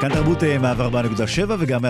כאן 0.00 0.14
תרבות 0.14 0.42
104.7 0.42 1.50
וגם 1.58 1.84
105.3 1.84 1.88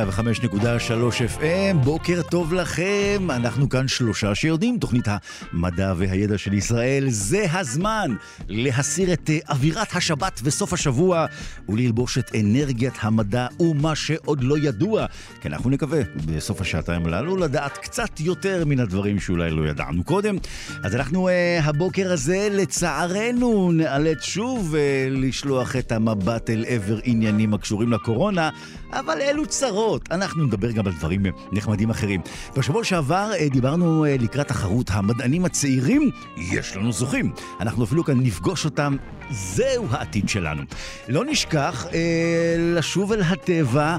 FM, 1.38 1.76
בוקר 1.84 2.22
טוב 2.22 2.54
לכם, 2.54 3.28
אנחנו 3.30 3.68
כאן 3.68 3.88
שלושה 3.88 4.34
שיודעים, 4.34 4.78
תוכנית 4.78 5.04
המדע 5.52 5.94
והידע 5.96 6.38
של 6.38 6.54
ישראל, 6.54 7.04
זה 7.08 7.44
הזמן 7.52 8.14
להסיר 8.48 9.12
את 9.12 9.30
אה, 9.30 9.38
אווירת 9.50 9.96
השבת 9.96 10.40
וסוף 10.44 10.72
השבוע 10.72 11.26
וללבוש 11.68 12.18
את 12.18 12.30
אנרגיית 12.40 12.94
המדע 13.00 13.46
ומה 13.60 13.94
שעוד 13.94 14.44
לא 14.44 14.58
ידוע, 14.58 15.06
כי 15.40 15.48
אנחנו 15.48 15.70
נקווה 15.70 16.00
בסוף 16.26 16.60
השעתיים 16.60 17.06
הללו 17.06 17.36
לדעת 17.36 17.78
קצת 17.78 18.20
יותר 18.20 18.64
מן 18.64 18.80
הדברים 18.80 19.20
שאולי 19.20 19.50
לא 19.50 19.68
ידענו 19.68 20.04
קודם. 20.04 20.36
אז 20.82 20.94
אנחנו 20.94 21.28
uh, 21.28 21.32
הבוקר 21.64 22.12
הזה 22.12 22.48
לצערנו 22.50 23.72
נאלץ 23.72 24.22
שוב 24.22 24.74
לשלוח 25.10 25.76
את 25.76 25.92
המבט 25.92 26.50
אל 26.50 26.64
עבר 26.68 26.98
עניינים 27.04 27.54
הקשורים 27.54 27.90
הקורונה, 28.00 28.50
אבל 28.92 29.20
אלו 29.20 29.46
צרות. 29.46 30.08
אנחנו 30.10 30.44
נדבר 30.44 30.70
גם 30.70 30.86
על 30.86 30.92
דברים 30.92 31.22
נחמדים 31.52 31.90
אחרים. 31.90 32.20
בשבוע 32.56 32.84
שעבר 32.84 33.30
אה, 33.38 33.48
דיברנו 33.48 34.04
אה, 34.04 34.16
לקראת 34.20 34.48
תחרות 34.48 34.86
המדענים 34.90 35.44
הצעירים, 35.44 36.10
יש 36.36 36.76
לנו 36.76 36.92
זוכים. 36.92 37.32
אנחנו 37.60 37.84
אפילו 37.84 38.04
כאן 38.04 38.20
נפגוש 38.20 38.64
אותם, 38.64 38.96
זהו 39.30 39.86
העתיד 39.90 40.28
שלנו. 40.28 40.62
לא 41.08 41.24
נשכח 41.24 41.86
אה, 41.92 42.56
לשוב 42.58 43.12
אל 43.12 43.22
הטבע. 43.22 43.96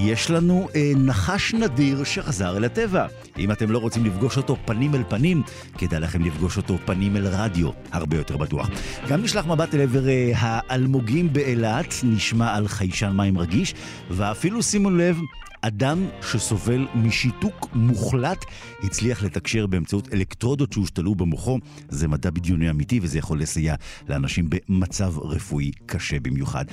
יש 0.00 0.30
לנו 0.30 0.68
אה, 0.74 0.92
נחש 0.96 1.54
נדיר 1.54 2.04
שחזר 2.04 2.56
אל 2.56 2.64
הטבע. 2.64 3.06
אם 3.38 3.52
אתם 3.52 3.70
לא 3.70 3.78
רוצים 3.78 4.04
לפגוש 4.04 4.36
אותו 4.36 4.56
פנים 4.64 4.94
אל 4.94 5.02
פנים, 5.08 5.42
כדאי 5.78 6.00
לכם 6.00 6.24
לפגוש 6.24 6.56
אותו 6.56 6.78
פנים 6.84 7.16
אל 7.16 7.26
רדיו, 7.26 7.70
הרבה 7.92 8.16
יותר 8.16 8.36
בטוח. 8.36 8.70
גם 9.08 9.22
נשלח 9.22 9.46
מבט 9.46 9.74
אל 9.74 9.80
עבר 9.80 10.08
אה, 10.08 10.30
האלמוגים 10.34 11.32
באילת, 11.32 11.94
נשמע 12.02 12.54
על 12.54 12.68
חיישן 12.68 13.12
מים 13.16 13.38
רגיש, 13.38 13.74
ואפילו 14.10 14.62
שימו 14.62 14.90
לב, 14.90 15.18
אדם 15.60 16.06
שסובל 16.22 16.86
משיתוק 16.94 17.68
מוחלט 17.74 18.44
הצליח 18.82 19.22
לתקשר 19.22 19.66
באמצעות 19.66 20.12
אלקטרודות 20.12 20.72
שהושתלו 20.72 21.14
במוחו. 21.14 21.58
זה 21.88 22.08
מדע 22.08 22.30
בדיוני 22.30 22.70
אמיתי 22.70 23.00
וזה 23.02 23.18
יכול 23.18 23.40
לסייע 23.40 23.74
לאנשים 24.08 24.50
במצב 24.50 25.18
רפואי 25.18 25.70
קשה 25.86 26.20
במיוחד. 26.20 26.64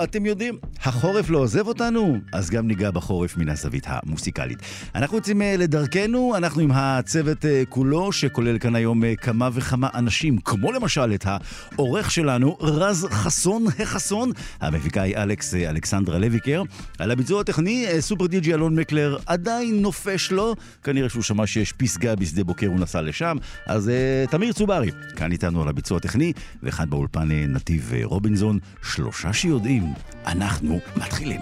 ואתם 0.00 0.26
יודעים, 0.26 0.58
החורף 0.84 1.30
לא 1.30 1.38
עוזב 1.38 1.66
אותנו, 1.66 2.18
אז 2.32 2.50
גם 2.50 2.66
ניגע 2.66 2.90
בחורף 2.90 3.36
מן 3.36 3.48
הזווית 3.48 3.84
המוסיקלית. 3.86 4.58
אנחנו 4.94 5.16
יוצאים 5.16 5.42
אה, 5.42 5.54
לדרכנו, 5.58 6.36
אנחנו 6.36 6.62
עם 6.62 6.70
הצוות 6.74 7.44
אה, 7.44 7.62
כולו, 7.68 8.12
שכולל 8.12 8.58
כאן 8.58 8.76
היום 8.76 9.04
אה, 9.04 9.16
כמה 9.16 9.48
וכמה 9.52 9.88
אנשים, 9.94 10.38
כמו 10.38 10.72
למשל 10.72 11.14
את 11.14 11.26
העורך 11.26 12.10
שלנו, 12.10 12.56
רז 12.60 13.06
חסון 13.10 13.64
החסון, 13.78 14.32
המפיקה 14.60 15.02
היא 15.02 15.16
אלכס 15.16 15.54
אלכסנדרה 15.54 16.18
לויקר, 16.18 16.62
על 16.98 17.10
הביצוע 17.10 17.40
הטכני, 17.40 17.86
סופר 18.00 18.26
דיג'י 18.26 18.54
אלון 18.54 18.78
מקלר 18.78 19.18
עדיין 19.26 19.82
נופש 19.82 20.32
לו, 20.32 20.54
כנראה 20.82 21.08
שהוא 21.08 21.22
שמע 21.22 21.46
שיש 21.46 21.72
פסגה 21.72 22.16
בשדה 22.16 22.44
בוקר, 22.44 22.66
הוא 22.66 22.80
נסע 22.80 23.02
לשם, 23.02 23.36
אז 23.66 23.90
תמיר 24.30 24.52
צוברי, 24.52 24.90
כאן 25.16 25.32
איתנו 25.32 25.62
על 25.62 25.68
הביצוע 25.68 25.96
הטכני, 25.96 26.32
ואחד 26.62 26.90
באולפן 26.90 27.28
נתיב 27.30 27.92
רובינזון, 28.04 28.58
שלוש 28.82 29.10
שלושה 29.20 29.32
שיודעים, 29.32 29.89
אנחנו 30.26 30.78
מתחילים. 30.96 31.40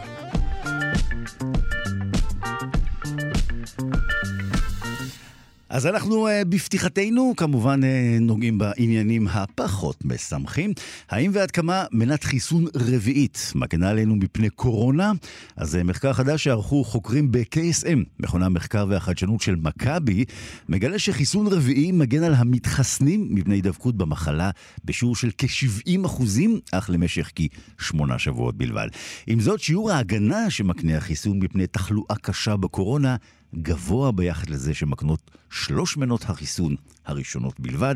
אז 5.71 5.87
אנחנו 5.87 6.29
uh, 6.29 6.31
בפתיחתנו 6.49 7.35
כמובן 7.37 7.81
uh, 7.83 7.87
נוגעים 8.21 8.59
בעניינים 8.59 9.29
הפחות 9.29 10.05
משמחים. 10.05 10.73
האם 11.11 11.31
ועד 11.35 11.51
כמה 11.51 11.85
מנת 11.93 12.25
חיסון 12.25 12.65
רביעית 12.75 13.53
מגנה 13.55 13.91
עלינו 13.91 14.17
מפני 14.17 14.51
קורונה? 14.51 15.13
אז 15.57 15.75
uh, 15.75 15.85
מחקר 15.85 16.13
חדש 16.13 16.45
שערכו 16.45 16.85
חוקרים 16.85 17.33
ב-KSM, 17.33 17.99
מכונה 18.21 18.47
המחקר 18.47 18.87
והחדשנות 18.89 19.41
של 19.41 19.57
מכבי, 19.57 20.25
מגלה 20.69 20.99
שחיסון 20.99 21.47
רביעי 21.47 21.93
מגן 21.93 22.23
על 22.23 22.35
המתחסנים 22.35 23.29
מפני 23.31 23.55
הידבקות 23.55 23.97
במחלה 23.97 24.51
בשיעור 24.85 25.17
של 25.17 25.31
כ-70 25.39 26.07
אחוזים, 26.07 26.61
אך 26.73 26.91
למשך 26.91 27.31
כשמונה 27.79 28.19
שבועות 28.19 28.57
בלבד. 28.59 28.89
עם 29.27 29.41
זאת, 29.41 29.61
שיעור 29.61 29.91
ההגנה 29.91 30.51
שמקנה 30.51 30.97
החיסון 30.97 31.39
מפני 31.39 31.67
תחלואה 31.67 32.17
קשה 32.23 32.57
בקורונה 32.57 33.17
גבוה 33.55 34.13
ביחד 34.13 34.51
לזה 34.51 34.75
שמקנות 34.75 35.31
שלוש 35.51 35.97
מנות 35.97 36.25
החיסון 36.25 36.77
הראשונות 37.07 37.61
בלבד. 37.61 37.95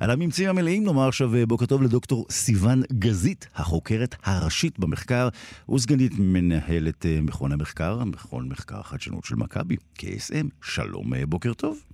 על 0.00 0.10
הממצאים 0.10 0.48
המלאים 0.48 0.84
נאמר 0.84 1.08
עכשיו 1.08 1.34
אה, 1.34 1.46
בוקר 1.46 1.66
טוב 1.66 1.82
לדוקטור 1.82 2.26
סיון 2.30 2.82
גזית, 2.92 3.46
החוקרת 3.54 4.14
הראשית 4.24 4.78
במחקר 4.78 5.28
וסגנית 5.74 6.12
מנהלת 6.18 7.06
אה, 7.06 7.18
מכון 7.22 7.52
המחקר, 7.52 8.04
מכון 8.04 8.48
מחקר 8.48 8.80
החדשנות 8.80 9.24
של 9.24 9.36
מכבי, 9.36 9.76
KSM. 9.98 10.46
שלום, 10.62 11.14
אה, 11.14 11.26
בוקר 11.26 11.54
טוב. 11.54 11.93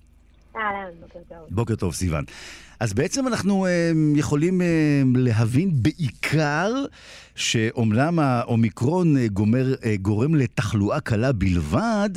בוקר 1.01 1.19
טוב. 1.29 1.47
בוקר 1.49 1.75
טוב, 1.75 1.93
סיון. 1.93 2.23
אז 2.79 2.93
בעצם 2.93 3.27
אנחנו 3.27 3.65
uh, 3.65 3.69
יכולים 4.19 4.61
uh, 4.61 4.63
להבין 5.17 5.69
בעיקר 5.73 6.73
שאומנם 7.35 8.19
האומיקרון 8.19 9.15
uh, 9.15 9.19
גומר, 9.33 9.65
uh, 9.81 9.85
גורם 10.01 10.35
לתחלואה 10.35 10.99
קלה 10.99 11.31
בלבד, 11.31 12.09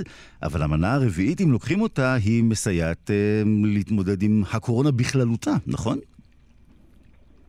אבל 0.42 0.62
המנה 0.62 0.94
הרביעית, 0.94 1.40
אם 1.40 1.52
לוקחים 1.52 1.80
אותה, 1.80 2.14
היא 2.14 2.44
מסייעת 2.44 3.10
uh, 3.10 3.48
להתמודד 3.64 4.22
עם 4.22 4.42
הקורונה 4.52 4.90
בכללותה, 4.90 5.54
נכון? 5.66 5.98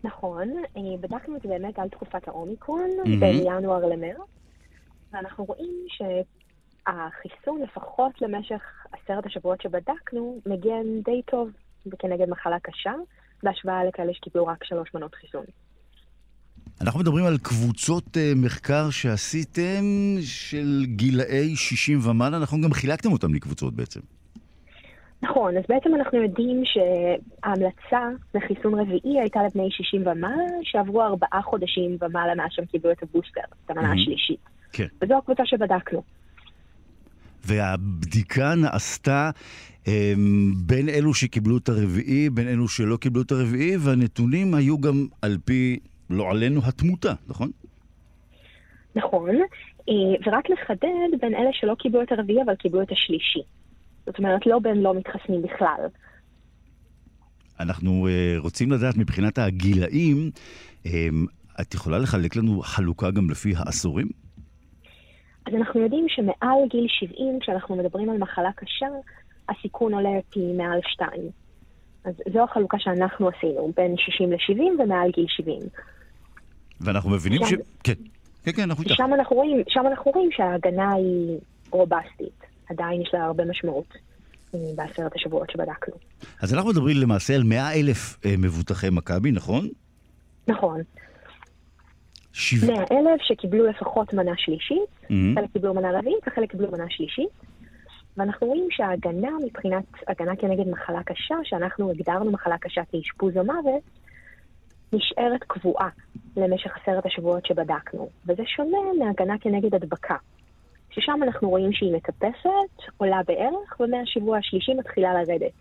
נכון, 0.03 0.49
בדקנו 1.01 1.37
את 1.37 1.41
זה 1.41 1.49
באמת 1.49 1.79
על 1.79 1.89
תקופת 1.89 2.27
האומיקרון, 2.27 2.89
mm-hmm. 3.03 3.19
בין 3.19 3.35
ינואר 3.45 3.85
למרץ, 3.85 4.29
ואנחנו 5.13 5.43
רואים 5.43 5.73
ש... 5.87 6.01
החיסון, 6.87 7.61
לפחות 7.61 8.21
למשך 8.21 8.61
עשרת 8.91 9.25
השבועות 9.25 9.61
שבדקנו, 9.61 10.39
מגן 10.45 11.01
די 11.05 11.21
טוב 11.25 11.49
כנגד 11.99 12.29
מחלה 12.29 12.59
קשה, 12.59 12.93
בהשוואה 13.43 13.83
לכאלה 13.83 14.13
שקיבלו 14.13 14.47
רק 14.47 14.63
שלוש 14.63 14.89
מנות 14.93 15.15
חיסון. 15.15 15.45
אנחנו 16.81 16.99
מדברים 16.99 17.25
על 17.25 17.37
קבוצות 17.37 18.05
uh, 18.17 18.19
מחקר 18.35 18.89
שעשיתם 18.89 19.83
של 20.21 20.85
גילאי 20.85 21.55
60 21.55 21.99
ומעלה, 22.03 22.39
נכון? 22.39 22.61
גם 22.61 22.73
חילקתם 22.73 23.11
אותם 23.11 23.33
לקבוצות 23.33 23.73
בעצם. 23.73 23.99
נכון, 25.21 25.57
אז 25.57 25.63
בעצם 25.69 25.95
אנחנו 25.95 26.21
יודעים 26.21 26.63
שההמלצה 26.65 28.09
לחיסון 28.35 28.79
רביעי 28.79 29.19
הייתה 29.19 29.39
לבני 29.43 29.71
60 29.71 30.01
ומעלה, 30.01 30.43
שעברו 30.63 31.01
ארבעה 31.01 31.41
חודשים 31.41 31.97
ומעלה 32.01 32.35
מאז 32.35 32.47
שהם 32.51 32.65
קיבלו 32.65 32.91
את 32.91 33.03
הבוסטר, 33.03 33.41
את 33.65 33.69
המנה 33.69 33.91
mm-hmm. 33.91 33.95
השלישית. 34.01 34.39
כן. 34.71 34.87
וזו 35.01 35.17
הקבוצה 35.17 35.45
שבדקנו. 35.45 36.01
והבדיקה 37.45 38.55
נעשתה 38.55 39.29
הם, 39.85 40.53
בין 40.57 40.89
אלו 40.89 41.13
שקיבלו 41.13 41.57
את 41.57 41.69
הרביעי, 41.69 42.29
בין 42.29 42.47
אלו 42.47 42.67
שלא 42.67 42.97
קיבלו 42.97 43.21
את 43.21 43.31
הרביעי, 43.31 43.77
והנתונים 43.77 44.53
היו 44.53 44.81
גם 44.81 45.07
על 45.21 45.37
פי, 45.45 45.79
לא 46.09 46.31
עלינו, 46.31 46.61
התמותה, 46.65 47.13
נכון? 47.27 47.51
נכון, 48.95 49.29
אה, 49.89 49.93
ורק 50.25 50.49
לחדד 50.49 51.19
בין 51.21 51.35
אלה 51.35 51.49
שלא 51.53 51.75
קיבלו 51.79 52.01
את 52.01 52.11
הרביעי 52.11 52.41
אבל 52.45 52.55
קיבלו 52.55 52.81
את 52.81 52.91
השלישי. 52.91 53.39
זאת 54.05 54.17
אומרת, 54.17 54.45
לא 54.45 54.59
בין 54.59 54.77
לא 54.77 54.93
מתחסנים 54.93 55.41
בכלל. 55.41 55.81
אנחנו 57.59 58.07
uh, 58.07 58.41
רוצים 58.41 58.71
לדעת 58.71 58.97
מבחינת 58.97 59.37
הגילאים, 59.37 60.31
um, 60.83 60.89
את 61.61 61.73
יכולה 61.73 61.99
לחלק 61.99 62.35
לנו 62.35 62.61
חלוקה 62.61 63.11
גם 63.11 63.29
לפי 63.29 63.53
העשורים? 63.57 64.24
אז 65.45 65.53
אנחנו 65.53 65.81
יודעים 65.81 66.05
שמעל 66.09 66.59
גיל 66.69 66.85
70, 66.87 67.39
כשאנחנו 67.39 67.75
מדברים 67.75 68.09
על 68.09 68.17
מחלה 68.17 68.51
קשה, 68.55 68.87
הסיכון 69.49 69.93
עולה 69.93 70.19
פי 70.29 70.53
מעל 70.57 70.79
2. 70.87 71.09
אז 72.05 72.13
זו 72.33 72.43
החלוקה 72.43 72.77
שאנחנו 72.79 73.29
עשינו, 73.29 73.71
בין 73.75 73.95
60 73.97 74.31
ל-70 74.31 74.83
ומעל 74.83 75.11
גיל 75.11 75.25
70. 75.27 75.59
ואנחנו 76.81 77.09
מבינים 77.09 77.41
שם, 77.45 77.55
ש... 77.55 77.59
כן, 77.83 77.93
כן, 78.43 78.51
כן, 78.51 78.61
אנחנו 78.61 78.83
איתך. 78.83 78.95
שם 78.95 79.09
אנחנו 79.13 79.35
רואים, 79.35 79.63
שם 79.67 79.83
אנחנו 79.87 80.11
רואים 80.11 80.29
שההגנה 80.31 80.93
היא 80.93 81.37
רובסטית. 81.71 82.45
עדיין 82.69 83.01
יש 83.01 83.09
לה 83.13 83.25
הרבה 83.25 83.45
משמעות 83.45 83.93
אה, 84.55 84.59
בעשרת 84.75 85.15
השבועות 85.15 85.49
שבדקנו. 85.49 85.95
אז 86.41 86.53
אנחנו 86.53 86.69
מדברים 86.69 86.97
למעשה 86.97 87.35
על 87.35 87.43
100 87.43 87.73
אלף 87.73 88.17
אה, 88.25 88.35
מבוטחי 88.37 88.89
מכבי, 88.91 89.31
נכון? 89.31 89.67
נכון. 90.47 90.81
100 92.67 92.83
אלף 92.91 93.21
שקיבלו 93.21 93.65
לפחות 93.65 94.13
מנה 94.13 94.31
שלישית, 94.37 94.89
mm-hmm. 95.03 95.35
חלק 95.35 95.51
קיבלו 95.53 95.73
מנה 95.73 95.99
רביעית 95.99 96.27
וחלק 96.27 96.51
קיבלו 96.51 96.71
מנה 96.71 96.85
שלישית. 96.89 97.29
ואנחנו 98.17 98.47
רואים 98.47 98.67
שההגנה 98.71 99.29
מבחינת, 99.45 99.83
הגנה 100.07 100.35
כנגד 100.35 100.67
מחלה 100.67 101.03
קשה, 101.03 101.35
שאנחנו 101.43 101.91
הגדרנו 101.91 102.31
מחלה 102.31 102.57
קשה 102.57 102.81
כאשפוז 102.91 103.37
או 103.37 103.43
מוות, 103.43 103.83
נשארת 104.93 105.43
קבועה 105.47 105.89
למשך 106.37 106.77
עשרת 106.81 107.05
השבועות 107.05 107.45
שבדקנו. 107.45 108.09
וזה 108.27 108.43
שונה 108.45 108.77
מהגנה 108.99 109.37
כנגד 109.37 109.75
הדבקה, 109.75 110.15
ששם 110.89 111.19
אנחנו 111.23 111.49
רואים 111.49 111.73
שהיא 111.73 111.93
מטפסת, 111.93 112.91
עולה 112.97 113.21
בערך, 113.27 113.79
ומהשבוע 113.79 114.37
השלישי 114.37 114.73
מתחילה 114.73 115.13
לרדת. 115.13 115.53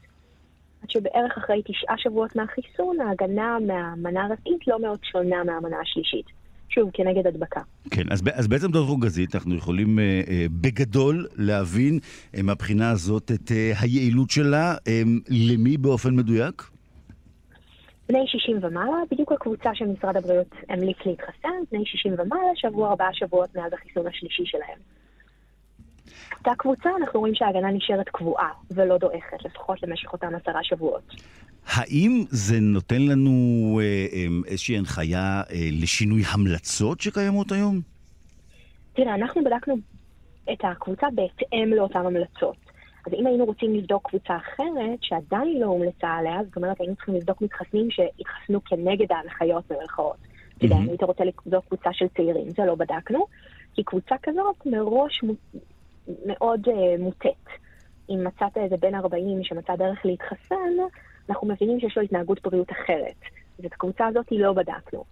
עד 0.83 0.91
שבערך 0.91 1.39
אחרי 1.39 1.63
תשעה 1.65 1.99
שבועות 1.99 2.37
מהחיסון, 2.37 3.01
ההגנה 3.01 3.59
מהמנה 3.67 4.25
הרביעית 4.25 4.69
לא 4.69 4.81
מאוד 4.81 4.99
שונה 5.05 5.45
מהמנה 5.45 5.81
השלישית. 5.81 6.44
שוב, 6.75 6.91
כנגד 6.93 7.27
הדבקה. 7.27 7.61
כן, 7.91 8.03
אז, 8.11 8.23
אז 8.35 8.49
בעצם 8.49 8.71
דוקטור 8.71 9.01
גזית, 9.01 9.35
אנחנו 9.35 9.55
יכולים 9.55 9.99
אה, 9.99 10.05
אה, 10.29 10.47
בגדול 10.51 11.27
להבין 11.37 11.99
אה, 12.37 12.43
מהבחינה 12.43 12.91
הזאת 12.91 13.31
את 13.33 13.53
אה, 13.53 13.73
היעילות 13.81 14.31
שלה, 14.31 14.75
אה, 14.89 15.03
למי 15.29 15.77
באופן 15.77 16.17
מדויק? 16.17 16.63
בני 18.09 18.25
60 18.27 18.59
ומעלה, 18.63 18.97
בדיוק 19.11 19.33
הקבוצה 19.33 19.71
של 19.75 19.85
משרד 19.85 20.17
הבריאות 20.17 20.55
המליץ 20.69 20.97
להתחסן, 21.07 21.49
בני 21.73 21.87
60 21.87 22.13
ומעלה, 22.13 22.51
שבוע 22.55 22.91
ארבעה 22.91 23.09
שבועות 23.13 23.57
מאז 23.57 23.73
החיסון 23.73 24.07
השלישי 24.07 24.43
שלהם. 24.47 24.79
אותה 26.39 26.51
קבוצה, 26.59 26.89
אנחנו 27.01 27.21
רואים 27.21 27.35
שההגנה 27.35 27.71
נשארת 27.71 28.09
קבועה 28.09 28.51
ולא 28.71 28.99
דועכת, 28.99 29.45
לפחות 29.45 29.83
למשך 29.83 30.13
אותם 30.13 30.35
עשרה 30.35 30.65
שבועות. 30.65 31.03
האם 31.67 32.25
זה 32.29 32.61
נותן 32.61 33.03
לנו 33.03 33.33
אה, 33.83 34.07
אה, 34.13 34.27
איזושהי 34.47 34.79
הנחיה 34.79 35.43
אה, 35.51 35.69
לשינוי 35.83 36.23
המלצות 36.33 37.01
שקיימות 37.01 37.53
היום? 37.53 37.81
תראה, 38.93 39.15
אנחנו 39.15 39.45
בדקנו 39.45 39.75
את 40.53 40.59
הקבוצה 40.63 41.07
בהתאם 41.15 41.73
לאותן 41.77 42.07
המלצות. 42.07 42.57
אז 43.07 43.13
אם 43.13 43.27
היינו 43.27 43.45
רוצים 43.45 43.75
לבדוק 43.75 44.09
קבוצה 44.09 44.37
אחרת, 44.37 44.99
שעדיין 45.03 45.61
לא 45.61 45.67
הומלצה 45.67 46.09
עליה, 46.09 46.39
זאת 46.45 46.57
אומרת, 46.57 46.81
היינו 46.81 46.97
צריכים 46.97 47.15
לבדוק 47.15 47.43
מתחסנים 47.43 47.91
שהתחסנו 47.91 48.65
כנגד 48.65 49.13
ההנחיות 49.13 49.65
במרכאות. 49.71 50.17
אתה 50.57 50.65
יודע, 50.65 50.77
אם 50.77 50.89
היית 50.89 51.03
רוצה 51.03 51.25
לבדוק 51.25 51.65
קבוצה 51.65 51.91
של 51.93 52.07
צעירים, 52.17 52.51
זה 52.51 52.65
לא 52.67 52.75
בדקנו, 52.75 53.27
כי 53.75 53.83
קבוצה 53.85 54.15
כזאת 54.23 54.67
מראש 54.67 55.23
מאוד 56.27 56.61
מוטית. 56.99 57.47
אם 58.11 58.25
מצאת 58.25 58.57
איזה 58.57 58.77
בן 58.77 58.95
40 58.95 59.45
שמצא 59.45 59.77
דרך 59.77 59.99
להתחסן, 60.05 60.73
אנחנו 61.29 61.49
מבינים 61.49 61.81
שיש 61.81 61.97
לו 61.97 62.03
התנהגות 62.03 62.43
בריאות 62.43 62.73
אחרת. 62.73 63.21
אז 63.59 63.65
את 63.65 63.73
הקבוצה 63.73 64.07
הזאת 64.07 64.27
לא 64.31 64.53
בדקנו. 64.53 65.05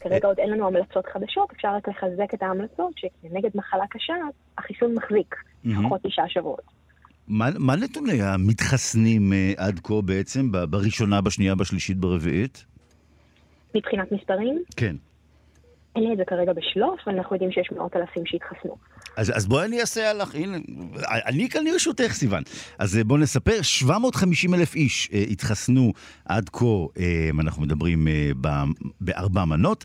כרגע 0.00 0.28
עוד 0.28 0.38
אין 0.38 0.50
לנו 0.50 0.66
המלצות 0.66 1.06
חדשות, 1.06 1.50
אפשר 1.52 1.68
רק 1.68 1.88
לחזק 1.88 2.34
את 2.34 2.42
ההמלצות 2.42 2.92
שכנגד 2.96 3.50
מחלה 3.54 3.86
קשה, 3.90 4.14
החיסון 4.58 4.94
מחזיק 4.94 5.34
לפחות 5.64 6.00
תשעה 6.02 6.28
שבועות. 6.28 6.80
מה, 7.28 7.48
מה 7.58 7.76
נתוני 7.76 8.22
המתחסנים 8.22 9.32
uh, 9.32 9.60
עד 9.60 9.80
כה 9.84 9.94
בעצם, 10.04 10.52
בראשונה, 10.70 11.20
בשנייה, 11.20 11.54
בשלישית, 11.54 11.96
ברביעית? 11.96 12.64
מבחינת 13.74 14.12
מספרים? 14.12 14.62
כן. 14.76 14.96
אין 15.96 16.04
לי 16.04 16.12
את 16.12 16.16
זה 16.16 16.24
כרגע 16.24 16.52
בשלוף, 16.52 17.00
אבל 17.06 17.16
אנחנו 17.16 17.36
יודעים 17.36 17.52
שיש 17.52 17.72
מאות 17.72 17.96
אלפים 17.96 18.26
שהתחסנו. 18.26 18.76
אז, 19.16 19.32
אז 19.36 19.46
בואי 19.46 19.64
אני 19.64 19.80
אעשה 19.80 20.12
לך, 20.12 20.34
הנה, 20.34 20.58
אני 21.08 21.48
כאן 21.48 21.64
לרשותך, 21.64 22.12
סיוון. 22.12 22.42
אז 22.78 22.96
אה, 22.96 23.04
בואו 23.04 23.18
נספר, 23.18 23.62
750 23.62 24.54
אלף 24.54 24.74
איש 24.74 25.08
אה, 25.12 25.24
התחסנו 25.30 25.92
עד 26.24 26.48
כה, 26.52 26.64
אה, 26.98 27.30
אנחנו 27.40 27.62
מדברים 27.62 28.08
אה, 28.08 28.30
בארבע 29.00 29.44
מנות. 29.44 29.84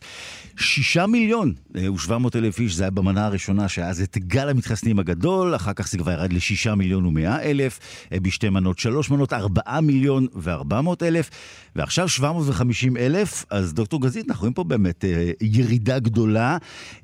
שישה 0.56 1.06
מיליון 1.06 1.54
אה, 1.76 1.92
ושבע 1.92 2.16
אלף 2.34 2.60
איש, 2.60 2.74
זה 2.74 2.84
היה 2.84 2.90
במנה 2.90 3.26
הראשונה, 3.26 3.68
שהיה 3.68 3.88
אז 3.88 4.00
את 4.00 4.18
גל 4.18 4.48
המתחסנים 4.48 4.98
הגדול, 4.98 5.56
אחר 5.56 5.72
כך 5.72 5.88
זה 5.88 5.98
כבר 5.98 6.12
ירד 6.12 6.32
לשישה 6.32 6.74
מיליון 6.74 7.06
ומאה 7.06 7.42
אלף, 7.42 7.78
אה, 8.12 8.20
בשתי 8.20 8.48
מנות, 8.48 8.78
שלוש 8.78 9.10
מנות, 9.10 9.32
ארבעה 9.32 9.80
מיליון 9.80 10.26
וארבע 10.34 10.80
מאות 10.80 11.02
אלף, 11.02 11.30
ועכשיו 11.76 12.08
750 12.08 12.96
אלף, 12.96 13.44
אז 13.50 13.74
דוקטור 13.74 14.02
גזית, 14.02 14.28
אנחנו 14.28 14.40
רואים 14.40 14.54
פה 14.54 14.64
באמת 14.64 15.04
אה, 15.04 15.30
ירידה 15.40 15.98
גדולה. 15.98 16.56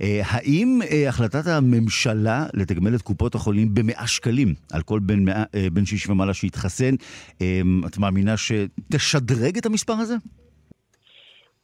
אה, 0.02 0.20
האם 0.24 0.80
אה, 0.90 1.08
החלטת 1.08 1.46
הממשלה... 1.46 2.11
הממשלה 2.12 2.46
לתגמל 2.54 2.94
את 2.94 3.02
קופות 3.02 3.34
החולים 3.34 3.74
במאה 3.74 4.06
שקלים 4.06 4.48
על 4.72 4.82
כל 4.82 4.98
בן, 4.98 5.24
מאה, 5.24 5.44
אה, 5.54 5.66
בן 5.72 5.84
60 5.84 6.12
ומעלה 6.14 6.34
שהתחסן. 6.34 6.94
אמ, 7.40 7.80
את 7.86 7.98
מאמינה 7.98 8.34
שתשדרג 8.36 9.56
את 9.58 9.66
המספר 9.66 9.92
הזה? 9.92 10.14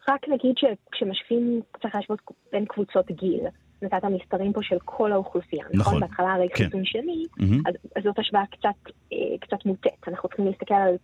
רק 0.08 0.28
נגיד 0.28 0.54
שכשמשווים, 0.56 1.60
צריך 1.82 1.94
להשוות 1.94 2.18
בין 2.52 2.64
קבוצות 2.64 3.10
גיל. 3.10 3.40
נתת 3.82 4.04
מספרים 4.04 4.52
פה 4.52 4.60
של 4.62 4.76
כל 4.84 5.12
האוכלוסייה, 5.12 5.64
נכון? 5.64 5.80
נכון? 5.80 6.00
בהתחלה 6.00 6.32
הרי 6.32 6.48
כן. 6.54 6.64
חיסון 6.64 6.84
שני, 6.84 7.24
mm-hmm. 7.40 7.68
אז, 7.68 7.74
אז 7.96 8.02
זאת 8.04 8.18
השוואה 8.18 8.42
קצת, 8.50 8.92
אה, 9.12 9.38
קצת 9.40 9.66
מוטית. 9.66 10.08
אנחנו 10.08 10.28
צריכים 10.28 10.46
להסתכל 10.46 10.74
על 10.74 10.94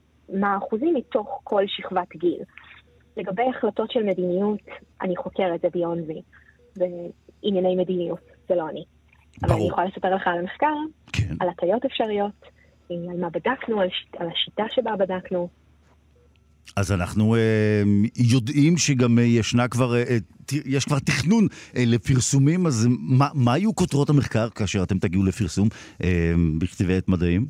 מה 0.41 0.55
האחוזים 0.55 0.95
מתוך 0.95 1.41
כל 1.45 1.63
שכבת 1.67 2.17
גיל. 2.17 2.41
לגבי 3.17 3.43
החלטות 3.51 3.91
של 3.91 4.03
מדיניות, 4.03 4.61
אני 5.03 5.17
חוקרת, 5.17 5.61
זה 5.61 5.69
ביון 5.73 5.99
וי. 6.07 6.23
בענייני 6.77 7.77
מדיניות, 7.77 8.21
זה 8.49 8.55
לא 8.55 8.69
אני. 8.69 8.85
אבל 9.43 9.53
אני 9.53 9.69
יכולה 9.69 9.87
לספר 9.87 10.15
לך 10.15 10.27
על 10.27 10.39
המחקר, 10.39 10.75
כן. 11.13 11.35
על 11.41 11.49
הטיות 11.49 11.85
אפשריות, 11.85 12.33
על 12.91 13.21
מה 13.21 13.31
בדקנו, 13.31 13.81
על, 13.81 13.89
ש... 13.89 14.07
על 14.19 14.29
השיטה 14.29 14.65
שבה 14.71 14.97
בדקנו. 14.97 15.49
אז 16.77 16.93
אנחנו 16.93 17.35
אה, 17.35 17.83
יודעים 18.33 18.77
שגם 18.77 19.19
אה, 19.19 19.25
ישנה 19.25 19.69
כבר, 19.69 19.97
אה, 19.97 20.17
יש 20.65 20.85
כבר 20.85 20.99
תכנון 20.99 21.47
אה, 21.77 21.83
לפרסומים, 21.87 22.67
אז 22.67 22.89
מה, 22.91 23.29
מה 23.35 23.53
היו 23.53 23.75
כותרות 23.75 24.11
המחקר 24.11 24.49
כאשר 24.51 24.83
אתם 24.83 24.99
תגיעו 24.99 25.25
לפרסום 25.25 25.69
אה, 26.05 26.33
בכתבי 26.61 26.97
עת 26.97 27.09
מדעיים? 27.09 27.47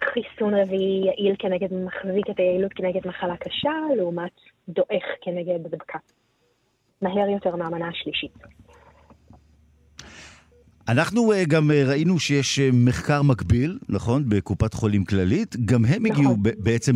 חיסון 0.00 0.54
רביעי 0.54 1.06
יעיל 1.06 1.36
כנגד, 1.38 1.68
מחזיק 1.72 2.30
את 2.30 2.38
היעילות 2.38 2.72
כנגד 2.72 3.06
מחלה 3.06 3.36
קשה, 3.36 3.72
לעומת 3.96 4.32
דועך 4.68 5.04
כנגד 5.22 5.66
הדבקה. 5.66 5.98
מהר 7.02 7.28
יותר 7.28 7.56
מהמנה 7.56 7.88
השלישית. 7.88 8.32
אנחנו 10.88 11.32
uh, 11.32 11.36
גם 11.48 11.70
uh, 11.70 11.88
ראינו 11.88 12.18
שיש 12.18 12.58
uh, 12.58 12.62
מחקר 12.74 13.22
מקביל, 13.22 13.78
נכון? 13.88 14.22
בקופת 14.28 14.74
חולים 14.74 15.04
כללית. 15.04 15.56
גם 15.64 15.84
הם 15.84 16.06
נכון. 16.06 16.06
הגיעו 16.06 16.36
בעצם 16.58 16.92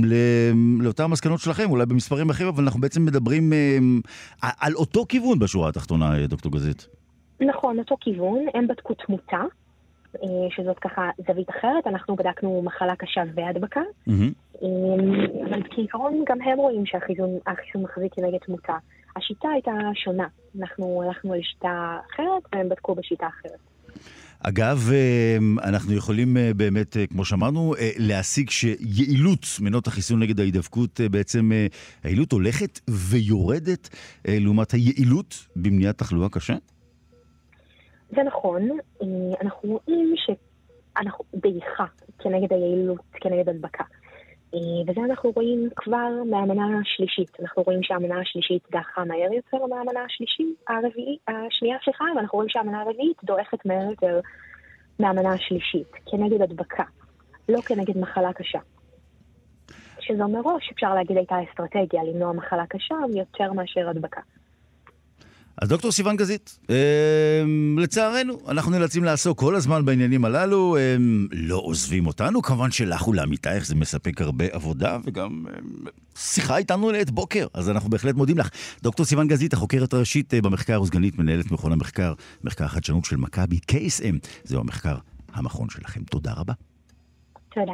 לאותן 0.80 1.06
מסקנות 1.06 1.40
שלכם, 1.40 1.70
אולי 1.70 1.86
במספרים 1.86 2.30
אחרים, 2.30 2.48
אבל 2.48 2.62
אנחנו 2.62 2.80
בעצם 2.80 3.04
מדברים 3.04 3.52
על 4.60 4.74
אותו 4.74 5.06
כיוון 5.08 5.38
בשורה 5.38 5.68
התחתונה, 5.68 6.26
דוקטור 6.26 6.52
גזית. 6.52 6.88
נכון, 7.40 7.78
אותו 7.78 7.96
כיוון. 8.00 8.46
הם 8.54 8.66
בדקו 8.68 8.94
תמותה, 8.94 9.42
שזאת 10.50 10.78
ככה 10.78 11.10
זווית 11.26 11.50
אחרת. 11.50 11.86
אנחנו 11.86 12.16
בדקנו 12.16 12.62
מחלה 12.64 12.96
קשה 12.96 13.22
והדבקה. 13.34 13.80
Mm-hmm. 14.08 14.62
אבל 15.50 15.62
כעיקרון 15.70 16.24
גם 16.28 16.42
הם 16.42 16.58
רואים 16.58 16.86
שהחיסון 16.86 17.82
מחזיק 17.82 18.14
כנגד 18.14 18.38
תמותה. 18.46 18.76
השיטה 19.16 19.48
הייתה 19.48 19.72
שונה. 19.94 20.26
אנחנו 20.60 21.02
הלכנו 21.02 21.34
לשיטה 21.34 21.98
אחרת 22.12 22.42
והם 22.52 22.68
בדקו 22.68 22.94
בשיטה 22.94 23.26
אחרת. 23.26 23.71
אגב, 24.44 24.78
אמ, 24.92 25.58
אנחנו 25.58 25.94
יכולים 25.94 26.36
אה, 26.36 26.50
באמת, 26.56 26.96
אה, 26.96 27.06
כמו 27.06 27.24
שאמרנו, 27.24 27.74
אה, 27.74 27.90
להשיג 27.98 28.50
שיעילות 28.50 29.46
מנות 29.60 29.86
החיסון 29.86 30.22
נגד 30.22 30.40
ההידבקות, 30.40 31.00
בעצם 31.10 31.50
היעילות 32.04 32.32
הולכת 32.32 32.80
ויורדת 32.90 33.88
לעומת 34.24 34.70
היעילות 34.70 35.34
במניעת 35.56 35.98
תחלואה 35.98 36.28
קשה? 36.28 36.54
זה 38.10 38.22
נכון. 38.26 38.68
אנחנו 39.42 39.68
רואים 39.86 40.14
שאנחנו 40.16 41.24
דעיכה 41.34 41.84
כנגד 42.18 42.52
היעילות, 42.52 43.00
כנגד 43.12 43.48
הדבקה. 43.48 43.84
אה, 44.54 44.60
וזה 44.86 45.00
אנחנו 45.00 45.32
רואים 45.36 45.68
כבר 45.76 46.08
מהמנה 46.30 46.80
השלישית. 46.80 47.36
אנחנו 47.40 47.62
רואים 47.62 47.82
שהמנה 47.82 48.20
השלישית 48.20 48.62
דעכה 48.70 49.04
מהר 49.04 49.32
יותר 49.32 49.66
מהמנה 49.66 50.04
השלישית, 50.04 50.56
הרביעית, 50.68 51.20
השנייה, 51.28 51.76
סליחה, 51.84 52.04
ואנחנו 52.16 52.36
רואים 52.36 52.48
שהמנה 52.48 52.80
הרביעית 52.82 53.24
דועכת 53.24 53.66
מהר 53.66 53.90
יותר 53.90 54.20
מהמנה 54.98 55.32
השלישית, 55.32 55.88
כנגד 56.10 56.42
הדבקה, 56.42 56.84
לא 57.48 57.60
כנגד 57.60 57.98
מחלה 57.98 58.32
קשה. 58.32 58.58
שזו 60.00 60.28
מראש, 60.28 60.70
אפשר 60.72 60.94
להגיד, 60.94 61.16
הייתה 61.16 61.36
אסטרטגיה 61.50 62.04
למנוע 62.04 62.32
מחלה 62.32 62.66
קשה 62.66 62.94
יותר 63.14 63.52
מאשר 63.52 63.88
הדבקה. 63.88 64.20
אז 65.56 65.68
דוקטור 65.68 65.92
סיוון 65.92 66.16
גזית, 66.16 66.58
אה, 66.70 67.44
לצערנו, 67.76 68.38
אנחנו 68.48 68.70
נאלצים 68.70 69.04
לעסוק 69.04 69.38
כל 69.38 69.54
הזמן 69.54 69.84
בעניינים 69.84 70.24
הללו, 70.24 70.76
אה, 70.76 70.96
לא 71.32 71.56
עוזבים 71.64 72.06
אותנו, 72.06 72.42
כמובן 72.42 72.70
שלך 72.70 73.08
ולעמיתייך 73.08 73.66
זה 73.66 73.74
מספק 73.74 74.20
הרבה 74.20 74.44
עבודה, 74.50 74.98
וגם 75.04 75.44
אה, 75.48 75.90
שיחה 76.16 76.56
איתנו 76.56 76.90
לעת 76.90 77.10
בוקר, 77.10 77.46
אז 77.54 77.70
אנחנו 77.70 77.90
בהחלט 77.90 78.14
מודים 78.14 78.38
לך. 78.38 78.48
דוקטור 78.82 79.06
סיוון 79.06 79.28
גזית, 79.28 79.52
החוקרת 79.52 79.92
הראשית 79.92 80.34
במחקר 80.34 80.82
וסגנית 80.82 81.18
מנהלת 81.18 81.50
מכון 81.50 81.72
המחקר, 81.72 82.14
מחקר 82.44 82.64
החדשנות 82.64 83.04
של 83.04 83.16
מכבי 83.16 83.58
KSM, 83.70 84.28
זהו 84.44 84.60
המחקר, 84.60 84.96
המכון 85.32 85.70
שלכם. 85.70 86.00
תודה 86.04 86.32
רבה. 86.32 86.52
תודה. 87.54 87.72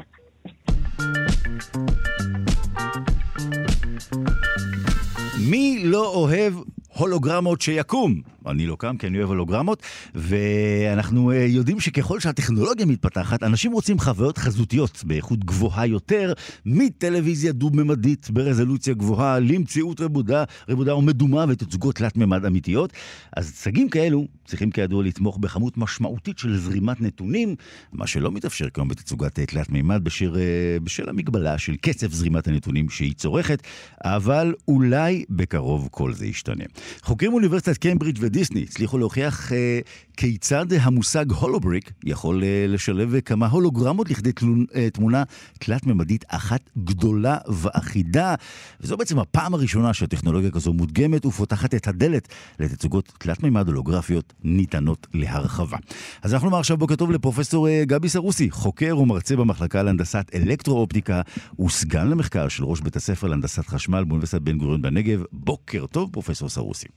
מי 5.51 5.83
לא 5.85 6.15
אוהב 6.15 6.55
הולוגרמות 6.89 7.61
שיקום? 7.61 8.23
אני 8.47 8.67
לא 8.67 8.77
קם 8.77 8.97
כי 8.97 9.07
אני 9.07 9.19
אוהב 9.19 9.29
הולוגרמות, 9.29 9.83
ואנחנו 10.15 11.31
אה, 11.31 11.37
יודעים 11.37 11.81
שככל 11.81 12.21
שהטכנולוגיה 12.21 12.87
מתפתחת, 12.87 13.43
אנשים 13.43 13.73
רוצים 13.73 13.99
חוויות 13.99 14.39
חזותיות 14.39 15.05
באיכות 15.05 15.45
גבוהה 15.45 15.87
יותר, 15.87 16.33
מטלוויזיה 16.67 17.53
דו-ממדית 17.53 18.31
ברזולוציה 18.31 18.95
גבוהה, 18.95 19.39
למציאות 19.39 20.01
רבודה, 20.01 20.45
רבודה 20.69 20.95
ומדומה 20.95 21.45
ותצוגות 21.49 21.95
תלת-ממד 21.95 22.45
אמיתיות. 22.45 22.93
אז 23.37 23.55
צגים 23.55 23.89
כאלו 23.89 24.27
צריכים 24.45 24.71
כידוע 24.71 25.03
לתמוך 25.03 25.39
בכמות 25.39 25.79
משמעותית 25.79 26.39
של 26.39 26.59
זרימת 26.59 27.01
נתונים, 27.01 27.55
מה 27.93 28.07
שלא 28.07 28.33
מתאפשר 28.33 28.69
כיום 28.69 28.89
בתצוגת 28.89 29.41
תלת-ממד 29.41 30.05
בשל, 30.05 30.37
אה, 30.37 30.81
בשל 30.89 31.09
המגבלה 31.09 31.59
של 31.59 31.77
קצב 31.77 32.13
זרימת 32.13 32.49
הנתונים 32.49 32.91
שהיא 32.91 33.15
צורכת, 33.15 33.63
אבל 34.05 34.55
אולי 34.69 35.25
בקרוב 35.31 35.89
כל 35.91 36.13
זה 36.13 36.27
ישתנה. 36.27 36.65
חוקרים 37.03 37.31
מאוניברסיטת 37.31 37.77
קיימברידג' 37.77 38.19
ודיסני 38.21 38.63
הצליחו 38.63 38.99
להוכיח 38.99 39.53
אה, 39.53 39.81
כיצד 40.19 40.73
המושג 40.73 41.33
הולובריק 41.33 41.93
יכול 42.05 42.45
אה, 42.45 42.65
לשלב 42.69 43.21
כמה 43.21 43.47
הולוגרמות 43.47 44.11
לכדי 44.11 44.33
תלון, 44.33 44.65
אה, 44.75 44.91
תמונה 44.91 45.23
תלת-ממדית 45.59 46.25
אחת 46.29 46.61
גדולה 46.85 47.37
ואחידה. 47.49 48.35
וזו 48.81 48.97
בעצם 48.97 49.19
הפעם 49.19 49.55
הראשונה 49.55 49.95
שהטכנולוגיה 49.95 50.51
כזו 50.51 50.73
מודגמת 50.73 51.27
ופותחת 51.27 51.75
את 51.75 51.89
הדלת 51.89 52.29
לתצוגות 52.61 53.13
תלת-ממד 53.19 53.69
הולוגרפיות 53.69 54.33
ניתנות 54.45 55.07
להרחבה. 55.15 55.77
אז 56.23 56.35
אנחנו 56.35 56.49
נאמר 56.49 56.61
עכשיו 56.61 56.77
בוקר 56.77 56.97
טוב 56.97 57.11
לפרופסור 57.11 57.69
אה, 57.69 57.83
גבי 57.87 58.09
סרוסי, 58.09 58.51
חוקר 58.51 58.99
ומרצה 58.99 59.37
במחלקה 59.37 59.83
להנדסת 59.83 60.31
אלקטרו-אופטיקה 60.69 61.21
וסגן 61.61 62.09
למחקר 62.09 62.49
של 62.49 62.65
ראש 62.65 62.81
בית 62.81 62.97
הספר 62.97 63.27
להנדסת 63.27 63.67
חשמל 63.67 64.05
באוניברסיטת 64.05 64.43
בן 64.43 64.59
גוריון 64.59 64.83
בנגב. 64.83 65.23
בוקר 65.33 65.87
טוב, 65.87 66.13
פרופסור 66.13 66.49
סרוסי. 66.49 66.89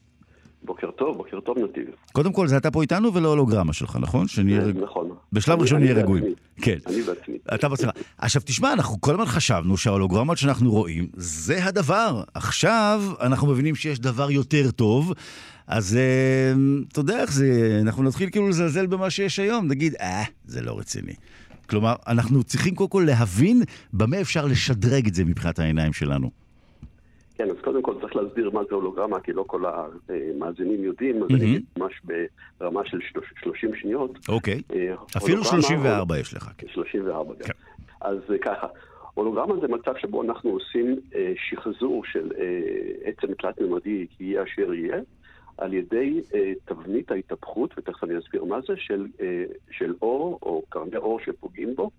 בוקר 0.64 0.92
טוב, 0.92 1.18
בוקר 1.18 1.40
טוב 1.40 1.58
נתיב. 1.58 1.86
קודם 2.12 2.34
כל, 2.34 2.48
זה 2.48 2.58
אתה 2.58 2.72
פה 2.72 2.82
איתנו 2.82 3.14
ולא 3.14 3.30
הולוגרמה 3.30 3.74
שלך, 3.74 3.98
נכון? 4.02 4.28
שנהיה... 4.28 4.60
רגועים. 4.60 4.84
נכון. 4.84 5.10
בשלב 5.34 5.62
ראשון 5.62 5.82
נהיה 5.82 5.94
רגועים. 5.94 6.24
כן. 6.62 6.78
אני 6.88 7.02
בעצמי. 7.02 7.38
אתה 7.56 7.70
בעצמך. 7.70 7.90
עכשיו 8.18 8.42
תשמע, 8.46 8.74
אנחנו 8.74 9.02
כל 9.02 9.12
הזמן 9.12 9.26
חשבנו 9.26 9.78
שההולוגרמות 9.78 10.38
שאנחנו 10.38 10.72
רואים, 10.72 11.08
זה 11.14 11.66
הדבר. 11.66 12.24
עכשיו 12.34 13.02
אנחנו 13.22 13.48
מבינים 13.48 13.76
שיש 13.76 14.00
דבר 14.00 14.32
יותר 14.32 14.72
טוב. 14.72 15.14
אז 15.68 15.96
אה, 15.96 16.54
אתה 16.92 17.00
יודע 17.00 17.22
איך 17.22 17.34
זה, 17.34 17.80
אנחנו 17.82 18.04
נתחיל 18.04 18.30
כאילו 18.30 18.50
לזלזל 18.50 18.86
במה 18.86 19.10
שיש 19.10 19.40
היום, 19.40 19.68
נגיד, 19.68 19.96
אה, 19.96 20.24
זה 20.46 20.62
לא 20.62 20.80
רציני. 20.80 21.14
כלומר, 21.72 21.94
אנחנו 22.08 22.44
צריכים 22.44 22.76
קודם 22.76 22.90
כל 22.90 23.04
להבין 23.08 23.62
במה 23.94 24.22
אפשר 24.22 24.46
לשדרג 24.46 25.08
את 25.08 25.14
זה 25.14 25.26
מבחינת 25.26 25.60
העיניים 25.60 25.94
שלנו. 25.94 26.30
כן, 27.36 27.50
אז 27.50 27.56
קודם 27.64 27.82
כל 27.82 27.94
צריך 28.02 28.16
להסביר 28.16 28.50
מה 28.50 28.62
זה 28.70 28.76
הולוגרמה, 28.76 29.20
כי 29.20 29.34
לא 29.34 29.44
כל 29.48 29.64
המאזינים 29.66 30.84
יודעים, 30.84 31.24
אז 31.24 31.30
אני 31.30 31.46
אגיד 31.46 31.64
ממש 31.78 32.02
ברמה 32.60 32.82
של 32.86 33.00
30 33.44 33.76
שניות. 33.76 34.30
אוקיי, 34.30 34.62
אה, 34.74 34.94
אפילו 35.18 35.44
34 35.44 36.20
יש 36.20 36.34
לך. 36.34 36.52
34 36.68 37.34
כן. 37.34 37.44
כן. 37.44 37.54
אז 38.02 38.18
אה, 38.32 38.38
ככה, 38.38 38.68
הולוגרמה 39.14 39.54
זה 39.62 39.68
מצב 39.68 39.94
שבו 40.02 40.24
אנחנו 40.24 40.50
עושים 40.50 41.00
אה, 41.16 41.34
שחזור 41.50 42.04
של 42.06 42.32
עצם 43.04 43.34
תלת-ממדי, 43.34 44.06
יהיה 44.20 44.44
אשר 44.44 44.74
יהיה, 44.74 44.98
על 45.58 45.74
ידי 45.74 46.22
תבנית 46.66 47.12
ההתהפכות, 47.12 47.74
ותכף 47.78 48.04
אני 48.04 48.18
אסביר 48.18 48.44
מה 48.44 48.60
זה, 48.68 48.74
של 49.72 49.94
אור, 50.02 50.40
או 50.42 50.64
קרני 50.70 50.98
אור 50.98 51.20
שפוגעים 51.20 51.76
בו. 51.76 51.90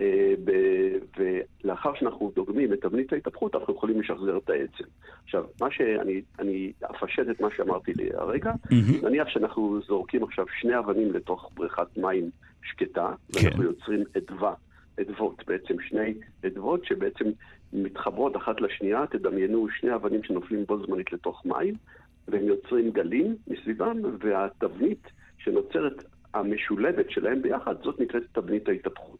אה, 0.00 0.34
ולאחר 1.18 1.94
שאנחנו 1.94 2.32
דוגמים 2.34 2.72
את 2.72 2.80
תבנית 2.80 3.12
ההתהפכות, 3.12 3.54
אנחנו 3.54 3.74
יכולים 3.74 4.00
לשחזר 4.00 4.36
את 4.36 4.50
העצם. 4.50 4.84
עכשיו, 5.24 5.44
מה 5.60 5.70
שאני 5.70 6.22
אני 6.38 6.72
אפשט 7.04 7.22
את 7.30 7.40
מה 7.40 7.48
שאמרתי 7.56 7.92
לי 7.92 8.08
הרגע, 8.14 8.52
mm-hmm. 8.52 9.06
נניח 9.06 9.28
שאנחנו 9.28 9.80
זורקים 9.86 10.24
עכשיו 10.24 10.44
שני 10.60 10.78
אבנים 10.78 11.12
לתוך 11.12 11.50
בריכת 11.54 11.96
מים 11.96 12.30
שקטה, 12.62 13.12
כן. 13.32 13.46
ואנחנו 13.46 13.62
יוצרים 13.62 14.04
אדווה, 14.16 14.54
אדוות, 15.00 15.46
בעצם 15.46 15.74
שני 15.88 16.14
אדוות 16.46 16.84
שבעצם 16.84 17.24
מתחברות 17.72 18.36
אחת 18.36 18.60
לשנייה, 18.60 19.06
תדמיינו 19.10 19.68
שני 19.80 19.94
אבנים 19.94 20.22
שנופלים 20.24 20.64
בו 20.64 20.86
זמנית 20.86 21.12
לתוך 21.12 21.46
מים, 21.46 21.74
והם 22.28 22.44
יוצרים 22.44 22.90
גלים 22.90 23.36
מסביבם, 23.46 23.96
והתבנית 24.18 25.06
שנוצרת 25.38 26.04
המשולבת 26.34 27.10
שלהם 27.10 27.42
ביחד, 27.42 27.74
זאת 27.82 28.00
נקראת 28.00 28.22
תבנית 28.32 28.68
ההתהפכות. 28.68 29.18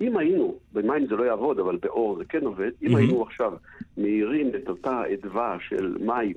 אם 0.00 0.16
היינו, 0.16 0.54
במים 0.72 1.06
זה 1.06 1.16
לא 1.16 1.24
יעבוד, 1.24 1.58
אבל 1.58 1.76
באור 1.76 2.18
זה 2.18 2.24
כן 2.24 2.44
עובד, 2.44 2.70
אם 2.82 2.88
mm-hmm. 2.88 2.98
היינו 2.98 3.22
עכשיו 3.22 3.52
מאירים 3.98 4.50
את 4.54 4.68
אותה 4.68 5.02
אדווה 5.14 5.56
של 5.68 5.96
מים 6.00 6.34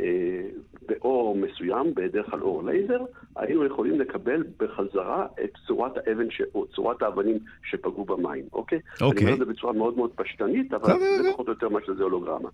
אה, 0.00 0.46
באור 0.88 1.36
מסוים, 1.36 1.94
בדרך 1.94 2.30
כלל 2.30 2.42
אור 2.42 2.64
לייזר, 2.64 3.00
היינו 3.36 3.64
יכולים 3.64 4.00
לקבל 4.00 4.44
בחזרה 4.58 5.26
את 5.44 5.50
צורת 5.66 5.92
האבן, 5.96 6.30
ש... 6.30 6.42
או 6.54 6.66
צורת 6.66 7.02
האבנים 7.02 7.38
שפגעו 7.70 8.04
במים, 8.04 8.44
אוקיי? 8.52 8.78
אוקיי. 9.00 9.22
אני 9.22 9.32
אומר 9.32 9.42
את 9.42 9.46
זה 9.46 9.52
בצורה 9.54 9.72
מאוד 9.72 9.96
מאוד 9.96 10.10
פשטנית, 10.14 10.74
אבל 10.74 10.98
זה 10.98 11.30
פחות 11.32 11.46
או 11.46 11.52
יותר 11.52 11.68
מה 11.68 11.80
שזה 11.86 12.02
הולוגרמה. 12.02 12.48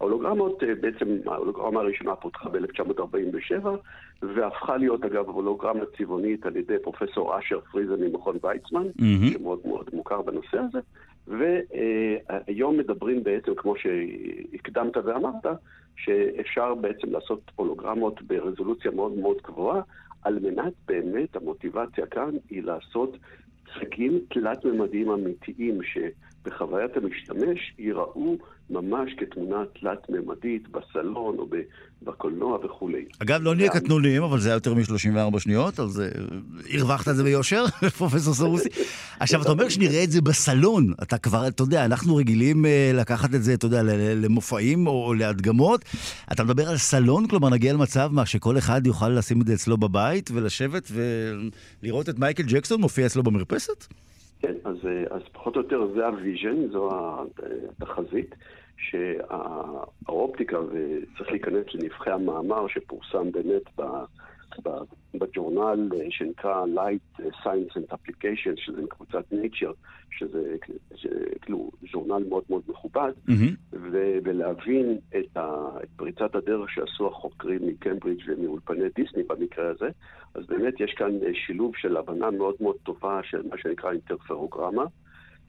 ההולוגרמות, 0.00 0.62
אה, 0.62 0.74
בעצם 0.80 1.18
ההולוגרמה 1.26 1.80
הראשונה 1.80 2.16
פותחה 2.16 2.48
ב-1947, 2.48 3.66
והפכה 4.22 4.76
להיות 4.76 5.04
אגב 5.04 5.28
הולוגרמה 5.28 5.84
צבעונית 5.98 6.46
על 6.46 6.56
ידי 6.56 6.78
פרופסור 6.82 7.38
אשר 7.38 7.60
פריזן 7.60 8.00
ממכון 8.00 8.36
ויצמן, 8.42 8.86
mm-hmm. 8.86 9.32
שמאוד 9.32 9.60
מאוד 9.64 9.90
מוכר 9.92 10.22
בנושא 10.22 10.58
הזה, 10.58 10.78
והיום 11.26 12.78
מדברים 12.78 13.24
בעצם, 13.24 13.54
כמו 13.54 13.74
שהקדמת 13.76 14.96
ואמרת, 14.96 15.46
שאפשר 15.96 16.74
בעצם 16.74 17.10
לעשות 17.10 17.50
הולוגרמות 17.56 18.22
ברזולוציה 18.22 18.90
מאוד 18.90 19.12
מאוד 19.12 19.36
גבוהה, 19.44 19.80
על 20.22 20.38
מנת 20.38 20.72
באמת, 20.86 21.36
המוטיבציה 21.36 22.06
כאן 22.06 22.30
היא 22.50 22.62
לעשות 22.62 23.16
צגים 23.74 24.20
תלת-ממדיים 24.30 25.10
אמיתיים, 25.10 25.78
שבחוויית 26.44 26.96
המשתמש 26.96 27.74
ייראו 27.78 28.36
ממש 28.70 29.10
כתמונה 29.18 29.56
תלת-ממדית 29.80 30.68
בסלון 30.68 31.38
או 31.38 31.46
בקולנוע 32.02 32.58
וכולי. 32.64 33.04
אגב, 33.18 33.40
לא 33.42 33.54
נהיה 33.54 33.70
קטנוניים, 33.70 34.22
אבל 34.22 34.40
זה 34.40 34.48
היה 34.48 34.56
יותר 34.56 34.74
מ-34 34.74 35.38
שניות, 35.38 35.80
אז 35.80 36.00
אה, 36.00 36.08
הרווחת 36.78 37.08
את 37.08 37.16
זה 37.16 37.22
ביושר, 37.22 37.64
פרופסור 37.98 38.34
סרוסי. 38.34 38.68
עכשיו, 39.20 39.42
אתה 39.42 39.50
אומר 39.50 39.68
שנראה 39.68 40.04
את 40.04 40.10
זה 40.10 40.20
בסלון, 40.20 40.92
אתה 41.02 41.18
כבר, 41.18 41.48
אתה 41.48 41.62
יודע, 41.62 41.84
אנחנו 41.84 42.16
רגילים 42.16 42.66
אה, 42.66 42.90
לקחת 42.94 43.34
את 43.34 43.42
זה, 43.42 43.54
אתה 43.54 43.66
יודע, 43.66 43.82
למופעים 44.14 44.86
או 44.86 45.14
להדגמות. 45.14 45.84
אתה 46.32 46.44
מדבר 46.44 46.68
על 46.68 46.76
סלון, 46.76 47.28
כלומר, 47.28 47.48
נגיע 47.48 47.72
למצב 47.72 48.08
מה, 48.12 48.26
שכל 48.26 48.58
אחד 48.58 48.86
יוכל 48.86 49.08
לשים 49.08 49.40
את 49.40 49.46
זה 49.46 49.54
אצלו 49.54 49.76
בבית 49.76 50.30
ולשבת 50.34 50.90
ולראות 51.82 52.08
את 52.08 52.18
מייקל 52.18 52.42
ג'קסון 52.46 52.80
מופיע 52.80 53.06
אצלו 53.06 53.22
במרפסת? 53.22 53.86
כן, 54.46 54.54
אז, 54.64 54.76
אה, 54.86 55.16
אז 55.16 55.22
פחות 55.32 55.56
או 55.56 55.60
יותר 55.60 55.86
זה 55.94 56.06
ה 56.06 56.14
vision, 56.14 56.68
זו 56.72 56.90
התחזית, 57.80 58.34
שהאופטיקה, 58.76 60.58
וצריך 60.60 61.30
להיכנס 61.30 61.66
לנבכי 61.74 62.10
המאמר 62.10 62.68
שפורסם 62.68 63.30
באמת 63.32 63.62
בג'ורנל 65.14 65.88
אה, 65.94 66.06
שנקרא 66.10 66.64
Light 66.64 67.20
Science 67.22 67.76
and 67.76 67.92
Application, 67.92 68.56
שזה 68.56 68.82
מקבוצת 68.82 69.24
Nature, 69.32 69.74
שזה 70.10 70.56
כאילו 71.42 71.70
ז'ורנל 71.92 72.28
מאוד 72.28 72.44
מאוד 72.50 72.62
מכובד, 72.68 73.12
mm-hmm. 73.28 73.54
ו- 73.72 74.18
ולהבין 74.24 74.98
את, 75.08 75.36
ה- 75.36 75.78
את 75.82 75.88
פריצת 75.96 76.34
הדרך 76.34 76.70
שעשו 76.70 77.06
החוקרים 77.06 77.66
מקיימברידג' 77.66 78.22
ומאולפני 78.26 78.88
דיסני 78.94 79.22
במקרה 79.22 79.70
הזה, 79.70 79.88
אז 80.34 80.46
באמת 80.46 80.80
יש 80.80 80.94
כאן 80.96 81.10
אה, 81.26 81.34
שילוב 81.46 81.76
של 81.76 81.96
הבנה 81.96 82.30
מאוד 82.30 82.54
מאוד 82.60 82.76
טובה 82.82 83.20
של 83.22 83.42
מה 83.50 83.58
שנקרא 83.58 83.92
אינטרפרוגרמה. 83.92 84.84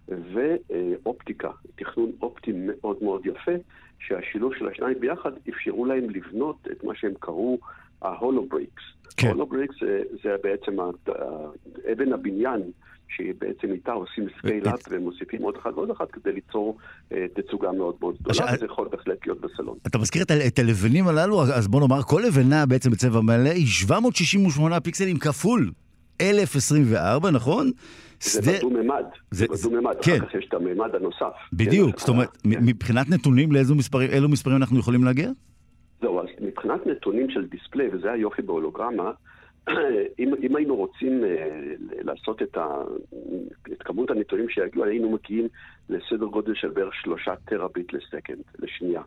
ואופטיקה, 0.07 1.51
תכנון 1.75 2.11
אופטי 2.21 2.51
מאוד 2.55 2.97
מאוד 3.01 3.25
יפה, 3.25 3.51
שהשילוב 3.99 4.55
של 4.55 4.67
השניים 4.67 4.99
ביחד 4.99 5.31
אפשרו 5.49 5.85
להם 5.85 6.09
לבנות 6.09 6.67
את 6.71 6.83
מה 6.83 6.95
שהם 6.95 7.13
קראו 7.19 7.57
ההולובריקס. 8.07 8.83
כן. 9.17 9.27
הולובריקס 9.27 9.75
זה, 9.81 10.01
זה 10.23 10.35
בעצם 10.43 10.79
אבן 11.91 12.13
הבניין 12.13 12.61
שבעצם 13.07 13.71
איתה 13.71 13.91
עושים 13.91 14.27
scale-up 14.37 14.79
ומוסיפים 14.89 15.41
עוד 15.41 15.55
אחד 15.61 15.71
ועוד 15.75 15.89
אחד 15.89 16.05
כדי 16.11 16.31
ליצור 16.31 16.77
אה, 17.11 17.25
תצוגה 17.35 17.71
מאוד 17.71 17.95
מאוד 18.01 18.15
גדולה, 18.21 18.53
וזה 18.53 18.65
יכול 18.65 18.87
בהחלט 18.91 19.27
להיות 19.27 19.41
בסלון. 19.41 19.77
אתה 19.87 19.97
מזכיר 19.97 20.23
את 20.47 20.59
הלבנים 20.59 21.07
הללו, 21.07 21.41
אז 21.41 21.67
בוא 21.67 21.79
נאמר, 21.81 22.01
כל 22.01 22.21
לבנה 22.27 22.65
בעצם 22.65 22.91
בצבע 22.91 23.21
מלא 23.21 23.49
היא 23.49 23.67
768 23.67 24.79
פיקסלים 24.79 25.17
כפול 25.17 25.71
1024, 26.21 27.31
נכון? 27.31 27.71
זה 28.19 28.41
בדו-ממד, 28.41 29.05
זה 29.31 29.45
בדו-ממד, 29.47 29.95
כן. 30.01 30.17
אחר 30.17 30.27
כך 30.27 30.35
יש 30.35 30.45
את 30.49 30.53
הממד 30.53 30.95
הנוסף. 30.95 31.33
בדיוק, 31.53 31.91
כן, 31.91 31.97
זאת 31.97 32.09
אומרת, 32.09 32.37
כן. 32.37 32.49
מבחינת 32.61 33.09
נתונים, 33.09 33.51
לאילו 33.51 34.29
מספרים 34.29 34.55
אנחנו 34.55 34.79
יכולים 34.79 35.03
להגיע? 35.03 35.29
זהו, 36.05 36.19
אז 36.19 36.27
מבחינת 36.41 36.87
נתונים 36.87 37.29
של 37.29 37.45
display, 37.45 37.89
וזה 37.91 38.11
היופי 38.11 38.41
בהולוגרמה, 38.41 39.11
אם, 40.19 40.33
אם 40.41 40.55
היינו 40.55 40.75
רוצים 40.75 41.23
uh, 41.23 42.03
לעשות 42.03 42.41
את, 42.41 42.57
ה, 42.57 42.67
את 43.73 43.83
כמות 43.83 44.09
הנתונים 44.09 44.49
שיגיעו, 44.49 44.85
היינו 44.85 45.09
מגיעים 45.09 45.47
לסדר 45.89 46.25
גודל 46.25 46.53
של 46.55 46.69
בערך 46.69 46.95
שלושה 46.95 47.33
טרה-ביט 47.45 47.93
ל 47.93 47.99
second, 47.99 48.43
לשנייה, 48.59 49.01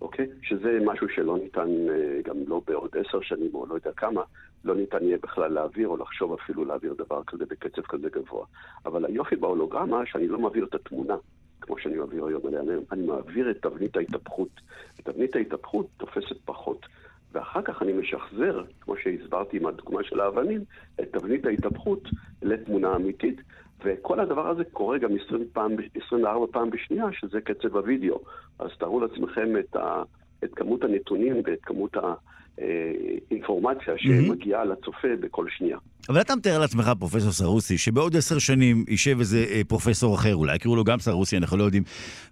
אוקיי? 0.00 0.26
שזה 0.42 0.78
משהו 0.84 1.08
שלא 1.08 1.38
ניתן, 1.38 1.68
uh, 1.68 2.28
גם 2.28 2.36
לא 2.46 2.60
בעוד 2.66 2.90
עשר 2.96 3.20
שנים 3.20 3.54
או 3.54 3.66
לא 3.66 3.74
יודע 3.74 3.92
כמה, 3.92 4.22
לא 4.64 4.74
ניתן 4.74 5.02
יהיה 5.02 5.18
בכלל 5.22 5.52
להעביר 5.52 5.88
או 5.88 5.96
לחשוב 5.96 6.32
אפילו 6.32 6.64
להעביר 6.64 6.94
דבר 6.94 7.22
כזה 7.26 7.44
בקצב 7.46 7.82
כזה 7.82 8.08
גבוה. 8.10 8.46
אבל 8.86 9.04
היופי 9.04 9.36
בהולוגרמה, 9.36 10.06
שאני 10.06 10.28
לא 10.28 10.38
מעביר 10.38 10.64
את 10.64 10.74
התמונה. 10.74 11.16
כמו 11.68 11.78
שאני 11.78 11.96
מעביר 11.96 12.26
היום 12.26 12.46
עליה, 12.46 12.60
אני 12.92 13.06
מעביר 13.06 13.50
את 13.50 13.56
תבנית 13.62 13.96
ההתהפכות. 13.96 14.48
תבנית 14.96 15.36
ההתהפכות 15.36 15.86
תופסת 15.96 16.36
פחות. 16.44 16.86
ואחר 17.32 17.62
כך 17.62 17.82
אני 17.82 17.92
משחזר, 17.92 18.62
כמו 18.80 18.96
שהסברתי 18.96 19.56
עם 19.56 19.66
הדוגמה 19.66 20.04
של 20.04 20.20
האבנים, 20.20 20.60
את 21.00 21.12
תבנית 21.12 21.46
ההתהפכות 21.46 22.08
לתמונה 22.42 22.96
אמיתית. 22.96 23.40
וכל 23.84 24.20
הדבר 24.20 24.48
הזה 24.48 24.64
קורה 24.64 24.98
גם 24.98 25.10
20 25.26 25.44
פעם, 25.52 25.76
24 26.06 26.46
פעם 26.52 26.70
בשנייה, 26.70 27.06
שזה 27.12 27.40
קצב 27.40 27.76
הוידאו. 27.76 28.20
אז 28.58 28.70
תארו 28.78 29.00
לעצמכם 29.00 29.56
את, 29.58 29.76
ה, 29.76 30.02
את 30.44 30.54
כמות 30.54 30.84
הנתונים 30.84 31.42
ואת 31.44 31.60
כמות 31.62 31.96
ה... 31.96 32.14
אינפורמציה 33.30 33.94
שמגיעה 33.96 34.64
לצופה 34.64 35.08
בכל 35.20 35.46
שנייה. 35.56 35.78
אבל 36.08 36.20
אתה 36.20 36.36
מתאר 36.36 36.58
לעצמך, 36.58 36.90
פרופסור 36.98 37.32
סרוסי, 37.32 37.78
שבעוד 37.78 38.16
עשר 38.16 38.38
שנים 38.38 38.84
יישב 38.88 39.18
איזה 39.18 39.44
אה, 39.50 39.60
פרופסור 39.68 40.14
אחר, 40.14 40.34
אולי 40.34 40.56
יקראו 40.56 40.76
לו 40.76 40.84
גם 40.84 40.98
סרוסי, 40.98 41.36
אנחנו 41.36 41.56
לא 41.56 41.64
יודעים, 41.64 41.82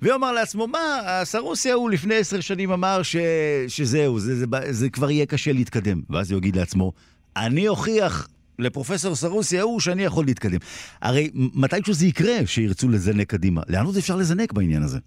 ויאמר 0.02 0.32
לעצמו, 0.32 0.66
מה, 0.66 1.00
הסרוסי 1.04 1.70
ההוא 1.70 1.90
לפני 1.90 2.14
עשר 2.14 2.40
שנים 2.40 2.72
אמר 2.72 3.02
ש... 3.02 3.16
שזהו, 3.68 4.18
זה, 4.18 4.36
זה, 4.36 4.46
זה, 4.62 4.72
זה 4.72 4.90
כבר 4.90 5.10
יהיה 5.10 5.26
קשה 5.26 5.52
להתקדם. 5.52 6.00
ואז 6.10 6.32
הוא 6.32 6.38
יגיד 6.38 6.56
לעצמו, 6.56 6.92
אני 7.36 7.68
אוכיח 7.68 8.28
לפרופסור 8.58 9.14
סרוסי 9.14 9.58
ההוא 9.58 9.80
שאני 9.80 10.04
יכול 10.04 10.24
להתקדם. 10.24 10.58
הרי 11.02 11.30
מתישהו 11.34 11.94
זה 11.94 12.06
יקרה 12.06 12.46
שירצו 12.46 12.88
לזנק 12.88 13.30
קדימה. 13.30 13.60
לאן 13.68 13.86
עוד 13.86 13.96
אפשר 13.96 14.16
לזנק 14.16 14.52
בעניין 14.52 14.82
הזה? 14.82 14.98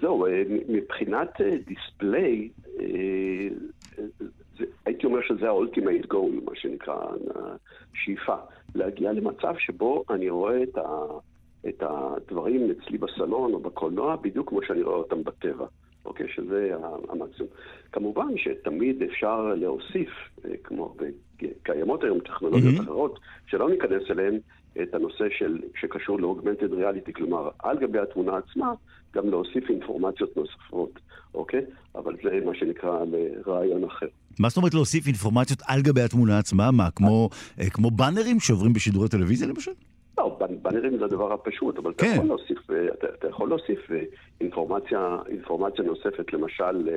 זהו, 0.00 0.26
אה, 0.26 0.42
מבחינת 0.68 1.40
דיספליי, 1.66 2.48
אה, 2.80 2.84
אה, 3.98 4.04
הייתי 4.86 5.06
אומר 5.06 5.18
שזה 5.28 5.50
ה-ultimate 5.50 6.06
goal, 6.14 6.44
מה 6.44 6.52
שנקרא, 6.54 6.96
השאיפה. 7.94 8.34
להגיע 8.74 9.12
למצב 9.12 9.54
שבו 9.58 10.04
אני 10.10 10.30
רואה 10.30 10.62
את, 10.62 10.78
ה, 10.78 11.04
את 11.68 11.82
הדברים 11.82 12.70
אצלי 12.70 12.98
בסלון 12.98 13.52
או 13.54 13.58
בקולנוע 13.58 14.16
בדיוק 14.16 14.48
כמו 14.48 14.62
שאני 14.62 14.82
רואה 14.82 14.96
אותם 14.96 15.24
בטבע. 15.24 15.66
אוקיי? 16.04 16.26
שזה 16.28 16.72
המקסימום. 17.08 17.50
כמובן 17.92 18.28
שתמיד 18.36 19.02
אפשר 19.02 19.54
להוסיף, 19.54 20.10
כמו 20.64 20.94
קיימות 21.62 22.04
היום 22.04 22.20
טכנולוגיות 22.20 22.74
mm-hmm. 22.74 22.82
אחרות, 22.82 23.18
שלא 23.46 23.70
ניכנס 23.70 24.02
אליהן, 24.10 24.38
את 24.82 24.94
הנושא 24.94 25.24
של, 25.30 25.58
שקשור 25.80 26.20
ל-augmented 26.20 26.72
reality, 26.72 27.12
כלומר, 27.12 27.48
על 27.58 27.78
גבי 27.78 27.98
התמונה 27.98 28.36
עצמה, 28.36 28.72
גם 29.14 29.30
להוסיף 29.30 29.70
אינפורמציות 29.70 30.36
נוספות, 30.36 30.98
אוקיי? 31.34 31.60
אבל 31.94 32.16
זה 32.22 32.40
מה 32.46 32.54
שנקרא 32.54 33.04
לרעיון 33.04 33.84
אחר. 33.84 34.06
מה 34.38 34.48
זאת 34.48 34.56
אומרת 34.56 34.74
להוסיף 34.74 35.06
אינפורמציות 35.06 35.60
על 35.66 35.82
גבי 35.82 36.00
התמונה 36.00 36.38
עצמה? 36.38 36.70
מה, 36.70 36.90
כמו, 36.90 37.28
אה, 37.60 37.70
כמו 37.70 37.90
באנרים 37.90 38.40
שעוברים 38.40 38.72
בשידורי 38.72 39.08
טלוויזיה 39.08 39.48
למשל? 39.48 39.72
לא, 40.18 40.38
באנרים 40.62 40.98
זה 40.98 41.04
הדבר 41.04 41.32
הפשוט, 41.32 41.78
אבל 41.78 41.92
כן. 41.98 42.06
אתה, 42.06 42.14
יכול 42.14 42.26
להוסיף, 42.26 42.70
אה, 42.70 42.86
אתה, 42.98 43.06
אתה 43.18 43.28
יכול 43.28 43.48
להוסיף 43.48 43.90
אה, 43.90 44.02
אינפורמציה, 44.40 45.16
אינפורמציה 45.28 45.84
נוספת, 45.84 46.32
למשל, 46.32 46.88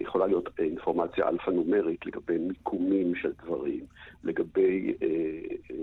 יכולה 0.00 0.26
להיות 0.26 0.48
אינפורמציה 0.58 1.28
אלפא-נומרית 1.28 2.06
לגבי 2.06 2.38
מיקומים 2.38 3.14
של 3.14 3.32
דברים, 3.44 3.84
לגבי 4.24 4.94
אה, 5.02 5.08
אה, 5.70 5.76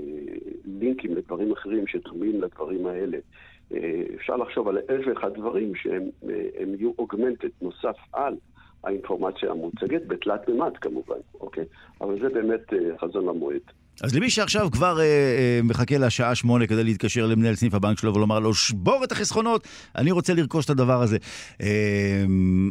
לינקים 0.65 1.15
לדברים 1.15 1.51
אחרים 1.51 1.88
שדומים 1.88 2.41
לדברים 2.41 2.86
האלה. 2.88 3.17
אה, 3.73 4.03
אפשר 4.15 4.35
לחשוב 4.35 4.67
על 4.67 4.77
אלף 4.89 5.07
ואחד 5.07 5.33
דברים 5.33 5.75
שהם 5.75 6.09
יהיו 6.77 6.91
אוגמנטד 6.99 7.49
נוסף 7.61 7.95
על 8.13 8.35
האינפורמציה 8.83 9.51
המוצגת, 9.51 10.07
בתלת 10.07 10.49
מימד 10.49 10.77
כמובן, 10.77 11.19
אוקיי? 11.41 11.65
אבל 12.01 12.19
זה 12.21 12.29
באמת 12.29 12.73
חזון 12.99 13.25
למועד. 13.25 13.61
אז 14.01 14.15
למי 14.15 14.29
שעכשיו 14.29 14.71
כבר 14.71 14.99
אה, 14.99 15.03
אה, 15.05 15.59
מחכה 15.63 15.97
לשעה 15.97 16.35
שמונה 16.35 16.67
כדי 16.67 16.83
להתקשר 16.83 17.25
למנהל 17.25 17.55
סניף 17.55 17.74
הבנק 17.74 18.00
שלו 18.00 18.13
ולומר 18.13 18.39
לו, 18.39 18.53
שבור 18.53 19.03
את 19.03 19.11
החסכונות, 19.11 19.67
אני 19.96 20.11
רוצה 20.11 20.33
לרכוש 20.33 20.65
את 20.65 20.70
הדבר 20.70 21.01
הזה. 21.01 21.17
אה, 21.61 21.67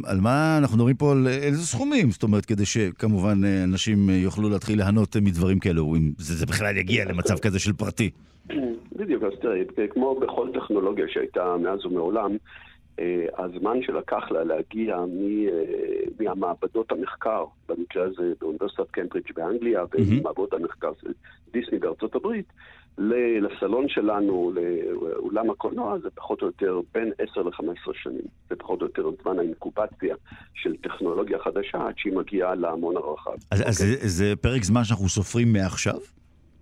על 0.03 0.21
מה 0.21 0.57
אנחנו 0.57 0.77
מדברים 0.77 0.95
פה, 0.95 1.11
על 1.11 1.27
איזה 1.27 1.67
סכומים? 1.67 2.11
זאת 2.11 2.23
אומרת, 2.23 2.45
כדי 2.45 2.65
שכמובן 2.65 3.43
אה, 3.45 3.63
אנשים 3.63 4.09
יוכלו 4.09 4.49
להתחיל 4.49 4.77
ליהנות 4.77 5.17
מדברים 5.17 5.59
כאלו, 5.59 5.95
אם 5.95 6.11
זה, 6.17 6.35
זה 6.35 6.45
בכלל 6.45 6.77
יגיע 6.77 7.05
למצב 7.05 7.39
כזה 7.39 7.59
של 7.59 7.73
פרטי. 7.73 8.09
בדיוק, 8.99 9.23
אז 9.23 9.33
תראי, 9.41 9.65
כמו 9.89 10.15
בכל 10.15 10.49
טכנולוגיה 10.53 11.05
שהייתה 11.07 11.57
מאז 11.57 11.85
ומעולם, 11.85 12.37
אה, 12.99 13.25
הזמן 13.37 13.81
שלקח 13.81 14.31
לה 14.31 14.43
להגיע 14.43 14.95
אה, 14.95 15.03
מהמעבדות 16.19 16.91
המחקר, 16.91 17.45
במקרה 17.69 18.03
הזה 18.03 18.33
באוניברסיטת 18.41 18.91
קמברידג' 18.91 19.31
באנגליה, 19.35 19.83
ומעבדות 19.93 20.53
המחקר 20.53 20.91
של 21.01 21.11
דיסני 21.53 21.79
בארצות 21.79 22.15
הברית, 22.15 22.45
לסלון 23.41 23.89
שלנו, 23.89 24.51
לאולם 24.55 25.49
הקולנוע, 25.49 25.97
זה 25.99 26.09
פחות 26.15 26.41
או 26.41 26.47
יותר 26.47 26.81
בין 26.93 27.11
10 27.31 27.41
ל-15 27.41 27.91
שנים. 27.93 28.21
זה 28.49 28.55
פחות 28.55 28.81
או 28.81 28.85
יותר 28.85 29.09
זמן 29.21 29.39
האינקובציה 29.39 30.15
של 30.53 30.75
טכנולוגיה 30.75 31.39
חדשה 31.39 31.87
עד 31.87 31.93
שהיא 31.97 32.13
מגיעה 32.13 32.55
להמון 32.55 32.97
הרחב. 32.97 33.31
אז, 33.51 33.61
okay. 33.61 33.67
אז 33.67 33.81
אוקיי? 33.81 33.95
זה, 33.95 34.07
זה 34.07 34.35
פרק 34.35 34.63
זמן 34.63 34.83
שאנחנו 34.83 35.09
סופרים 35.09 35.53
מעכשיו? 35.53 35.99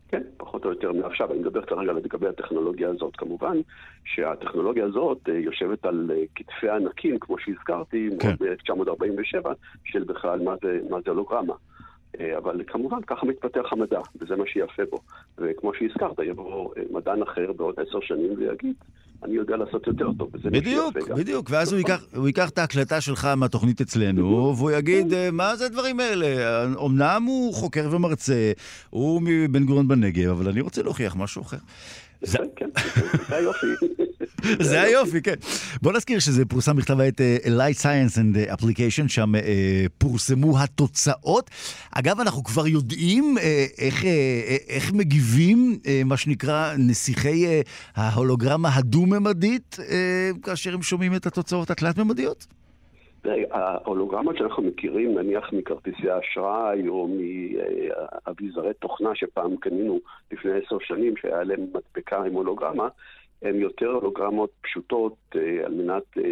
כן, 0.07 0.21
פחות 0.37 0.65
או 0.65 0.69
יותר 0.69 0.91
מעכשיו. 0.91 1.31
אני 1.31 1.39
מדבר 1.39 1.61
כרגע 1.61 1.93
לגבי 1.93 2.27
הטכנולוגיה 2.27 2.89
הזאת. 2.89 3.15
כמובן 3.15 3.57
שהטכנולוגיה 4.05 4.85
הזאת 4.85 5.29
אה, 5.29 5.33
יושבת 5.33 5.85
על 5.85 6.11
אה, 6.13 6.23
כתפי 6.35 6.69
ענקים, 6.69 7.19
כמו 7.19 7.37
שהזכרתי, 7.39 8.09
כן. 8.19 8.35
ב-1947, 8.39 9.47
של 9.85 10.03
בכלל 10.03 10.39
מה 10.43 10.55
זה, 10.61 10.79
מה 10.89 10.97
זה 11.05 11.11
הולוגרמה. 11.11 11.53
אה, 12.19 12.37
אבל 12.37 12.63
כמובן, 12.67 13.01
ככה 13.01 13.25
מתפתח 13.25 13.73
המדע, 13.73 13.99
וזה 14.21 14.35
מה 14.35 14.43
שיפה 14.47 14.83
בו. 14.89 14.97
וכמו 15.37 15.73
שהזכרת, 15.73 16.19
יבוא 16.19 16.73
מדען 16.91 17.21
אחר 17.21 17.53
בעוד 17.53 17.75
עשר 17.79 17.99
שנים 18.01 18.33
ויגיד, 18.37 18.75
אני 19.23 19.35
יודע 19.35 19.57
לעשות 19.57 19.87
יותר 19.87 20.11
טוב, 20.17 20.29
בדיוק, 20.43 20.97
בדיוק, 21.17 21.49
ואז 21.49 21.71
הוא 21.71 21.77
ייקח, 21.77 22.05
הוא 22.15 22.27
ייקח 22.27 22.49
את 22.49 22.57
ההקלטה 22.57 23.01
שלך 23.01 23.25
מהתוכנית 23.25 23.81
אצלנו, 23.81 24.53
והוא 24.57 24.71
יגיד, 24.71 25.13
מה 25.31 25.55
זה 25.55 25.65
הדברים 25.65 25.99
האלה? 25.99 26.63
אמנם 26.85 27.23
הוא 27.27 27.53
חוקר 27.53 27.87
ומרצה, 27.91 28.51
הוא 28.89 29.21
מבן 29.25 29.65
גוריון 29.65 29.87
בנגב, 29.87 30.29
אבל 30.29 30.47
אני 30.49 30.61
רוצה 30.61 30.83
להוכיח 30.83 31.15
משהו 31.15 31.41
אחר. 31.41 31.57
זה 32.21 32.37
כן, 32.55 32.69
היופי. 33.29 33.67
זה 34.61 34.81
היופי, 34.81 35.21
כן. 35.21 35.33
בוא 35.81 35.93
נזכיר 35.93 36.19
שזה 36.19 36.45
פורסם 36.45 36.75
בכתב 36.75 36.99
העת 36.99 37.21
uh, 37.21 37.47
Light 37.47 37.81
Science 37.81 38.15
and 38.15 38.59
Application, 38.59 39.07
שם 39.07 39.35
uh, 39.35 39.39
פורסמו 39.97 40.59
התוצאות. 40.59 41.49
אגב, 41.91 42.19
אנחנו 42.19 42.43
כבר 42.43 42.67
יודעים 42.67 43.35
uh, 43.37 43.41
איך, 43.77 44.03
איך 44.69 44.93
מגיבים, 44.93 45.79
מה 46.05 46.17
שנקרא, 46.17 46.73
נסיכי 46.77 47.45
ההולוגרמה 47.95 48.75
הדו-ממדית, 48.75 49.77
כאשר 50.43 50.73
הם 50.73 50.81
שומעים 50.81 51.15
את 51.15 51.25
התוצאות 51.25 51.71
התלת-ממדיות? 51.71 52.47
ההולוגרמות 53.51 54.37
שאנחנו 54.37 54.63
מכירים, 54.63 55.17
נניח 55.17 55.53
מכרטיסי 55.53 56.07
אשראי 56.19 56.87
או 56.87 57.07
מאביזרי 57.07 58.73
תוכנה 58.73 59.15
שפעם 59.15 59.57
קנינו 59.57 59.99
לפני 60.31 60.51
עשר 60.51 60.77
שנים, 60.79 61.17
שהיה 61.17 61.43
להם 61.43 61.67
מדבקה 61.73 62.23
עם 62.23 62.33
הולוגרמה, 62.33 62.87
הן 63.41 63.55
יותר 63.55 63.87
הולוגרמות 63.87 64.49
פשוטות 64.61 65.15
אה, 65.35 65.65
על 65.65 65.73
מנת 65.73 66.03
אה, 66.17 66.23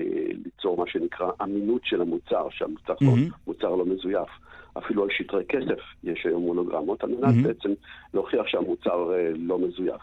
ליצור 0.44 0.78
מה 0.78 0.88
שנקרא 0.88 1.32
אמינות 1.42 1.82
של 1.86 2.02
המוצר, 2.02 2.48
שהמוצר 2.50 2.94
mm-hmm. 2.94 3.64
לא, 3.64 3.78
לא 3.78 3.86
מזויף. 3.86 4.30
אפילו 4.78 5.04
על 5.04 5.10
שטרי 5.12 5.46
כסף 5.50 5.80
יש 6.04 6.26
היום 6.26 6.44
הולוגרמות, 6.44 7.04
על 7.04 7.10
מנת 7.10 7.24
mm-hmm. 7.24 7.48
בעצם 7.48 7.74
להוכיח 8.14 8.48
שהמוצר 8.48 9.14
אה, 9.14 9.32
לא 9.36 9.60
מזויף. 9.60 10.02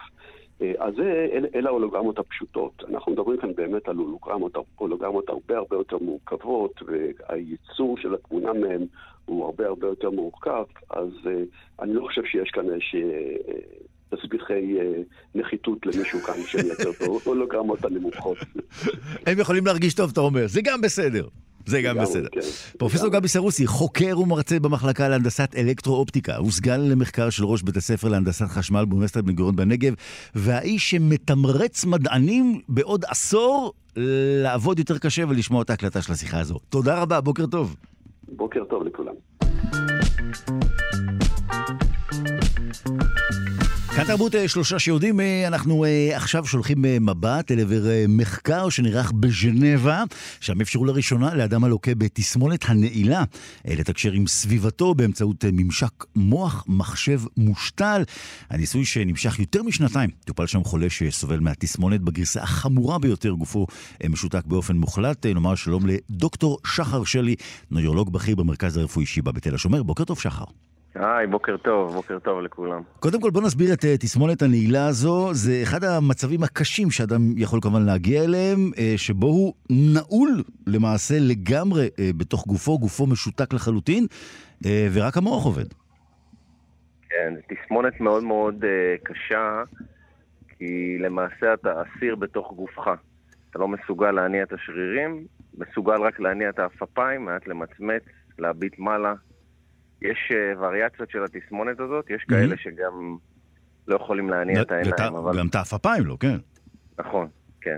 אה, 0.62 0.72
אז 0.78 0.94
זה, 0.94 1.26
אלה, 1.32 1.48
אלה 1.54 1.68
ההולוגרמות 1.68 2.18
הפשוטות. 2.18 2.84
אנחנו 2.90 3.12
מדברים 3.12 3.40
כאן 3.40 3.54
באמת 3.54 3.88
על 3.88 3.96
הולוגרמות, 3.96 4.52
הולוגרמות 4.76 5.28
הרבה 5.28 5.56
הרבה 5.56 5.76
יותר 5.76 5.98
מורכבות, 5.98 6.82
והייצור 6.86 7.96
של 7.98 8.14
התמונה 8.14 8.52
מהן 8.52 8.86
הוא 9.24 9.44
הרבה 9.44 9.66
הרבה 9.66 9.86
יותר 9.86 10.10
מורכב, 10.10 10.64
אז 10.90 11.08
uh, 11.24 11.82
אני 11.82 11.94
לא 11.94 12.06
חושב 12.06 12.24
שיש 12.24 12.50
כאן 12.50 12.70
איזושהי 12.70 13.02
uh, 13.02 14.16
תסביכי 14.16 14.78
נחיתות 15.34 15.86
למישהו 15.86 16.20
כאן 16.20 16.34
שמייצר 16.46 16.90
את 16.90 17.02
ההולוגרמות 17.26 17.84
הנמוכות. 17.86 18.38
הם 19.26 19.38
יכולים 19.38 19.66
להרגיש 19.66 19.94
טוב, 19.94 20.10
אתה 20.12 20.20
אומר, 20.20 20.46
זה 20.46 20.60
גם 20.64 20.80
בסדר. 20.80 21.28
זה 21.66 21.82
גם 21.82 21.98
בסדר. 21.98 22.28
כן. 22.32 22.40
פרופסור 22.78 23.08
גבי 23.08 23.28
סרוסי, 23.28 23.66
חוקר 23.66 24.20
ומרצה 24.20 24.60
במחלקה 24.60 25.08
להנדסת 25.08 25.54
אלקטרו-אופטיקה, 25.56 26.36
הוא 26.36 26.50
סגן 26.50 26.80
למחקר 26.80 27.30
של 27.30 27.44
ראש 27.44 27.62
בית 27.62 27.76
הספר 27.76 28.08
להנדסת 28.08 28.46
חשמל 28.46 28.84
באוניברסיטת 28.84 29.24
בן 29.24 29.32
גוריון 29.32 29.56
בנגב, 29.56 29.94
והאיש 30.34 30.90
שמתמרץ 30.90 31.84
מדענים 31.84 32.60
בעוד 32.68 33.04
עשור 33.08 33.72
לעבוד 34.42 34.78
יותר 34.78 34.98
קשה 34.98 35.22
ולשמוע 35.28 35.62
את 35.62 35.70
ההקלטה 35.70 36.02
של 36.02 36.12
השיחה 36.12 36.40
הזו. 36.40 36.58
תודה 36.68 37.02
רבה, 37.02 37.20
בוקר 37.20 37.46
טוב. 37.46 37.76
בוקר 38.28 38.64
טוב 38.64 38.82
לכולם. 38.82 39.14
כאן 43.96 44.04
תרבות 44.04 44.34
אה, 44.34 44.48
שלושה 44.48 44.78
שיודעים, 44.78 45.20
אה, 45.20 45.46
אנחנו 45.46 45.84
אה, 45.84 46.16
עכשיו 46.16 46.46
שולחים 46.46 46.82
מבט 46.82 47.50
אל 47.50 47.60
עבר 47.60 47.82
מחקר 48.08 48.68
שנערך 48.68 49.12
בז'נבה, 49.12 50.04
שם 50.40 50.60
אפשרו 50.60 50.84
לראשונה 50.84 51.34
לאדם 51.34 51.64
הלוקה 51.64 51.94
בתסמונת 51.94 52.64
הנעילה 52.68 53.24
לתקשר 53.64 54.12
עם 54.12 54.26
סביבתו 54.26 54.94
באמצעות 54.94 55.44
ממשק 55.52 56.04
מוח 56.16 56.64
מחשב 56.68 57.20
מושתל. 57.36 58.02
הניסוי 58.50 58.84
שנמשך 58.84 59.38
יותר 59.38 59.62
משנתיים, 59.62 60.10
טופל 60.24 60.46
שם 60.46 60.64
חולה 60.64 60.90
שסובל 60.90 61.40
מהתסמונת 61.40 62.00
בגרסה 62.00 62.42
החמורה 62.42 62.98
ביותר, 62.98 63.30
גופו 63.30 63.66
משותק 64.08 64.42
באופן 64.46 64.76
מוחלט. 64.76 65.26
נאמר 65.26 65.54
שלום 65.54 65.82
לדוקטור 65.86 66.58
שחר 66.66 67.04
שלי, 67.04 67.34
נוירולוג 67.70 68.12
בכיר 68.12 68.34
במרכז 68.34 68.76
הרפואי 68.76 69.06
שיבא 69.06 69.30
בתל 69.32 69.54
השומר. 69.54 69.82
בוקר 69.82 70.04
טוב 70.04 70.20
שחר. 70.20 70.44
היי, 70.94 71.26
בוקר 71.26 71.56
טוב, 71.56 71.92
בוקר 71.92 72.18
טוב 72.18 72.40
לכולם. 72.40 72.82
קודם 73.00 73.20
כל 73.20 73.30
בוא 73.30 73.42
נסביר 73.42 73.72
את 73.72 73.84
uh, 73.84 73.86
תסמונת 74.00 74.42
הנעילה 74.42 74.86
הזו. 74.86 75.34
זה 75.34 75.60
אחד 75.62 75.84
המצבים 75.84 76.42
הקשים 76.42 76.90
שאדם 76.90 77.20
יכול 77.36 77.58
כמובן 77.62 77.82
להגיע 77.82 78.24
אליהם, 78.24 78.70
uh, 78.74 78.78
שבו 78.96 79.26
הוא 79.26 79.54
נעול 79.70 80.42
למעשה 80.66 81.14
לגמרי 81.20 81.86
uh, 81.86 82.00
בתוך 82.16 82.46
גופו, 82.46 82.78
גופו 82.78 83.06
משותק 83.06 83.52
לחלוטין, 83.52 84.06
ורק 84.92 85.16
המוח 85.16 85.44
עובד. 85.44 85.64
כן, 87.08 87.34
זו 87.34 87.40
תסמונת 87.48 88.00
מאוד 88.00 88.24
מאוד 88.24 88.64
קשה, 89.02 89.62
כי 90.48 90.98
למעשה 90.98 91.54
אתה 91.54 91.72
אסיר 91.82 92.16
בתוך 92.16 92.52
גופך. 92.56 92.90
אתה 93.50 93.58
לא 93.58 93.68
מסוגל 93.68 94.10
להניע 94.10 94.42
את 94.42 94.52
השרירים, 94.52 95.24
מסוגל 95.58 96.02
רק 96.02 96.20
להניע 96.20 96.48
את 96.48 96.58
האפפיים, 96.58 97.24
מעט 97.24 97.46
למצמץ, 97.46 98.02
להביט 98.38 98.78
מעלה, 98.78 99.14
יש 100.02 100.32
uh, 100.32 100.58
וריאציות 100.58 101.10
של 101.10 101.24
התסמונת 101.24 101.80
הזאת, 101.80 102.10
יש 102.10 102.24
כאלה 102.28 102.56
שגם 102.56 103.16
לא 103.88 103.96
יכולים 103.96 104.30
להניע 104.30 104.62
את 104.62 104.72
העיניים. 104.72 105.14
אבל... 105.14 105.38
גם 105.38 105.46
את 105.46 105.54
האפפיים 105.54 106.06
לא, 106.06 106.16
כן. 106.20 106.36
נכון, 106.98 107.28
כן. 107.60 107.76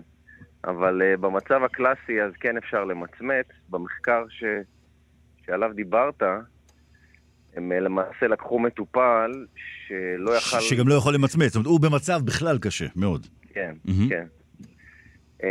אבל 0.65 1.03
uh, 1.03 1.21
במצב 1.21 1.63
הקלאסי 1.65 2.23
אז 2.23 2.33
כן 2.41 2.57
אפשר 2.57 2.85
למצמץ. 2.85 3.47
במחקר 3.69 4.25
ש... 4.29 4.45
שעליו 5.47 5.71
דיברת, 5.75 6.23
הם 7.57 7.73
uh, 7.73 7.75
למעשה 7.75 8.27
לקחו 8.27 8.59
מטופל 8.59 9.47
שלא 9.87 10.37
יכל... 10.37 10.61
שגם 10.61 10.89
לא 10.89 10.95
יכול 10.95 11.15
למצמץ, 11.15 11.53
זאת 11.53 11.57
אומרת, 11.57 11.67
הוא 11.67 11.81
במצב 11.81 12.21
בכלל 12.25 12.59
קשה, 12.59 12.87
מאוד. 12.97 13.27
כן, 13.53 13.75
mm-hmm. 13.87 14.09
כן. 14.09 14.27
Uh, 15.41 15.45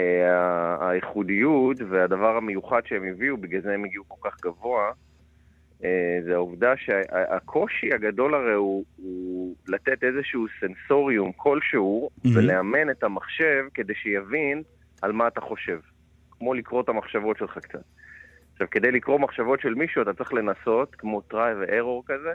הייחודיות 0.81 1.77
והדבר 1.89 2.37
המיוחד 2.37 2.81
שהם 2.85 3.03
הביאו, 3.03 3.37
בגלל 3.37 3.61
זה 3.61 3.73
הם 3.73 3.85
הגיעו 3.85 4.03
כל 4.07 4.29
כך 4.29 4.37
גבוה, 4.41 4.83
אה, 4.85 4.91
זה 6.25 6.33
העובדה 6.33 6.73
שהקושי 6.77 7.93
הגדול 7.93 8.33
הרי 8.33 8.53
הוא, 8.53 8.85
הוא 8.97 9.55
לתת 9.67 10.03
איזשהו 10.03 10.45
סנסוריום 10.59 11.31
כלשהו 11.35 12.09
mm-hmm. 12.09 12.29
ולאמן 12.35 12.89
את 12.89 13.03
המחשב 13.03 13.65
כדי 13.73 13.93
שיבין 13.95 14.63
על 15.01 15.11
מה 15.11 15.27
אתה 15.27 15.41
חושב. 15.41 15.79
כמו 16.31 16.53
לקרוא 16.53 16.81
את 16.81 16.89
המחשבות 16.89 17.37
שלך 17.37 17.57
קצת. 17.57 17.83
עכשיו, 18.53 18.67
כדי 18.71 18.91
לקרוא 18.91 19.19
מחשבות 19.19 19.61
של 19.61 19.73
מישהו 19.73 20.01
אתה 20.01 20.13
צריך 20.13 20.33
לנסות, 20.33 20.95
כמו 20.95 21.21
try 21.31 21.53
ו-error 21.59 22.05
כזה, 22.05 22.33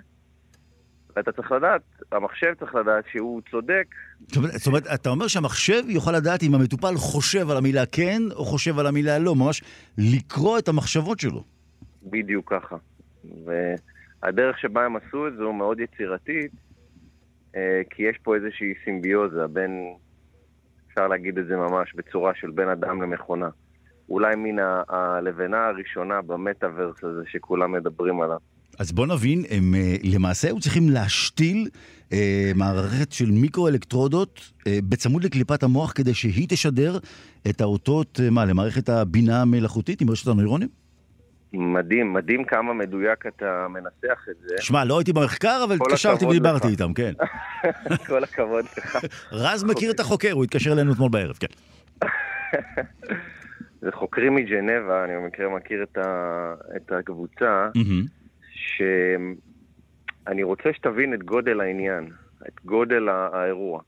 ואתה 1.16 1.32
צריך 1.32 1.52
לדעת, 1.52 1.82
המחשב 2.12 2.54
צריך 2.58 2.74
לדעת 2.74 3.04
שהוא 3.12 3.40
צודק. 3.50 3.87
זאת 4.28 4.66
אומרת, 4.66 4.87
אתה 4.94 5.08
אומר 5.08 5.28
שהמחשב 5.28 5.82
יוכל 5.88 6.12
לדעת 6.12 6.42
אם 6.42 6.54
המטופל 6.54 6.94
חושב 6.96 7.50
על 7.50 7.56
המילה 7.56 7.87
כן 7.87 8.22
או 8.32 8.44
חושב 8.44 8.78
על 8.78 8.87
המילה 8.87 9.18
לא, 9.18 9.34
ממש 9.34 9.62
לקרוא 9.98 10.58
את 10.58 10.68
המחשבות 10.68 11.20
שלו. 11.20 11.44
בדיוק 12.02 12.52
ככה. 12.54 12.76
והדרך 13.44 14.59
שבה 14.59 14.85
הם 14.85 14.96
עשו 14.96 15.28
את 15.28 15.37
זה 15.37 15.42
הוא 15.42 15.54
מאוד 15.54 15.81
יצירתית, 15.81 16.52
אה, 17.57 17.83
כי 17.90 18.02
יש 18.02 18.18
פה 18.22 18.37
איזושהי 18.37 18.74
סימביוזה 18.85 19.46
בין, 19.46 19.94
אפשר 20.88 21.09
להגיד 21.09 21.38
את 21.38 21.46
זה 21.46 21.57
ממש 21.57 21.94
בצורה 21.94 22.33
של 22.35 22.50
בין 22.50 22.68
אדם 22.68 23.02
למכונה. 23.02 23.48
אולי 24.09 24.37
מן 24.37 24.57
הלבנה 24.88 25.66
הראשונה 25.66 26.22
במטאוורס 26.22 27.04
הזה 27.04 27.22
שכולם 27.26 27.72
מדברים 27.72 28.20
עליו. 28.20 28.38
אז 28.78 28.92
בוא 28.92 29.07
נבין, 29.07 29.44
הם 29.50 29.74
אה, 29.74 29.96
למעשה 30.04 30.48
היו 30.48 30.61
צריכים 30.61 30.88
להשתיל 30.88 31.68
אה, 32.12 32.52
מערכת 32.54 33.12
של 33.12 33.31
מיקרו-אלקטרודות 33.31 34.52
אה, 34.66 34.78
בצמוד 34.88 35.24
לקליפת 35.24 35.62
המוח 35.62 35.92
כדי 35.92 36.14
שהיא 36.14 36.46
תשדר 36.48 36.98
את 37.50 37.61
האותות, 37.61 38.20
אה, 38.22 38.31
מה, 38.31 38.44
למערכת 38.44 38.88
הבינה 38.88 39.42
המלאכותית 39.42 40.00
עם 40.00 40.11
רשת 40.11 40.28
הנוירונים? 40.28 40.68
מדהים, 41.52 42.12
מדהים 42.12 42.44
כמה 42.44 42.72
מדויק 42.72 43.26
אתה 43.26 43.66
מנסח 43.70 44.26
את 44.30 44.37
זה. 44.46 44.54
שמע, 44.61 44.84
לא 44.84 44.98
הייתי 44.98 45.12
במחקר, 45.12 45.61
אבל 45.64 45.74
התקשרתי 45.74 46.26
ודיברתי 46.26 46.68
איתם, 46.68 46.92
כן. 46.92 47.12
כל 48.06 48.24
הכבוד 48.24 48.64
לך. 48.64 48.98
רז 49.32 49.64
מכיר 49.64 49.90
את 49.90 50.00
החוקר, 50.00 50.32
הוא 50.32 50.44
התקשר 50.44 50.72
אלינו 50.72 50.92
אתמול 50.92 51.11
בערב, 51.11 51.37
כן. 51.37 51.46
זה 53.80 53.92
חוקרים 53.92 54.34
מג'נבה, 54.34 55.04
אני 55.04 55.16
במקרה 55.16 55.56
מכיר 55.56 55.82
את, 55.82 55.98
ה, 55.98 56.54
את 56.76 56.92
הקבוצה, 56.92 57.68
שאני 58.52 60.42
רוצה 60.42 60.72
שתבין 60.72 61.14
את 61.14 61.22
גודל 61.22 61.61
העניין, 61.61 62.11
את 62.48 62.64
גודל 62.64 63.08
האירוע. 63.08 63.80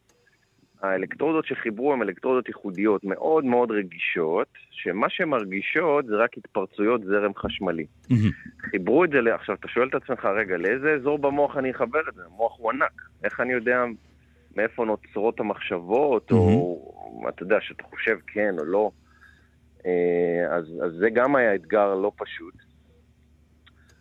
האלקטרודות 0.83 1.47
שחיברו 1.47 1.93
הן 1.93 2.03
אלקטרודות 2.03 2.49
ייחודיות 2.49 3.05
מאוד 3.05 3.45
מאוד 3.45 3.71
רגישות, 3.71 4.49
שמה 4.71 5.07
שהן 5.11 5.29
מרגישות 5.29 6.07
זה 6.07 6.17
רק 6.17 6.39
התפרצויות 6.39 7.05
זרם 7.05 7.35
חשמלי. 7.37 7.87
חיברו 8.61 9.05
את 9.05 9.11
זה, 9.11 9.35
עכשיו 9.35 9.57
אתה 9.61 9.69
שואל 9.69 9.89
את 9.89 9.95
עצמך, 9.95 10.25
רגע, 10.25 10.57
לאיזה 10.57 10.93
אזור 10.93 11.19
במוח 11.19 11.57
אני 11.57 11.71
אחבר 11.71 12.01
את 12.09 12.15
זה? 12.15 12.23
המוח 12.27 12.59
הוא 12.59 12.71
ענק, 12.71 13.03
איך 13.25 13.41
אני 13.41 13.53
יודע 13.53 13.85
מאיפה 14.57 14.85
נוצרות 14.85 15.41
המחשבות, 15.41 16.33
או 16.33 17.29
אתה 17.29 17.43
יודע, 17.43 17.57
שאתה 17.61 17.83
חושב 17.83 18.17
כן 18.27 18.55
או 18.59 18.65
לא. 18.65 18.91
אה, 19.87 20.57
אז, 20.57 20.65
אז 20.85 20.93
זה 20.93 21.11
גם 21.11 21.37
היה 21.37 21.55
אתגר 21.55 21.95
לא 21.95 22.13
פשוט. 22.17 22.55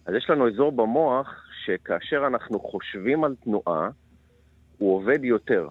אז 0.05 0.15
יש 0.15 0.29
לנו 0.29 0.47
אזור 0.47 0.71
במוח 0.71 1.45
שכאשר 1.65 2.27
אנחנו 2.27 2.59
חושבים 2.59 3.23
על 3.23 3.35
תנועה, 3.43 3.89
הוא 4.77 4.95
עובד 4.95 5.23
יותר. 5.23 5.67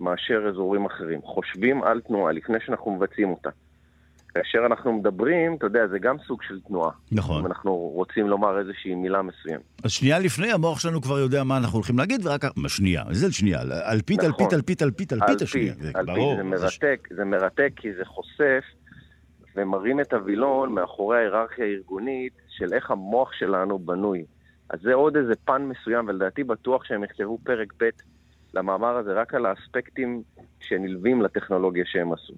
מאשר 0.00 0.46
אזורים 0.48 0.86
אחרים. 0.86 1.22
חושבים 1.22 1.82
על 1.82 2.00
תנועה 2.00 2.32
לפני 2.32 2.58
שאנחנו 2.66 2.90
מבצעים 2.90 3.30
אותה. 3.30 3.50
כאשר 4.34 4.58
אנחנו 4.66 4.92
מדברים, 4.92 5.54
אתה 5.54 5.66
יודע, 5.66 5.86
זה 5.86 5.98
גם 5.98 6.16
סוג 6.26 6.42
של 6.42 6.60
תנועה. 6.60 6.90
נכון. 7.12 7.40
אם 7.40 7.46
אנחנו 7.46 7.72
רוצים 7.74 8.28
לומר 8.28 8.58
איזושהי 8.58 8.94
מילה 8.94 9.22
מסוימת. 9.22 9.62
אז 9.84 9.90
שנייה 9.90 10.18
לפני, 10.18 10.52
המוח 10.52 10.80
שלנו 10.80 11.02
כבר 11.02 11.18
יודע 11.18 11.44
מה 11.44 11.56
אנחנו 11.56 11.76
הולכים 11.78 11.98
להגיד, 11.98 12.26
ורק... 12.26 12.44
שנייה, 12.68 13.02
איזה 13.10 13.32
שנייה? 13.32 13.62
אלפית, 13.62 14.18
נכון. 14.18 14.30
אלפית, 14.30 14.52
אלפית, 14.52 14.82
אלפית, 14.82 15.12
אלפית 15.12 15.42
השנייה. 15.42 15.72
אלפית, 15.72 15.96
ברור. 16.06 16.36
זה 16.36 16.42
מרתק, 16.42 17.08
זה 17.16 17.24
מרתק 17.24 17.72
כי 17.76 17.94
זה 17.94 18.04
חושף 18.04 18.64
ומרים 19.56 20.00
את 20.00 20.12
הווילון 20.12 20.72
מאחורי 20.72 21.18
ההיררכיה 21.18 21.64
הארגונית 21.64 22.32
של 22.48 22.72
איך 22.72 22.90
המוח 22.90 23.32
שלנו 23.32 23.78
בנוי. 23.78 24.24
אז 24.70 24.78
זה 24.82 24.94
עוד 24.94 25.16
איזה 25.16 25.32
פן 25.44 25.62
מסוים, 25.62 26.08
ולדעתי 26.08 26.44
בטוח 26.44 26.84
שהם 26.84 27.04
יכתבו 27.04 27.38
פרק 27.44 27.72
ב' 27.80 27.88
למאמר 28.54 28.96
הזה 28.96 29.12
רק 29.12 29.34
על 29.34 29.46
האספקטים 29.46 30.22
שנלווים 30.60 31.22
לטכנולוגיה 31.22 31.84
שהם 31.86 32.12
עשו. 32.12 32.34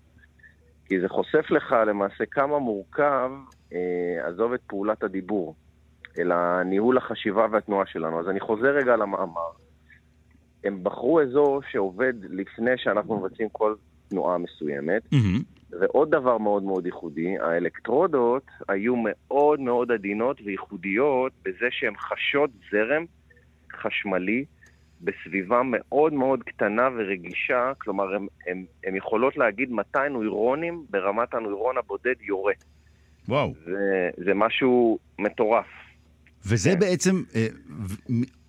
כי 0.85 1.01
זה 1.01 1.09
חושף 1.09 1.51
לך 1.51 1.75
למעשה 1.87 2.27
כמה 2.27 2.59
מורכב, 2.59 3.31
אה, 3.73 4.27
עזוב 4.29 4.53
את 4.53 4.61
פעולת 4.67 5.03
הדיבור, 5.03 5.55
אלא 6.19 6.63
ניהול 6.63 6.99
החשיבה 6.99 7.47
והתנועה 7.51 7.87
שלנו. 7.87 8.21
אז 8.21 8.29
אני 8.29 8.41
חוזר 8.41 8.69
רגע 8.69 8.97
למאמר. 8.97 9.51
הם 10.65 10.85
בחרו 10.85 11.21
אזור 11.21 11.61
שעובד 11.71 12.15
לפני 12.31 12.71
שאנחנו 12.77 13.21
מבצעים 13.21 13.49
כל 13.53 13.75
תנועה 14.09 14.39
מסוימת, 14.39 15.03
mm-hmm. 15.15 15.43
ועוד 15.81 16.11
דבר 16.11 16.39
מאוד 16.39 16.63
מאוד 16.63 16.87
ייחודי, 16.87 17.39
האלקטרודות 17.39 18.43
היו 18.69 18.95
מאוד 18.97 19.61
מאוד 19.61 19.93
עדינות 19.93 20.41
וייחודיות 20.45 21.33
בזה 21.45 21.67
שהן 21.71 21.95
חשות 21.97 22.51
זרם 22.71 23.05
חשמלי 23.73 24.45
בסביבה 25.01 25.63
מאוד 25.65 26.13
מאוד 26.13 26.43
קטנה 26.43 26.89
ורגישה, 26.97 27.73
כלומר, 27.79 28.05
הן 28.87 28.97
יכולות 28.97 29.37
להגיד 29.37 29.73
מתי 29.73 29.99
נוירונים 30.11 30.85
ברמת 30.91 31.35
הנוירון 31.35 31.79
הבודד 31.79 32.15
יורה. 32.21 32.53
וואו. 33.29 33.55
זה, 33.65 34.11
זה 34.25 34.35
משהו 34.35 34.99
מטורף. 35.19 35.67
וזה 36.47 36.71
כן. 36.71 36.79
בעצם, 36.79 37.23
אה, 37.35 37.47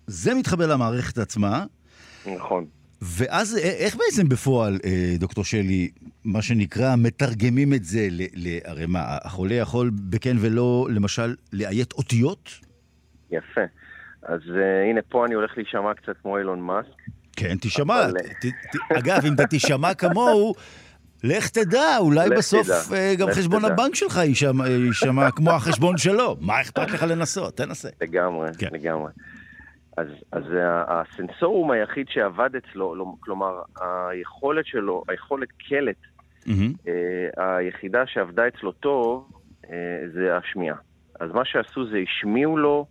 זה 0.06 0.34
מתחבר 0.34 0.66
למערכת 0.66 1.18
עצמה. 1.18 1.64
נכון. 2.26 2.66
ואז 3.02 3.56
אה, 3.56 3.62
איך 3.62 3.96
בעצם 3.96 4.28
בפועל, 4.28 4.78
אה, 4.84 5.14
דוקטור 5.18 5.44
שלי, 5.44 5.90
מה 6.24 6.42
שנקרא, 6.42 6.96
מתרגמים 6.96 7.74
את 7.74 7.84
זה, 7.84 8.08
ל, 8.10 8.22
ל, 8.34 8.58
הרי 8.64 8.86
מה, 8.86 9.18
החולה 9.24 9.54
יכול 9.54 9.90
בכן 10.10 10.36
ולא, 10.40 10.88
למשל, 10.90 11.34
לאיית 11.52 11.92
אותיות? 11.92 12.50
יפה. 13.30 13.60
אז 14.22 14.40
uh, 14.40 14.88
הנה, 14.90 15.00
פה 15.08 15.26
אני 15.26 15.34
הולך 15.34 15.52
להישמע 15.56 15.94
קצת 15.94 16.16
כמו 16.22 16.38
אילון 16.38 16.60
מאסק. 16.60 16.88
כן, 17.36 17.56
תישמע. 17.56 18.04
אבל... 18.04 18.12
ת, 18.12 18.46
ת, 18.46 18.92
אגב, 18.98 19.24
אם 19.24 19.34
אתה 19.34 19.46
תישמע 19.46 19.94
כמוהו, 19.94 20.54
לך 21.24 21.48
תדע, 21.48 21.98
אולי 21.98 22.30
בסוף 22.30 22.66
תדע, 22.66 22.80
uh, 23.14 23.20
גם 23.20 23.28
חשבון 23.30 23.58
תדע. 23.62 23.72
הבנק 23.72 23.94
שלך 23.94 24.16
יישמע, 24.16 24.68
יישמע 24.68 25.30
כמו 25.30 25.50
החשבון 25.50 25.96
שלו. 25.96 26.36
מה 26.40 26.60
אכפת 26.60 26.90
לך 26.90 27.02
לנסות? 27.02 27.56
תנסה. 27.56 27.88
לגמרי, 28.00 28.48
כן. 28.58 28.68
לגמרי. 28.72 29.12
אז, 29.96 30.06
אז 30.32 30.42
הסנסורום 30.88 31.70
היחיד 31.70 32.06
שעבד 32.08 32.50
אצלו, 32.56 32.94
לא, 32.94 33.04
כלומר, 33.20 33.60
היכולת 33.80 34.66
שלו, 34.66 35.04
היכולת 35.08 35.48
קלט, 35.68 35.96
mm-hmm. 36.44 36.90
היחידה 37.36 38.06
שעבדה 38.06 38.48
אצלו 38.48 38.72
טוב, 38.72 39.30
אה, 39.70 39.76
זה 40.12 40.36
השמיעה. 40.36 40.76
אז 41.20 41.30
מה 41.30 41.44
שעשו 41.44 41.90
זה 41.90 41.98
השמיעו 41.98 42.56
לו 42.56 42.86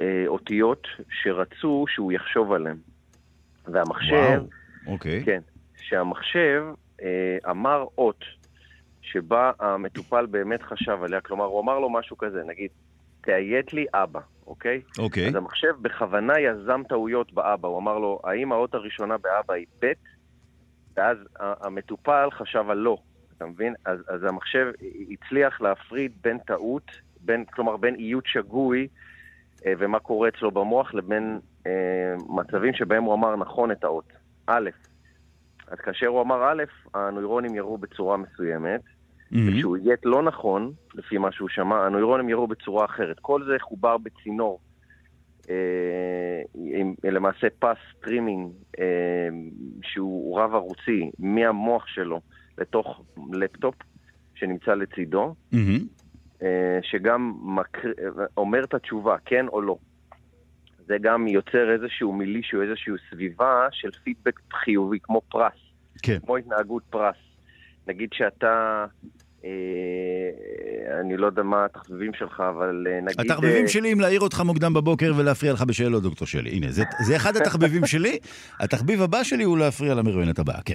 אה, 0.00 0.24
אותיות 0.26 0.86
שרצו 1.22 1.84
שהוא 1.88 2.12
יחשוב 2.12 2.52
עליהן. 2.52 2.76
והמחשב, 3.66 4.42
אוקיי. 4.86 5.24
כן, 5.24 5.40
שהמחשב 5.76 6.64
אה, 7.02 7.36
אמר 7.50 7.86
אות 7.98 8.24
שבה 9.02 9.52
המטופל 9.60 10.26
באמת 10.26 10.62
חשב 10.62 11.02
עליה, 11.02 11.20
כלומר, 11.20 11.44
הוא 11.44 11.60
אמר 11.60 11.78
לו 11.78 11.90
משהו 11.90 12.18
כזה, 12.18 12.42
נגיד, 12.46 12.70
תאיית 13.20 13.72
לי 13.72 13.86
אבא, 13.94 14.20
אוקיי? 14.46 14.80
אוקיי. 14.98 15.28
אז 15.28 15.34
המחשב 15.34 15.74
בכוונה 15.82 16.40
יזם 16.40 16.82
טעויות 16.88 17.32
באבא, 17.32 17.68
הוא 17.68 17.78
אמר 17.78 17.98
לו, 17.98 18.20
האם 18.24 18.52
האות 18.52 18.74
הראשונה 18.74 19.18
באבא 19.18 19.54
היא 19.54 19.66
ב'? 19.82 19.92
ואז 20.96 21.18
המטופל 21.40 22.28
חשב 22.32 22.64
על 22.70 22.78
לא, 22.78 22.98
אתה 23.36 23.46
מבין? 23.46 23.74
אז, 23.84 23.98
אז 24.08 24.24
המחשב 24.24 24.66
הצליח 25.10 25.60
להפריד 25.60 26.12
בין 26.22 26.38
טעות, 26.38 26.90
בין, 27.20 27.44
כלומר 27.44 27.76
בין 27.76 27.94
איות 27.94 28.26
שגוי 28.26 28.88
ומה 29.78 29.98
קורה 29.98 30.28
אצלו 30.28 30.50
במוח 30.50 30.94
לבין 30.94 31.38
אה, 31.66 31.72
מצבים 32.28 32.74
שבהם 32.74 33.02
הוא 33.02 33.14
אמר 33.14 33.36
נכון 33.36 33.70
את 33.70 33.84
האות. 33.84 34.12
א', 34.46 34.70
אז 35.68 35.78
כאשר 35.78 36.06
הוא 36.06 36.22
אמר 36.22 36.52
א', 36.52 36.62
הנוירונים 36.94 37.54
יראו 37.54 37.78
בצורה 37.78 38.16
מסוימת, 38.16 38.80
mm-hmm. 38.80 39.36
וכשהוא 39.48 39.76
יהיה 39.76 39.96
לא 40.04 40.22
נכון, 40.22 40.72
לפי 40.94 41.18
מה 41.18 41.32
שהוא 41.32 41.48
שמע, 41.48 41.86
הנוירונים 41.86 42.28
יראו 42.28 42.46
בצורה 42.46 42.84
אחרת. 42.84 43.16
כל 43.20 43.44
זה 43.44 43.56
חובר 43.60 43.98
בצינור. 43.98 44.60
אה, 45.50 46.42
עם 46.54 46.94
למעשה 47.04 47.46
פס 47.58 47.76
סטרימינג 47.96 48.52
אה, 48.78 48.84
שהוא 49.82 50.40
רב-ערוצי 50.40 51.10
מהמוח 51.18 51.86
שלו 51.86 52.20
לתוך 52.58 53.02
לפטופ 53.32 53.74
שנמצא 54.34 54.74
לצידו, 54.74 55.34
mm-hmm. 55.54 56.03
אה, 56.42 56.78
שגם 56.82 57.34
מקר... 57.42 57.88
אומר 58.36 58.64
את 58.64 58.74
התשובה, 58.74 59.16
כן 59.24 59.48
או 59.48 59.62
לא. 59.62 59.76
זה 60.86 60.96
גם 61.00 61.28
יוצר 61.28 61.72
איזשהו 61.72 62.12
מילישו, 62.12 62.62
איזושהי 62.62 62.92
סביבה 63.10 63.66
של 63.72 63.90
פידבק 64.04 64.40
חיובי, 64.52 64.98
כמו 65.02 65.20
פרס. 65.28 65.52
כן. 66.02 66.18
כמו 66.24 66.36
התנהגות 66.36 66.82
פרס. 66.90 67.16
נגיד 67.86 68.08
שאתה 68.12 68.84
אה, 69.44 71.00
אני 71.00 71.16
לא 71.16 71.26
יודע 71.26 71.42
מה 71.42 71.64
התחביבים 71.64 72.14
שלך, 72.14 72.42
אבל 72.48 72.86
אה, 72.90 73.00
נגיד... 73.00 73.20
התחביבים 73.20 73.62
אה, 73.62 73.68
שלי 73.68 73.92
אם 73.92 74.00
להעיר 74.00 74.20
אותך 74.20 74.40
מוקדם 74.40 74.74
בבוקר 74.74 75.12
ולהפריע 75.16 75.52
לך 75.52 75.62
בשאלות, 75.62 76.02
דוקטור 76.02 76.26
שלי. 76.26 76.50
הנה, 76.50 76.70
זה, 76.70 76.82
זה 77.00 77.16
אחד 77.16 77.36
התחביבים 77.36 77.86
שלי. 77.86 78.18
התחביב 78.62 79.02
הבא 79.02 79.22
שלי 79.22 79.44
הוא 79.44 79.58
להפריע 79.58 79.94
למרואיינת 79.94 80.38
הבאה, 80.38 80.62
כן. 80.64 80.74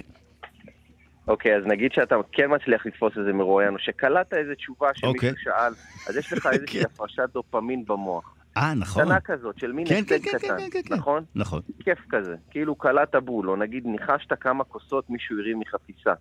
אוקיי, 1.28 1.56
אז 1.56 1.62
נגיד 1.66 1.92
שאתה 1.92 2.14
כן 2.32 2.46
מצליח 2.54 2.86
לתפוס 2.86 3.12
איזה 3.18 3.32
מרואיין, 3.32 3.74
או 3.74 3.78
שקלטת 3.78 4.34
איזה 4.34 4.54
תשובה 4.54 4.88
שמישהו 4.94 5.14
אוקיי. 5.14 5.32
שאל, 5.36 5.72
אז 6.08 6.16
יש 6.16 6.32
לך 6.32 6.46
איזושהי 6.52 6.80
כן. 6.80 6.86
הפרשת 6.86 7.28
דופמין 7.32 7.84
במוח. 7.84 8.34
אה, 8.56 8.74
נכון. 8.74 9.02
קטנה 9.02 9.20
כזאת, 9.20 9.58
של 9.58 9.72
מין 9.72 9.86
כן, 9.88 10.02
כן, 10.06 10.18
כן, 10.22 10.38
קטן, 10.38 10.56
כן, 10.58 10.82
כן, 10.88 10.94
נכון? 10.94 11.24
נכון. 11.34 11.60
כיף 11.84 11.98
כזה, 12.08 12.34
כאילו 12.50 12.74
קלעת 12.74 13.14
בול, 13.14 13.50
או 13.50 13.56
נגיד 13.56 13.86
ניחשת 13.86 14.32
כמה 14.40 14.64
כוסות 14.64 15.10
מישהו 15.10 15.38
הרים 15.38 15.60
מחפיסה. 15.60 16.12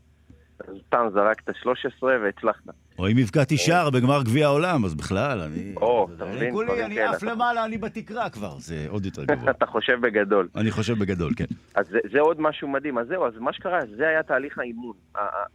פעם 0.90 1.10
זרקת 1.10 1.56
13 1.62 2.12
והצלחת. 2.24 2.64
או 3.00 3.08
אם 3.08 3.18
הבקעתי 3.18 3.58
שער 3.58 3.90
בגמר 3.90 4.24
גביע 4.24 4.48
העולם, 4.48 4.86
אז 4.86 4.96
בכלל, 4.96 5.40
אני... 5.40 5.74
או, 5.78 6.08
אתה 6.16 6.26
מבין? 6.26 6.54
כולי, 6.54 6.86
אני 6.86 7.02
עף 7.02 7.24
למעלה, 7.24 7.66
אני 7.66 7.78
בתקרה 7.78 8.30
כבר, 8.30 8.60
זה 8.60 8.86
עוד 8.90 9.06
יותר 9.06 9.26
גבוה. 9.36 9.52
אתה 9.52 9.66
חושב 9.66 10.00
בגדול. 10.02 10.48
אני 10.56 10.72
חושב 10.72 11.00
בגדול, 11.00 11.34
כן. 11.36 11.46
אז 11.76 11.86
זה 12.12 12.20
עוד 12.20 12.42
משהו 12.42 12.68
מדהים. 12.68 12.98
אז 12.98 13.08
זהו, 13.08 13.28
אז 13.28 13.34
מה 13.40 13.54
שקרה, 13.54 13.80
זה 13.98 14.08
היה 14.08 14.24
תהליך 14.24 14.58
האימון. 14.58 14.94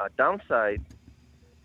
הדאונסייד, 0.01 0.81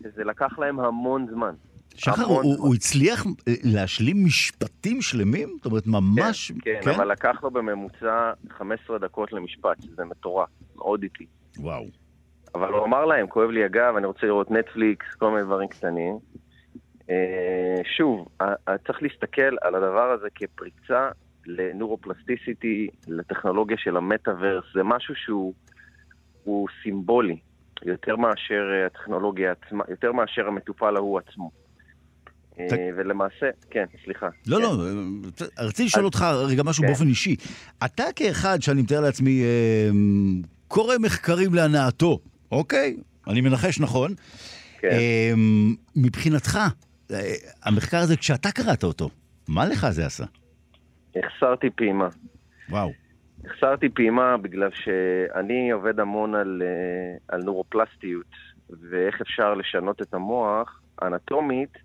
זה 0.00 0.24
לקח 0.24 0.58
להם 0.58 0.80
המון 0.80 1.26
זמן. 1.30 1.54
שחר, 1.94 2.24
הוא, 2.24 2.74
הצליח 2.74 3.26
אה, 3.26 3.54
להשלים 3.64 4.24
משפטים 4.24 5.02
שלמים? 5.02 5.48
זאת 5.56 5.66
אומרת, 5.66 5.86
ממש... 5.86 6.52
כן, 6.62 6.78
כן, 6.82 6.90
אבל 6.90 7.12
לקח 7.12 7.36
לו 7.42 7.50
בממוצע 7.50 8.32
15 8.58 8.98
דקות 8.98 9.32
למשפט, 9.32 9.82
שזה 9.82 10.04
מטורף, 10.04 10.48
מאוד 10.76 11.02
איטי. 11.02 11.26
וואו. 11.58 11.86
אבל 12.54 12.68
הוא 12.68 12.84
אמר 12.84 13.04
להם, 13.04 13.26
כואב 13.26 13.50
לי 13.50 13.64
הגב, 13.64 13.94
אני 13.96 14.06
רוצה 14.06 14.26
לראות 14.26 14.50
נטפליקס, 14.50 15.14
כל 15.14 15.30
מיני 15.30 15.42
דברים 15.42 15.68
קטנים. 15.68 16.18
אה, 17.10 17.80
שוב, 17.96 18.28
צריך 18.86 19.02
להסתכל 19.02 19.56
על 19.62 19.74
הדבר 19.74 20.10
הזה 20.10 20.28
כפריצה 20.34 21.08
לנורופלסטיסיטי, 21.46 22.88
לטכנולוגיה 23.08 23.76
של 23.78 23.96
המטאוורס, 23.96 24.64
זה 24.74 24.82
משהו 24.82 25.14
שהוא 25.14 26.68
סימבולי, 26.82 27.38
יותר 27.84 28.16
מאשר 28.16 28.62
הטכנולוגיה 28.86 29.52
עצמה, 29.52 29.84
יותר 29.88 30.12
מאשר 30.12 30.46
המטופל 30.46 30.96
ההוא 30.96 31.18
עצמו. 31.18 31.50
אה, 32.60 32.88
ולמעשה, 32.96 33.50
כן, 33.70 33.84
סליחה. 34.04 34.28
לא, 34.46 34.56
כן. 34.56 34.62
לא, 34.62 34.70
רציתי 35.58 35.84
לשאול 35.84 36.04
אותך 36.04 36.24
רגע 36.48 36.62
משהו 36.62 36.82
כן. 36.82 36.88
באופן 36.88 37.06
אישי. 37.06 37.36
אתה 37.84 38.04
כאחד, 38.16 38.62
שאני 38.62 38.82
מתאר 38.82 39.00
לעצמי, 39.00 39.42
אה, 39.42 39.90
קורא 40.68 40.94
מחקרים 41.00 41.54
להנאתו, 41.54 42.18
אוקיי? 42.52 42.96
אני 43.28 43.40
מנחש 43.40 43.80
נכון. 43.80 44.14
כן. 44.80 44.88
מבחינתך, 45.96 46.58
אה, 47.10 47.32
המחקר 47.62 47.96
הזה, 47.98 48.16
כשאתה 48.16 48.50
קראת 48.50 48.84
אותו, 48.84 49.10
מה 49.48 49.66
לך 49.66 49.86
זה 49.90 50.06
עשה? 50.06 50.24
החסרתי 51.16 51.70
פעימה. 51.70 52.08
וואו. 52.68 52.90
החסרתי 53.44 53.88
פעימה 53.88 54.36
בגלל 54.36 54.70
שאני 54.74 55.70
עובד 55.70 56.00
המון 56.00 56.34
על, 56.34 56.62
על 57.28 57.42
נורופלסטיות 57.42 58.26
ואיך 58.90 59.20
אפשר 59.20 59.54
לשנות 59.54 60.02
את 60.02 60.14
המוח 60.14 60.80
אנטומית 61.02 61.78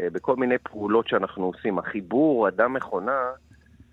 אה, 0.00 0.10
בכל 0.10 0.36
מיני 0.36 0.58
פעולות 0.58 1.08
שאנחנו 1.08 1.44
עושים. 1.44 1.78
החיבור 1.78 2.48
אדם-מכונה, 2.48 3.20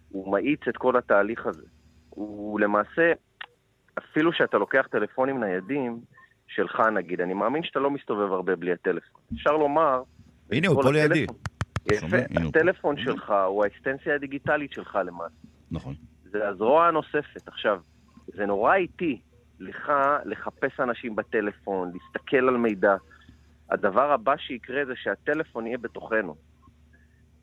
הוא 0.09 0.31
מאיץ 0.31 0.59
את 0.69 0.77
כל 0.77 0.97
התהליך 0.97 1.45
הזה. 1.45 1.65
הוא 2.09 2.59
למעשה, 2.59 3.13
אפילו 3.97 4.33
שאתה 4.33 4.57
לוקח 4.57 4.87
טלפונים 4.91 5.43
ניידים, 5.43 5.99
שלך 6.47 6.79
נגיד, 6.79 7.21
אני 7.21 7.33
מאמין 7.33 7.63
שאתה 7.63 7.79
לא 7.79 7.91
מסתובב 7.91 8.31
הרבה 8.31 8.55
בלי 8.55 8.71
הטלפון. 8.71 9.21
אפשר 9.33 9.57
לומר... 9.57 10.01
הנה, 10.51 10.67
הוא 10.67 10.83
פה 10.83 10.91
לידי. 10.91 11.25
יפה, 11.91 12.17
הטלפון 12.47 12.95
שלך 12.97 13.33
הוא 13.47 13.63
האקסטנציה 13.63 14.15
הדיגיטלית 14.15 14.71
שלך 14.71 14.99
למעשה. 15.05 15.35
נכון. 15.71 15.93
זה 16.23 16.47
הזרוע 16.47 16.87
הנוספת. 16.87 17.47
עכשיו, 17.47 17.79
זה 18.27 18.45
נורא 18.45 18.75
איטי 18.75 19.21
לך 19.59 19.91
לחפש 20.25 20.79
אנשים 20.79 21.15
בטלפון, 21.15 21.91
להסתכל 21.93 22.47
על 22.47 22.57
מידע. 22.57 22.95
הדבר 23.71 24.11
הבא 24.11 24.37
שיקרה 24.37 24.85
זה 24.85 24.93
שהטלפון 24.95 25.67
יהיה 25.67 25.77
בתוכנו. 25.77 26.35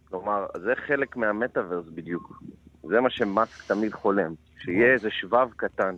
כלומר, 0.09 0.47
זה 0.57 0.73
חלק 0.87 1.17
מהמטאוורס 1.17 1.87
בדיוק. 1.95 2.43
זה 2.83 3.01
מה 3.01 3.11
שמאסק 3.11 3.73
תמיד 3.73 3.93
חולם, 3.93 4.35
שיהיה 4.59 4.93
איזה 4.93 5.11
שבב 5.11 5.49
קטן, 5.57 5.95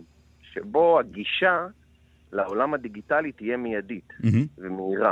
שבו 0.57 0.99
הגישה 0.99 1.67
לעולם 2.31 2.73
הדיגיטלי 2.73 3.31
תהיה 3.31 3.57
מיידית 3.57 4.09
mm-hmm. 4.09 4.47
ומהירה. 4.57 5.11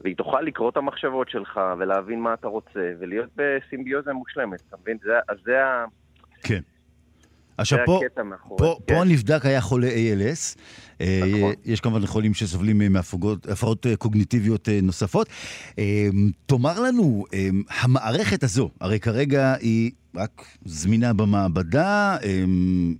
והיא 0.00 0.16
תוכל 0.16 0.40
לקרוא 0.40 0.70
את 0.70 0.76
המחשבות 0.76 1.28
שלך 1.28 1.60
ולהבין 1.78 2.20
מה 2.20 2.34
אתה 2.34 2.48
רוצה, 2.48 2.92
ולהיות 2.98 3.30
בסימביוזה 3.36 4.12
מושלמת, 4.12 4.62
אתה 4.68 4.76
מבין? 4.82 4.98
זה, 5.02 5.12
זה 5.44 5.64
ה... 5.64 5.84
כן. 6.42 6.60
עכשיו 7.62 7.78
פה, 7.86 8.00
פה, 8.58 8.76
כן. 8.86 8.94
פה 8.94 9.00
הנבדק 9.00 9.46
היה 9.46 9.60
חולה 9.60 9.88
ALS. 9.88 10.58
אה, 11.00 11.20
נכון. 11.36 11.52
יש 11.64 11.80
כמובן 11.80 12.06
חולים 12.06 12.34
שסובלים 12.34 12.92
מהפרעות 12.92 13.86
אה, 13.86 13.96
קוגניטיביות 13.96 14.68
אה, 14.68 14.78
נוספות. 14.82 15.28
תאמר 16.46 16.80
לנו, 16.80 17.24
המערכת 17.82 18.42
הזו, 18.42 18.70
הרי 18.80 19.00
כרגע 19.00 19.54
היא 19.60 19.90
רק 20.16 20.42
זמינה 20.64 21.12
במעבדה, 21.12 22.16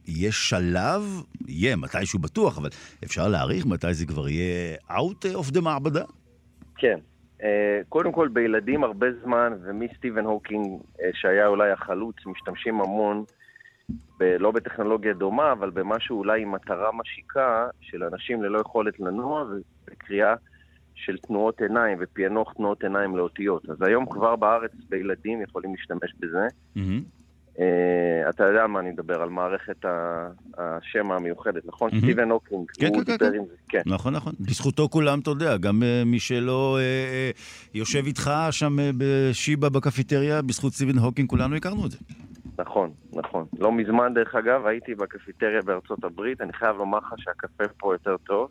יש 0.07 0.49
שלב, 0.49 1.23
יהיה 1.49 1.77
מתישהו 1.77 2.19
בטוח, 2.19 2.59
אבל 2.59 2.69
אפשר 3.05 3.29
להעריך 3.29 3.67
מתי 3.67 3.95
זה 3.95 4.07
כבר 4.07 4.29
יהיה 4.29 4.77
out 4.91 5.25
of 5.35 5.55
the 5.57 5.61
מעבדה? 5.61 6.05
כן. 6.77 6.99
קודם 7.89 8.13
כל, 8.13 8.29
בילדים 8.29 8.85
הרבה 8.85 9.07
זמן, 9.25 9.53
ומסטיבן 9.65 10.25
הוקינג, 10.25 10.81
שהיה 11.13 11.47
אולי 11.47 11.71
החלוץ, 11.71 12.17
משתמשים 12.27 12.81
המון 12.81 13.25
ב- 14.21 14.37
לא 14.39 14.51
בטכנולוגיה 14.51 15.13
דומה, 15.15 15.53
אבל 15.53 15.71
במשהו 15.71 16.19
אולי 16.19 16.43
עם 16.43 16.53
מטרה 16.53 16.91
משיקה 16.93 17.67
של 17.81 18.05
אנשים 18.05 18.43
ללא 18.43 18.59
יכולת 18.61 19.01
לנוע 19.01 19.45
וקריאה 19.91 20.35
של 20.95 21.19
תנועות 21.19 21.61
עיניים 21.61 21.99
ופענוח 22.01 22.53
תנועות 22.53 22.83
עיניים 22.83 23.17
לאותיות. 23.17 23.71
אז 23.71 23.77
היום 23.83 24.07
כבר 24.07 24.37
בארץ 24.37 24.71
בילדים 24.89 25.43
יכולים 25.43 25.75
להשתמש 25.75 26.15
בזה. 26.21 26.47
Mm-hmm. 26.77 26.81
Uh, 27.57 28.31
אתה 28.31 28.45
יודע 28.45 28.67
מה 28.67 28.81
אני 28.81 28.91
מדבר, 28.91 29.23
על 29.23 29.29
מערכת 29.29 29.85
השם 30.59 31.13
המיוחדת, 31.13 31.67
נכון? 31.67 31.91
Mm-hmm. 31.91 31.99
סטיבן 31.99 32.31
הוקינג, 32.31 32.71
כן, 32.71 32.87
הוא 32.87 33.05
כן, 33.05 33.13
דיבר 33.13 33.31
כן. 33.31 33.37
עם 33.37 33.45
זה, 33.45 33.55
כן. 33.69 33.81
נכון, 33.87 34.15
נכון. 34.15 34.33
בזכותו 34.41 34.89
כולם, 34.89 35.19
אתה 35.19 35.31
יודע, 35.31 35.57
גם 35.57 35.83
uh, 35.83 36.05
מי 36.07 36.19
שלא 36.19 36.79
uh, 36.79 37.75
יושב 37.75 38.07
איתך 38.07 38.31
שם 38.51 38.79
uh, 38.79 38.83
בשיבא 38.99 39.69
בקפיטריה, 39.69 40.43
בזכות 40.43 40.73
סטיבן 40.73 40.99
הוקינג, 40.99 41.29
כולנו 41.29 41.57
הכרנו 41.57 41.87
את 41.87 41.91
זה. 41.91 41.99
נכון, 42.59 42.91
נכון. 43.13 43.47
לא 43.59 43.73
מזמן, 43.73 44.15
דרך 44.15 44.35
אגב, 44.35 44.67
הייתי 44.67 44.95
בקפיטריה 44.95 45.63
בארצות 45.63 46.05
הברית, 46.05 46.41
אני 46.41 46.53
חייב 46.53 46.77
לומר 46.77 46.99
לך 46.99 47.15
שהקפה 47.19 47.65
פה 47.79 47.95
יותר 47.95 48.17
טוב. 48.17 48.49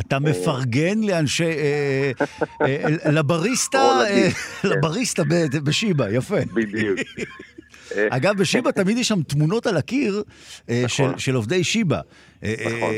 אתה 0.00 0.18
מפרגן 0.18 1.00
לאנשי... 1.02 1.44
אה, 1.44 2.12
אה, 2.62 3.10
לבריסטה, 3.16 4.00
כן. 4.08 4.68
לבריסטה 4.68 5.22
בשיבא, 5.64 6.08
יפה. 6.08 6.36
בדיוק. 6.54 6.98
אגב, 8.10 8.36
בשיבא 8.36 8.70
תמיד 8.70 8.98
יש 8.98 9.08
שם 9.08 9.22
תמונות 9.22 9.66
על 9.66 9.76
הקיר 9.76 10.22
נכון. 10.84 11.18
של 11.18 11.34
עובדי 11.34 11.64
שיבא. 11.64 12.00
נכון. 12.42 12.94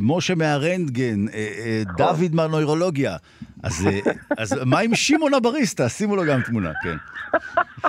משה 0.00 0.34
מהרנטגן, 0.34 1.24
נכון. 1.24 1.96
דוד 1.96 2.34
מהנוירולוגיה. 2.34 3.16
אז 3.62 4.54
מה 4.66 4.78
עם 4.78 4.94
שמעון 4.94 5.34
הבריסטה? 5.34 5.88
שימו 5.88 6.16
לו 6.16 6.24
גם 6.24 6.42
תמונה, 6.42 6.72
כן. 6.82 6.96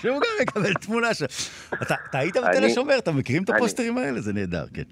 שהוא 0.01 0.15
גם 0.15 0.41
יקבל 0.41 0.73
תמונה 0.73 1.13
ש... 1.13 1.23
אתה 1.81 1.95
היית 2.13 2.37
בתל 2.37 2.63
השומר, 2.65 2.97
אתה 2.97 3.11
מכירים 3.11 3.43
את 3.43 3.49
הפוסטרים 3.49 3.97
האלה? 3.97 4.21
זה 4.21 4.33
נהדר, 4.33 4.65
כן. 4.73 4.83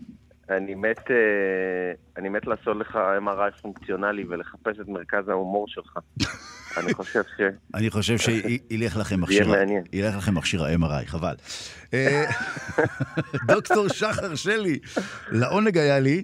אני 0.50 0.76
מת, 0.76 1.12
אה, 1.12 1.15
אני 2.18 2.30
מת 2.30 2.48
לעשות 2.48 2.78
לך 2.78 2.96
MRI 2.96 3.62
פונקציונלי 3.62 4.24
ולחפש 4.30 4.80
את 4.82 4.88
מרכז 4.88 5.30
ההומור 5.30 5.65
שלך. 5.68 5.98
אני 6.78 6.94
חושב 6.94 7.24
ש... 7.38 7.41
אני 7.74 7.89
חושב 7.89 8.18
שילך 8.18 8.98
לכם 8.98 9.22
מכשיר... 9.22 9.48
יהיה 9.48 9.58
מעניין. 9.58 9.84
ילך 9.94 10.18
לכם 10.18 10.36
מכשיר 10.36 10.63
ה-MRI, 10.63 11.06
חבל. 11.06 11.36
אה, 11.94 12.26
דוקטור 13.48 13.88
שחר 13.88 14.36
שלי, 14.36 14.80
לעונג 15.32 15.78
היה 15.78 16.00
לי, 16.00 16.24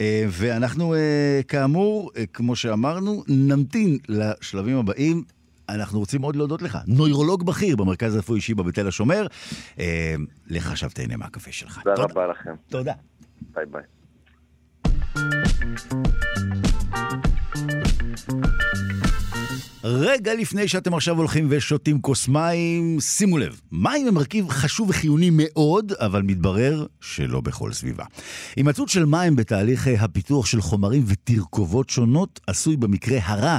אה, 0.00 0.24
ואנחנו 0.28 0.94
כאמור, 1.48 2.10
כמו 2.32 2.56
שאמרנו, 2.56 3.24
נמתין 3.28 3.98
לשלבים 4.08 4.76
הבאים. 4.76 5.22
אנחנו 5.68 5.98
רוצים 5.98 6.20
מאוד 6.20 6.36
להודות 6.36 6.62
לך. 6.62 6.78
נוירולוג 6.86 7.46
בכיר 7.46 7.76
במרכז 7.76 8.14
הרפואי 8.14 8.40
שיבא 8.40 8.62
בתל 8.62 8.88
השומר. 8.88 9.26
לך 10.46 10.70
עכשיו 10.70 10.90
תהנה 10.94 11.16
מהקפה 11.16 11.52
שלך. 11.52 11.80
תודה 11.84 12.02
רבה 12.02 12.26
לכם. 12.26 12.54
תודה. 12.68 12.92
ביי 13.54 13.64
ביי. 13.66 13.82
רגע 19.84 20.34
לפני 20.34 20.68
שאתם 20.68 20.94
עכשיו 20.94 21.16
הולכים 21.16 21.46
ושותים 21.50 22.00
כוס 22.00 22.28
מים, 22.28 23.00
שימו 23.00 23.38
לב, 23.38 23.60
מים 23.72 24.06
הם 24.08 24.14
מרכיב 24.14 24.48
חשוב 24.48 24.90
וחיוני 24.90 25.30
מאוד, 25.32 25.92
אבל 25.92 26.22
מתברר 26.22 26.86
שלא 27.00 27.40
בכל 27.40 27.72
סביבה. 27.72 28.04
הימצאות 28.56 28.88
של 28.88 29.04
מים 29.04 29.36
בתהליך 29.36 29.88
הפיתוח 29.98 30.46
של 30.46 30.60
חומרים 30.60 31.04
ותרכובות 31.06 31.90
שונות 31.90 32.40
עשוי 32.46 32.76
במקרה 32.76 33.18
הרע 33.22 33.58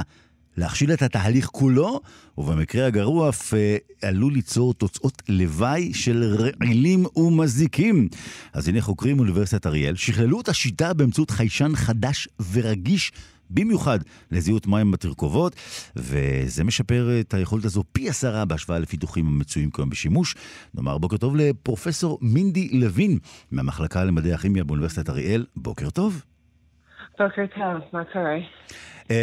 להכשיל 0.58 0.92
את 0.92 1.02
התהליך 1.02 1.46
כולו, 1.46 2.00
ובמקרה 2.38 2.86
הגרוע 2.86 3.28
אף 3.28 3.54
אה, 3.54 3.76
עלול 4.02 4.32
ליצור 4.32 4.74
תוצאות 4.74 5.22
לוואי 5.28 5.94
של 5.94 6.36
רעילים 6.38 7.04
ומזיקים. 7.16 8.08
אז 8.52 8.68
הנה 8.68 8.80
חוקרים 8.80 9.16
מאוניברסיטת 9.16 9.66
אריאל 9.66 9.96
שכללו 9.96 10.40
את 10.40 10.48
השיטה 10.48 10.94
באמצעות 10.94 11.30
חיישן 11.30 11.72
חדש 11.74 12.28
ורגיש. 12.52 13.12
במיוחד 13.50 13.98
לזיהות 14.30 14.66
מים 14.66 14.90
בתרכובות, 14.90 15.56
וזה 15.96 16.64
משפר 16.64 17.08
את 17.20 17.34
היכולת 17.34 17.64
הזו 17.64 17.84
פי 17.92 18.08
עשרה 18.08 18.44
בהשוואה 18.44 18.78
לפיתוחים 18.78 19.26
המצויים 19.26 19.70
כיום 19.70 19.90
בשימוש. 19.90 20.34
נאמר 20.74 20.98
בוקר 20.98 21.16
טוב 21.16 21.36
לפרופסור 21.36 22.18
מינדי 22.22 22.68
לוין 22.72 23.18
מהמחלקה 23.50 24.04
למדעי 24.04 24.32
הכימיה 24.32 24.64
באוניברסיטת 24.64 25.10
אריאל. 25.10 25.44
בוקר 25.56 25.90
טוב. 25.90 26.22
בוקר 27.18 27.46
טוב, 27.46 27.82
מה 27.92 28.04
קורה? 28.12 28.38
אמ, 29.10 29.14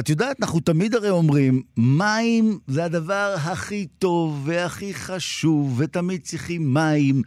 את 0.00 0.08
יודעת, 0.08 0.36
אנחנו 0.42 0.60
תמיד 0.60 0.94
הרי 0.94 1.10
אומרים, 1.10 1.62
מים 1.76 2.58
זה 2.66 2.84
הדבר 2.84 3.34
הכי 3.52 3.86
טוב 3.86 4.48
והכי 4.48 4.94
חשוב, 4.94 5.80
ותמיד 5.80 6.20
צריכים 6.20 6.74
מים. 6.74 7.22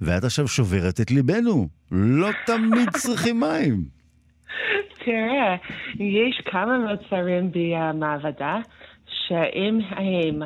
ואת 0.00 0.24
עכשיו 0.24 0.48
שוברת 0.48 1.00
את 1.00 1.10
ליבנו. 1.10 1.68
לא 1.92 2.28
תמיד 2.46 2.90
צריכים 2.90 3.40
מים. 3.40 3.84
תראה, 5.04 5.56
יש 5.94 6.42
כמה 6.44 6.78
מוצרים 6.78 7.50
במעבדה, 7.52 8.58
שאם 9.06 9.78
הם, 9.90 10.42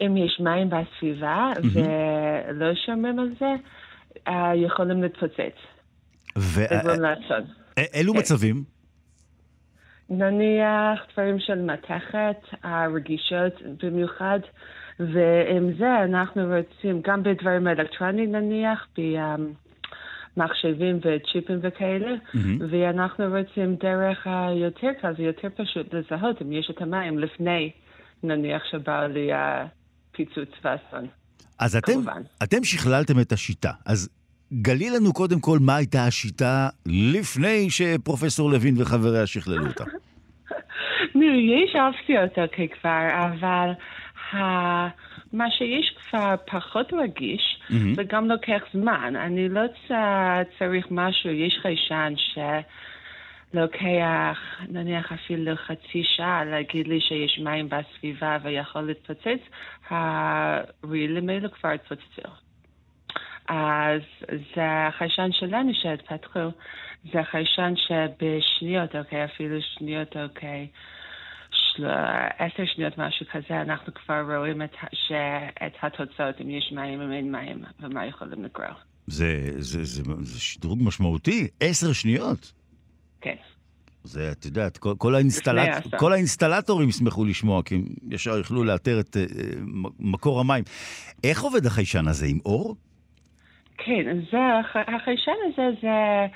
אם 0.00 0.16
יש 0.16 0.40
מים 0.40 0.70
בסביבה 0.70 1.52
ולא 1.72 2.74
שומרים 2.86 3.18
על 3.18 3.28
זה, 3.40 3.54
אה, 4.28 4.52
יכולים 4.56 5.02
להתפוצץ. 5.02 5.56
אילו 7.94 8.12
כן. 8.12 8.18
מצבים? 8.18 8.75
נניח 10.10 11.00
דברים 11.12 11.38
של 11.38 11.62
מתכת, 11.62 12.36
הרגישות 12.62 13.52
במיוחד, 13.82 14.38
ועם 15.00 15.72
זה 15.78 16.04
אנחנו 16.04 16.42
רוצים, 16.42 17.02
גם 17.04 17.22
בדברים 17.22 17.68
אלקטרוניים 17.68 18.32
נניח, 18.32 18.86
במחשבים 20.36 20.96
וצ'יפים 20.98 21.58
וכאלה, 21.62 22.14
mm-hmm. 22.14 22.62
ואנחנו 22.70 23.24
רוצים 23.38 23.74
דרך 23.74 24.26
היותר 24.26 24.90
קל, 25.00 25.14
זה 25.16 25.22
יותר 25.22 25.48
פשוט 25.56 25.94
לזהות 25.94 26.42
אם 26.42 26.52
יש 26.52 26.70
את 26.70 26.82
המים 26.82 27.18
לפני, 27.18 27.70
נניח 28.22 28.62
שבא 28.70 29.06
לי 29.06 29.30
הפיצוץ 29.32 30.48
ואסון. 30.64 31.06
אז 31.58 31.76
אתם, 31.76 32.00
אתם 32.42 32.64
שכללתם 32.64 33.20
את 33.20 33.32
השיטה, 33.32 33.70
אז 33.86 34.08
גלי 34.52 34.90
לנו 34.90 35.12
קודם 35.12 35.40
כל 35.40 35.58
מה 35.60 35.76
הייתה 35.76 36.06
השיטה 36.06 36.68
לפני 36.86 37.70
שפרופסור 37.70 38.50
לוין 38.50 38.74
וחבריה 38.78 39.26
שכללו 39.26 39.66
אותה. 39.66 39.84
נו, 41.14 41.26
יש 41.26 41.76
אופציות 41.76 42.54
כבר, 42.80 43.08
אבל 43.24 43.70
מה 45.32 45.50
שיש 45.50 45.96
כבר 45.96 46.34
פחות 46.46 46.92
רגיש, 46.92 47.60
mm-hmm. 47.70 47.74
וגם 47.96 48.28
לוקח 48.28 48.62
זמן. 48.72 49.16
אני 49.16 49.48
לא 49.48 49.60
צריך 50.58 50.86
משהו, 50.90 51.30
יש 51.30 51.58
חיישן 51.62 52.12
שלוקח 53.52 54.38
נניח 54.68 55.12
אפילו 55.12 55.56
חצי 55.56 56.02
שעה 56.16 56.44
להגיד 56.44 56.88
לי 56.88 57.00
שיש 57.00 57.38
מים 57.44 57.68
בסביבה 57.68 58.38
ויכול 58.42 58.82
להתפוצץ, 58.82 59.40
הרעילים 59.90 61.28
האלו 61.28 61.50
כבר 61.50 61.70
התפוצצו. 61.70 62.45
אז 63.48 64.00
זה 64.28 64.86
החיישן 64.88 65.28
שלנו 65.32 65.72
שהתפתחו, 65.82 66.48
זה 67.12 67.20
החיישן 67.20 67.74
שבשניות, 67.76 68.96
אוקיי, 68.96 69.24
אפילו 69.24 69.56
שניות, 69.62 70.16
אוקיי, 70.16 70.66
של... 71.50 71.86
עשר 72.38 72.62
שניות, 72.74 72.98
משהו 72.98 73.26
כזה, 73.32 73.60
אנחנו 73.62 73.94
כבר 73.94 74.36
רואים 74.36 74.62
את, 74.62 74.74
ש... 74.92 75.12
את 75.66 75.72
התוצאות, 75.82 76.40
אם 76.40 76.50
יש 76.50 76.72
מים 76.72 77.00
או 77.00 77.12
אין 77.12 77.32
מים, 77.32 77.64
ומה 77.80 78.06
יכולים 78.06 78.44
לגרור. 78.44 78.78
זה, 79.06 79.50
זה, 79.58 79.84
זה, 79.84 80.02
זה 80.20 80.40
שדרוג 80.40 80.78
משמעותי, 80.82 81.48
עשר 81.60 81.92
שניות. 81.92 82.52
כן. 83.20 83.36
זה, 84.04 84.32
את 84.32 84.44
יודעת, 84.44 84.78
כל, 84.78 84.94
כל, 84.98 85.14
האינסטלט... 85.14 85.94
כל 85.98 86.12
האינסטלטורים 86.12 86.88
ישמחו 86.88 87.24
לשמוע, 87.24 87.62
כי 87.62 87.74
הם 87.74 87.84
ישר 88.10 88.36
יוכלו 88.36 88.64
לאתר 88.64 89.00
את 89.00 89.16
uh, 89.16 89.20
מקור 89.98 90.40
המים. 90.40 90.64
איך 91.24 91.42
עובד 91.42 91.66
החיישן 91.66 92.08
הזה, 92.08 92.26
עם 92.26 92.38
אור? 92.44 92.76
כן, 93.78 94.18
זה, 94.30 94.38
החיישן 94.74 95.32
הזה 95.46 95.68
זה 95.82 96.26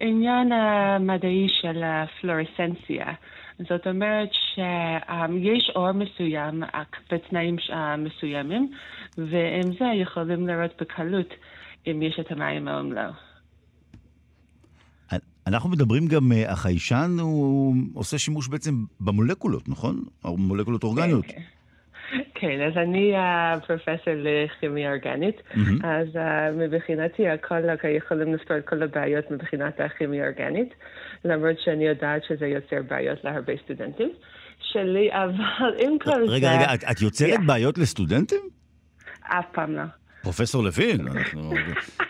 עניין 0.00 0.52
המדעי 0.52 1.46
של 1.60 1.82
הפלורסנציה. 1.84 3.06
זאת 3.58 3.86
אומרת 3.86 4.28
שיש 4.32 5.70
אור 5.76 5.92
מסוים 5.92 6.62
בתנאים 7.12 7.56
מסוימים, 7.98 8.72
ועם 9.18 9.72
זה 9.78 9.84
יכולים 9.94 10.46
לראות 10.46 10.72
בקלות 10.80 11.34
אם 11.86 12.02
יש 12.02 12.20
את 12.20 12.32
המים 12.32 12.68
או 12.68 12.80
אם 12.80 12.92
לא. 12.92 13.10
אנחנו 15.46 15.70
מדברים 15.70 16.06
גם, 16.06 16.32
אה, 16.32 16.52
החיישן 16.52 17.16
הוא 17.20 17.74
עושה 17.94 18.18
שימוש 18.18 18.48
בעצם 18.48 18.84
במולקולות, 19.00 19.68
נכון? 19.68 20.04
מולקולות 20.24 20.84
אורגניות. 20.84 21.26
כן, 21.26 21.40
כן. 22.34 22.60
אז 22.66 22.76
אני 22.76 23.12
הפרופסור 23.16 24.14
לכימיה 24.16 24.90
אורגנית, 24.90 25.42
אז 25.84 26.08
מבחינתי 26.58 27.28
הכל 27.28 27.60
יכולים 27.96 28.34
לפתור 28.34 28.56
את 28.56 28.68
כל 28.68 28.82
הבעיות 28.82 29.30
מבחינת 29.30 29.80
הכימיה 29.80 30.24
אורגנית, 30.24 30.74
למרות 31.24 31.60
שאני 31.64 31.86
יודעת 31.86 32.22
שזה 32.28 32.46
יוצר 32.46 32.82
בעיות 32.88 33.24
להרבה 33.24 33.52
סטודנטים 33.64 34.12
שלי, 34.60 35.08
אבל 35.12 35.74
עם 35.78 35.98
כל 35.98 36.26
זה... 36.26 36.32
רגע, 36.32 36.52
רגע, 36.52 36.74
את 36.90 37.00
יוצרת 37.00 37.46
בעיות 37.46 37.78
לסטודנטים? 37.78 38.40
אף 39.22 39.44
פעם 39.52 39.76
לא. 39.76 39.82
פרופסור 40.26 40.64
לוין, 40.64 41.08
אנחנו... 41.08 41.50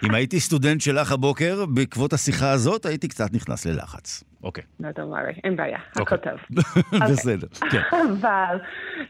אם 0.04 0.14
הייתי 0.14 0.40
סטודנט 0.40 0.80
שלך 0.80 1.12
הבוקר, 1.12 1.64
בעקבות 1.74 2.12
השיחה 2.12 2.50
הזאת, 2.50 2.86
הייתי 2.86 3.08
קצת 3.08 3.34
נכנס 3.34 3.66
ללחץ. 3.66 4.24
אוקיי. 4.42 4.64
לא, 4.80 4.88
don't 4.88 5.14
worry, 5.14 5.40
אין 5.44 5.56
בעיה, 5.56 5.78
הכל 5.90 6.00
אוקיי. 6.00 6.18
טוב. 6.18 6.64
בסדר, 7.10 7.46
כן. 7.70 7.80
אבל, 7.90 8.56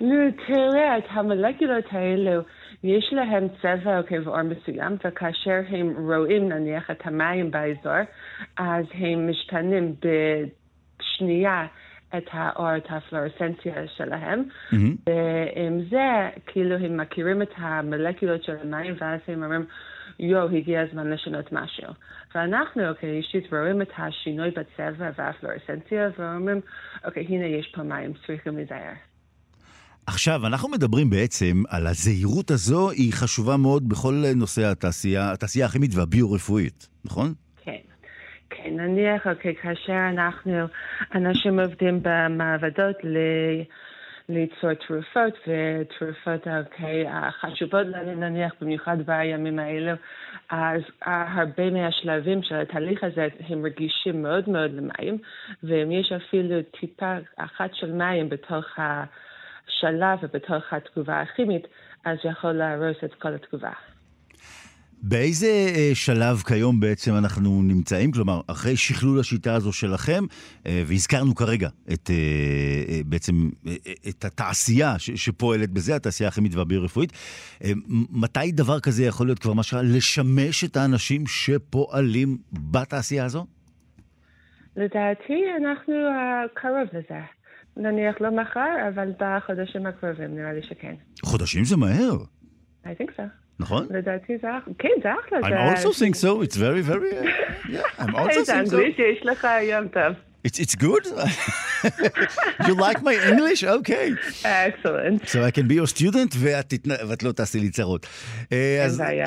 נו, 0.00 0.16
תראה, 0.46 0.98
את 0.98 1.04
המולקולות 1.10 1.84
האלו, 1.90 2.42
יש 2.84 3.12
להם 3.12 3.48
צבע 3.62 3.98
אוקיי, 3.98 4.18
ואור 4.18 4.42
מסוים, 4.42 4.96
וכאשר 5.04 5.60
הם 5.68 5.94
רואים 5.98 6.48
נניח 6.48 6.90
את 6.90 7.00
המים 7.04 7.50
באזור, 7.50 8.02
אז 8.56 8.84
הם 8.94 9.30
משתנים 9.30 9.94
בשנייה 10.00 11.66
את 12.16 12.24
האור, 12.32 12.76
את 12.76 12.86
הפלורסנציה 12.88 13.74
שלהם, 13.96 14.42
mm-hmm. 14.42 14.76
ועם 15.06 15.80
זה, 15.90 16.28
כאילו, 16.46 16.76
הם 16.76 16.96
מכירים 16.96 17.42
את 17.42 17.50
המולקולות 17.56 18.44
של 18.44 18.52
המים, 18.62 18.94
ואז 19.00 19.20
הם 19.28 19.42
אומרים, 19.42 19.64
יואו, 20.18 20.56
הגיע 20.56 20.80
הזמן 20.80 21.10
לשנות 21.10 21.52
משהו. 21.52 21.92
ואנחנו, 22.34 22.88
אוקיי, 22.88 23.10
אישית 23.10 23.52
רואים 23.52 23.82
את 23.82 23.90
השינוי 23.98 24.50
בצבע 24.50 25.10
והפלורסנציה, 25.18 26.08
ואומרים, 26.18 26.60
אוקיי, 27.04 27.26
הנה 27.28 27.46
יש 27.46 27.72
פה 27.74 27.82
מים, 27.82 28.12
צריכים 28.26 28.56
להיזהר. 28.56 28.92
עכשיו, 30.06 30.46
אנחנו 30.46 30.68
מדברים 30.68 31.10
בעצם 31.10 31.62
על 31.68 31.86
הזהירות 31.86 32.50
הזו, 32.50 32.90
היא 32.90 33.12
חשובה 33.12 33.56
מאוד 33.56 33.88
בכל 33.88 34.14
נושא 34.36 34.64
התעשייה, 34.64 35.32
התעשייה 35.32 35.66
הכימית 35.66 35.94
והביו-רפואית, 35.94 36.88
נכון? 37.04 37.34
כן. 38.50 38.76
נניח, 38.76 39.26
אוקיי, 39.26 39.54
כאשר 39.54 40.08
אנחנו, 40.08 40.64
אנשים 41.14 41.60
עובדים 41.60 42.00
במעבדות 42.02 42.96
ל... 43.04 43.16
ליצור 44.28 44.74
תרופות, 44.74 45.38
ותרופות, 45.46 46.48
אוקיי, 46.48 47.08
החשובות 47.08 47.86
לנו 47.86 48.14
נניח, 48.14 48.52
במיוחד 48.60 48.96
בימים 49.06 49.58
האלו, 49.58 49.92
אז 50.50 50.80
הרבה 51.02 51.70
מהשלבים 51.70 52.42
של 52.42 52.54
התהליך 52.54 53.04
הזה 53.04 53.28
הם 53.48 53.66
רגישים 53.66 54.22
מאוד 54.22 54.48
מאוד 54.48 54.70
למים, 54.74 55.18
ואם 55.62 55.92
יש 55.92 56.12
אפילו 56.12 56.62
טיפה 56.80 57.16
אחת 57.36 57.74
של 57.74 57.92
מים 57.92 58.28
בתוך 58.28 58.66
השלב 58.78 60.18
ובתוך 60.22 60.72
התגובה 60.72 61.20
הכימית, 61.20 61.66
אז 62.04 62.18
יכול 62.24 62.52
להרוס 62.52 62.96
את 63.04 63.14
כל 63.14 63.34
התגובה. 63.34 63.72
באיזה 65.02 65.46
אה, 65.46 65.90
שלב 65.94 66.36
כיום 66.36 66.80
בעצם 66.80 67.14
אנחנו 67.14 67.62
נמצאים? 67.62 68.12
כלומר, 68.12 68.40
אחרי 68.46 68.76
שכלול 68.76 69.20
השיטה 69.20 69.54
הזו 69.54 69.72
שלכם, 69.72 70.24
אה, 70.66 70.82
והזכרנו 70.86 71.34
כרגע 71.34 71.68
את, 71.92 72.10
אה, 72.10 73.00
בעצם 73.06 73.50
את 74.08 74.24
התעשייה 74.24 74.94
שפועלת 74.98 75.70
בזה, 75.70 75.96
התעשייה 75.96 76.28
הכימית 76.28 76.54
והביו-רפואית, 76.54 77.12
מתי 78.10 78.52
דבר 78.52 78.80
כזה 78.80 79.04
יכול 79.04 79.26
להיות 79.26 79.38
כבר 79.38 79.52
משהו 79.52 79.78
לשמש 79.82 80.64
את 80.64 80.76
האנשים 80.76 81.26
שפועלים 81.26 82.38
בתעשייה 82.52 83.24
הזו? 83.24 83.46
לדעתי 84.76 85.42
אנחנו 85.60 85.94
קרוב 86.54 86.88
לזה. 86.92 87.20
נניח 87.76 88.20
לא 88.20 88.30
מחר, 88.30 88.88
אבל 88.88 89.12
בחודשים 89.20 89.86
הקרובים 89.86 90.34
נראה 90.34 90.52
לי 90.52 90.62
שכן. 90.62 90.94
חודשים 91.22 91.64
זה 91.64 91.76
מהר. 91.76 92.16
I 92.84 92.88
think 92.88 93.10
so. 93.16 93.45
נכון? 93.60 93.86
לדעתי 93.90 94.32
זה 94.42 94.48
אחלה, 94.58 94.74
כן, 94.78 94.88
זה 95.02 95.08
אחלה. 95.26 95.72
I 95.72 95.76
also 95.76 95.92
think 95.92 96.14
so, 96.14 96.42
it's 96.42 96.56
very 96.56 96.82
very, 96.82 97.12
yeah, 97.68 97.82
I'm 97.98 98.14
also 98.14 98.44
think 98.44 98.46
so. 98.46 98.54
אנגלית 98.54 98.96
יש 98.98 99.26
לך 99.26 99.46
יום 99.62 99.88
טוב. 99.88 100.12
It's, 100.46 100.60
it's 100.60 100.76
good? 100.76 101.04
you 102.68 102.74
like 102.86 103.02
my 103.02 103.16
English? 103.30 103.64
Okay. 103.64 104.14
Excellent. 104.44 105.28
So 105.28 105.42
I 105.42 105.50
can 105.50 105.66
be 105.66 105.74
your 105.74 105.88
student 105.88 106.36
ואת, 106.38 106.74
ואת 107.08 107.22
לא 107.22 107.32
תעשי 107.32 107.60
לי 107.60 107.70
צרות. 107.70 108.06
אה, 108.52 108.86
אין 108.86 108.96
בעיה. 108.98 109.26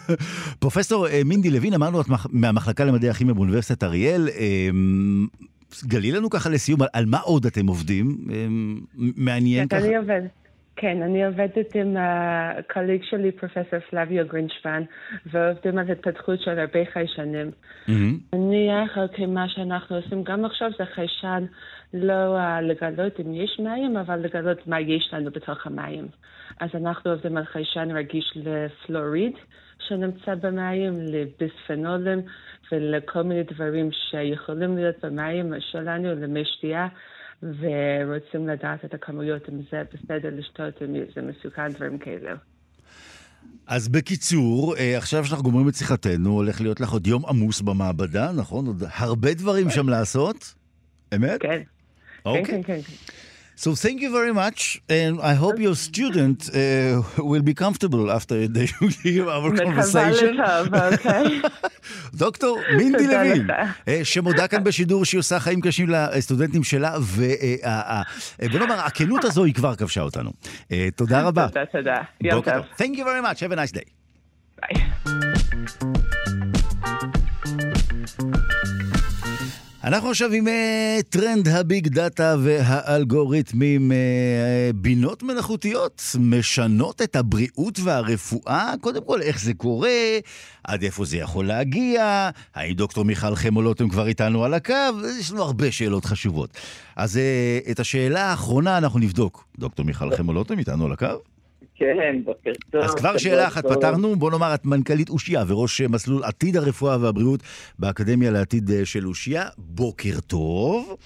פרופסור 0.60 1.08
אה, 1.08 1.20
מינדי 1.24 1.50
לוין, 1.50 1.74
אמרנו 1.74 2.00
את 2.00 2.06
מהמחלקה 2.30 2.84
למדעי 2.84 3.10
הכימיה 3.10 3.34
באוניברסיטת 3.34 3.82
אריאל. 3.84 4.28
אה, 4.28 4.70
גלי 5.84 6.12
לנו 6.12 6.30
ככה 6.30 6.50
לסיום, 6.50 6.82
על, 6.82 6.88
על 6.92 7.06
מה 7.06 7.18
עוד 7.18 7.46
אתם 7.46 7.66
עובדים? 7.66 8.18
מעניין 8.96 9.68
ככה. 9.68 9.78
אני 9.78 9.96
עובדת. 9.96 10.45
כן, 10.76 11.02
אני 11.02 11.24
עובדת 11.24 11.74
עם 11.74 11.96
הקוליג 11.98 13.02
שלי, 13.04 13.32
פרופסור 13.32 13.78
פלביו 13.90 14.26
גרינשפן, 14.28 14.82
ועובדים 15.26 15.78
על 15.78 15.90
התפתחות 15.90 16.40
של 16.40 16.58
הרבה 16.58 16.84
חיישנים. 16.92 17.50
נניח, 18.32 18.98
אוקיי, 18.98 19.26
מה 19.26 19.48
שאנחנו 19.48 19.96
עושים 19.96 20.22
גם 20.24 20.44
עכשיו 20.44 20.70
זה 20.78 20.84
חיישן 20.84 21.44
לא 21.94 22.38
uh, 22.38 22.60
לגלות 22.60 23.20
אם 23.20 23.34
יש 23.34 23.60
מים, 23.60 23.96
אבל 23.96 24.18
לגלות 24.20 24.66
מה 24.66 24.80
יש 24.80 25.10
לנו 25.12 25.30
בתוך 25.30 25.66
המים. 25.66 26.08
אז 26.60 26.70
אנחנו 26.74 27.10
עובדים 27.10 27.36
על 27.36 27.44
חיישן 27.44 27.88
רגיש 27.96 28.32
לפלוריד 28.36 29.32
שנמצא 29.78 30.34
במים, 30.34 30.92
לביספנולים 31.00 32.22
ולכל 32.72 33.22
מיני 33.22 33.42
דברים 33.42 33.90
שיכולים 33.92 34.76
להיות 34.76 35.04
במים 35.04 35.52
שלנו, 35.60 36.14
למי 36.14 36.44
שתייה. 36.44 36.88
ורוצים 37.42 38.48
לדעת 38.48 38.84
את 38.84 38.94
הכמויות, 38.94 39.48
אם 39.48 39.60
זה 39.70 39.82
בסדר 39.92 40.28
לשתות, 40.32 40.82
אם 40.82 40.94
זה 41.14 41.22
מסוכן, 41.22 41.68
דברים 41.68 41.98
כאלה. 41.98 42.34
אז 43.66 43.88
בקיצור, 43.88 44.76
אה, 44.76 44.98
עכשיו 44.98 45.24
שאנחנו 45.24 45.44
גומרים 45.44 45.68
את 45.68 45.74
שיחתנו, 45.74 46.30
הולך 46.30 46.60
להיות 46.60 46.80
לך 46.80 46.90
עוד 46.92 47.06
יום 47.06 47.26
עמוס 47.26 47.60
במעבדה, 47.60 48.32
נכון? 48.32 48.66
עוד 48.66 48.82
הרבה 48.94 49.34
דברים 49.34 49.70
שם 49.70 49.88
לעשות? 49.88 50.54
אמת? 51.14 51.40
כן. 51.40 51.62
אוקיי. 52.24 52.44
כן, 52.44 52.62
כן, 52.62 52.82
כן. 52.82 52.92
So 53.58 53.74
thank 53.74 54.02
you 54.02 54.10
very 54.10 54.34
much, 54.34 54.82
and 54.90 55.18
I 55.22 55.32
hope 55.42 55.58
your 55.58 55.74
student 55.74 56.38
uh, 56.50 57.02
will 57.30 57.40
be 57.50 57.54
comfortable 57.54 58.10
after 58.12 58.46
they 58.46 58.66
hear 59.02 59.30
our 59.30 59.50
conversation. 59.56 60.36
דוקטור 62.14 62.58
מינדי 62.76 63.06
לוין, 63.06 63.46
שמודה 64.04 64.48
כאן 64.48 64.64
בשידור 64.64 65.04
שהיא 65.04 65.18
עושה 65.18 65.40
חיים 65.40 65.60
קשים 65.60 65.88
לסטודנטים 65.88 66.64
שלה, 66.64 66.96
ובוא 67.00 68.58
נאמר, 68.60 68.80
הכנות 68.80 69.24
הזו 69.24 69.44
היא 69.44 69.54
כבר 69.54 69.74
כבשה 69.74 70.00
אותנו. 70.00 70.30
תודה 70.96 71.22
רבה. 71.22 71.48
תודה, 71.48 71.66
תודה. 71.66 71.96
יום 72.20 72.40
טוב. 72.42 72.54
Thank 72.78 72.96
you 72.96 73.04
very 73.04 73.22
much, 73.22 73.40
have 73.40 73.52
a 73.52 73.56
nice 73.56 73.72
day. 73.72 73.84
ביי. 74.60 74.86
אנחנו 79.86 80.10
עכשיו 80.10 80.32
עם 80.32 80.46
uh, 80.46 81.02
טרנד 81.08 81.48
ה 81.48 81.58
Big 81.58 81.88
Data 81.88 82.36
והאלגוריתמים. 82.42 83.90
Uh, 83.90 83.94
בינות 84.76 85.22
מלאכותיות 85.22 86.02
משנות 86.20 87.02
את 87.02 87.16
הבריאות 87.16 87.78
והרפואה? 87.84 88.72
קודם 88.80 89.04
כל, 89.06 89.22
איך 89.22 89.40
זה 89.40 89.54
קורה? 89.54 89.90
עד 90.64 90.82
איפה 90.82 91.04
זה 91.04 91.16
יכול 91.16 91.46
להגיע? 91.46 92.30
האם 92.54 92.72
דוקטור 92.74 93.04
מיכל 93.04 93.34
חמולוטם 93.34 93.88
כבר 93.88 94.06
איתנו 94.06 94.44
על 94.44 94.54
הקו? 94.54 94.74
יש 95.20 95.32
לנו 95.32 95.42
הרבה 95.42 95.72
שאלות 95.72 96.04
חשובות. 96.04 96.50
אז 96.96 97.16
uh, 97.16 97.70
את 97.70 97.80
השאלה 97.80 98.24
האחרונה 98.24 98.78
אנחנו 98.78 98.98
נבדוק. 98.98 99.44
דוקטור 99.58 99.84
מיכל 99.84 100.16
חמולוטם 100.16 100.58
איתנו 100.58 100.84
על 100.84 100.92
הקו? 100.92 101.35
כן, 101.78 102.20
בוקר 102.24 102.52
טוב. 102.70 102.82
אז 102.82 102.94
כבר 102.94 103.18
שאלה 103.18 103.46
אחת 103.46 103.66
פתרנו, 103.66 104.16
בוא 104.16 104.30
נאמר, 104.30 104.54
את 104.54 104.64
מנכ"לית 104.64 105.08
אושיה 105.08 105.44
וראש 105.48 105.80
מסלול 105.80 106.24
עתיד 106.24 106.56
הרפואה 106.56 106.96
והבריאות 107.00 107.40
באקדמיה 107.78 108.30
לעתיד 108.30 108.70
אה, 108.70 108.84
של 108.84 109.06
אושיה. 109.06 109.42
בוקר 109.58 110.20
טוב. 110.26 110.96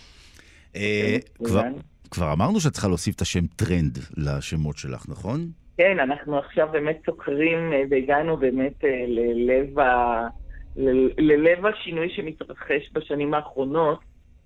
אה, 0.77 1.17
כבר 2.11 2.33
אמרנו 2.33 2.61
שאת 2.61 2.73
צריכה 2.73 2.89
להוסיף 2.89 3.15
את 3.15 3.21
השם 3.21 3.47
טרנד 3.47 3.99
לשמות 4.17 4.77
שלך, 4.77 5.07
נכון? 5.09 5.41
כן, 5.77 5.99
אנחנו 6.01 6.39
עכשיו 6.39 6.69
באמת 6.73 6.99
סוקרים 7.07 7.73
אה, 7.73 7.83
והגענו 7.91 8.37
באמת 8.37 8.85
ללב, 9.09 9.79
ה... 9.79 10.27
ללב 11.19 11.67
השינוי 11.67 12.09
שמתרחש 12.17 12.91
בשנים 12.93 13.35
האחרונות, 13.35 13.99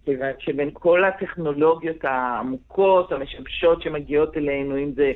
כיוון 0.05 0.33
שבין 0.39 0.71
כל 0.73 1.05
הטכנולוגיות 1.05 2.05
העמוקות, 2.05 3.13
המשבשות 3.13 3.83
שמגיעות 3.83 4.37
אלינו, 4.37 4.79
אם 4.79 4.93
זה 4.97 5.13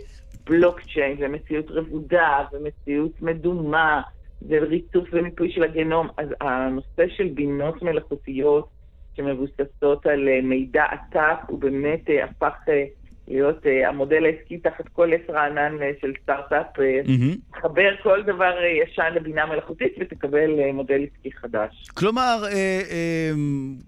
בלוקצ'יין 0.49 1.17
ומציאות 1.21 1.71
רבודה 1.71 2.45
ומציאות 2.53 3.23
מדומה 3.23 4.03
וריצוף 4.49 5.09
ומיפוי 5.13 5.53
של 5.53 5.63
הגנום. 5.63 6.09
אז 6.17 6.29
הנושא 6.41 7.09
של 7.09 7.29
בינות 7.35 7.83
מלאכותיות 7.83 8.69
שמבוססות 9.15 10.07
על 10.07 10.29
אה, 10.29 10.41
מידע 10.43 10.85
עתק 10.85 11.39
הוא 11.49 11.59
באמת 11.59 12.11
אה, 12.11 12.25
הפך 12.25 12.55
אה, 12.69 12.85
להיות 13.31 13.59
uh, 13.65 13.89
המודל 13.89 14.25
העסקי 14.25 14.59
תחת 14.59 14.89
כל 14.93 15.11
עץ 15.15 15.31
רענן 15.31 15.77
uh, 15.79 16.01
של 16.01 16.13
סטארט-אפ, 16.23 16.67
mm-hmm. 16.77 17.61
חבר 17.63 17.91
כל 18.03 18.23
דבר 18.27 18.53
uh, 18.59 18.91
ישן 18.93 19.13
לבינה 19.17 19.47
מלאכותית 19.47 19.93
ותקבל 20.01 20.51
uh, 20.51 20.73
מודל 20.73 21.01
עסקי 21.03 21.33
חדש. 21.33 21.89
כלומר, 21.95 22.45
uh, 22.45 22.51
uh, 22.51 23.39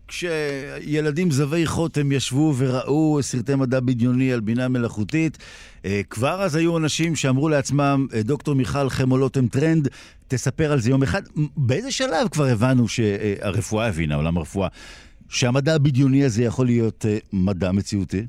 כשילדים 0.08 1.30
זבי 1.30 1.66
חוטם 1.66 2.12
ישבו 2.12 2.52
וראו 2.58 3.18
סרטי 3.22 3.54
מדע 3.54 3.80
בדיוני 3.80 4.32
על 4.32 4.40
בינה 4.40 4.68
מלאכותית, 4.68 5.36
uh, 5.36 5.86
כבר 6.10 6.42
אז 6.42 6.56
היו 6.56 6.78
אנשים 6.78 7.16
שאמרו 7.16 7.48
לעצמם, 7.48 8.06
דוקטור 8.24 8.54
מיכל 8.54 8.88
חמו 8.88 9.13
לוטם 9.13 9.46
טרנד, 9.46 9.88
תספר 10.28 10.72
על 10.72 10.78
זה 10.78 10.90
יום 10.90 11.02
אחד. 11.02 11.22
באיזה 11.56 11.90
שלב 11.90 12.28
כבר 12.30 12.44
הבנו 12.44 12.88
שהרפואה 12.88 13.88
הבינה, 13.88 14.14
עולם 14.14 14.36
הרפואה, 14.36 14.68
שהמדע 15.28 15.74
הבדיוני 15.74 16.24
הזה 16.24 16.44
יכול 16.44 16.66
להיות 16.66 17.04
uh, 17.04 17.28
מדע 17.32 17.72
מציאותי? 17.72 18.26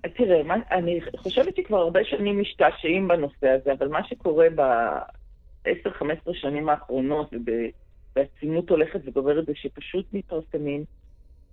תראה, 0.00 0.42
מה, 0.42 0.54
אני 0.70 1.00
חושבת 1.16 1.56
שכבר 1.56 1.78
הרבה 1.78 2.04
שנים 2.04 2.40
משתעשעים 2.40 3.08
בנושא 3.08 3.48
הזה, 3.48 3.72
אבל 3.72 3.88
מה 3.88 4.08
שקורה 4.08 4.46
ב-10-15 4.54 6.32
שנים 6.32 6.68
האחרונות, 6.68 7.30
ובעצימות 7.32 8.70
הולכת 8.70 9.00
וגוברת, 9.04 9.46
זה 9.46 9.52
שפשוט 9.54 10.06
מתפרסמים 10.12 10.84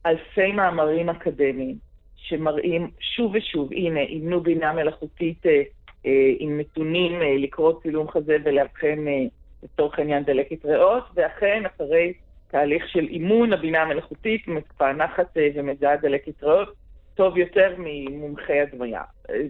אלפי 0.06 0.52
מאמרים 0.52 1.10
אקדמיים 1.10 1.78
שמראים 2.16 2.92
שוב 3.00 3.32
ושוב, 3.36 3.74
הנה, 3.74 4.00
אימנו 4.00 4.42
בינה 4.42 4.74
מלאכותית 4.74 5.46
אה, 5.46 5.62
אה, 6.06 6.32
עם 6.40 6.60
נתונים 6.60 7.22
אה, 7.22 7.38
לקרוא 7.38 7.82
צילום 7.82 8.10
חזה 8.10 8.38
ולאבחן 8.44 9.08
אה, 9.08 9.24
לצורך 9.64 10.00
העניין 10.00 10.24
דלקת 10.24 10.66
ריאות, 10.66 11.04
ואכן, 11.16 11.64
אחרי 11.66 12.14
תהליך 12.48 12.90
של 12.90 13.08
אימון 13.08 13.54
הבינה 13.54 13.82
המלאכותית, 13.82 14.48
מפענחת 14.48 15.38
אה, 15.38 15.50
ומזהה 15.56 15.98
דלקת 15.98 16.44
ריאות 16.44 16.85
טוב 17.16 17.38
יותר 17.38 17.76
ממומחי 17.78 18.60
הדמיה. 18.60 19.02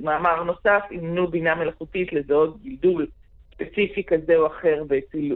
מאמר 0.03 0.43
נוסף, 0.43 0.81
אימנו 0.91 1.27
בינה 1.27 1.55
מלאכותית 1.55 2.13
לזהות 2.13 2.61
גידול 2.61 3.07
ספציפי 3.53 4.03
כזה 4.03 4.35
או 4.35 4.47
אחר 4.47 4.83
בציל... 4.87 5.35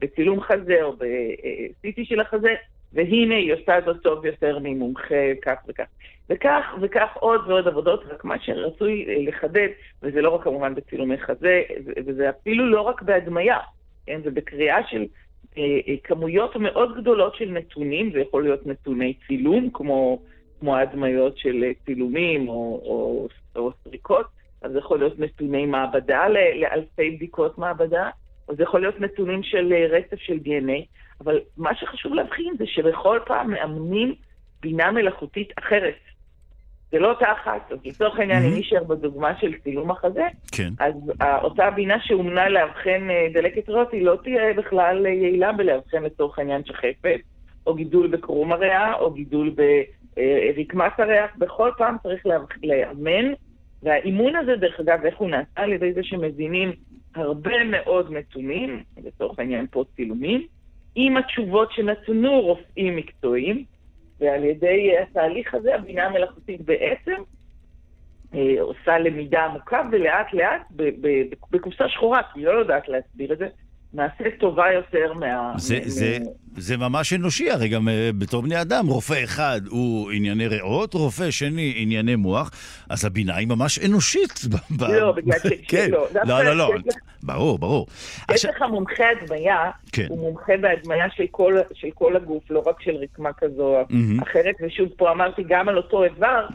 בצילום 0.00 0.40
חזה 0.40 0.82
או 0.82 0.92
ב-CT 0.92 2.04
של 2.04 2.20
החזה, 2.20 2.54
והנה 2.92 3.36
היא 3.36 3.52
עושה 3.52 3.78
זאת 3.86 4.02
טוב 4.02 4.26
יותר 4.26 4.58
ממומחה 4.58 5.34
כך 5.42 5.58
וכך. 5.68 5.84
וכך 6.30 6.64
וכך 6.80 7.08
עוד 7.14 7.40
ועוד 7.46 7.68
עבודות, 7.68 8.04
רק 8.06 8.24
מה 8.24 8.38
שרצוי 8.40 9.24
לחדד, 9.26 9.68
וזה 10.02 10.22
לא 10.22 10.30
רק 10.30 10.44
כמובן 10.44 10.74
בצילומי 10.74 11.18
חזה, 11.18 11.62
וזה 12.06 12.30
אפילו 12.30 12.70
לא 12.70 12.80
רק 12.80 13.02
בהדמיה, 13.02 13.58
כן? 14.06 14.20
זה 14.24 14.30
בקריאה 14.30 14.86
של 14.88 15.06
אה, 15.58 15.62
אה, 15.88 15.94
כמויות 16.04 16.56
מאוד 16.56 16.96
גדולות 16.96 17.34
של 17.34 17.50
נתונים, 17.50 18.12
זה 18.12 18.20
יכול 18.20 18.42
להיות 18.42 18.66
נתוני 18.66 19.14
צילום, 19.26 19.70
כמו, 19.72 20.22
כמו 20.60 20.76
ההדמיות 20.76 21.38
של 21.38 21.64
צילומים 21.84 22.48
או, 22.48 22.54
או, 22.84 23.28
או 23.56 23.72
סריקות, 23.84 24.26
אז 24.62 24.72
זה 24.72 24.78
יכול 24.78 24.98
להיות 24.98 25.18
נתוני 25.18 25.66
מעבדה 25.66 26.28
לאלפי 26.54 27.10
בדיקות 27.10 27.58
מעבדה, 27.58 28.10
או 28.48 28.54
זה 28.54 28.62
יכול 28.62 28.80
להיות 28.80 29.00
נתונים 29.00 29.42
של 29.42 29.72
אה, 29.72 29.86
רצף 29.86 30.16
של 30.18 30.38
DNA, 30.44 30.84
אבל 31.20 31.40
מה 31.56 31.74
שחשוב 31.74 32.14
להבחין 32.14 32.54
זה 32.58 32.64
שבכל 32.66 33.18
פעם 33.26 33.50
מאמנים 33.50 34.14
בינה 34.60 34.90
מלאכותית 34.90 35.48
אחרת. 35.58 35.94
זה 36.92 36.98
לא 36.98 37.10
אותה 37.10 37.32
אחת. 37.32 37.72
אז 37.72 37.78
לצורך 37.84 38.18
העניין, 38.18 38.42
אם 38.44 38.58
נשאר 38.58 38.84
בדוגמה 38.84 39.38
של 39.40 39.52
צילום 39.64 39.90
החזה, 39.90 40.24
כן. 40.52 40.68
אז 40.78 40.94
אותה 41.42 41.70
בינה 41.70 41.96
שאומנה 42.00 42.48
לאבחן 42.48 43.10
אה, 43.10 43.26
דלקת 43.32 43.68
ריאות, 43.68 43.92
היא 43.92 44.04
לא 44.04 44.18
תהיה 44.22 44.54
בכלל 44.54 45.06
יעילה 45.06 45.52
בלאבחן 45.52 46.02
לצורך 46.02 46.38
העניין 46.38 46.64
שחפת, 46.64 47.20
או 47.66 47.74
גידול 47.74 48.06
בקרום 48.06 48.52
הריאה, 48.52 48.94
או 48.94 49.10
גידול 49.10 49.54
ברקמת 50.16 51.00
הריח. 51.00 51.36
בכל 51.38 51.70
פעם 51.78 51.96
צריך 52.02 52.26
לאמן, 52.62 53.32
והאימון 53.82 54.36
הזה, 54.36 54.56
דרך 54.56 54.80
אגב, 54.80 55.04
איך 55.04 55.16
הוא 55.16 55.30
נעשה? 55.30 55.50
על 55.54 55.72
ידי 55.72 55.92
זה 55.92 56.02
שמזינים 56.02 56.72
הרבה 57.14 57.64
מאוד 57.64 58.12
נתונים, 58.12 58.82
לצורך 59.04 59.38
העניין 59.38 59.66
פה 59.70 59.84
צילומים, 59.96 60.46
עם 60.94 61.16
התשובות 61.16 61.72
שנתנו 61.72 62.40
רופאים 62.40 62.96
מקצועיים, 62.96 63.64
ועל 64.20 64.44
ידי 64.44 64.92
התהליך 65.02 65.54
הזה 65.54 65.74
הבינה 65.74 66.06
המלאכותית 66.06 66.60
בעצם 66.60 67.22
אה, 68.34 68.56
עושה 68.60 68.98
למידה 68.98 69.44
עמוקה 69.44 69.82
ולאט 69.92 70.32
לאט 70.32 70.62
בקופסה 71.50 71.88
שחורה, 71.88 72.22
כי 72.22 72.40
היא 72.40 72.46
לא 72.46 72.52
יודעת 72.52 72.88
להסביר 72.88 73.32
את 73.32 73.38
זה, 73.38 73.48
נעשית 73.96 74.40
טובה 74.40 74.72
יותר 74.72 75.12
מה... 75.14 75.52
זה, 75.56 75.78
מ... 75.78 75.88
זה, 75.88 76.18
זה 76.56 76.76
ממש 76.76 77.12
אנושי, 77.12 77.50
הרי 77.50 77.68
גם 77.68 77.88
אה, 77.88 78.10
בתור 78.18 78.42
בני 78.42 78.60
אדם, 78.60 78.86
רופא 78.86 79.24
אחד 79.24 79.60
הוא 79.68 80.10
ענייני 80.10 80.46
ריאות, 80.46 80.94
רופא 80.94 81.30
שני 81.30 81.74
ענייני 81.76 82.16
מוח, 82.16 82.50
אז 82.90 83.04
הבינה 83.04 83.36
היא 83.36 83.48
ממש 83.48 83.78
אנושית. 83.78 84.40
לא, 85.00 85.12
בגלל 85.12 85.38
ש... 85.38 85.46
כן, 85.70 85.90
לא, 85.90 86.06
לא, 86.24 86.44
לא, 86.44 86.56
לא, 86.56 86.70
ברור, 87.22 87.58
ברור. 87.58 87.86
יש 88.34 88.44
לך 88.44 88.62
מומחה 88.70 89.04
הדמיה, 89.08 89.70
כן. 89.92 90.06
הוא 90.08 90.18
מומחה 90.18 90.52
בהדמיה 90.60 91.10
של 91.16 91.24
כל, 91.30 91.54
של 91.74 91.88
כל 91.94 92.16
הגוף, 92.16 92.50
לא 92.50 92.62
רק 92.66 92.82
של 92.82 92.96
רקמה 92.96 93.32
כזו 93.32 93.62
או 93.62 93.84
אחרת, 94.22 94.54
ושוב, 94.66 94.88
פה 94.96 95.10
אמרתי 95.10 95.42
גם 95.48 95.68
על 95.68 95.76
אותו 95.76 96.04
איבר, 96.04 96.46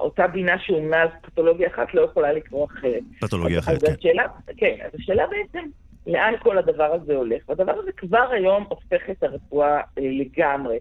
אותה 0.00 0.26
בינה 0.26 0.58
שאומנה 0.58 1.02
אז 1.02 1.08
פתולוגיה 1.22 1.68
אחת 1.74 1.94
לא 1.94 2.00
יכולה 2.00 2.32
לקרוא 2.32 2.66
אחרת. 2.66 3.02
פתולוגיה 3.20 3.58
אחרת, 3.58 3.82
כן. 3.82 4.10
כן, 4.56 4.74
אז 4.84 4.90
השאלה 5.00 5.24
בעצם... 5.26 5.68
לאן 6.06 6.34
כל 6.42 6.58
הדבר 6.58 6.94
הזה 6.94 7.16
הולך. 7.16 7.48
והדבר 7.48 7.78
הזה 7.78 7.92
כבר 7.92 8.28
היום 8.30 8.64
הופך 8.68 9.10
את 9.10 9.22
הרפואה 9.22 9.76
אה, 9.76 9.82
לגמרי. 9.98 10.78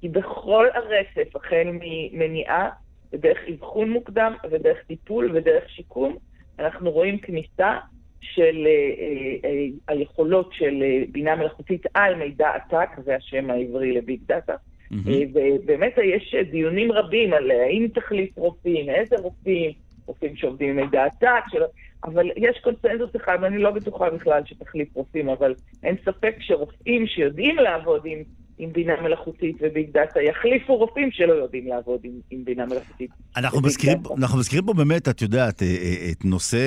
כי 0.00 0.08
בכל 0.08 0.66
הרצף, 0.74 1.36
החל 1.36 1.68
ממניעה, 1.80 2.70
ודרך 3.12 3.38
אבחון 3.54 3.90
מוקדם, 3.90 4.32
ודרך 4.50 4.78
טיפול, 4.86 5.30
ודרך 5.34 5.70
שיקום, 5.70 6.16
אנחנו 6.58 6.90
רואים 6.90 7.18
כניסה 7.18 7.78
של 8.20 8.66
אה, 8.66 8.70
אה, 8.70 9.50
אה, 9.50 9.66
היכולות 9.88 10.50
של 10.52 10.82
אה, 10.82 11.02
בינה 11.12 11.36
מלאכותית 11.36 11.86
על 11.94 12.14
מידע 12.14 12.48
עתק, 12.48 12.88
זה 13.04 13.16
השם 13.16 13.50
העברי 13.50 13.92
לביג 13.92 14.20
דאטה. 14.26 14.54
Mm-hmm. 14.92 15.10
ובאמת 15.34 15.94
יש 16.04 16.34
דיונים 16.50 16.92
רבים 16.92 17.32
על 17.32 17.50
האם 17.50 17.86
תחליף 17.94 18.38
רופאים, 18.38 18.90
איזה 18.90 19.16
רופאים, 19.16 19.72
רופאים 20.10 20.36
שעובדים 20.36 20.70
עם 20.70 20.76
מידע 20.76 21.04
עתק, 21.04 21.44
של... 21.48 21.62
אבל 22.04 22.30
יש 22.36 22.58
קונצנזוס 22.64 23.10
אחד, 23.16 23.38
ואני 23.42 23.58
לא 23.58 23.70
בטוחה 23.70 24.10
בכלל 24.10 24.42
שתחליף 24.44 24.88
רופאים, 24.94 25.28
אבל 25.28 25.54
אין 25.82 25.96
ספק 26.04 26.34
שרופאים 26.40 27.06
שיודעים 27.06 27.56
לעבוד 27.56 28.00
עם, 28.04 28.18
עם 28.58 28.72
בינה 28.72 28.92
מלאכותית 29.02 29.56
וביג 29.60 29.90
דאטה 29.92 30.20
יחליפו 30.20 30.76
רופאים 30.76 31.08
שלא 31.12 31.32
יודעים 31.32 31.66
לעבוד 31.66 32.00
עם, 32.04 32.12
עם 32.30 32.44
בינה 32.44 32.66
מלאכותית. 32.66 33.10
אנחנו 33.36 33.60
מזכירים, 33.60 33.98
אנחנו 34.18 34.38
מזכירים 34.38 34.66
פה 34.66 34.74
באמת, 34.74 35.08
את 35.08 35.22
יודעת, 35.22 35.62
אה, 35.62 35.68
אה, 35.68 36.10
את 36.12 36.24
נושא, 36.24 36.58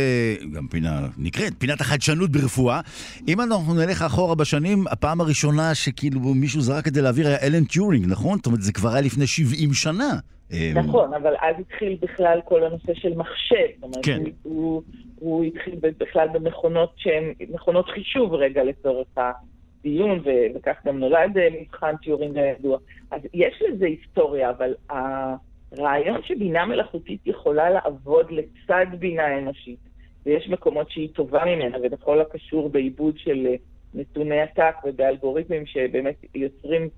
גם 0.53 0.67
פינה 0.67 1.07
נקראת, 1.17 1.53
פינת 1.59 1.81
החדשנות 1.81 2.31
ברפואה. 2.31 2.81
אם 3.27 3.41
אנחנו 3.41 3.73
נלך 3.73 4.01
אחורה 4.01 4.35
בשנים, 4.35 4.87
הפעם 4.87 5.21
הראשונה 5.21 5.75
שכאילו 5.75 6.19
מישהו 6.19 6.61
זרק 6.61 6.87
את 6.87 6.93
זה 6.93 7.01
לאוויר 7.01 7.27
היה 7.27 7.37
אלן 7.41 7.63
טיורינג, 7.63 8.05
נכון? 8.07 8.37
זאת 8.37 8.45
אומרת, 8.45 8.61
זה 8.61 8.73
כבר 8.73 8.89
היה 8.89 9.01
לפני 9.01 9.27
70 9.27 9.73
שנה. 9.73 10.19
אמ, 10.51 10.73
נכון, 10.75 11.13
אבל 11.13 11.33
אז 11.41 11.55
התחיל 11.59 11.97
בכלל 12.01 12.39
כל 12.45 12.63
הנושא 12.63 12.93
של 12.93 13.13
מחשב. 13.15 13.67
זאת 13.75 13.83
אומרת, 13.83 14.05
כן. 14.05 14.23
הוא, 14.43 14.81
הוא 15.19 15.43
התחיל 15.43 15.75
בכלל 15.81 16.27
במכונות 16.33 16.93
שהן 16.95 17.33
מכונות 17.49 17.89
חישוב 17.89 18.33
רגע 18.33 18.63
לצורך 18.63 19.07
הדיון, 19.17 20.23
וכך 20.55 20.75
גם 20.85 20.99
נולד 20.99 21.37
אה, 21.37 21.47
מבחן 21.61 21.95
טיורינג 21.97 22.37
הידוע. 22.37 22.77
אז 23.11 23.21
יש 23.33 23.61
לזה 23.61 23.85
היסטוריה, 23.85 24.49
אבל 24.49 24.73
הרעיון 24.89 26.21
שבינה 26.23 26.65
מלאכותית 26.65 27.27
יכולה 27.27 27.69
לעבוד 27.69 28.31
לצד 28.31 28.85
בינה 28.99 29.37
אנושית, 29.37 29.79
ויש 30.25 30.49
מקומות 30.49 30.91
שהיא 30.91 31.09
טובה 31.13 31.45
ממנה, 31.45 31.77
ובכל 31.83 32.21
הקשור 32.21 32.69
בעיבוד 32.69 33.17
של 33.17 33.47
אה, 33.47 33.55
נתוני 33.93 34.41
עתק 34.41 34.75
ובאלגוריתמים 34.85 35.65
שבאמת 35.65 36.15
יוצרים 36.35 36.89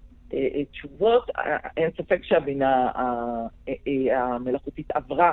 תשובות, 0.71 1.31
אה, 1.37 1.57
אין 1.77 1.89
ספק 1.97 2.23
שהבינה 2.23 2.91
המלאכותית 4.11 4.91
עברה 4.91 5.31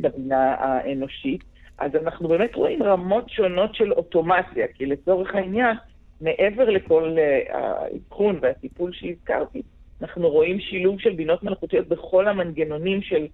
את 0.00 0.04
הבינה 0.04 0.54
האנושית. 0.58 1.44
אז 1.78 1.90
אנחנו 1.96 2.28
באמת 2.28 2.54
רואים 2.54 2.82
רמות 2.82 3.30
שונות 3.30 3.74
של 3.74 3.92
אוטומציה, 3.92 4.66
כי 4.74 4.86
לצורך 4.86 5.34
העניין, 5.34 5.76
מעבר 6.20 6.70
לכל 6.70 7.16
האבחון 7.52 8.38
והטיפול 8.42 8.92
שהזכרתי, 8.92 9.62
אנחנו 10.02 10.28
רואים 10.28 10.60
שילוב 10.60 11.00
של 11.00 11.12
בינות 11.12 11.42
מלאכותיות 11.42 11.88
בכל 11.88 12.28
המנגנונים 12.28 13.02
של, 13.02 13.26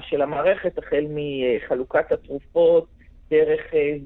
של 0.00 0.22
המערכת, 0.22 0.78
החל 0.78 1.06
מחלוקת 1.10 2.12
התרופות, 2.12 2.86
דרך 3.30 3.60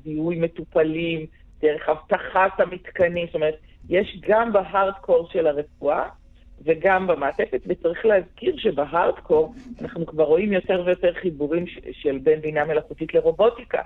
זיהוי 0.04 0.38
מטופלים, 0.38 1.26
דרך 1.60 1.88
אבטחת 1.88 2.60
המתקנים, 2.60 3.26
זאת 3.26 3.34
אומרת, 3.34 3.54
יש 3.88 4.20
גם 4.28 4.52
בהארדקור 4.52 5.28
של 5.32 5.46
הרפואה 5.46 6.08
וגם 6.64 7.06
במעטפת, 7.06 7.60
וצריך 7.66 8.06
להזכיר 8.06 8.56
שבהארדקור 8.58 9.54
אנחנו 9.80 10.06
כבר 10.06 10.24
רואים 10.24 10.52
יותר 10.52 10.82
ויותר 10.86 11.12
חיבורים 11.14 11.64
של 11.92 12.18
בין 12.18 12.40
בינה 12.40 12.64
מלאכותית 12.64 13.14
לרובוטיקה. 13.14 13.82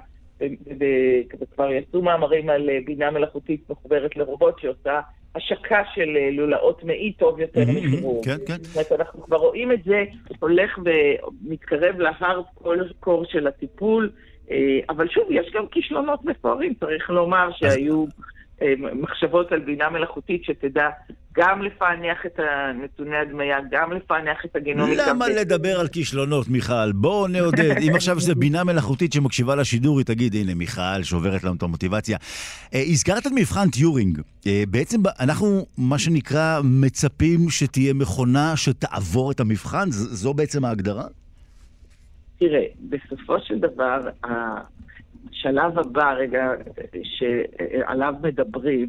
וכבר 1.40 1.72
יצאו 1.72 2.02
מאמרים 2.02 2.50
על 2.50 2.70
אה, 2.70 2.78
בינה 2.84 3.10
מלאכותית 3.10 3.70
מחוברת 3.70 4.16
לרובוט 4.16 4.58
שעושה 4.60 5.00
השקה 5.34 5.82
של 5.94 6.16
אה, 6.16 6.30
לולאות 6.32 6.84
מעי 6.84 7.12
טוב 7.12 7.40
יותר 7.40 7.60
מחיבור. 7.60 8.22
כן, 8.24 8.36
כן. 8.46 8.62
זאת 8.62 8.76
אומרת, 8.76 8.92
אנחנו 9.00 9.22
כבר 9.22 9.36
רואים 9.36 9.72
את 9.72 9.84
זה 9.84 10.04
הולך 10.38 10.78
ומתקרב 10.78 12.00
להארדקור 12.00 13.24
של 13.24 13.46
הטיפול, 13.46 14.10
אה, 14.50 14.78
אבל 14.88 15.08
שוב, 15.08 15.24
יש 15.30 15.52
גם 15.54 15.66
כישלונות 15.66 16.24
מפוארים, 16.24 16.74
צריך 16.74 17.10
לומר 17.10 17.50
שהיו 17.52 18.04
מחשבות 18.92 19.52
על 19.52 19.60
בינה 19.60 19.90
מלאכותית 19.90 20.44
שתדע 20.44 20.88
גם 21.36 21.62
לפענח 21.62 22.26
את 22.26 22.38
הנתוני 22.38 23.16
הדמיה, 23.16 23.58
גם 23.70 23.92
לפענח 23.92 24.44
את 24.44 24.56
הגנומיקה. 24.56 25.02
למה 25.10 25.28
לדבר 25.28 25.80
על 25.80 25.88
כישלונות, 25.88 26.48
מיכל? 26.48 26.92
בואו 26.92 27.26
נעודד. 27.26 27.76
אם 27.88 27.94
עכשיו 27.94 28.20
זו 28.20 28.34
בינה 28.34 28.64
מלאכותית 28.64 29.12
שמקשיבה 29.12 29.54
לשידור, 29.56 29.98
היא 29.98 30.06
תגיד, 30.06 30.34
הנה, 30.34 30.54
מיכל, 30.54 31.02
שוברת 31.02 31.44
לנו 31.44 31.54
את 31.54 31.62
המוטיבציה. 31.62 32.18
אה, 32.74 32.82
הזכרת 32.86 33.26
את 33.26 33.32
מבחן 33.34 33.70
טיורינג. 33.70 34.20
אה, 34.46 34.62
בעצם 34.68 35.00
אנחנו, 35.20 35.66
מה 35.78 35.98
שנקרא, 35.98 36.60
מצפים 36.64 37.50
שתהיה 37.50 37.94
מכונה 37.94 38.52
שתעבור 38.56 39.30
את 39.30 39.40
המבחן? 39.40 39.90
זו 39.90 40.34
בעצם 40.34 40.64
ההגדרה? 40.64 41.04
תראה, 42.38 42.64
בסופו 42.80 43.40
של 43.40 43.58
דבר, 43.58 44.00
השלב 44.24 45.78
הבא, 45.78 46.12
רגע, 46.12 46.46
שעליו 47.04 48.14
מדברים, 48.22 48.88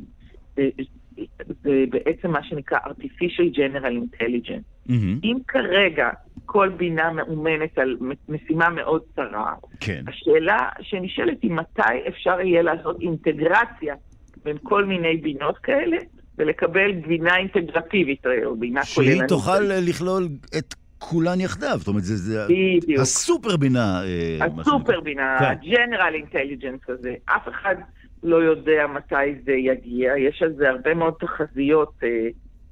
זה 1.63 1.83
בעצם 1.89 2.31
מה 2.31 2.43
שנקרא 2.43 2.77
artificial 2.77 3.55
general 3.55 3.95
intelligence. 4.05 4.89
Mm-hmm. 4.89 5.23
אם 5.23 5.37
כרגע 5.47 6.09
כל 6.45 6.69
בינה 6.69 7.11
מאומנת 7.11 7.77
על 7.77 7.97
משימה 8.29 8.69
מאוד 8.69 9.01
צרה, 9.15 9.53
כן. 9.79 10.03
השאלה 10.07 10.69
שנשאלת 10.81 11.37
היא 11.41 11.51
מתי 11.51 12.07
אפשר 12.07 12.41
יהיה 12.41 12.61
לעשות 12.61 13.01
אינטגרציה 13.01 13.95
בין 14.43 14.57
כל 14.63 14.85
מיני 14.85 15.17
בינות 15.17 15.57
כאלה, 15.57 15.97
ולקבל 16.37 16.91
בינה 16.91 17.37
אינטגרטיבית, 17.37 18.25
או 18.45 18.55
בינה 18.55 18.81
כוללנית. 18.95 19.17
שהיא 19.17 19.27
תוכל 19.27 19.59
לכלול 19.59 20.27
את 20.57 20.75
כולן 20.99 21.41
יחדיו, 21.41 21.75
זאת 21.77 21.87
אומרת, 21.87 22.03
זה, 22.03 22.15
זה 22.15 22.45
בדיוק. 22.49 23.01
הסופר 23.01 23.57
בינה. 23.57 24.03
אה, 24.03 24.45
הסופר 24.59 25.01
בינה, 25.01 25.37
כן. 25.39 25.45
ה-General 25.45 26.25
Intelligence 26.25 26.93
הזה. 26.93 27.13
אף 27.25 27.47
אחד 27.47 27.75
לא 28.23 28.35
יודע 28.35 28.87
מתי 28.87 29.35
זה 29.45 29.51
יגיע, 29.51 30.17
יש 30.17 30.41
על 30.41 30.53
זה 30.53 30.69
הרבה 30.69 30.93
מאוד 30.93 31.13
תחזיות. 31.19 31.93
אה, 32.03 32.09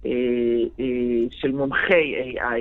אה, 0.06 0.12
אה, 0.80 0.86
של 1.32 1.52
מומחי 1.52 2.16
AI, 2.16 2.41
אה, 2.41 2.56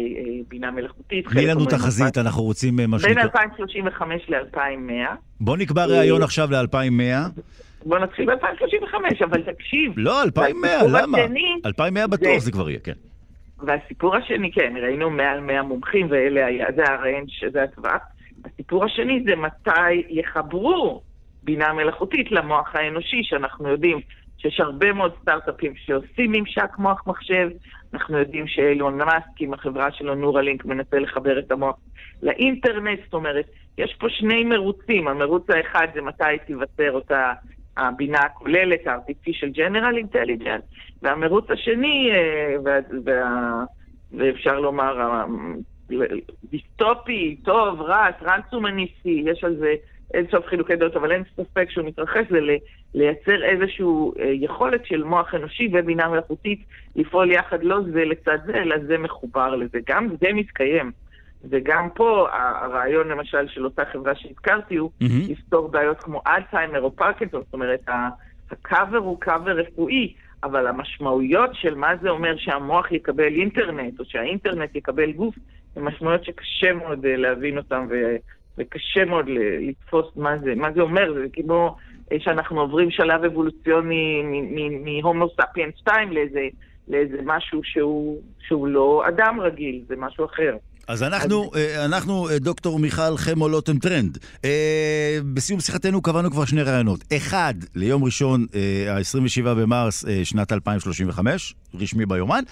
בינה 0.49 0.71
מלאכותית. 0.71 1.29
תני 1.29 1.47
לנו 1.47 1.67
תחזית, 1.67 2.19
אנחנו 2.19 2.43
רוצים 2.43 2.77
מה 2.89 2.99
שנקרא... 2.99 3.15
בין 3.15 3.23
2035 3.23 4.31
ל-2100. 4.31 5.17
בוא 5.41 5.57
נקבע 5.57 5.85
ראיון 5.85 6.23
עכשיו 6.23 6.49
ל-2100. 6.51 7.41
בוא 7.85 7.99
נתחיל 7.99 8.27
ב-2035, 8.27 9.25
אבל 9.25 9.43
תקשיב. 9.43 9.93
לא, 9.97 10.23
2100, 10.23 11.03
למה? 11.03 11.19
2100 11.67 12.07
בטוח 12.07 12.39
זה 12.39 12.53
כבר 12.53 12.71
יהיה, 12.71 12.81
כן. 12.81 12.93
והסיפור 13.59 14.17
השני, 14.17 14.53
כן, 14.53 14.75
ראינו 14.83 15.11
מעל 15.11 15.41
100 15.41 15.63
מומחים, 15.63 16.07
ואלה 16.11 16.47
היה, 16.47 16.67
זה 16.77 16.83
הריינג', 16.85 17.29
זה 17.53 17.63
הטווח. 17.63 18.03
הסיפור 18.45 18.85
השני 18.85 19.25
זה 19.25 19.37
מתי 19.37 20.03
יחברו 20.09 21.03
בינה 21.49 21.73
מלאכותית 21.73 22.33
למוח 22.33 22.75
האנושי, 22.75 23.23
שאנחנו 23.23 23.69
יודעים 23.69 24.01
שיש 24.39 24.61
הרבה 24.61 24.93
מאוד 24.93 25.13
סטארט-אפים 25.23 25.73
שעושים 25.77 26.33
ממשק 26.33 26.79
מוח 26.79 27.03
מחשב. 27.07 27.49
אנחנו 27.95 28.19
יודעים 28.19 28.47
שאילון 28.47 28.99
מאסק 28.99 29.41
עם 29.41 29.55
החברה 29.55 29.93
שלו, 29.93 30.15
נורה 30.15 30.43
לינק, 30.43 30.65
מנסה 30.65 30.99
לחבר 30.99 31.39
את 31.39 31.53
המוח 31.53 31.77
לאינטרנט. 32.23 32.99
זאת 33.05 33.15
אומרת, 33.15 33.47
יש 33.79 33.97
פה 34.01 34.07
שני 34.09 34.45
מרוצים. 34.45 35.09
המרוץ 35.09 35.51
האחד 35.51 35.87
זה 35.95 36.03
מתי 36.03 36.39
תיווצר 36.47 36.93
אותה 36.93 37.33
הבינה 37.77 38.19
הכוללת, 38.19 38.87
ה-artificial 38.87 39.57
general 39.57 39.97
intelligence, 40.05 40.77
והמרוץ 41.03 41.51
השני, 41.51 42.11
אה, 42.13 42.57
וה, 42.65 42.79
וה, 43.05 43.65
ואפשר 44.13 44.61
לומר, 44.61 45.25
דיסטופי, 46.51 47.37
טוב, 47.45 47.81
רע, 47.81 48.11
טרנסומניסטי, 48.11 49.23
יש 49.27 49.45
על 49.45 49.57
זה 49.57 49.75
אין 50.15 50.27
סוף 50.31 50.47
חילוקי 50.47 50.77
דעות, 50.77 50.97
אבל 50.97 51.13
אין 51.13 51.23
ספק 51.37 51.71
שהוא 51.71 51.87
מתרחש, 51.87 52.25
זה 52.31 52.39
לייצר 52.95 53.45
איזושהי 53.45 53.85
אה, 54.21 54.31
יכולת 54.33 54.87
של 54.87 55.05
מוח 55.05 55.35
אנושי 55.35 55.69
ובינה 55.73 56.09
מלאכותית 56.09 56.61
לפעול 56.97 57.31
יחד, 57.31 57.63
לא 57.63 57.81
זה 57.93 58.05
לצד 58.05 58.39
זה, 58.47 58.55
אלא 58.55 58.77
זה 58.87 58.99
מחובר 58.99 59.57
לזה. 59.57 59.79
גם 59.89 60.09
זה 60.21 60.33
מתקיים. 60.35 60.93
וגם 61.45 61.89
פה 61.95 62.29
הרעיון 62.33 63.09
למשל 63.09 63.49
של 63.49 63.65
אותה 63.65 63.83
חברה 63.93 64.15
שהזכרתי 64.15 64.77
הוא 64.77 64.91
mm-hmm. 65.03 65.31
לפתור 65.31 65.69
בעיות 65.69 66.01
כמו 66.01 66.23
אלצהיימר 66.27 66.83
או 66.83 66.97
פרקינסון, 66.97 67.43
זאת 67.45 67.55
אומרת 67.55 67.81
הקאבר 68.51 68.99
הוא 68.99 69.21
קאבר 69.21 69.51
רפואי, 69.51 70.15
אבל 70.43 70.67
המשמעויות 70.67 71.51
של 71.55 71.75
מה 71.75 71.97
זה 72.03 72.11
אומר 72.11 72.37
שהמוח 72.37 72.93
יקבל 72.93 73.35
אינטרנט 73.35 74.01
או 74.01 74.05
שהאינטרנט 74.05 74.77
יקבל 74.77 75.13
גוף, 75.13 75.35
הן 75.77 75.83
משמעויות 75.83 76.25
שקשה 76.25 76.73
מאוד 76.73 77.07
אה, 77.07 77.17
להבין 77.17 77.59
אותן 77.59 77.87
ו... 77.91 78.17
וקשה 78.59 79.05
מאוד 79.05 79.27
לתפוס 79.69 80.07
מה 80.17 80.39
זה, 80.39 80.55
מה 80.55 80.73
זה 80.73 80.81
אומר, 80.81 81.15
זה 81.15 81.27
כמו 81.33 81.77
שאנחנו 82.19 82.61
עוברים 82.61 82.91
שלב 82.91 83.25
אבולוציוני 83.25 84.23
מהומו 84.85 85.29
ספיאנס 85.29 85.75
2 85.77 86.13
לאיזה, 86.13 86.47
לאיזה 86.89 87.17
משהו 87.25 87.61
שהוא, 87.65 88.21
שהוא 88.47 88.69
לא 88.69 89.03
אדם 89.09 89.41
רגיל, 89.41 89.83
זה 89.89 89.95
משהו 89.99 90.25
אחר. 90.25 90.57
אז 90.89 91.03
אנחנו, 91.03 91.51
אה, 91.57 91.85
אנחנו 91.85 92.29
אה, 92.29 92.39
דוקטור 92.39 92.79
מיכל 92.79 93.17
חמו 93.17 93.49
לוטם 93.49 93.79
טרנד. 93.79 94.19
אה, 94.45 95.19
בסיום 95.35 95.61
שיחתנו 95.61 96.03
קבענו 96.03 96.31
כבר 96.31 96.45
שני 96.45 96.63
רעיונות. 96.63 97.01
אחד, 97.17 97.55
ליום 97.75 98.05
ראשון, 98.05 98.47
ה-27 98.89 99.45
במרס 99.45 100.05
שנת 100.25 100.53
2035, 100.53 101.55
רשמי 101.75 102.07
ביומן, 102.07 102.43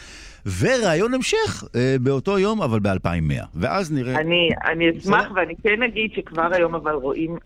ורעיון 0.61 1.15
המשך 1.15 1.65
באותו 2.01 2.39
יום, 2.39 2.63
אבל 2.63 2.81
ב-2100. 2.81 3.45
ואז 3.55 3.93
נראה... 3.93 4.21
אני, 4.21 4.49
אני 4.65 4.99
אשמח, 4.99 5.31
ואני 5.35 5.55
כן 5.63 5.83
אגיד 5.83 6.11
שכבר 6.17 6.49
היום 6.53 6.75
אבל 6.75 6.93
רואים, 6.93 7.37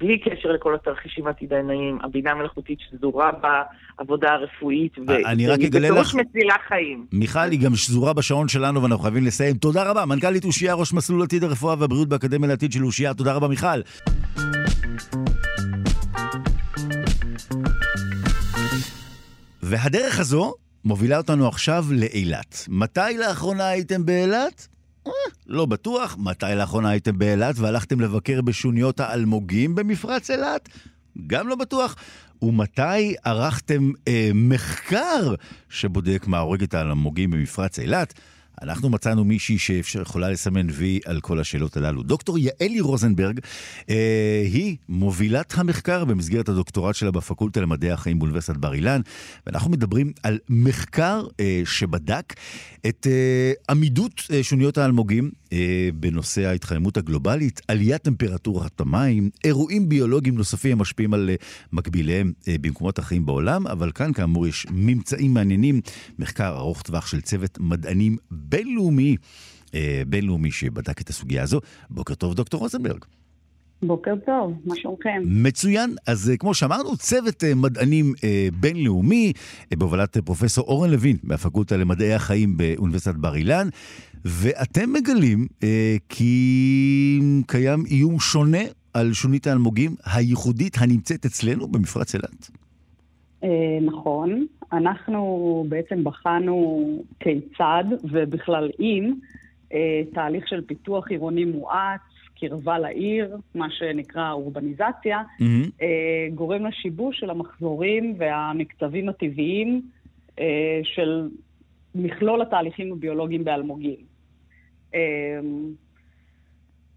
בלי 0.00 0.18
קשר 0.18 0.48
לכל 0.48 0.74
התרחישים 0.74 1.26
העתידניים, 1.26 1.98
הבינה 2.02 2.30
המלאכותית 2.30 2.78
שזורה 2.80 3.30
בעבודה 3.98 4.32
הרפואית, 4.32 4.92
והיא 5.06 5.70
בפירוש 5.70 6.14
מצילה 6.14 6.54
חיים. 6.68 7.06
מיכל, 7.12 7.50
היא 7.50 7.60
גם 7.60 7.76
שזורה 7.76 8.12
בשעון 8.12 8.48
שלנו, 8.48 8.82
ואנחנו 8.82 9.02
חייבים 9.02 9.24
לסיים. 9.24 9.56
תודה 9.56 9.90
רבה, 9.90 10.04
מנכ"לית 10.04 10.44
אושיה, 10.44 10.74
ראש 10.74 10.92
מסלול 10.92 11.22
עתיד 11.22 11.44
הרפואה 11.44 11.74
והבריאות 11.78 12.08
באקדמיה 12.08 12.48
לעתיד 12.48 12.72
של 12.72 12.84
אושיה. 12.84 13.14
תודה 13.14 13.32
רבה, 13.32 13.48
מיכל. 13.48 13.66
והדרך 19.62 20.20
הזו 20.20 20.54
מובילה 20.84 21.16
אותנו 21.16 21.48
עכשיו 21.48 21.86
לאילת. 21.90 22.64
מתי 22.68 23.18
לאחרונה 23.18 23.66
הייתם 23.66 24.06
באילת? 24.06 24.68
אה, 25.06 25.12
לא 25.46 25.66
בטוח. 25.66 26.16
מתי 26.18 26.46
לאחרונה 26.56 26.88
הייתם 26.90 27.18
באילת 27.18 27.58
והלכתם 27.58 28.00
לבקר 28.00 28.40
בשוניות 28.40 29.00
האלמוגים 29.00 29.74
במפרץ 29.74 30.30
אילת? 30.30 30.68
גם 31.26 31.48
לא 31.48 31.56
בטוח. 31.56 31.96
ומתי 32.42 33.14
ערכתם 33.24 33.90
אה, 34.08 34.30
מחקר 34.34 35.34
שבודק 35.68 36.24
מה 36.26 36.38
הורג 36.38 36.62
את 36.62 36.74
האלמוגים 36.74 37.30
במפרץ 37.30 37.78
אילת? 37.78 38.14
אנחנו 38.62 38.90
מצאנו 38.90 39.24
מישהי 39.24 39.58
שיכולה 39.82 40.30
לסמן 40.30 40.66
וי 40.70 41.00
על 41.04 41.20
כל 41.20 41.40
השאלות 41.40 41.76
הללו. 41.76 42.02
דוקטור 42.02 42.38
יעלי 42.38 42.80
רוזנברג, 42.80 43.40
אה, 43.90 44.42
היא 44.52 44.76
מובילת 44.88 45.54
המחקר 45.56 46.04
במסגרת 46.04 46.48
הדוקטורט 46.48 46.94
שלה 46.94 47.10
בפקולטה 47.10 47.60
למדעי 47.60 47.90
החיים 47.90 48.18
באוניברסיטת 48.18 48.56
בר 48.56 48.74
אילן, 48.74 49.00
ואנחנו 49.46 49.70
מדברים 49.70 50.12
על 50.22 50.38
מחקר 50.48 51.26
אה, 51.40 51.62
שבדק 51.64 52.34
את 52.86 53.06
אה, 53.10 53.52
עמידות 53.70 54.22
אה, 54.32 54.42
שוניות 54.42 54.78
האלמוגים 54.78 55.30
אה, 55.52 55.88
בנושא 55.94 56.46
ההתחממות 56.46 56.96
הגלובלית, 56.96 57.60
עליית 57.68 58.02
טמפרטורת 58.02 58.80
המים, 58.80 59.30
אירועים 59.44 59.88
ביולוגיים 59.88 60.36
נוספים 60.36 60.72
המשפיעים 60.72 61.14
על 61.14 61.30
אה, 61.30 61.34
מקביליהם 61.72 62.32
אה, 62.48 62.56
במקומות 62.60 62.98
אחרים 62.98 63.26
בעולם, 63.26 63.66
אבל 63.66 63.92
כאן 63.92 64.12
כאמור 64.12 64.46
יש 64.46 64.66
ממצאים 64.70 65.34
מעניינים, 65.34 65.80
מחקר 66.18 66.56
ארוך 66.56 66.82
טווח 66.82 67.06
של 67.06 67.20
צוות 67.20 67.58
מדענים 67.60 68.16
בינלאומי, 68.48 69.16
אה, 69.74 70.02
בינלאומי 70.06 70.50
שבדק 70.50 71.00
את 71.00 71.08
הסוגיה 71.08 71.42
הזו. 71.42 71.60
בוקר 71.90 72.14
טוב, 72.14 72.34
דוקטור 72.34 72.60
רוזנברג. 72.60 73.04
בוקר 73.82 74.14
טוב, 74.26 74.52
מה 74.64 74.74
שלומכם? 74.76 75.22
מצוין. 75.26 75.94
אז 76.06 76.30
אה, 76.30 76.36
כמו 76.36 76.54
שאמרנו, 76.54 76.96
צוות 76.96 77.44
אה, 77.44 77.54
מדענים 77.54 78.12
בינלאומי, 78.60 79.32
בהובלת 79.72 80.18
פרופסור 80.18 80.64
אורן 80.64 80.90
לוין 80.90 81.16
מהפקולטה 81.22 81.76
למדעי 81.76 82.14
החיים 82.14 82.56
באוניברסיטת 82.56 83.14
בר 83.14 83.34
אילן, 83.34 83.68
ואתם 84.24 84.92
מגלים 84.92 85.46
כי 86.08 87.20
קיים 87.46 87.86
איום 87.86 88.20
שונה 88.20 88.62
על 88.94 89.12
שונית 89.12 89.46
האלמוגים 89.46 89.94
הייחודית 90.04 90.76
הנמצאת 90.80 91.26
אצלנו 91.26 91.68
במפרץ 91.68 92.14
אילת. 92.14 92.50
נכון. 93.82 94.46
אנחנו 94.72 95.64
בעצם 95.68 96.04
בחנו 96.04 96.86
כיצד, 97.20 97.84
ובכלל 98.12 98.70
אם, 98.80 99.14
אה, 99.72 100.02
תהליך 100.14 100.48
של 100.48 100.60
פיתוח 100.66 101.08
עירוני 101.10 101.44
מואץ, 101.44 102.00
קרבה 102.40 102.78
לעיר, 102.78 103.36
מה 103.54 103.70
שנקרא 103.70 104.32
אורבניזציה, 104.32 105.22
mm-hmm. 105.22 105.84
גורם 106.34 106.66
לשיבוש 106.66 107.20
של 107.20 107.30
המחזורים 107.30 108.14
והמקצבים 108.18 109.08
הטבעיים 109.08 109.82
אה, 110.38 110.80
של 110.82 111.28
מכלול 111.94 112.42
התהליכים 112.42 112.92
הביולוגיים 112.92 113.44
באלמוגים. 113.44 113.96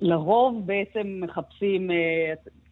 לרוב 0.02 0.68
בעצם 0.68 1.22
מחפשים 1.22 1.92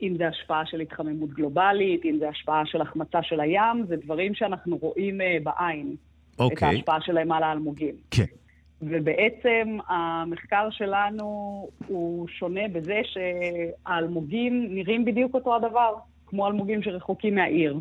אם 0.04 0.18
זה 0.18 0.28
השפעה 0.28 0.66
של 0.66 0.80
התחממות 0.80 1.30
גלובלית, 1.30 2.06
אם 2.06 2.18
זה 2.20 2.30
השפעה 2.30 2.66
של 2.66 2.82
החמצה 2.82 3.24
של 3.24 3.39
הים, 3.39 3.86
זה 3.88 3.95
דברים 3.95 4.36
שאנחנו 4.36 4.78
רואים 4.78 5.22
uh, 5.22 5.43
בעין. 5.43 5.95
Okay. 5.95 6.36
את 6.36 6.39
אוקיי. 6.39 6.68
ההשפעה 6.68 7.01
שלהם 7.01 7.32
על 7.32 7.43
האלמוגים. 7.43 7.95
כן. 8.12 8.24
Okay. 8.24 8.43
ובעצם 8.82 9.78
המחקר 9.88 10.68
שלנו 10.72 11.68
הוא 11.88 12.28
שונה 12.28 12.68
בזה 12.72 13.01
שהאלמוגים 13.04 14.68
נראים 14.70 15.06
בדיוק 15.06 15.34
אותו 15.34 15.56
הדבר, 15.56 15.93
כמו 16.26 16.47
אלמוגים 16.47 16.84
שרחוקים 16.84 17.36
מהעיר. 17.36 17.80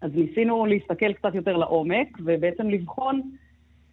אז 0.00 0.10
ניסינו 0.14 0.66
להסתכל 0.66 1.12
קצת 1.12 1.34
יותר 1.34 1.56
לעומק, 1.56 2.18
ובעצם 2.24 2.70
לבחון 2.70 3.22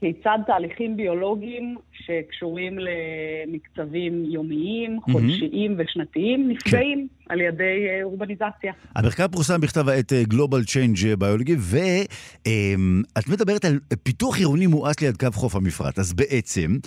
כיצד 0.05 0.39
תהליכים 0.47 0.97
ביולוגיים 0.97 1.75
שקשורים 1.93 2.77
למקצבים 2.79 4.25
יומיים, 4.25 4.99
חודשיים. 5.11 5.75
ושנתיים 5.77 6.49
נפגעים 6.49 7.07
כן. 7.09 7.33
על 7.33 7.41
ידי 7.41 7.87
אה, 7.89 8.03
אורבניזציה. 8.03 8.73
המחקר 8.95 9.27
פורסם 9.27 9.61
בכתב 9.61 9.89
העת 9.89 10.13
אה, 10.13 10.23
Global 10.33 10.65
Change 10.67 11.19
Biology, 11.19 11.51
ואת 11.59 13.27
מדברת 13.29 13.65
על 13.65 13.79
פיתוח 14.03 14.37
עירוני 14.37 14.67
מואץ 14.67 15.01
ליד 15.01 15.17
קו 15.17 15.27
חוף 15.33 15.55
המפרט. 15.55 15.99
אז 15.99 16.13
בעצם, 16.13 16.77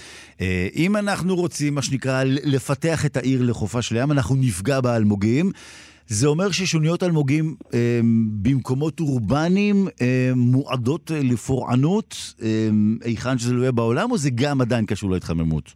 אה, 0.41 0.69
אם 0.77 0.97
אנחנו 0.97 1.37
רוצים, 1.37 1.75
מה 1.75 1.83
שנקרא, 1.83 2.25
לפתח 2.25 3.07
את 3.07 3.16
העיר 3.16 3.43
לחופה 3.43 3.83
של 3.83 3.97
הים, 3.97 4.12
אנחנו 4.12 4.37
נפגע 4.37 4.81
באלמוגים. 4.81 5.51
זה 6.09 6.27
אומר 6.29 6.51
ששוניות 6.51 7.03
אלמוגים 7.03 7.55
אה, 7.75 8.01
במקומות 8.43 9.01
אורבניים 9.01 9.77
אה, 10.03 10.31
מועדות 10.37 11.11
אה, 11.11 11.21
לפורענות, 11.23 12.35
אה, 12.43 12.69
היכן 13.05 13.39
שזה 13.39 13.55
לא 13.55 13.63
יהיה 13.63 13.73
בעולם, 13.73 14.11
או 14.11 14.17
זה 14.17 14.31
גם 14.35 14.61
עדיין 14.61 14.87
קשור 14.87 15.11
להתחממות? 15.11 15.75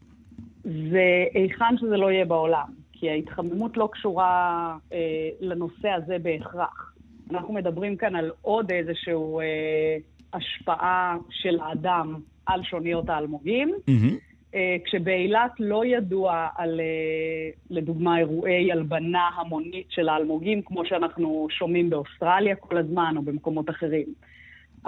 זה 0.65 1.25
היכן 1.35 1.77
שזה 1.81 1.97
לא 1.97 2.11
יהיה 2.13 2.25
בעולם, 2.25 2.67
כי 2.93 3.11
ההתחממות 3.11 3.77
לא 3.77 3.89
קשורה 3.93 4.77
אה, 4.93 4.99
לנושא 5.41 5.89
הזה 5.89 6.17
בהכרח. 6.23 6.93
אנחנו 7.31 7.55
מדברים 7.55 7.97
כאן 7.97 8.17
על 8.17 8.31
עוד 8.43 8.73
איזושהי 8.73 9.15
אה, 9.15 9.97
השפעה 10.39 11.17
של 11.31 11.59
האדם 11.61 12.15
על 12.47 12.61
שוניות 12.63 13.09
האלמוגים. 13.09 13.75
Mm-hmm. 13.89 14.32
אה, 14.55 14.77
כשבאילת 14.85 15.51
לא 15.59 15.85
ידוע 15.85 16.49
על, 16.57 16.81
אה, 16.81 17.51
לדוגמה, 17.71 18.19
אירועי 18.19 18.73
הלבנה 18.73 19.31
המונית 19.37 19.87
של 19.91 20.09
האלמוגים, 20.09 20.63
כמו 20.63 20.87
שאנחנו 20.87 21.47
שומעים 21.51 21.91
באוסטרליה 21.91 22.57
כל 22.57 22.77
הזמן 22.77 23.15
או 23.17 23.23
במקומות 23.23 23.71
אחרים. 23.71 24.07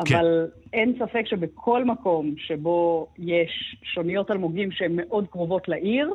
כן. 0.06 0.16
אבל 0.16 0.46
אין 0.72 0.94
ספק 0.98 1.26
שבכל 1.26 1.84
מקום 1.84 2.34
שבו 2.36 3.06
יש 3.18 3.76
שוניות 3.82 4.30
אלמוגים 4.30 4.70
שהן 4.72 4.92
מאוד 4.96 5.26
קרובות 5.30 5.68
לעיר 5.68 6.10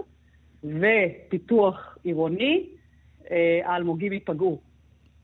ופיתוח 0.64 1.97
עירוני, 2.04 2.66
אה, 3.32 3.60
האלמוגים 3.64 4.14
ייפגעו. 4.14 4.60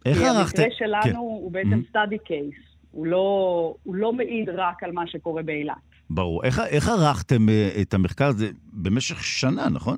איך 0.06 0.22
ערכתם? 0.22 0.62
המקרה 0.62 0.78
שלנו 0.78 1.04
כן. 1.04 1.16
הוא 1.16 1.52
בעצם 1.52 1.82
mm-hmm. 1.82 1.96
study 1.96 2.30
case, 2.30 2.62
הוא 2.92 3.08
לא, 3.08 3.76
הוא 3.84 3.96
לא 3.96 4.14
מעיד 4.14 4.50
רק 4.50 4.84
על 4.84 4.92
מה 4.92 5.08
שקורה 5.08 5.44
באילת. 5.44 5.95
ברור. 6.10 6.44
איך, 6.44 6.60
איך 6.70 6.90
ערכתם 6.90 7.50
אה, 7.50 7.70
את 7.82 7.94
המחקר 7.94 8.26
הזה 8.26 8.50
במשך 8.74 9.24
שנה, 9.24 9.70
נכון? 9.70 9.98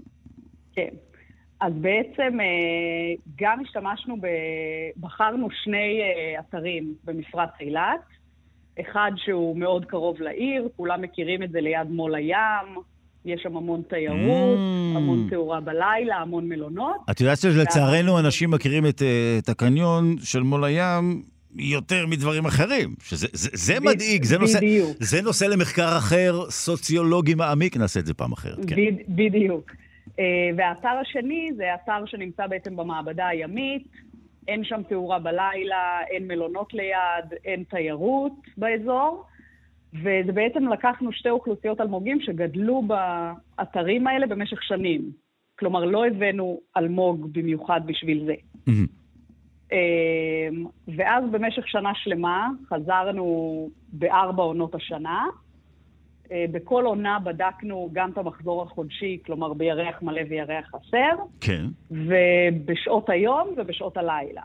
כן. 0.74 0.90
אז 1.62 1.74
בעצם 1.82 2.40
אה, 2.40 3.16
גם 3.36 3.60
השתמשנו, 3.66 4.18
ב... 4.22 4.28
בחרנו 4.98 5.48
שני 5.64 6.00
אה, 6.02 6.40
אתרים 6.40 6.94
במפרץ 7.04 7.50
אילת. 7.62 8.00
אחד 8.82 9.12
שהוא 9.16 9.58
מאוד 9.58 9.86
קרוב 9.86 10.22
לעיר, 10.22 10.70
כולם 10.76 11.02
מכירים 11.02 11.44
את 11.44 11.52
זה 11.52 11.62
ליד 11.62 11.90
מול 11.90 12.16
הים, 12.16 12.76
יש 13.26 13.42
שם 13.44 13.58
המון 13.58 13.82
תיירות, 13.90 14.58
mm. 14.58 14.98
המון 14.98 15.28
תאורה 15.30 15.60
בלילה, 15.60 16.16
המון 16.16 16.50
מלונות. 16.50 16.96
את 17.12 17.22
יודעת 17.22 17.38
שלצערנו 17.38 18.20
אנשים 18.20 18.52
מכירים 18.52 18.86
את, 18.86 19.02
את 19.40 19.50
הקניון 19.50 20.16
של 20.24 20.40
מול 20.40 20.64
הים 20.64 21.24
יותר 21.60 22.08
מדברים 22.08 22.46
אחרים, 22.46 22.96
שזה 23.04 23.28
זה, 23.34 23.50
זה 23.54 23.80
מדאיג, 23.80 24.24
זה 24.24 24.38
נושא, 24.38 24.60
זה 25.00 25.22
נושא 25.22 25.46
למחקר 25.46 25.98
אחר, 25.98 26.50
סוציולוגי 26.50 27.36
מעמיק, 27.36 27.78
נעשה 27.78 28.00
את 28.00 28.06
זה 28.06 28.14
פעם 28.14 28.32
אחרת. 28.32 28.70
כן. 28.70 28.76
בדיוק. 29.08 29.72
אה, 30.20 30.24
והאתר 30.58 30.98
השני 31.02 31.50
זה 31.58 31.64
אתר 31.76 32.06
שנמצא 32.06 32.48
בעצם 32.48 32.76
במעבדה 32.76 33.28
הימית, 33.28 33.88
אין 34.48 34.64
שם 34.64 34.82
תאורה 34.90 35.20
בלילה, 35.20 36.00
אין 36.12 36.28
מלונות 36.28 36.74
ליד, 36.74 37.40
אין 37.46 37.64
תיירות 37.70 38.34
באזור. 38.58 39.26
וזה 39.94 40.32
בעצם 40.34 40.68
לקחנו 40.74 41.12
שתי 41.12 41.30
אוכלוסיות 41.30 41.82
אלמוגים 41.82 42.22
שגדלו 42.22 42.84
באתרים 42.88 44.08
האלה 44.08 44.28
במשך 44.28 44.64
שנים. 44.64 45.12
כלומר, 45.60 45.86
לא 45.86 46.06
הבאנו 46.06 46.60
אלמוג 46.78 47.28
במיוחד 47.34 47.82
בשביל 47.86 48.26
זה. 48.26 48.34
Mm-hmm. 48.34 48.88
אמ, 49.72 50.66
ואז 50.96 51.24
במשך 51.32 51.68
שנה 51.68 51.92
שלמה 51.96 52.48
חזרנו 52.70 53.70
בארבע 53.94 54.44
עונות 54.44 54.76
השנה. 54.76 55.26
אה, 56.32 56.46
בכל 56.52 56.86
עונה 56.86 57.20
בדקנו 57.20 57.90
גם 57.94 58.12
את 58.12 58.18
המחזור 58.18 58.64
החודשי, 58.64 59.20
כלומר 59.26 59.54
בירח 59.54 60.02
מלא 60.02 60.22
וירח 60.30 60.66
חסר. 60.66 61.24
כן. 61.42 61.66
ובשעות 61.92 63.10
היום 63.10 63.48
ובשעות 63.58 63.98
הלילה. 63.98 64.42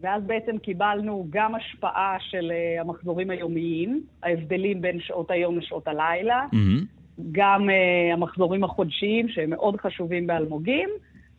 ואז 0.00 0.22
בעצם 0.26 0.58
קיבלנו 0.58 1.26
גם 1.30 1.54
השפעה 1.54 2.16
של 2.20 2.52
אה, 2.52 2.80
המחזורים 2.80 3.30
היומיים, 3.30 4.02
ההבדלים 4.22 4.80
בין 4.80 5.00
שעות 5.00 5.30
היום 5.30 5.58
לשעות 5.58 5.88
הלילה, 5.88 6.46
mm-hmm. 6.52 7.02
גם 7.32 7.68
uh, 7.68 8.12
המחזורים 8.12 8.64
החודשיים, 8.64 9.28
שהם 9.28 9.50
מאוד 9.50 9.80
חשובים 9.80 10.26
באלמוגים, 10.26 10.88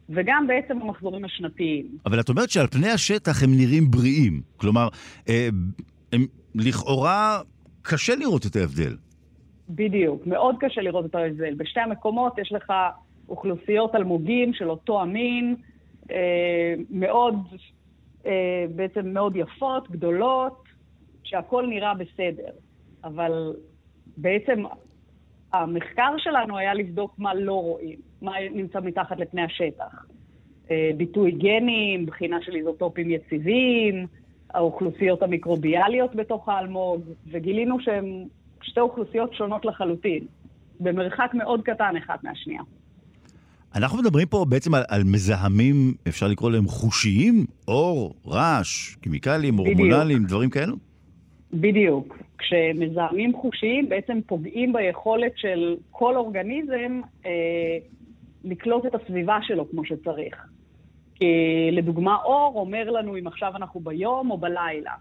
וגם 0.09 0.47
בעצם 0.47 0.81
המחזורים 0.81 1.25
השנתיים. 1.25 1.97
אבל 2.05 2.19
את 2.19 2.29
אומרת 2.29 2.49
שעל 2.49 2.67
פני 2.67 2.89
השטח 2.89 3.43
הם 3.43 3.49
נראים 3.57 3.91
בריאים. 3.91 4.41
כלומר, 4.57 4.87
אה, 5.29 5.49
הם 6.13 6.25
לכאורה 6.55 7.41
קשה 7.81 8.15
לראות 8.15 8.45
את 8.45 8.55
ההבדל. 8.55 8.95
בדיוק, 9.69 10.27
מאוד 10.27 10.55
קשה 10.59 10.81
לראות 10.81 11.05
את 11.05 11.15
ההבדל. 11.15 11.53
בשתי 11.53 11.79
המקומות 11.79 12.37
יש 12.37 12.51
לך 12.51 12.73
אוכלוסיות 13.29 13.95
אלמוגים 13.95 14.53
של 14.53 14.69
אותו 14.69 15.01
המין, 15.01 15.55
אה, 16.11 16.73
מאוד, 16.89 17.35
אה, 18.25 18.65
בעצם 18.75 19.07
מאוד 19.07 19.35
יפות, 19.35 19.91
גדולות, 19.91 20.63
שהכל 21.23 21.65
נראה 21.67 21.93
בסדר. 21.93 22.51
אבל 23.03 23.53
בעצם 24.17 24.63
המחקר 25.53 26.13
שלנו 26.17 26.57
היה 26.57 26.73
לבדוק 26.73 27.15
מה 27.17 27.33
לא 27.33 27.53
רואים, 27.53 27.99
מה 28.21 28.31
נמצא 28.53 28.79
מתחת 28.79 29.19
לפני 29.19 29.41
השטח. 29.41 30.05
אה, 30.71 30.91
ביטוי 30.97 31.31
גנים, 31.31 32.05
בחינה 32.05 32.37
של 32.41 32.55
איזוטופים 32.55 33.09
יציבים, 33.09 34.07
האוכלוסיות 34.53 35.23
המיקרוביאליות 35.23 36.15
בתוך 36.15 36.49
האלמוג, 36.49 37.01
וגילינו 37.31 37.79
שהן 37.79 38.25
שתי 38.61 38.79
אוכלוסיות 38.79 39.33
שונות 39.33 39.65
לחלוטין, 39.65 40.25
במרחק 40.79 41.31
מאוד 41.33 41.61
קטן 41.61 41.93
אחת 42.03 42.23
מהשנייה. 42.23 42.61
אנחנו 43.75 43.97
מדברים 43.97 44.27
פה 44.27 44.45
בעצם 44.49 44.73
על, 44.73 44.83
על 44.87 45.03
מזהמים, 45.03 45.93
אפשר 46.07 46.27
לקרוא 46.27 46.51
להם 46.51 46.67
חושיים? 46.67 47.45
אור, 47.67 48.13
רעש, 48.27 48.95
כימיקלים, 49.01 49.57
הורמונליים, 49.57 50.23
דברים 50.23 50.49
כאלו? 50.49 50.92
בדיוק. 51.53 52.17
כשמזהמים 52.37 53.33
חושיים 53.33 53.89
בעצם 53.89 54.19
פוגעים 54.27 54.73
ביכולת 54.73 55.31
של 55.35 55.75
כל 55.91 56.15
אורגניזם 56.15 57.01
אה, 57.25 57.77
לקלוט 58.43 58.85
את 58.85 58.95
הסביבה 58.95 59.37
שלו 59.41 59.69
כמו 59.69 59.85
שצריך. 59.85 60.47
כי 61.15 61.69
לדוגמה, 61.71 62.15
אור 62.23 62.53
אומר 62.55 62.89
לנו 62.89 63.17
אם 63.17 63.27
עכשיו 63.27 63.55
אנחנו 63.55 63.79
ביום 63.79 64.31
או 64.31 64.37
בלילה. 64.37 64.93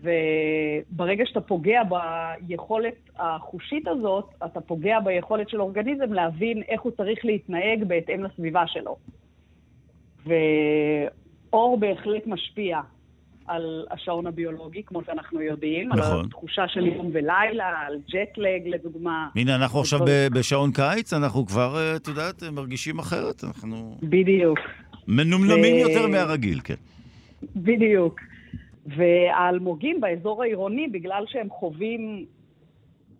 וברגע 0.00 1.26
שאתה 1.26 1.40
פוגע 1.40 1.82
ביכולת 1.84 3.10
החושית 3.18 3.88
הזאת, 3.88 4.24
אתה 4.44 4.60
פוגע 4.60 5.00
ביכולת 5.00 5.48
של 5.48 5.60
אורגניזם 5.60 6.12
להבין 6.12 6.62
איך 6.68 6.80
הוא 6.80 6.92
צריך 6.92 7.24
להתנהג 7.24 7.84
בהתאם 7.84 8.24
לסביבה 8.24 8.66
שלו. 8.66 8.96
ואור 10.26 11.78
בהחלט 11.78 12.26
משפיע 12.26 12.80
על 13.48 13.86
השעון 13.90 14.26
הביולוגי, 14.26 14.82
כמו 14.82 15.00
שאנחנו 15.06 15.40
יודעים, 15.40 15.88
נכון. 15.88 16.20
על 16.20 16.26
התחושה 16.26 16.68
של 16.68 16.86
יום 16.86 17.10
ולילה, 17.12 17.68
על 17.86 17.98
ג'טלג 18.10 18.62
לדוגמה. 18.66 19.28
הנה, 19.36 19.54
אנחנו 19.54 19.80
עכשיו 19.80 20.00
בשעון 20.34 20.72
קיץ, 20.72 21.12
אנחנו 21.12 21.46
כבר, 21.46 21.76
אה, 21.76 21.96
את 21.96 22.08
יודעת, 22.08 22.42
מרגישים 22.52 22.98
אחרת, 22.98 23.44
אנחנו... 23.44 23.96
בדיוק. 24.02 24.58
מנומנמים 25.08 25.74
ו... 25.74 25.78
יותר 25.78 26.06
מהרגיל, 26.06 26.60
כן. 26.64 26.74
בדיוק. 27.56 28.20
והאלמוגים 28.86 30.00
באזור 30.00 30.42
העירוני, 30.42 30.88
בגלל 30.88 31.24
שהם 31.26 31.48
חווים 31.50 32.26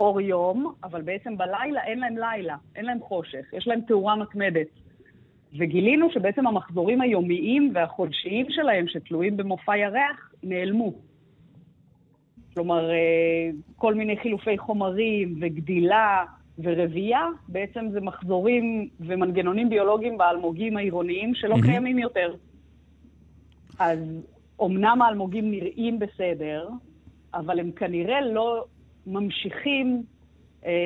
אור 0.01 0.21
יום, 0.21 0.75
אבל 0.85 1.03
בעצם 1.03 1.37
בלילה 1.37 1.85
אין 1.85 1.99
להם 1.99 2.17
לילה, 2.19 2.57
אין 2.77 2.85
להם 2.85 2.99
חושך, 3.01 3.45
יש 3.53 3.69
להם 3.69 3.81
תאורה 3.89 4.17
מתמדת. 4.17 4.67
וגילינו 5.59 6.11
שבעצם 6.11 6.47
המחזורים 6.47 7.01
היומיים 7.01 7.71
והחודשיים 7.75 8.47
שלהם, 8.51 8.89
שתלויים 8.89 9.37
במופע 9.37 9.77
ירח, 9.77 10.33
נעלמו. 10.43 10.93
כלומר, 12.55 12.91
אה, 12.91 13.51
כל 13.77 13.95
מיני 13.95 14.17
חילופי 14.17 14.59
חומרים 14.59 15.39
וגדילה 15.41 16.25
ורבייה, 16.59 17.27
בעצם 17.49 17.89
זה 17.93 18.01
מחזורים 18.01 18.89
ומנגנונים 19.01 19.69
ביולוגיים 19.69 20.19
באלמוגים 20.19 20.77
העירוניים 20.77 21.35
שלא 21.35 21.55
mm-hmm. 21.55 21.67
קיימים 21.67 21.99
יותר. 21.99 22.35
אז 23.79 23.99
אמנם 24.63 25.03
האלמוגים 25.03 25.51
נראים 25.51 25.99
בסדר, 25.99 26.69
אבל 27.35 27.61
הם 27.61 27.71
כנראה 27.71 28.21
לא 28.21 28.65
ממשיכים 29.07 30.03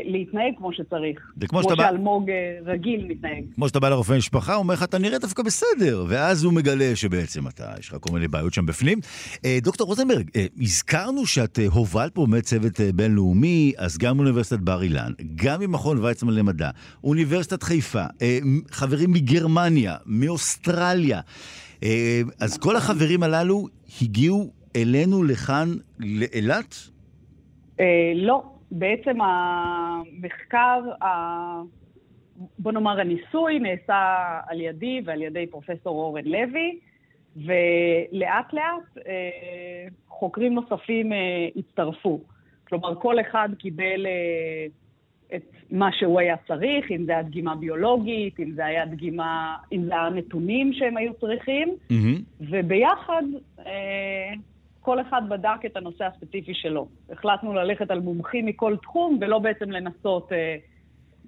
להתנהג 0.05 0.53
כמו 0.59 0.73
שצריך. 0.73 1.33
זה 1.41 1.47
כמו, 1.47 1.63
כמו 1.63 1.77
שאלמוג 1.77 2.27
בא... 2.27 2.33
אה, 2.33 2.73
רגיל 2.73 3.07
מתנהג. 3.09 3.45
כמו 3.55 3.69
שאתה 3.69 3.81
בא 3.81 3.89
לרופא 3.89 4.13
משפחה, 4.13 4.55
הוא 4.55 4.63
אומר 4.63 4.75
לך, 4.75 4.83
אתה 4.83 4.99
נראה 4.99 5.19
דווקא 5.19 5.43
בסדר, 5.43 6.05
ואז 6.09 6.45
הוא 6.45 6.53
מגלה 6.53 6.97
שבעצם 6.97 7.49
אתה, 7.49 7.73
יש 7.79 7.89
לך 7.89 7.97
כל 8.01 8.13
מיני 8.13 8.29
בעיות 8.29 8.55
שם 8.55 8.67
בפנים. 8.67 8.99
אה, 9.45 9.59
דוקטור 9.63 9.87
רוזנברג, 9.87 10.31
הזכרנו 10.61 11.27
שאת 11.27 11.59
הובלת 11.71 12.15
פה 12.15 12.27
באמת 12.27 12.45
צוות 12.45 12.81
בינלאומי, 12.95 13.73
אז 13.79 13.99
גם 13.99 14.19
אוניברסיטת 14.19 14.61
בר 14.61 14.83
אילן, 14.83 15.13
גם 15.35 15.61
ממכון 15.61 15.99
ויצמן 15.99 16.35
למדע, 16.35 16.71
אוניברסיטת 17.05 17.63
חיפה, 17.63 18.05
חברים 18.71 19.13
מגרמניה, 19.13 19.97
מאוסטרליה. 20.07 21.21
אז 22.41 22.59
כל 22.59 22.77
החברים 22.77 23.23
הללו 23.23 23.67
הגיעו 24.03 24.51
אלינו 24.77 25.23
לכאן, 25.23 25.75
לאילת? 25.99 26.75
לא. 28.15 28.50
בעצם 28.71 29.19
המחקר, 29.21 30.81
בוא 32.59 32.73
נאמר 32.73 33.01
הניסוי, 33.01 33.59
נעשה 33.59 34.41
על 34.47 34.61
ידי 34.61 35.01
ועל 35.05 35.23
ידי 35.23 35.47
פרופסור 35.47 36.03
אורן 36.03 36.25
לוי, 36.25 36.79
ולאט 37.37 38.53
לאט 38.53 39.07
אה, 39.07 39.89
חוקרים 40.09 40.55
נוספים 40.55 41.13
אה, 41.13 41.49
הצטרפו. 41.57 42.21
כלומר, 42.69 42.95
כל 42.95 43.21
אחד 43.21 43.49
קיבל 43.59 44.07
אה, 44.07 44.67
את 45.37 45.43
מה 45.71 45.93
שהוא 45.93 46.21
היה 46.21 46.37
צריך, 46.49 46.91
אם 46.91 47.05
זה 47.05 47.13
היה 47.13 47.23
דגימה 47.23 47.55
ביולוגית, 47.57 48.41
אם 48.41 48.53
זה 48.53 48.67
היה 48.67 48.87
דגימה, 48.87 49.57
אם 49.73 49.85
זה 49.85 49.93
היה 49.93 50.11
נתונים 50.11 50.73
שהם 50.73 50.97
היו 50.97 51.15
צריכים, 51.15 51.69
mm-hmm. 51.69 52.23
וביחד 52.41 53.23
אה, 53.59 54.33
כל 54.81 55.01
אחד 55.01 55.23
בדק 55.29 55.67
את 55.67 55.77
הנושא 55.77 56.05
הספציפי 56.05 56.55
שלו. 56.55 56.89
החלטנו 57.13 57.55
ללכת 57.55 57.91
על 57.91 58.01
מומחים 58.01 58.47
מכל 58.47 58.77
תחום, 58.83 59.19
ולא 59.21 59.39
בעצם 59.39 59.71
לנסות 59.71 60.33
אה, 60.33 60.57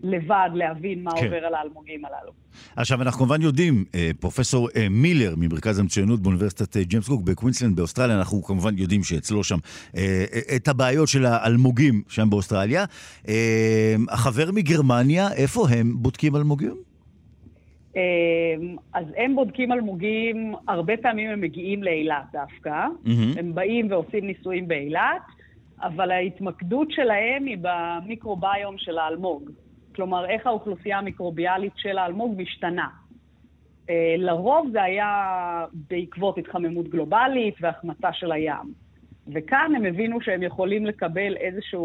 לבד 0.02 0.50
להבין 0.54 1.02
מה 1.02 1.10
כן. 1.10 1.24
עובר 1.24 1.36
על 1.36 1.54
האלמוגים 1.54 2.04
הללו. 2.04 2.32
עכשיו, 2.76 3.02
אנחנו 3.02 3.18
כמובן 3.18 3.42
יודעים, 3.42 3.84
אה, 3.94 4.10
פרופסור 4.20 4.68
אה, 4.76 4.88
מילר 4.90 5.34
ממרכז 5.36 5.78
המצוינות 5.78 6.20
באוניברסיטת 6.20 6.76
אה, 6.76 6.84
ג'יימס 6.84 7.08
קוק 7.08 7.22
בקווינסלנד 7.22 7.76
באוסטרליה, 7.76 8.18
אנחנו 8.18 8.42
כמובן 8.42 8.78
יודעים 8.78 9.04
שאצלו 9.04 9.44
שם 9.44 9.58
את 10.56 10.68
הבעיות 10.68 11.08
של 11.08 11.26
האלמוגים 11.26 12.02
שם 12.08 12.30
באוסטרליה. 12.30 12.84
החבר 14.08 14.50
מגרמניה, 14.52 15.32
איפה 15.32 15.68
הם 15.70 15.96
בודקים 15.98 16.36
אלמוגים? 16.36 16.91
אז 18.92 19.06
הם 19.16 19.34
בודקים 19.34 19.72
אלמוגים, 19.72 20.54
הרבה 20.68 20.96
פעמים 20.96 21.30
הם 21.30 21.40
מגיעים 21.40 21.82
לאילת 21.82 22.24
דווקא. 22.32 22.86
Mm-hmm. 23.04 23.38
הם 23.38 23.54
באים 23.54 23.90
ועושים 23.90 24.26
ניסויים 24.26 24.68
באילת, 24.68 25.22
אבל 25.82 26.10
ההתמקדות 26.10 26.90
שלהם 26.90 27.46
היא 27.46 27.58
במיקרוביום 27.60 28.78
של 28.78 28.98
האלמוג. 28.98 29.50
כלומר, 29.94 30.30
איך 30.30 30.46
האוכלוסייה 30.46 30.98
המיקרוביאלית 30.98 31.72
של 31.76 31.98
האלמוג 31.98 32.34
משתנה. 32.42 32.86
אה, 33.90 34.14
לרוב 34.18 34.68
זה 34.72 34.82
היה 34.82 35.64
בעקבות 35.90 36.38
התחממות 36.38 36.88
גלובלית 36.88 37.54
והחמצה 37.60 38.12
של 38.12 38.32
הים. 38.32 38.82
וכאן 39.32 39.72
הם 39.76 39.84
הבינו 39.84 40.20
שהם 40.20 40.42
יכולים 40.42 40.86
לקבל 40.86 41.36
איזושהי 41.36 41.78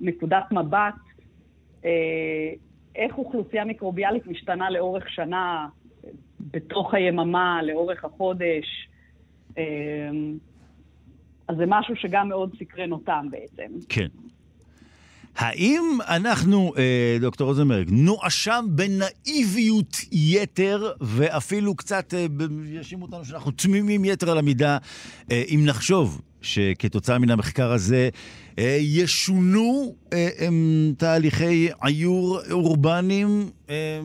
נקודת 0.00 0.52
מבט 0.52 0.94
אה, 1.84 2.52
איך 2.96 3.18
אוכלוסייה 3.18 3.64
מיקרוביאלית 3.64 4.26
משתנה 4.26 4.70
לאורך 4.70 5.10
שנה, 5.10 5.66
בתוך 6.40 6.94
היממה, 6.94 7.60
לאורך 7.62 8.04
החודש. 8.04 8.88
אה, 9.58 9.64
אז 11.48 11.56
זה 11.56 11.64
משהו 11.66 11.96
שגם 11.96 12.28
מאוד 12.28 12.56
סקרן 12.58 12.92
אותם 12.92 13.26
בעצם. 13.30 13.72
כן. 13.88 14.06
האם 15.36 15.82
אנחנו, 16.08 16.72
אה, 16.78 17.16
דוקטור 17.20 17.48
רוזנברג, 17.48 17.88
נואשם 17.90 18.64
בנאיביות 18.68 19.96
יתר, 20.12 20.92
ואפילו 21.00 21.74
קצת 21.74 22.14
אה, 22.14 22.26
יאשימו 22.66 23.04
אותנו 23.04 23.24
שאנחנו 23.24 23.50
תמימים 23.50 24.04
יתר 24.04 24.30
על 24.30 24.38
המידה, 24.38 24.78
אה, 25.30 25.42
אם 25.48 25.60
נחשוב 25.64 26.20
שכתוצאה 26.42 27.18
מן 27.18 27.30
המחקר 27.30 27.72
הזה 27.72 28.08
ישונו 28.80 29.94
אה, 30.12 30.28
אה, 30.40 30.48
תהליכי 30.98 31.68
עיור 31.82 32.38
אורבניים 32.50 33.28
אה, 33.70 34.00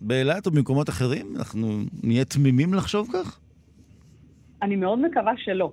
באילת 0.00 0.46
או 0.46 0.50
במקומות 0.50 0.88
אחרים? 0.88 1.26
אנחנו 1.36 1.78
נהיה 2.02 2.24
תמימים 2.24 2.74
לחשוב 2.74 3.08
כך? 3.12 3.40
אני 4.62 4.76
מאוד 4.76 4.98
מקווה 4.98 5.32
שלא. 5.36 5.72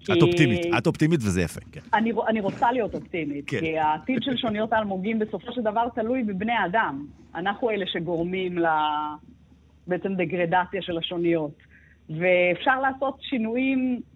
כי... 0.00 0.12
את 0.12 0.22
אופטימית, 0.22 0.60
את 0.78 0.86
אופטימית 0.86 1.20
וזה 1.22 1.42
יפה, 1.42 1.60
כן. 1.72 1.80
אני, 1.94 2.12
אני 2.28 2.40
רוצה 2.40 2.72
להיות 2.72 2.94
אופטימית, 2.94 3.44
כן. 3.48 3.60
כי 3.60 3.78
העתיד 3.78 4.22
של 4.22 4.36
שוניות 4.36 4.72
האלמוגים 4.72 5.18
בסופו 5.18 5.52
של 5.52 5.60
דבר 5.60 5.88
תלוי 5.94 6.22
בבני 6.22 6.52
אדם. 6.66 7.06
אנחנו 7.34 7.70
אלה 7.70 7.84
שגורמים 7.86 8.58
ל... 8.58 8.66
בעצם 9.86 10.14
דגרדציה 10.14 10.82
של 10.82 10.98
השוניות. 10.98 11.52
ואפשר 12.10 12.80
לעשות 12.80 13.18
שינויים 13.20 14.00
אה, 14.00 14.11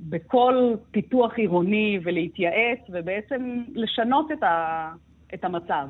בכל 0.00 0.74
פיתוח 0.90 1.32
עירוני 1.36 1.98
ולהתייעץ, 2.04 2.78
ובעצם 2.88 3.62
לשנות 3.74 4.32
את, 4.32 4.42
ה... 4.42 4.88
את 5.34 5.44
המצב. 5.44 5.86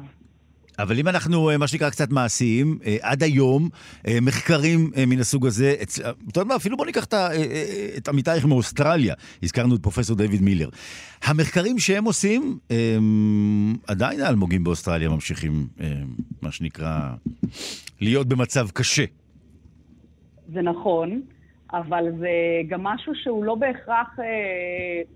אבל 0.79 0.99
אם 0.99 1.09
אנחנו, 1.09 1.51
אה, 1.51 1.59
מה 1.59 1.67
שנקרא, 1.67 1.91
קצת 1.91 2.11
מעשיים, 2.11 2.79
אה, 2.87 2.97
עד 3.01 3.23
היום, 3.23 3.69
אה, 4.07 4.19
מחקרים 4.23 4.91
מן 5.07 5.19
הסוג 5.19 5.47
הזה, 5.47 5.75
אתה 5.83 6.41
יודע 6.41 6.49
מה, 6.49 6.57
אפילו 6.57 6.77
בוא 6.77 6.87
ניקח 6.87 7.05
את 7.97 8.09
עמיתייך 8.09 8.45
מאוסטרליה, 8.45 9.15
הזכרנו 9.43 9.75
את 9.75 9.83
פרופסור 9.83 10.17
דיוויד 10.17 10.43
מילר. 10.43 10.69
המחקרים 11.25 11.79
שהם 11.79 12.05
עושים, 12.05 12.59
עדיין 13.87 14.21
האלמוגים 14.21 14.65
באוסטרליה 14.65 15.09
ממשיכים, 15.09 15.67
מה 16.43 16.53
שנקרא, 16.53 17.11
להיות 18.01 18.27
במצב 18.29 18.69
קשה. 18.71 19.05
זה 20.53 20.63
נכון, 20.63 21.23
אבל 21.79 22.13
זה 22.19 22.31
גם 22.69 22.83
משהו 22.83 23.15
שהוא 23.15 23.45
לא 23.45 23.55
בהכרח 23.55 24.17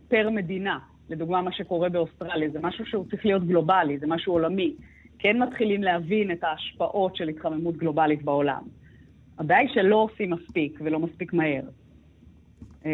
פר 0.08 0.30
מדינה. 0.30 0.78
לדוגמה, 1.10 1.42
מה 1.42 1.52
שקורה 1.52 1.88
באוסטרליה, 1.88 2.50
זה 2.50 2.58
משהו 2.62 2.86
שהוא 2.86 3.04
צריך 3.10 3.26
להיות 3.26 3.46
גלובלי, 3.46 3.98
זה 3.98 4.06
משהו 4.06 4.32
עולמי. 4.32 4.74
כן 5.18 5.42
מתחילים 5.42 5.82
להבין 5.82 6.30
את 6.30 6.44
ההשפעות 6.44 7.16
של 7.16 7.28
התחממות 7.28 7.76
גלובלית 7.76 8.22
בעולם. 8.22 8.62
הבעיה 9.38 9.60
היא 9.60 9.68
שלא 9.74 9.96
עושים 9.96 10.30
מספיק 10.30 10.78
ולא 10.84 10.98
מספיק 10.98 11.32
מהר. 11.32 11.62
אה, 12.86 12.90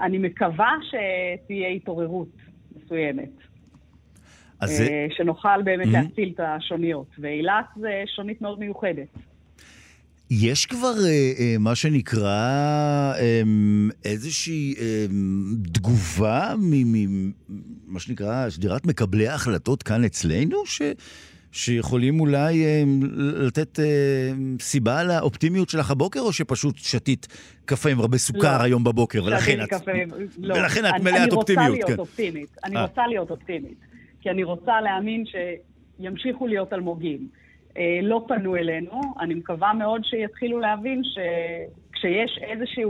אני 0.00 0.18
מקווה 0.18 0.70
שתהיה 0.82 1.68
התעוררות 1.68 2.28
מסוימת. 2.76 3.30
אז 4.60 4.70
זה... 4.70 4.84
אה, 4.84 5.06
שנוכל 5.10 5.62
באמת 5.62 5.86
mm-hmm. 5.86 5.92
להציל 5.92 6.32
את 6.34 6.40
השוניות. 6.40 7.06
ואילת 7.18 7.66
זה 7.76 8.02
שונית 8.06 8.42
מאוד 8.42 8.58
מיוחדת. 8.58 9.08
יש 10.30 10.66
כבר 10.66 10.94
אה, 11.06 11.56
מה 11.58 11.74
שנקרא 11.74 13.12
איזושהי 14.04 14.74
תגובה 15.72 16.54
ממה 16.58 18.00
שנקרא 18.00 18.50
שדירת 18.50 18.86
מקבלי 18.86 19.28
ההחלטות 19.28 19.82
כאן 19.82 20.04
אצלנו, 20.04 20.66
ש... 20.66 20.82
שיכולים 21.52 22.20
אולי 22.20 22.64
אה, 22.64 22.82
לתת 23.46 23.80
אה, 23.80 23.84
סיבה 24.60 25.04
לאופטימיות 25.04 25.68
שלך 25.68 25.90
הבוקר, 25.90 26.20
או 26.20 26.32
שפשוט 26.32 26.76
שתית 26.76 27.26
קפה 27.64 27.90
עם 27.90 28.00
הרבה 28.00 28.18
סוכר 28.18 28.58
לא. 28.58 28.62
היום 28.62 28.84
בבוקר, 28.84 29.24
ולכן 29.24 29.62
את, 29.62 29.68
קפה, 29.68 29.92
לא. 30.38 30.54
ולכן 30.54 30.86
את 30.86 31.02
מלאת 31.02 31.32
אופטימיות. 31.32 31.38
אני 31.38 31.38
רוצה 31.38 31.54
להיות 31.68 31.90
כן. 31.90 31.98
אופטימית. 31.98 32.56
אני 32.64 32.76
아. 32.76 32.78
אה. 32.78 32.84
רוצה 32.84 33.06
להיות 33.06 33.30
אופטימית. 33.30 33.78
כי 34.20 34.30
אני 34.30 34.44
רוצה 34.44 34.80
להאמין 34.80 35.24
שימשיכו 35.26 36.46
להיות 36.46 36.72
אלמוגים. 36.72 37.28
אה, 37.78 37.98
לא 38.02 38.24
פנו 38.28 38.56
אלינו, 38.56 39.00
אני 39.20 39.34
מקווה 39.34 39.72
מאוד 39.72 40.04
שיתחילו 40.04 40.60
להבין 40.60 41.02
שכשיש 41.04 42.38
איזושהי 42.42 42.84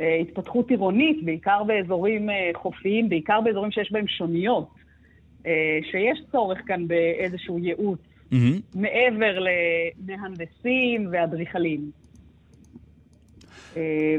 אה, 0.00 0.16
התפתחות 0.20 0.70
עירונית, 0.70 1.24
בעיקר 1.24 1.64
באזורים 1.64 2.30
אה, 2.30 2.50
חופיים, 2.54 3.08
בעיקר 3.08 3.40
באזורים 3.40 3.70
שיש 3.70 3.92
בהם 3.92 4.08
שוניות, 4.08 4.68
שיש 5.90 6.22
צורך 6.32 6.58
כאן 6.66 6.88
באיזשהו 6.88 7.58
ייעוץ 7.58 7.98
mm-hmm. 7.98 8.36
מעבר 8.74 9.38
למהנדסים 9.38 11.08
ואדריכלים. 11.12 11.90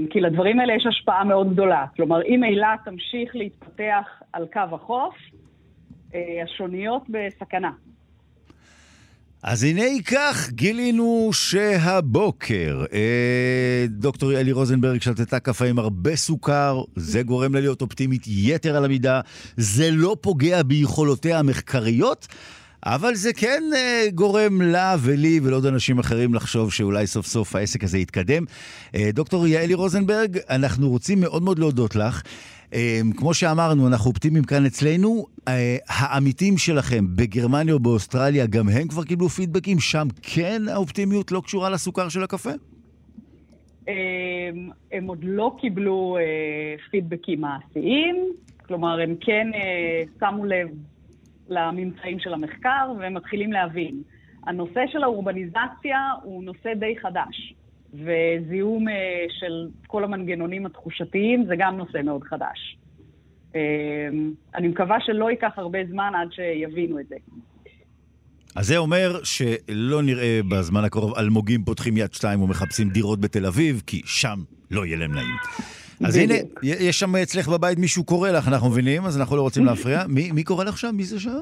כי 0.09 0.19
לדברים 0.21 0.59
האלה 0.59 0.73
יש 0.73 0.85
השפעה 0.85 1.23
מאוד 1.23 1.53
גדולה. 1.53 1.85
כלומר, 1.95 2.23
אם 2.23 2.43
אילת 2.43 2.79
תמשיך 2.85 3.35
להתפתח 3.35 4.21
על 4.33 4.47
קו 4.53 4.75
החוף, 4.75 5.15
השוניות 6.43 7.01
בסכנה. 7.09 7.71
אז 9.43 9.63
הנה 9.63 9.83
כך, 10.05 10.49
גילינו 10.51 11.29
שהבוקר 11.33 12.85
אה, 12.93 13.85
דוקטור 13.89 14.31
יאלי 14.31 14.51
רוזנברג 14.51 15.01
שתתה 15.01 15.39
קפה 15.39 15.65
עם 15.65 15.79
הרבה 15.79 16.15
סוכר, 16.15 16.81
זה 16.95 17.23
גורם 17.23 17.53
לה 17.55 17.59
להיות 17.59 17.81
אופטימית 17.81 18.23
יתר 18.27 18.75
על 18.75 18.85
המידה, 18.85 19.21
זה 19.57 19.91
לא 19.91 20.17
פוגע 20.21 20.63
ביכולותיה 20.63 21.39
המחקריות, 21.39 22.27
אבל 22.85 23.15
זה 23.15 23.33
כן 23.33 23.63
אה, 23.75 24.05
גורם 24.15 24.61
לה 24.61 24.95
ולי 24.99 25.39
ולעוד 25.43 25.65
אנשים 25.65 25.99
אחרים 25.99 26.33
לחשוב 26.33 26.73
שאולי 26.73 27.07
סוף 27.07 27.27
סוף 27.27 27.55
העסק 27.55 27.83
הזה 27.83 27.97
יתקדם. 27.97 28.43
אה, 28.95 29.09
דוקטור 29.13 29.47
יאלי 29.47 29.73
רוזנברג, 29.73 30.37
אנחנו 30.49 30.89
רוצים 30.89 31.19
מאוד 31.19 31.43
מאוד 31.43 31.59
להודות 31.59 31.95
לך. 31.95 32.21
אמ, 32.73 33.11
כמו 33.17 33.33
שאמרנו, 33.33 33.87
אנחנו 33.87 34.09
אופטימיים 34.09 34.43
כאן 34.43 34.65
אצלנו. 34.65 35.25
אה, 35.47 35.77
העמיתים 35.89 36.57
שלכם 36.57 37.05
בגרמניה 37.15 37.73
או 37.73 37.79
באוסטרליה, 37.79 38.45
גם 38.45 38.69
הם 38.69 38.87
כבר 38.87 39.03
קיבלו 39.03 39.29
פידבקים? 39.29 39.79
שם 39.79 40.07
כן 40.21 40.61
האופטימיות 40.71 41.31
לא 41.31 41.41
קשורה 41.45 41.69
לסוכר 41.69 42.09
של 42.09 42.23
הקפה? 42.23 42.49
אמ, 43.87 43.93
הם 44.91 45.07
עוד 45.07 45.19
לא 45.23 45.55
קיבלו 45.61 46.17
אה, 46.19 46.75
פידבקים 46.91 47.41
מעשיים, 47.41 48.15
כלומר, 48.65 48.99
הם 49.01 49.15
כן 49.21 49.47
אה, 49.53 50.03
שמו 50.19 50.45
לב 50.45 50.67
לממצאים 51.49 52.19
של 52.19 52.33
המחקר 52.33 52.91
והם 52.99 53.13
מתחילים 53.13 53.53
להבין. 53.53 54.01
הנושא 54.47 54.81
של 54.91 55.03
האורבניזציה 55.03 55.99
הוא 56.23 56.43
נושא 56.43 56.73
די 56.73 56.95
חדש. 57.01 57.53
וזיהום 57.93 58.89
אה, 58.89 58.93
של 59.39 59.67
כל 59.87 60.03
המנגנונים 60.03 60.65
התחושתיים 60.65 61.45
זה 61.45 61.53
גם 61.57 61.77
נושא 61.77 61.97
מאוד 62.03 62.23
חדש. 62.23 62.77
אה, 63.55 63.61
אני 64.55 64.67
מקווה 64.67 64.97
שלא 65.05 65.29
ייקח 65.29 65.51
הרבה 65.57 65.79
זמן 65.89 66.11
עד 66.21 66.27
שיבינו 66.31 66.99
את 66.99 67.07
זה. 67.07 67.15
אז 68.55 68.67
זה 68.67 68.77
אומר 68.77 69.19
שלא 69.23 70.01
נראה 70.01 70.39
בזמן 70.49 70.83
הקרוב 70.83 71.17
אלמוגים 71.17 71.63
פותחים 71.63 71.97
יד 71.97 72.13
שתיים 72.13 72.41
ומחפשים 72.41 72.89
דירות 72.89 73.19
בתל 73.19 73.45
אביב, 73.45 73.83
כי 73.87 74.01
שם 74.05 74.39
לא 74.71 74.85
יהיה 74.85 74.97
להם 74.97 75.13
נעים. 75.13 75.35
אז 76.05 76.15
הנה, 76.15 76.33
יש 76.63 76.99
שם 76.99 77.15
אצלך 77.15 77.47
בבית 77.47 77.79
מישהו 77.79 78.03
קורא 78.03 78.31
לך, 78.31 78.47
אנחנו 78.47 78.69
מבינים, 78.69 79.05
אז 79.05 79.19
אנחנו 79.19 79.35
לא 79.35 79.41
רוצים 79.41 79.65
להפריע. 79.69 80.03
מי, 80.07 80.31
מי 80.31 80.43
קורא 80.43 80.63
לך 80.63 80.77
שם? 80.77 80.95
מי 80.95 81.03
זה 81.03 81.19
שם? 81.19 81.39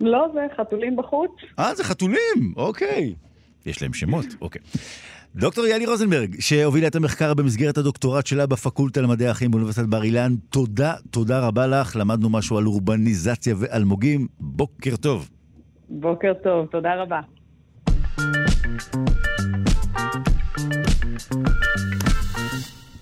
לא, 0.00 0.26
זה 0.34 0.40
חתולים 0.56 0.96
בחוץ. 0.96 1.30
אה, 1.58 1.74
זה 1.74 1.84
חתולים, 1.84 2.54
אוקיי. 2.56 3.14
יש 3.66 3.82
להם 3.82 3.94
שמות, 3.94 4.26
אוקיי. 4.40 4.62
דוקטור 5.40 5.66
יאלי 5.66 5.86
רוזנברג, 5.86 6.40
שהובילה 6.40 6.86
את 6.86 6.96
המחקר 6.96 7.34
במסגרת 7.34 7.78
הדוקטורט 7.78 8.26
שלה 8.26 8.46
בפקולטה 8.46 9.00
למדעי 9.00 9.28
החיים 9.28 9.50
באוניברסיטת 9.50 9.86
בר 9.86 10.02
אילן, 10.02 10.34
תודה, 10.50 10.94
תודה 11.10 11.40
רבה 11.40 11.66
לך. 11.66 11.96
למדנו 11.96 12.30
משהו 12.30 12.58
על 12.58 12.66
אורבניזציה 12.66 13.54
ואלמוגים. 13.58 14.26
בוקר 14.40 14.96
טוב. 14.96 15.28
בוקר 15.88 16.32
טוב, 16.42 16.66
תודה 16.66 16.90
רבה. 17.02 17.20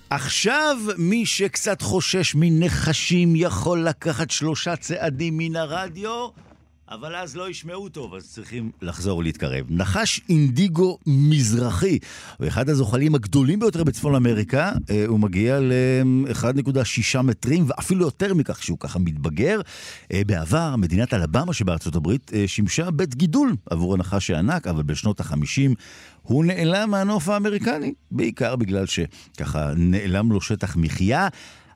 עכשיו 0.09 0.77
מי 0.97 1.25
שקצת 1.25 1.81
חושש 1.81 2.35
מנחשים 2.35 3.35
יכול 3.35 3.83
לקחת 3.83 4.29
שלושה 4.29 4.75
צעדים 4.75 5.37
מן 5.37 5.55
הרדיו 5.55 6.27
אבל 6.91 7.15
אז 7.15 7.35
לא 7.35 7.49
ישמעו 7.49 7.89
טוב, 7.89 8.15
אז 8.15 8.29
צריכים 8.29 8.71
לחזור 8.81 9.23
להתקרב. 9.23 9.65
נחש 9.69 10.21
אינדיגו 10.29 10.97
מזרחי, 11.07 11.99
הוא 12.37 12.47
אחד 12.47 12.69
הזוחלים 12.69 13.15
הגדולים 13.15 13.59
ביותר 13.59 13.83
בצפון 13.83 14.15
אמריקה, 14.15 14.71
אה, 14.89 15.05
הוא 15.07 15.19
מגיע 15.19 15.59
ל-1.6 15.59 17.21
מטרים, 17.21 17.65
ואפילו 17.67 18.05
יותר 18.05 18.33
מכך 18.33 18.63
שהוא 18.63 18.77
ככה 18.79 18.99
מתבגר. 18.99 19.61
אה, 20.13 20.21
בעבר, 20.27 20.75
מדינת 20.75 21.13
אלבמה 21.13 21.53
שבארצות 21.53 21.95
הברית 21.95 22.31
אה, 22.33 22.43
שימשה 22.47 22.91
בית 22.91 23.15
גידול 23.15 23.55
עבור 23.69 23.93
הנחש 23.93 24.29
הענק, 24.29 24.67
אבל 24.67 24.83
בשנות 24.83 25.19
ה-50 25.19 25.73
הוא 26.21 26.45
נעלם 26.45 26.91
מהנוף 26.91 27.29
האמריקני, 27.29 27.93
בעיקר 28.11 28.55
בגלל 28.55 28.85
שככה 28.85 29.71
נעלם 29.75 30.31
לו 30.31 30.41
שטח 30.41 30.75
מחיה. 30.75 31.27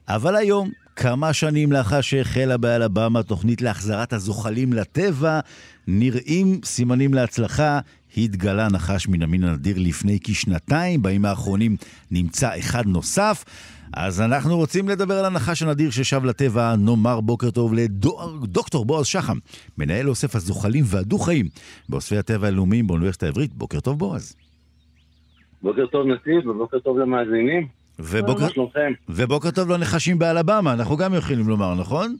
אבל 0.08 0.36
היום, 0.36 0.70
כמה 0.96 1.32
שנים 1.32 1.72
לאחר 1.72 2.00
שהחלה 2.00 2.56
באלבמה 2.56 3.22
תוכנית 3.22 3.62
להחזרת 3.62 4.12
הזוחלים 4.12 4.72
לטבע, 4.72 5.40
נראים 5.86 6.60
סימנים 6.64 7.14
להצלחה. 7.14 7.80
התגלה 8.16 8.68
נחש 8.68 9.08
מן 9.08 9.22
המין 9.22 9.44
הנדיר 9.44 9.76
לפני 9.78 10.18
כשנתיים, 10.24 11.02
בימים 11.02 11.24
האחרונים 11.24 11.76
נמצא 12.10 12.50
אחד 12.58 12.86
נוסף. 12.86 13.44
אז 13.92 14.20
אנחנו 14.20 14.56
רוצים 14.56 14.88
לדבר 14.88 15.18
על 15.18 15.24
הנחש 15.24 15.62
הנדיר 15.62 15.90
ששב 15.90 16.24
לטבע. 16.24 16.76
נאמר 16.76 17.20
בוקר 17.20 17.50
טוב 17.50 17.74
לדוקטור 17.74 18.84
בועז 18.84 19.06
שחם, 19.06 19.38
מנהל 19.78 20.08
אוסף 20.08 20.36
הזוחלים 20.36 20.84
והדו-חיים 20.86 21.46
באוספי 21.88 22.16
הטבע 22.16 22.46
הלאומיים 22.48 22.86
באוניברסיטה 22.86 23.26
העברית. 23.26 23.54
בוקר 23.54 23.80
טוב 23.80 23.98
בועז. 23.98 24.36
בוקר 25.62 25.86
טוב 25.86 26.06
נתיב 26.06 26.46
ובוקר 26.46 26.78
טוב 26.78 26.98
למאזינים. 26.98 27.81
ובוקר, 27.98 28.46
ובוקר 29.08 29.50
טוב 29.50 29.70
לנחשים 29.70 30.18
באלבמה, 30.18 30.72
אנחנו 30.72 30.96
גם 30.96 31.14
יכולים 31.14 31.48
לומר, 31.48 31.74
נכון? 31.74 32.16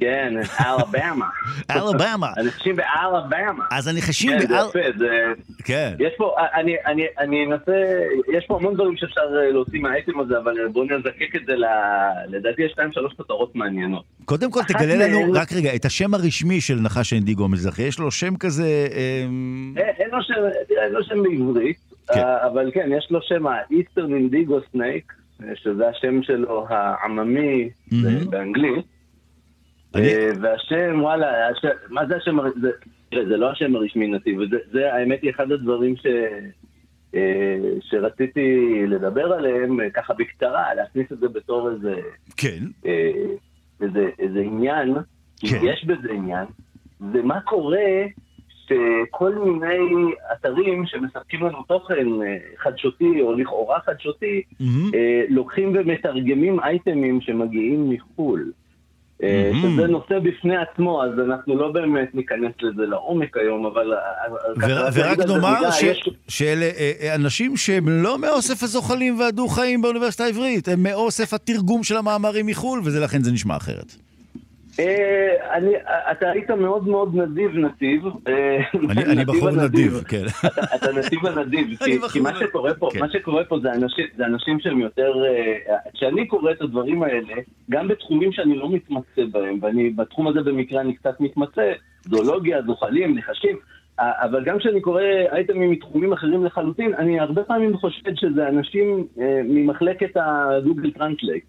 כן, 0.00 0.34
אלבמה. 0.66 1.28
אלבמה. 1.76 2.32
הנחשים 2.36 2.76
באלבמה. 2.76 3.64
אז 3.70 3.88
הנחשים 3.88 4.30
באלבמה. 4.38 4.58
כן, 4.72 4.80
זה 4.80 4.80
יפה, 4.80 4.98
זה... 4.98 5.32
כן. 5.64 5.94
יש 5.98 6.12
פה, 6.16 6.34
אני, 6.54 6.74
אני, 6.86 7.02
אני 7.18 7.46
אנסה, 7.46 7.72
יש 8.32 8.44
פה 8.46 8.56
המון 8.56 8.74
דברים 8.74 8.96
שאפשר 8.96 9.20
אה, 9.20 9.50
להוציא 9.50 9.80
מהאייטם 9.80 10.20
הזה, 10.20 10.38
אבל 10.38 10.52
בואו 10.72 10.84
נזקק 10.84 11.36
את 11.36 11.46
זה 11.46 11.52
ל... 11.56 11.64
לדעתי 12.28 12.62
יש 12.62 12.72
שתיים 12.72 12.92
שלוש 12.92 13.12
כותרות 13.16 13.56
מעניינות. 13.56 14.04
קודם 14.24 14.50
כל 14.50 14.62
תגלה 14.68 15.08
לנו, 15.08 15.32
רק 15.32 15.52
רגע, 15.52 15.74
את 15.74 15.84
השם 15.84 16.14
הרשמי 16.14 16.60
של 16.60 16.74
נחש 16.74 17.12
האינדיגו 17.12 17.44
המזרחי, 17.44 17.82
יש 17.82 17.98
לו 17.98 18.10
שם 18.10 18.36
כזה... 18.36 18.88
אה, 18.92 19.26
אין 19.98 20.90
לו 20.90 21.04
שם 21.04 21.22
בעברית. 21.22 21.85
כן. 22.14 22.20
אה, 22.20 22.46
אבל 22.46 22.70
כן, 22.74 22.90
יש 22.98 23.10
לו 23.10 23.22
שם 23.22 23.46
ה-Eastern 23.46 24.10
Indigo 24.10 24.76
Snake, 24.76 25.12
שזה 25.54 25.88
השם 25.88 26.22
שלו 26.22 26.66
העממי 26.68 27.70
mm-hmm. 27.70 28.30
באנגלית. 28.30 28.84
אני... 29.94 30.08
אה, 30.08 30.30
והשם, 30.40 31.02
וואלה, 31.02 31.48
השם, 31.48 31.68
מה 31.88 32.06
זה 32.06 32.16
השם, 32.16 32.36
זה, 32.60 32.70
זה 33.28 33.36
לא 33.36 33.50
השם 33.50 33.76
הרשמי 33.76 34.06
נתיב, 34.06 34.38
זה, 34.50 34.56
זה 34.72 34.94
האמת 34.94 35.22
היא 35.22 35.30
אחד 35.30 35.52
הדברים 35.52 35.96
ש, 35.96 36.06
אה, 37.14 37.58
שרציתי 37.80 38.82
לדבר 38.88 39.32
עליהם, 39.32 39.78
ככה 39.94 40.14
בקצרה, 40.14 40.74
להכניס 40.74 41.12
את 41.12 41.18
זה 41.18 41.28
בתור 41.28 41.70
איזה... 41.70 41.94
כן. 42.36 42.64
איזה, 43.80 44.08
איזה 44.18 44.40
עניין, 44.40 44.94
כן. 45.40 45.58
יש 45.62 45.84
בזה 45.84 46.12
עניין, 46.12 46.44
זה 47.12 47.22
מה 47.22 47.40
קורה 47.40 48.04
שכל 48.68 49.34
מיני 49.34 50.12
אתרים 50.32 50.86
שמספקים 50.86 51.40
לנו 51.42 51.62
תוכן 51.62 52.22
אה, 52.22 52.36
חדשותי 52.58 53.20
או 53.20 53.32
לכאורה 53.32 53.78
חדשותי, 53.80 54.42
mm-hmm. 54.52 54.96
לוקחים 55.28 55.72
ומתרגמים 55.74 56.60
אייטמים 56.60 57.20
שמגיעים 57.20 57.90
מחו"ל. 57.90 58.52
Mm-hmm. 59.20 59.56
שזה 59.62 59.86
נושא 59.86 60.18
בפני 60.18 60.56
עצמו, 60.56 61.02
אז 61.04 61.10
אנחנו 61.18 61.58
לא 61.58 61.72
באמת 61.72 62.14
ניכנס 62.14 62.52
לזה 62.62 62.86
לעומק 62.86 63.36
היום, 63.36 63.66
אבל... 63.66 63.92
ו- 64.56 64.94
ורק 64.94 65.18
נאמר 65.18 65.70
ש- 65.70 65.82
יש... 65.82 66.10
שאלה 66.28 66.70
אנשים 67.14 67.56
שהם 67.56 67.88
לא 67.88 68.18
מאוסף 68.18 68.62
הזוחלים 68.62 69.20
והדו-חיים 69.20 69.82
באוניברסיטה 69.82 70.24
העברית, 70.24 70.68
הם 70.68 70.82
מאוסף 70.82 71.34
התרגום 71.34 71.82
של 71.82 71.96
המאמרים 71.96 72.46
מחו"ל, 72.46 72.80
ולכן 72.84 73.22
זה 73.22 73.32
נשמע 73.32 73.56
אחרת. 73.56 74.05
אה, 74.80 75.56
אני, 75.56 75.72
אתה 76.10 76.30
היית 76.30 76.50
מאוד 76.50 76.88
מאוד 76.88 77.14
נדיב 77.14 77.56
נתיב. 77.56 78.02
אה, 78.28 78.58
אני 79.12 79.24
בחור 79.24 79.50
נדיב, 79.50 80.02
כן. 80.08 80.24
אתה 80.74 80.92
נדיב 80.92 81.26
הנדיב, 81.26 81.78
כי 82.12 82.20
מה 82.20 82.38
שקורה 82.38 82.74
פה, 82.74 82.88
כן. 82.92 83.00
מה 83.00 83.10
שקורה 83.10 83.44
פה 83.44 83.58
זה 84.16 84.24
אנשים 84.24 84.60
שהם 84.60 84.80
יותר... 84.80 85.12
אה, 85.26 85.76
כשאני 85.94 86.26
קורא 86.26 86.50
את 86.50 86.62
הדברים 86.62 87.02
האלה, 87.02 87.34
גם 87.70 87.88
בתחומים 87.88 88.32
שאני 88.32 88.58
לא 88.58 88.70
מתמצא 88.70 89.22
בהם, 89.30 89.58
ואני 89.62 89.90
בתחום 89.90 90.28
הזה 90.28 90.40
במקרה 90.40 90.80
אני 90.80 90.94
קצת 90.94 91.20
מתמצא, 91.20 91.72
זואולוגיה, 92.02 92.62
זוחלים, 92.62 93.18
נחשים, 93.18 93.56
אבל 93.98 94.44
גם 94.44 94.58
כשאני 94.58 94.80
קורא 94.80 95.02
אייטמים 95.32 95.70
מתחומים 95.70 96.12
אחרים 96.12 96.44
לחלוטין, 96.44 96.94
אני 96.94 97.20
הרבה 97.20 97.44
פעמים 97.44 97.76
חושב 97.76 98.14
שזה 98.14 98.48
אנשים 98.48 99.06
ממחלקת 99.44 100.10
ה 100.16 100.27
Google 100.27 100.90
Translate. 100.90 101.44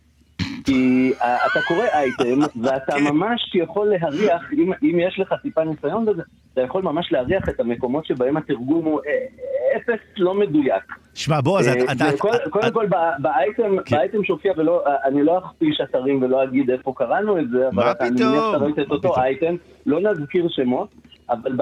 כי 0.68 1.12
uh, 1.20 1.24
אתה 1.24 1.62
קורא 1.68 1.86
אייטם, 1.94 2.40
ואתה 2.64 2.92
כן. 2.92 3.04
ממש 3.04 3.56
יכול 3.56 3.88
להריח, 3.88 4.54
אם, 4.54 4.72
אם 4.84 5.00
יש 5.00 5.20
לך 5.20 5.34
טיפה 5.42 5.64
ניסיון 5.64 6.06
בזה, 6.06 6.22
אתה 6.54 6.62
יכול 6.62 6.82
ממש 6.82 7.12
להריח 7.12 7.50
את 7.50 7.60
המקומות 7.60 8.06
שבהם 8.06 8.38
התרגום 8.38 8.86
הוא 8.86 9.00
אה, 9.08 9.78
אפס 9.78 10.00
לא 10.18 10.34
מדויק. 10.34 10.84
שמע, 11.14 11.42
בועז, 11.42 11.68
אה, 11.68 11.74
אתה... 11.92 12.06
קודם 12.50 12.72
כל, 12.74 12.86
כן. 13.86 13.96
באייטם 13.96 14.24
שהופיע, 14.24 14.54
ואני 14.58 15.24
לא 15.24 15.38
אכפיש 15.38 15.82
אתרים 15.84 16.22
ולא 16.22 16.44
אגיד 16.44 16.70
איפה 16.70 16.94
קראנו 16.96 17.40
את 17.40 17.50
זה, 17.50 17.68
אבל 17.68 17.94
אני 18.02 18.10
מניח 18.10 18.44
שאתה 18.52 18.64
ראית 18.64 18.80
את 18.80 18.92
אותו 18.92 19.16
אייטם, 19.18 19.56
לא 19.86 20.00
נזכיר 20.02 20.48
שמות. 20.50 20.90
אבל, 21.30 21.52
ב, 21.58 21.62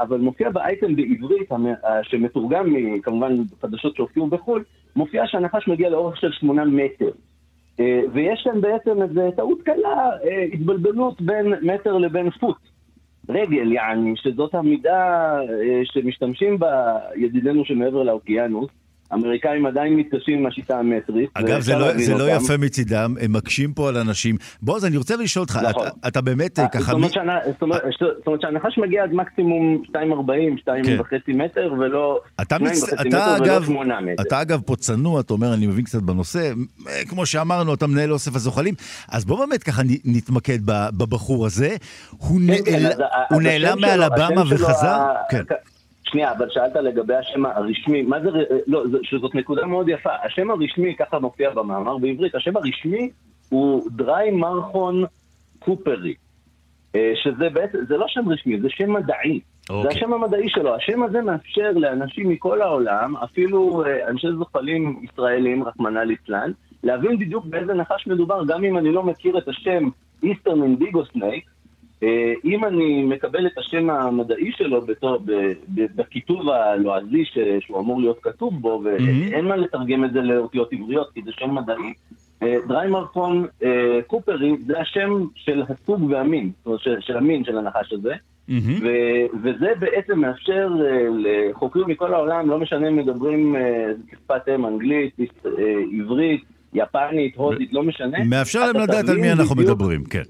אבל 0.00 0.18
מופיע 0.18 0.50
באייטם 0.50 0.96
בעברית, 0.96 1.48
שמתורגם 2.02 2.74
כמובן 3.02 3.36
חדשות 3.62 3.96
שהופיעו 3.96 4.26
בחו"ל, 4.26 4.64
מופיע 4.96 5.22
שהנחש 5.26 5.68
מגיע 5.68 5.90
לאורך 5.90 6.16
של 6.16 6.32
שמונה 6.32 6.64
מטר. 6.64 7.10
אה, 7.80 8.00
ויש 8.12 8.42
כאן 8.44 8.60
בעצם 8.60 9.02
איזו 9.02 9.30
טעות 9.36 9.62
קלה, 9.62 10.10
אה, 10.24 10.42
התבלבלות 10.52 11.20
בין 11.20 11.54
מטר 11.62 11.98
לבין 11.98 12.30
פוט. 12.30 12.56
רגל, 13.28 13.72
יעני, 13.72 14.14
שזאת 14.16 14.54
המידה 14.54 15.38
אה, 15.40 15.80
שמשתמשים 15.84 16.58
בה 16.58 16.98
ידידינו 17.16 17.64
שמעבר 17.64 18.02
לאוקיינוס. 18.02 18.70
האמריקאים 19.10 19.66
עדיין 19.66 19.96
מתקשים 19.96 20.38
עם 20.38 20.46
השיטה 20.46 20.78
המטרית. 20.78 21.30
אגב, 21.34 21.60
זה 21.60 21.74
לא, 21.76 21.98
זה 21.98 22.14
לא 22.14 22.30
יפה 22.30 22.56
מצידם, 22.56 23.14
הם 23.20 23.32
מקשים 23.32 23.72
פה 23.72 23.88
על 23.88 23.96
אנשים. 23.96 24.36
בועז, 24.62 24.84
אני 24.84 24.96
רוצה 24.96 25.16
לשאול 25.16 25.42
אותך, 25.42 25.56
נכון. 25.56 25.86
אתה, 25.86 26.08
אתה 26.08 26.20
באמת 26.20 26.58
ככה... 26.72 26.78
זאת 26.80 26.92
אומרת, 26.92 27.16
מ... 27.16 27.52
זאת 27.52 27.62
אומרת, 27.62 27.82
זאת 28.00 28.26
אומרת 28.26 28.40
שהנחש 28.40 28.78
מגיע 28.78 29.02
עד 29.02 29.12
מקסימום 29.12 29.82
2.40, 29.86 29.98
2.5 29.98 30.72
כן. 31.26 31.32
מטר, 31.32 31.74
ולא 31.78 32.20
2.5 32.40 32.58
מצ... 32.60 32.82
מטר 33.06 33.34
ולא 33.40 33.62
8 33.64 34.00
מטר. 34.00 34.22
אתה 34.22 34.42
אגב 34.42 34.60
פה 34.66 34.76
צנוע, 34.76 35.20
אתה 35.20 35.32
אומר, 35.32 35.54
אני 35.54 35.66
מבין 35.66 35.84
קצת 35.84 36.02
בנושא. 36.02 36.52
כמו 37.08 37.26
שאמרנו, 37.26 37.74
אתה 37.74 37.86
מנהל 37.86 38.12
אוסף 38.12 38.36
הזוחלים. 38.36 38.74
אז 39.08 39.24
בוא 39.24 39.46
באמת 39.46 39.62
ככה 39.62 39.82
נתמקד 40.04 40.58
בבחור 40.66 41.46
הזה. 41.46 41.76
הוא, 42.10 42.40
כן, 42.46 42.64
כן 42.64 42.72
נעל... 42.72 42.92
כן, 42.92 43.34
הוא 43.34 43.42
נעלם 43.42 43.80
מאלבמה 43.80 44.42
וחזר? 44.50 44.98
כן. 45.30 45.42
שנייה, 46.10 46.32
אבל 46.32 46.50
שאלת 46.50 46.76
לגבי 46.76 47.14
השם 47.14 47.46
הרשמי, 47.46 48.02
מה 48.02 48.20
זה, 48.20 48.28
לא, 48.66 48.84
שזאת 49.02 49.34
נקודה 49.34 49.66
מאוד 49.66 49.88
יפה. 49.88 50.10
השם 50.24 50.50
הרשמי, 50.50 50.94
ככה 50.98 51.18
מופיע 51.18 51.50
במאמר 51.50 51.98
בעברית, 51.98 52.34
השם 52.34 52.56
הרשמי 52.56 53.10
הוא 53.48 53.82
דריי 53.90 54.30
מרחון 54.30 55.04
קופרי. 55.58 56.14
אה, 56.96 57.12
שזה 57.14 57.48
בעצם, 57.52 57.78
זה 57.88 57.96
לא 57.96 58.04
שם 58.08 58.28
רשמי, 58.28 58.60
זה 58.60 58.68
שם 58.70 58.92
מדעי. 58.92 59.40
Okay. 59.40 59.72
זה 59.72 59.74
אוקיי. 59.74 59.96
השם 59.96 60.12
המדעי 60.12 60.48
שלו. 60.48 60.74
השם 60.74 61.02
הזה 61.02 61.22
מאפשר 61.22 61.70
לאנשים 61.74 62.28
מכל 62.28 62.62
העולם, 62.62 63.16
אפילו 63.16 63.84
אה, 63.86 64.08
אנשי 64.08 64.28
זוחלים 64.38 65.02
ישראלים, 65.02 65.64
רחמנא 65.64 65.98
ליצלן, 65.98 66.50
להבין 66.82 67.18
בדיוק 67.18 67.44
באיזה 67.44 67.74
נחש 67.74 68.06
מדובר, 68.06 68.44
גם 68.46 68.64
אם 68.64 68.78
אני 68.78 68.92
לא 68.92 69.02
מכיר 69.02 69.38
את 69.38 69.48
השם 69.48 69.88
Indigo 70.24 71.00
Snake, 71.14 71.22
אה, 71.22 71.55
אם 72.44 72.64
אני 72.64 73.02
מקבל 73.04 73.46
את 73.46 73.58
השם 73.58 73.90
המדעי 73.90 74.52
שלו 74.56 74.80
בתור, 74.80 75.18
בכיתוב 75.68 76.48
הלועזי 76.48 77.24
שהוא 77.60 77.80
אמור 77.80 78.00
להיות 78.00 78.18
כתוב 78.22 78.60
בו, 78.60 78.82
ואין 78.84 79.44
מה 79.44 79.56
לתרגם 79.56 80.04
את 80.04 80.12
זה 80.12 80.20
לאותיות 80.20 80.72
עבריות, 80.72 81.10
כי 81.14 81.22
זה 81.24 81.30
שם 81.32 81.54
מדעי, 81.54 81.92
אה, 82.42 82.56
דריימרקון 82.68 83.46
אה, 83.62 84.00
קופרי 84.06 84.52
זה 84.66 84.80
השם 84.80 85.24
של 85.34 85.62
הסוג 85.68 86.02
והמין, 86.10 86.50
זאת 86.64 86.66
אומרת 86.66 87.02
של 87.02 87.16
המין 87.16 87.44
של 87.44 87.58
הנחש 87.58 87.92
הזה. 87.92 88.12
Mm-hmm. 88.48 88.82
ו- 88.82 89.38
וזה 89.42 89.66
בעצם 89.78 90.18
מאפשר 90.20 90.68
uh, 90.68 90.82
לחוקרים 91.18 91.88
מכל 91.88 92.14
העולם, 92.14 92.50
לא 92.50 92.58
משנה 92.58 92.88
אם 92.88 92.96
מדברים 92.96 93.56
uh, 93.56 93.58
שפת 94.12 94.48
אם 94.54 94.66
אנגלית, 94.66 95.14
uh, 95.20 95.48
עברית, 96.00 96.44
יפנית, 96.74 97.36
הודית, 97.36 97.72
לא 97.72 97.82
משנה. 97.82 98.18
מאפשר 98.24 98.60
להם 98.66 98.76
לדעת 98.76 99.08
על 99.08 99.16
מי 99.16 99.32
אנחנו 99.32 99.54
בדיוק, 99.54 99.70
מדברים, 99.70 100.04
כן. 100.04 100.22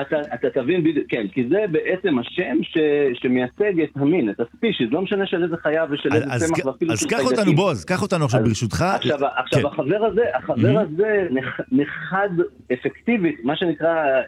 אתה, 0.00 0.16
אתה 0.34 0.50
תבין 0.50 0.84
בדיוק, 0.84 1.06
כן, 1.08 1.26
כי 1.32 1.48
זה 1.48 1.64
בעצם 1.70 2.18
השם 2.18 2.56
ש, 2.62 2.78
שמייצג 3.14 3.80
את 3.80 3.96
המין, 3.96 4.30
את 4.30 4.40
הספישיז, 4.40 4.88
לא 4.90 5.02
משנה 5.02 5.26
של 5.26 5.44
איזה 5.44 5.56
חיה 5.56 5.84
ושל 5.90 6.08
איזה 6.14 6.46
צמח 6.46 6.66
ואפילו 6.66 6.92
אז 6.92 7.06
קח 7.06 7.24
אותנו, 7.24 7.52
בועז, 7.52 7.84
קח 7.84 8.02
אותנו 8.02 8.24
עכשיו 8.24 8.40
ברשותך. 8.44 8.84
עכשיו, 8.94 9.18
עכשיו 9.36 9.60
כן. 9.60 9.66
החבר 9.66 10.04
הזה, 10.04 10.22
החבר 10.34 10.76
mm-hmm. 10.76 10.80
הזה 10.80 11.26
נחד 11.72 12.28
אפקטיבית, 12.72 13.44
מה 13.44 13.56
שנקרא 13.56 13.94
אה, 14.04 14.20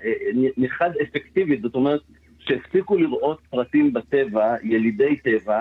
נחד 0.56 0.90
אפקטיבית, 1.02 1.62
זאת 1.62 1.74
אומרת 1.74 2.00
שהפסיקו 2.38 2.96
לראות 2.96 3.38
פרטים 3.50 3.92
בטבע, 3.92 4.54
ילידי 4.62 5.16
טבע, 5.16 5.60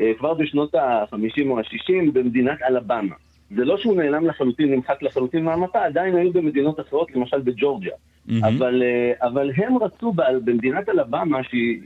אה, 0.00 0.12
כבר 0.18 0.34
בשנות 0.34 0.74
ה-50 0.74 1.46
או 1.46 1.58
ה-60 1.58 2.10
במדינת 2.12 2.58
אלבמה. 2.62 3.14
זה 3.56 3.64
לא 3.64 3.76
שהוא 3.76 3.96
נעלם 3.96 4.26
לחלוטין, 4.26 4.74
נמחק 4.74 5.02
לחלוטין 5.02 5.44
מהמפה, 5.44 5.84
עדיין 5.84 6.16
היו 6.16 6.32
במדינות 6.32 6.80
אחרות, 6.80 7.10
למשל 7.14 7.40
בג'ורג'יה. 7.40 7.92
Mm-hmm. 7.92 8.32
אבל, 8.46 8.82
אה, 8.82 9.28
אבל 9.28 9.50
הם 9.56 9.78
רצו 9.78 10.12
במדינת 10.44 10.88
אלבמה, 10.88 11.38
שהיא, 11.42 11.80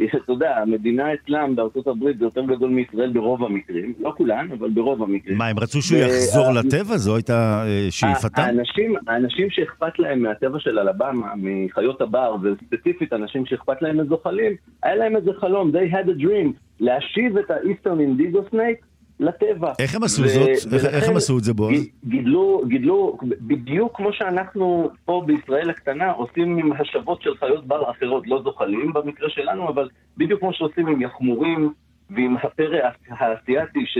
אתה 0.00 0.32
יודע, 0.32 0.56
המדינה 0.56 1.14
אצלם 1.14 1.56
בארצות 1.56 1.86
הברית 1.86 2.18
זה 2.18 2.24
יותר 2.24 2.44
גדול 2.44 2.70
מישראל 2.70 3.12
ברוב 3.12 3.44
המקרים, 3.44 3.92
לא 4.00 4.12
כולן, 4.16 4.48
אבל 4.58 4.70
ברוב 4.70 5.02
המקרים. 5.02 5.38
מה, 5.38 5.46
הם 5.46 5.58
רצו 5.58 5.82
שהוא 5.82 5.98
יחזור 5.98 6.52
לטבע? 6.52 6.96
זו 6.96 7.16
הייתה 7.16 7.64
אה, 7.66 7.86
שאיפתם? 7.90 8.42
האנשים, 8.42 8.94
האנשים 9.06 9.50
שאכפת 9.50 9.98
להם 9.98 10.22
מהטבע 10.22 10.58
של 10.60 10.78
אלבמה, 10.78 11.32
מחיות 11.36 12.00
הבר, 12.00 12.36
וספציפית 12.42 13.12
אנשים 13.12 13.46
שאכפת 13.46 13.82
להם 13.82 14.00
מזוחלים, 14.00 14.52
היה 14.82 14.94
להם 14.94 15.16
איזה 15.16 15.30
חלום, 15.40 15.70
they 15.70 15.94
had 15.94 16.08
a 16.08 16.22
dream, 16.22 16.52
להשיב 16.80 17.38
את 17.38 17.50
ה-Eastern 17.50 17.98
Indigo 17.98 18.54
Snake 18.54 18.88
לטבע. 19.20 19.72
איך 19.78 19.94
הם 19.94 20.02
עשו 20.02 20.28
זאת? 20.28 20.48
איך, 20.72 20.84
איך 20.84 21.08
הם 21.08 21.16
עשו 21.16 21.38
את 21.38 21.44
זה, 21.44 21.54
בועז? 21.54 21.88
גידלו, 22.04 22.62
גידלו, 22.68 23.18
בדיוק 23.22 23.96
כמו 23.96 24.12
שאנחנו 24.12 24.90
פה 25.04 25.22
בישראל 25.26 25.70
הקטנה 25.70 26.10
עושים 26.10 26.58
עם 26.58 26.72
השבות 26.72 27.22
של 27.22 27.36
חיות 27.36 27.66
בר 27.66 27.90
אחרות, 27.90 28.26
לא 28.26 28.42
זוחלים 28.42 28.92
במקרה 28.92 29.30
שלנו, 29.30 29.68
אבל 29.68 29.88
בדיוק 30.16 30.40
כמו 30.40 30.52
שעושים 30.52 30.86
עם 30.86 31.02
יחמורים 31.02 31.72
ועם 32.10 32.36
הפרא 32.36 32.78
האסייתי 33.08 33.80
ש... 33.86 33.98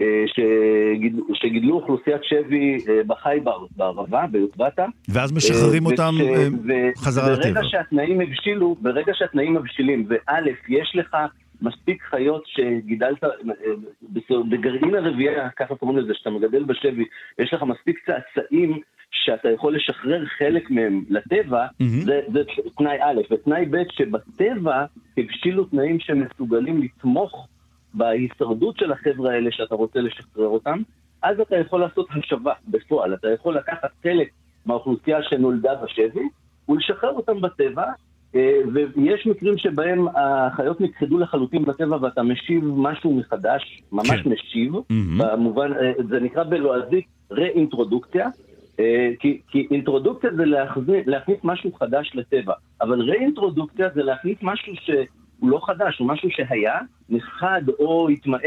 אה, 0.00 0.24
שגיד, 0.26 1.16
שגידלו 1.34 1.74
אוכלוסיית 1.74 2.24
שבי 2.24 2.76
אה, 2.88 3.00
בחייבר, 3.06 3.58
בערבה, 3.76 4.24
ביוטבתה. 4.30 4.86
ואז 5.08 5.32
משחררים 5.32 5.86
אה, 5.86 5.90
אותם 5.90 6.14
חזרה 6.96 7.30
לטבע. 7.30 7.52
ברגע 7.52 7.60
שהתנאים 7.62 8.20
הבשילו, 8.20 8.76
ברגע 8.80 9.12
שהתנאים 9.14 9.54
מבשילים, 9.54 10.06
וא', 10.08 10.38
יש 10.68 10.92
לך 10.94 11.16
מספיק 11.64 12.02
חיות 12.02 12.46
שגידלת, 12.46 13.24
אה, 13.24 13.30
בגרעין 14.50 14.94
הרבייה, 14.94 15.50
ככה 15.50 15.74
קוראים 15.74 15.98
לזה, 15.98 16.14
שאתה 16.14 16.30
מגדל 16.30 16.64
בשבי, 16.64 17.04
יש 17.38 17.54
לך 17.54 17.62
מספיק 17.62 17.98
צאצאים 18.06 18.80
שאתה 19.10 19.50
יכול 19.50 19.76
לשחרר 19.76 20.24
חלק 20.38 20.70
מהם 20.70 21.04
לטבע, 21.08 21.66
mm-hmm. 21.66 22.04
זה, 22.04 22.20
זה 22.32 22.40
תנאי 22.76 22.98
א', 23.00 23.20
ותנאי 23.30 23.66
ב', 23.66 23.82
שבטבע 23.92 24.84
הבשילו 25.18 25.64
תנאים 25.64 26.00
שמסוגלים 26.00 26.82
לתמוך 26.82 27.48
בהישרדות 27.94 28.76
של 28.78 28.92
החבר'ה 28.92 29.32
האלה 29.32 29.50
שאתה 29.52 29.74
רוצה 29.74 30.00
לשחרר 30.00 30.46
אותם, 30.46 30.78
אז 31.22 31.40
אתה 31.40 31.56
יכול 31.56 31.80
לעשות 31.80 32.08
השבה 32.10 32.52
בפועל, 32.68 33.14
אתה 33.14 33.28
יכול 33.30 33.56
לקחת 33.56 33.90
חלק 34.02 34.28
מהאוכלוסייה 34.66 35.22
שנולדה 35.22 35.74
בשבי 35.74 36.28
ולשחרר 36.68 37.10
אותם 37.10 37.40
בטבע, 37.40 37.84
ויש 38.72 39.26
מקרים 39.26 39.58
שבהם 39.58 40.06
החיות 40.14 40.80
נכחדו 40.80 41.18
לחלוטין 41.18 41.64
בטבע 41.64 41.98
ואתה 42.02 42.22
משיב 42.22 42.64
משהו 42.76 43.14
מחדש, 43.14 43.82
ממש 43.92 44.20
כן. 44.22 44.30
משיב, 44.30 44.74
mm-hmm. 44.74 44.92
במובן, 45.18 45.72
אה, 45.72 45.92
זה 46.08 46.20
נקרא 46.20 46.44
בלועזית 46.44 47.04
ראינטרודוקציה, 47.30 48.28
אה, 48.80 49.10
כי, 49.20 49.40
כי 49.48 49.66
אינטרודוקציה 49.70 50.30
זה 50.36 50.44
להכניס, 50.44 51.06
להכניס 51.06 51.38
משהו 51.44 51.72
חדש 51.72 52.12
לטבע, 52.14 52.54
אבל 52.80 53.00
ראינטרודוקציה 53.00 53.88
זה 53.94 54.02
להכניס 54.02 54.38
משהו 54.42 54.72
שהוא 54.84 55.50
לא 55.50 55.60
חדש, 55.66 55.98
הוא 55.98 56.08
משהו 56.08 56.28
שהיה, 56.30 56.78
נכחד 57.08 57.62
או 57.78 58.08
התמעט 58.08 58.40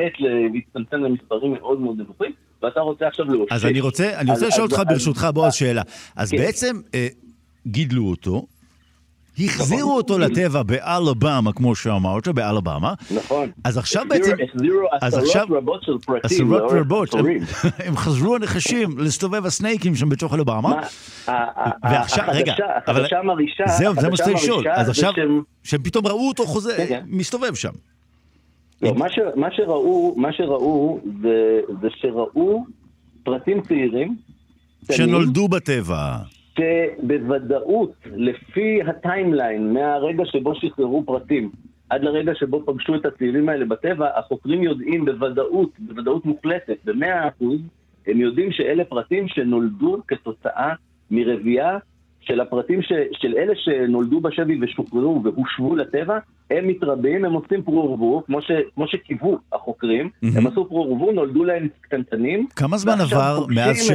והצטמצם 0.54 1.04
למספרים 1.04 1.54
מאוד 1.54 1.80
מאוד 1.80 2.00
נמוכים, 2.00 2.32
ואתה 2.64 2.80
רוצה 2.80 3.08
עכשיו 3.08 3.26
לאושש. 3.26 3.52
אז 3.52 3.66
אני 3.66 3.80
רוצה, 3.80 4.20
אני 4.20 4.32
רוצה 4.32 4.48
לשאול 4.48 4.66
אותך 4.66 4.82
ברשותך, 4.88 5.28
בועז, 5.34 5.54
שאלה. 5.54 5.82
אז 6.16 6.32
כן. 6.32 6.38
בעצם 6.38 6.76
אה, 6.96 7.08
גידלו 7.68 8.10
אותו, 8.10 8.46
החזירו 9.46 9.98
אותו 9.98 10.20
לטבע 10.20 10.64
באלבמה, 10.64 11.54
כמו 11.56 11.76
שאמרת, 11.76 12.28
באלבמה. 12.28 12.94
נכון. 13.12 13.50
אז 13.64 13.78
עכשיו 13.78 14.06
בעצם... 14.10 14.36
החזירו 14.50 14.80
עשרות 15.02 15.50
רבות 15.50 15.84
של 15.84 15.98
פרטים. 16.06 16.22
עשרות 16.24 16.72
רבות. 16.72 17.10
הם 17.86 17.98
חזרו 17.98 18.36
הנחשים 18.36 18.98
להסתובב 18.98 19.46
הסנייקים 19.46 19.96
שם 19.96 20.10
בתוך 20.10 20.34
אלבמה. 20.34 20.82
ועכשיו, 21.84 22.26
רגע, 22.28 22.54
החדשה 22.88 23.22
מרעישה... 23.24 23.64
זהו, 23.68 23.94
זה 24.02 24.10
מה 24.10 24.18
שצריך 24.18 24.38
לשאול. 24.38 24.70
אז 24.70 24.90
עכשיו, 24.90 25.14
שהם 25.64 25.84
פתאום 25.84 26.08
ראו 26.08 26.28
אותו 26.28 26.46
חוזר, 26.46 26.78
כן, 26.78 26.86
כן. 26.90 27.04
מסתובב 27.08 27.56
שם. 27.56 27.72
לא, 28.82 28.94
מה 29.36 29.52
שראו, 29.52 30.14
מה 30.18 30.34
שראו 30.34 31.00
זה 31.82 31.88
שראו 32.02 32.66
פרטים 33.24 33.62
צעירים. 33.62 34.16
שנולדו 34.92 35.48
בטבע. 35.48 36.18
שבוודאות, 36.58 37.94
לפי 38.06 38.82
הטיימליין, 38.82 39.74
מהרגע 39.74 40.26
שבו 40.26 40.56
שחררו 40.56 41.04
פרטים 41.06 41.52
עד 41.90 42.04
לרגע 42.04 42.36
שבו 42.36 42.66
פגשו 42.66 42.96
את 42.96 43.06
הצעירים 43.06 43.50
האלה 43.50 43.66
בטבע, 43.66 44.20
החוקרים 44.20 44.64
יודעים 44.64 45.06
בוודאות, 45.06 45.70
בוודאות 45.80 46.26
מוחלטת, 46.26 46.78
במאה 46.86 47.28
אחוז, 47.28 47.60
הם 48.08 48.20
יודעים 48.20 48.52
שאלה 48.52 48.86
פרטים 48.86 49.28
שנולדו 49.28 49.98
כתוצאה 50.08 50.74
מרבייה 51.12 51.78
של 52.28 52.42
הפרטים 52.42 52.82
ש, 52.82 52.92
של 53.12 53.34
אלה 53.38 53.54
שנולדו 53.56 54.22
בשבי 54.22 54.60
ושוחררו 54.62 55.22
והושבו 55.24 55.76
לטבע, 55.76 56.18
הם 56.52 56.68
מתרבים, 56.68 57.26
הם 57.26 57.34
עושים 57.34 57.64
פרו-ורבו, 57.64 58.24
כמו, 58.26 58.40
כמו 58.76 58.88
שקיוו 58.88 59.38
החוקרים, 59.54 60.10
mm-hmm. 60.10 60.38
הם 60.38 60.48
עשו 60.48 60.66
פרו-ורבו, 60.66 61.12
נולדו 61.12 61.44
להם 61.44 61.68
קטנטנים. 61.82 62.48
כמה 62.56 62.78
זמן 62.78 63.02
עבר 63.02 63.46
מאז 63.50 63.84
ש... 63.84 63.92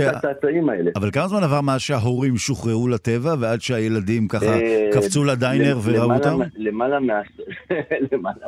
האלה. 0.70 0.91
אבל 0.97 1.11
כמה 1.11 1.28
זמן 1.28 1.43
עבר 1.43 1.61
מאז 1.61 1.80
שההורים 1.80 2.37
שוחררו 2.37 2.89
לטבע 2.89 3.35
ועד 3.41 3.61
שהילדים 3.61 4.28
ככה 4.28 4.47
אה, 4.47 4.89
קפצו 4.93 5.24
לדיינר 5.24 5.78
וראו 5.85 6.14
אותם? 6.14 6.39
למעלה 6.57 6.99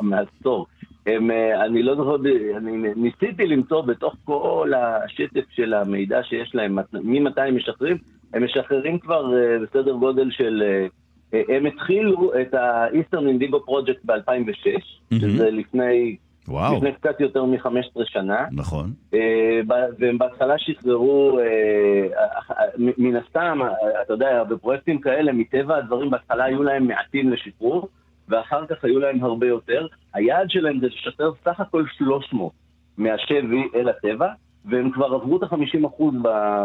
מעשור. 0.01 0.67
הם, 1.05 1.31
אה, 1.31 1.65
אני 1.65 1.83
לא 1.83 1.95
זוכר, 1.95 2.15
אני 2.57 2.93
ניסיתי 2.95 3.45
למצוא 3.45 3.81
בתוך 3.81 4.15
כל 4.23 4.71
השטף 4.77 5.43
של 5.49 5.73
המידע 5.73 6.23
שיש 6.23 6.55
להם, 6.55 6.77
ממתי 6.93 7.41
הם 7.41 7.55
משחררים, 7.55 7.97
הם 8.33 8.45
משחררים 8.45 8.99
כבר 8.99 9.37
אה, 9.37 9.57
בסדר 9.59 9.93
גודל 9.93 10.31
של... 10.31 10.63
אה, 10.65 10.87
הם 11.55 11.65
התחילו 11.65 12.31
את 12.41 12.53
ה-Eastern 12.53 13.23
Indigo 13.23 13.55
Project 13.55 13.99
ב-2006, 14.05 14.65
mm-hmm. 14.65 15.19
שזה 15.19 15.51
לפני, 15.51 16.15
וואו. 16.47 16.75
לפני 16.75 16.91
קצת 16.91 17.19
יותר 17.19 17.45
מ-15 17.45 18.01
שנה. 18.05 18.45
נכון. 18.51 18.93
והם 19.99 20.17
בהתחלה 20.17 20.55
שחררו, 20.57 21.39
מן 22.77 23.15
הסתם, 23.15 23.59
אתה 24.01 24.13
יודע, 24.13 24.43
בפרויקטים 24.43 25.01
כאלה, 25.01 25.31
מטבע 25.33 25.77
הדברים, 25.77 26.09
בהתחלה 26.09 26.43
היו 26.43 26.63
להם 26.63 26.87
מעטים 26.87 27.33
לשחרור. 27.33 27.89
ואחר 28.29 28.65
כך 28.65 28.83
היו 28.83 28.99
להם 28.99 29.23
הרבה 29.23 29.47
יותר. 29.47 29.87
היעד 30.13 30.49
שלהם 30.49 30.79
זה 30.79 30.87
לשחרר 30.87 31.31
סך 31.43 31.59
הכל 31.59 31.83
300 31.97 32.51
מהשבי 32.97 33.67
אל 33.75 33.89
הטבע, 33.89 34.27
והם 34.65 34.91
כבר 34.91 35.05
עברו 35.05 35.37
את 35.37 35.43
ה-50% 35.43 36.03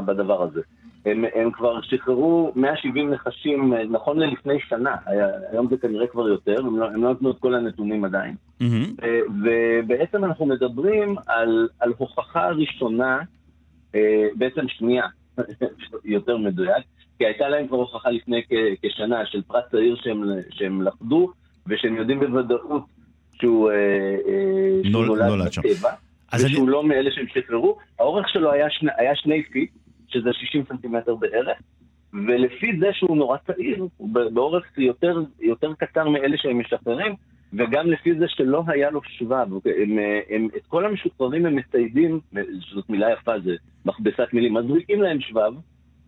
בדבר 0.06 0.42
הזה. 0.42 0.60
הם, 1.06 1.24
הם 1.34 1.50
כבר 1.50 1.80
שחררו 1.82 2.52
170 2.56 3.10
נחשים, 3.10 3.74
נכון 3.74 4.18
ללפני 4.18 4.60
שנה, 4.68 4.96
היום 5.52 5.68
זה 5.70 5.76
כנראה 5.76 6.06
כבר 6.06 6.28
יותר, 6.28 6.58
הם 6.58 6.78
לא, 6.78 6.86
הם 6.86 7.04
לא 7.04 7.12
נתנו 7.12 7.30
את 7.30 7.38
כל 7.38 7.54
הנתונים 7.54 8.04
עדיין. 8.04 8.34
Mm-hmm. 8.62 9.04
ובעצם 9.44 10.24
אנחנו 10.24 10.46
מדברים 10.46 11.16
על, 11.26 11.68
על 11.80 11.92
הוכחה 11.98 12.48
ראשונה, 12.48 13.18
אה, 13.94 14.28
בעצם 14.34 14.68
שנייה, 14.68 15.04
יותר 16.04 16.36
מדויק, 16.36 16.84
כי 17.18 17.26
הייתה 17.26 17.48
להם 17.48 17.68
כבר 17.68 17.76
הוכחה 17.76 18.10
לפני 18.10 18.42
כשנה 18.82 19.26
של 19.26 19.42
פרט 19.42 19.64
צעיר 19.70 19.96
שהם, 19.96 20.22
שהם 20.50 20.82
לכדו, 20.82 21.32
ושהם 21.70 21.97
יודעים 21.97 22.20
בוודאות 22.20 22.82
שהוא, 23.32 23.70
אה, 23.70 23.76
אה, 24.28 24.90
שהוא 24.90 25.06
נולד, 25.06 25.22
נולד 25.22 25.47
בטבע, 25.47 25.90
ושהוא 26.34 26.64
אני... 26.64 26.72
לא 26.72 26.84
מאלה 26.84 27.10
שהם 27.10 27.26
שחררו. 27.34 27.78
האורך 27.98 28.28
שלו 28.28 28.52
היה, 28.52 28.70
שני, 28.70 28.90
היה 28.97 29.16
שני 29.16 29.42
feet, 29.42 29.70
שזה 30.09 30.30
60 30.32 30.64
סנטימטר 30.68 31.14
בערך, 31.14 31.59
ולפי 32.12 32.78
זה 32.78 32.86
שהוא 32.92 33.16
נורא 33.16 33.36
צעיר, 33.47 33.86
הוא 33.97 34.09
באורך 34.32 34.78
יותר, 34.78 35.22
יותר 35.40 35.72
קצר 35.78 36.09
מאלה 36.09 36.36
שהם 36.36 36.59
משחררים, 36.59 37.14
וגם 37.52 37.90
לפי 37.90 38.14
זה 38.14 38.24
שלא 38.28 38.62
היה 38.66 38.90
לו 38.90 39.01
שבב. 39.05 39.47
הם, 39.64 39.98
הם, 40.30 40.48
את 40.56 40.66
כל 40.68 40.86
המשוחררים 40.86 41.47
הם 41.47 41.56
מציידים, 41.56 42.20
זאת 42.74 42.90
מילה 42.90 43.12
יפה, 43.12 43.40
זה 43.44 43.55
מכבסת 43.84 44.28
מילים, 44.32 44.55
מזריקים 44.55 45.02
להם 45.02 45.20
שבב, 45.20 45.52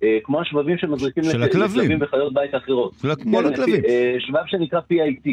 אה, 0.03 0.19
כמו 0.25 0.41
השבבים 0.41 0.79
שמזריקים 0.79 1.25
של 1.25 1.43
הכלבים 1.43 1.99
וחיות 2.03 2.35
בית 2.35 2.55
אחרות. 2.55 2.95
כמו 3.23 3.39
כן, 3.39 3.45
לכלבים. 3.45 3.85
אה, 3.89 4.17
שבב 4.19 4.47
שנקרא 4.47 4.81
PIT, 4.93 5.31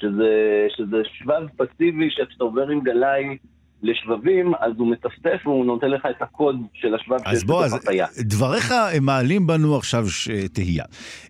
שזה, 0.00 0.66
שזה 0.76 0.96
שבב 1.04 1.46
פסיבי 1.56 2.08
שאתה 2.10 2.44
עובר 2.44 2.68
עם 2.68 2.80
גלאי 2.80 3.36
לשבבים, 3.82 4.52
אז 4.60 4.72
הוא 4.78 4.90
מטפטף 4.90 5.40
והוא 5.44 5.66
נותן 5.66 5.90
לך 5.90 6.06
את 6.10 6.22
הקוד 6.22 6.56
של 6.74 6.94
השבב 6.94 7.16
שיש 7.18 7.44
בתוך 7.44 7.62
החיה. 7.72 8.06
אז 8.06 8.14
בוא, 8.14 8.24
דבריך 8.24 8.74
הם 8.96 9.04
מעלים 9.04 9.46
בנו 9.46 9.76
עכשיו 9.76 10.04
תהייה. 10.52 10.84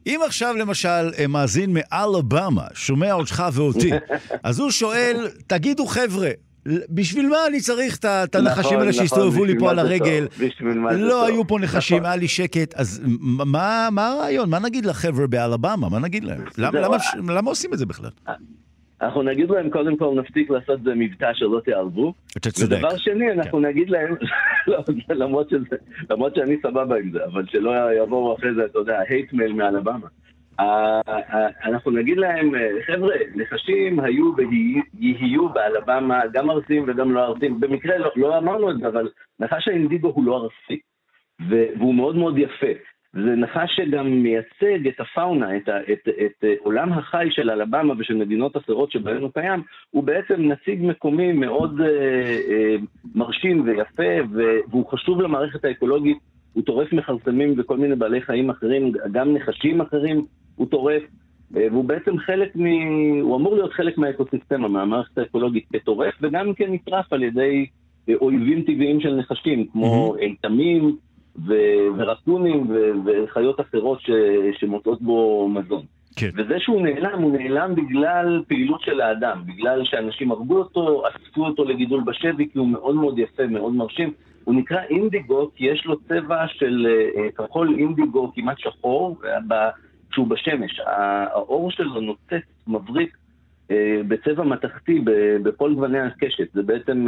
אם 0.06 0.20
עכשיו 0.26 0.54
למשל 0.56 1.26
מאזין 1.28 1.70
מאלבמה 1.74 2.66
שומע 2.74 3.12
אותך 3.12 3.44
ואותי, 3.52 3.90
אז 4.44 4.60
הוא 4.60 4.70
שואל, 4.70 5.28
תגידו 5.46 5.86
חבר'ה, 5.86 6.30
בשביל 6.66 7.28
מה 7.28 7.36
אני 7.48 7.60
צריך 7.60 7.98
את 7.98 8.34
הנחשים 8.34 8.64
נכון, 8.64 8.80
האלה 8.80 8.92
שהסתובבו 8.92 9.44
לי 9.44 9.58
פה 9.58 9.70
על 9.70 9.78
הרגל? 9.78 10.26
לא 10.98 11.26
היו 11.26 11.46
פה 11.46 11.58
נחשים, 11.58 11.96
נכון. 11.96 12.06
היה 12.06 12.16
לי 12.16 12.28
שקט. 12.28 12.74
אז 12.74 13.02
מה 13.20 13.88
הרעיון? 13.96 14.50
מה 14.50 14.58
נגיד 14.58 14.86
לחבר'ה 14.86 15.26
באלבמה? 15.26 15.88
מה 15.88 15.98
נגיד 15.98 16.24
להם? 16.24 16.44
למה 17.28 17.50
עושים 17.50 17.72
את 17.72 17.78
זה 17.78 17.86
בכלל? 17.86 18.10
אנחנו 19.02 19.22
נגיד 19.22 19.50
להם, 19.50 19.70
קודם 19.70 19.96
כל 19.96 20.14
נפסיק 20.16 20.50
לעשות 20.50 20.80
מבטא 20.96 21.30
שלא 21.34 21.60
תיעלבו. 21.64 22.14
אתה 22.36 22.50
צודק. 22.50 22.76
ודבר 22.76 22.96
שני, 22.96 23.32
אנחנו 23.32 23.58
כן. 23.58 23.66
נגיד 23.66 23.90
להם, 23.90 24.14
לא, 24.66 24.78
למרות, 25.08 25.50
שזה, 25.50 25.76
למרות 26.10 26.34
שאני 26.34 26.56
סבבה 26.62 26.96
עם 26.96 27.10
זה, 27.12 27.18
אבל 27.24 27.46
שלא 27.46 27.70
יבואו 28.02 28.36
אחרי 28.36 28.54
זה, 28.54 28.64
אתה 28.64 28.78
יודע, 28.78 28.98
הייט 29.08 29.32
מייל 29.32 29.52
מאלבמה. 29.52 30.06
אנחנו 31.64 31.90
נגיד 31.90 32.18
להם, 32.18 32.52
חבר'ה, 32.86 33.14
נחשים 33.34 34.00
היו 34.00 34.32
ויהיו 34.36 35.48
באלבמה, 35.48 36.20
גם 36.32 36.50
ארסים 36.50 36.84
וגם 36.86 37.12
לא 37.12 37.24
ארסים. 37.24 37.60
במקרה 37.60 37.98
לא, 37.98 38.10
לא 38.16 38.38
אמרנו 38.38 38.70
את 38.70 38.78
זה, 38.78 38.88
אבל 38.88 39.08
נחש 39.40 39.68
האינדיגו 39.68 40.08
הוא 40.08 40.24
לא 40.24 40.36
ארסי, 40.36 40.80
והוא 41.48 41.94
מאוד 41.94 42.16
מאוד 42.16 42.38
יפה. 42.38 42.72
זה 43.12 43.36
נחש 43.36 43.76
שגם 43.76 44.22
מייצג 44.22 44.88
את 44.88 45.00
הפאונה, 45.00 45.56
את, 45.56 45.68
ה, 45.68 45.80
את, 45.92 46.08
את 46.08 46.44
עולם 46.58 46.92
החי 46.92 47.28
של 47.30 47.50
אלבמה 47.50 47.94
ושל 47.98 48.14
מדינות 48.14 48.56
אחרות 48.56 48.92
שבהן 48.92 49.22
הוא 49.22 49.30
קיים, 49.34 49.62
הוא 49.90 50.04
בעצם 50.04 50.34
נציג 50.40 50.78
מקומי 50.82 51.32
מאוד 51.32 51.80
אה, 51.80 51.86
אה, 52.50 52.76
מרשים 53.14 53.64
ויפה, 53.64 54.12
והוא 54.70 54.86
חשוב 54.90 55.20
למערכת 55.20 55.64
האקולוגית, 55.64 56.18
הוא 56.52 56.64
טורף 56.64 56.92
מכרסמים 56.92 57.54
וכל 57.58 57.76
מיני 57.76 57.96
בעלי 57.96 58.20
חיים 58.20 58.50
אחרים, 58.50 58.92
גם 59.12 59.34
נחשים 59.34 59.80
אחרים 59.80 60.26
הוא 60.60 60.68
טורף, 60.68 61.02
אה, 61.56 61.66
והוא 61.70 61.84
בעצם 61.84 62.18
חלק 62.18 62.56
מ... 62.56 62.66
הוא 63.20 63.36
אמור 63.36 63.54
להיות 63.54 63.72
חלק 63.72 63.98
מהאקוסיסטמה, 63.98 64.68
מהמערכת 64.68 65.18
האקולוגית 65.18 65.64
כטורף, 65.72 66.14
וגם 66.20 66.54
כן 66.54 66.72
נטרף 66.72 67.12
על 67.12 67.22
ידי 67.22 67.66
אה, 68.08 68.14
אויבים 68.20 68.62
טבעיים 68.62 69.00
של 69.00 69.14
נחשים, 69.14 69.66
כמו 69.72 70.16
איתמים, 70.16 70.96
mm-hmm. 70.96 71.40
ורקונים 71.96 72.66
וחיות 73.04 73.60
אחרות 73.60 74.00
ש, 74.00 74.10
שמוצאות 74.60 75.02
בו 75.02 75.48
מזון. 75.48 75.82
כן. 76.16 76.30
וזה 76.36 76.54
שהוא 76.58 76.82
נעלם, 76.82 77.22
הוא 77.22 77.32
נעלם 77.32 77.74
בגלל 77.74 78.42
פעילות 78.48 78.80
של 78.82 79.00
האדם, 79.00 79.42
בגלל 79.46 79.84
שאנשים 79.84 80.30
הרגו 80.30 80.58
אותו, 80.58 81.02
אספו 81.08 81.46
אותו 81.46 81.64
לגידול 81.64 82.00
בשבי, 82.06 82.48
כי 82.52 82.58
הוא 82.58 82.68
מאוד 82.68 82.94
מאוד 82.94 83.18
יפה, 83.18 83.46
מאוד 83.46 83.74
מרשים. 83.74 84.12
הוא 84.44 84.54
נקרא 84.54 84.78
אינדיגו 84.90 85.50
כי 85.54 85.66
יש 85.66 85.86
לו 85.86 86.00
צבע 86.00 86.46
של 86.48 86.86
uh, 86.86 87.42
כחול 87.42 87.76
אינדיגו 87.78 88.32
כמעט 88.34 88.58
שחור, 88.58 89.16
כשהוא 90.10 90.26
בשמש. 90.26 90.80
האור 90.86 91.70
שלו 91.70 92.00
נוצץ, 92.00 92.46
מבריק, 92.66 93.16
uh, 93.68 93.72
בצבע 94.08 94.44
מתכתי 94.44 95.04
בכל 95.42 95.74
גווני 95.74 96.00
הקשת. 96.00 96.52
זה 96.52 96.62
בעצם... 96.62 97.06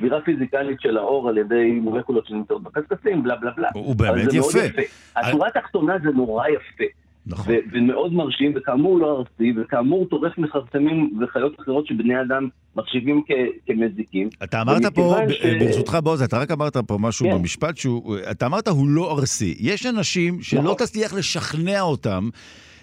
שבירה 0.00 0.20
פיזיקלית 0.20 0.80
של 0.80 0.96
האור 0.96 1.28
על 1.28 1.38
ידי 1.38 1.70
מולקולות 1.72 2.26
שנמצאות 2.26 2.62
בקשקשים, 2.62 3.22
בלה 3.22 3.36
בלה 3.36 3.50
בלה. 3.50 3.68
הוא 3.74 3.96
באמת 3.96 4.32
יפה. 4.32 4.58
יפה. 4.58 4.82
השורה 5.16 5.48
התחתונה 5.48 5.98
זה 6.02 6.10
נורא 6.10 6.48
יפה. 6.48 6.84
נכון. 7.26 7.54
ומאוד 7.72 8.12
מרשים, 8.12 8.52
וכאמור 8.56 8.98
לא 8.98 9.18
ארצי, 9.18 9.52
וכאמור 9.56 10.06
טורף 10.08 10.38
מכרסמים 10.38 11.18
וחיות 11.20 11.60
אחרות 11.60 11.86
שבני 11.86 12.20
אדם 12.20 12.48
מחשיבים 12.76 13.22
כמזיקים. 13.66 14.28
אתה 14.44 14.62
אמרת 14.62 14.86
פה, 14.94 15.16
ש... 15.28 15.46
ברשותך 15.46 15.98
בועז, 16.02 16.22
אתה 16.22 16.38
רק 16.38 16.50
אמרת 16.50 16.76
פה 16.76 16.98
משהו 17.00 17.26
כן. 17.26 17.38
במשפט 17.38 17.76
שהוא, 17.76 18.16
אתה 18.30 18.46
אמרת 18.46 18.68
הוא 18.68 18.88
לא 18.88 19.12
ארסי. 19.12 19.56
יש 19.60 19.86
אנשים 19.86 20.42
שלא 20.42 20.62
נכון. 20.62 20.74
תצליח 20.74 21.14
לשכנע 21.14 21.80
אותם. 21.80 22.28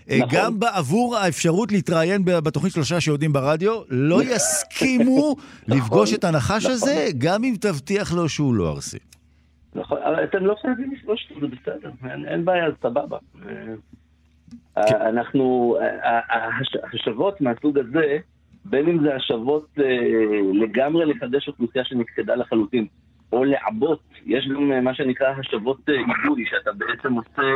אה, 0.09 0.17
נכון. 0.17 0.29
גם 0.31 0.59
בעבור 0.59 1.15
האפשרות 1.15 1.71
להתראיין 1.71 2.25
בתוכנית 2.25 2.73
שלושה 2.73 3.01
שיודעים 3.01 3.33
ברדיו, 3.33 3.81
לא 3.89 4.23
יסכימו 4.31 5.35
נכון. 5.67 5.77
לפגוש 5.77 6.13
את 6.13 6.23
הנחש 6.23 6.65
נכון. 6.65 6.71
הזה, 6.71 7.07
גם 7.17 7.43
אם 7.43 7.53
תבטיח 7.61 8.13
לו 8.13 8.29
שהוא 8.29 8.55
לא 8.55 8.69
ארסי. 8.71 8.97
נכון, 9.75 9.97
אבל 10.05 10.23
אתם 10.23 10.45
לא 10.45 10.55
חייבים 10.61 10.91
לפגוש 10.93 11.27
אותו, 11.29 11.41
זה 11.41 11.47
בסדר, 11.47 11.89
אין 12.27 12.45
בעיה, 12.45 12.65
סבבה. 12.81 13.17
כן. 14.75 14.95
אנחנו, 15.01 15.77
השבות 16.93 17.41
מהסוג 17.41 17.77
הזה, 17.77 18.17
בין 18.65 18.87
אם 18.89 19.03
זה 19.03 19.15
השבות 19.15 19.67
אה, 19.79 20.39
לגמרי 20.53 21.05
לחדש 21.05 21.47
אוכלוסייה 21.47 21.85
שנכחדה 21.85 22.35
לחלוטין, 22.35 22.87
או 23.31 23.43
לעבות, 23.43 23.99
יש 24.25 24.47
גם 24.47 24.83
מה 24.83 24.93
שנקרא 24.93 25.27
השבות 25.27 25.89
עיבוי, 25.89 26.43
אה, 26.43 26.49
שאתה 26.49 26.71
בעצם 26.71 27.13
עושה 27.13 27.41
אה, 27.41 27.53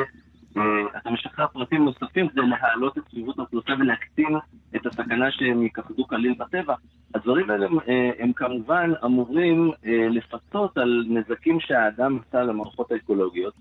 אתה 0.97 1.09
משחרר 1.09 1.47
פרטים 1.47 1.85
נוספים 1.85 2.27
כדי 2.27 2.41
להעלות 2.41 2.97
את 2.97 3.03
סביבות 3.09 3.39
האוכלוסייה 3.39 3.77
ולהקטין 3.79 4.37
את 4.75 4.85
הסכנה 4.85 5.31
שהם 5.31 5.65
יכחדו 5.65 6.07
כליל 6.07 6.33
בטבע. 6.39 6.75
הדברים 7.15 7.49
האלה 7.49 7.65
הם, 7.65 7.79
אה, 7.79 8.11
הם 8.19 8.33
כמובן 8.33 8.91
אמורים 9.05 9.71
אה, 9.85 10.07
לפצות 10.09 10.77
על 10.77 11.05
נזקים 11.09 11.59
שהאדם 11.59 12.19
עשה 12.27 12.43
למערכות 12.43 12.91
האקולוגיות, 12.91 13.53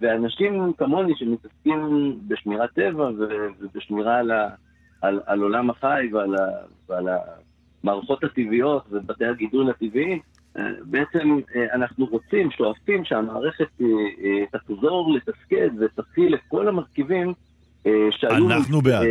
ואנשים 0.00 0.72
כמוני 0.78 1.12
שמתעסקים 1.16 2.12
בשמירת 2.28 2.70
טבע 2.74 3.10
ובשמירה 3.60 4.18
על, 4.18 4.30
ה, 4.30 4.48
על, 5.02 5.20
על 5.26 5.42
עולם 5.42 5.70
החי 5.70 6.08
ועל, 6.12 6.34
ה, 6.34 6.48
ועל 6.88 7.08
המערכות 7.84 8.24
הטבעיות 8.24 8.84
ובתי 8.90 9.24
הגידול 9.24 9.70
הטבעיים, 9.70 10.20
בעצם 10.84 11.38
אה, 11.56 11.74
אנחנו 11.74 12.06
רוצים, 12.06 12.50
שואפים 12.50 13.04
שהמערכת 13.04 13.68
אה, 13.80 13.86
אה, 14.24 14.58
תחזור 14.58 15.14
לתפקד 15.14 15.70
ותכיל 15.80 16.34
את 16.34 16.40
כל 16.48 16.68
המרכיבים 16.68 17.28
אה, 17.28 17.32
שהיו... 18.10 18.50
אנחנו 18.50 18.82
בעד. 18.82 19.06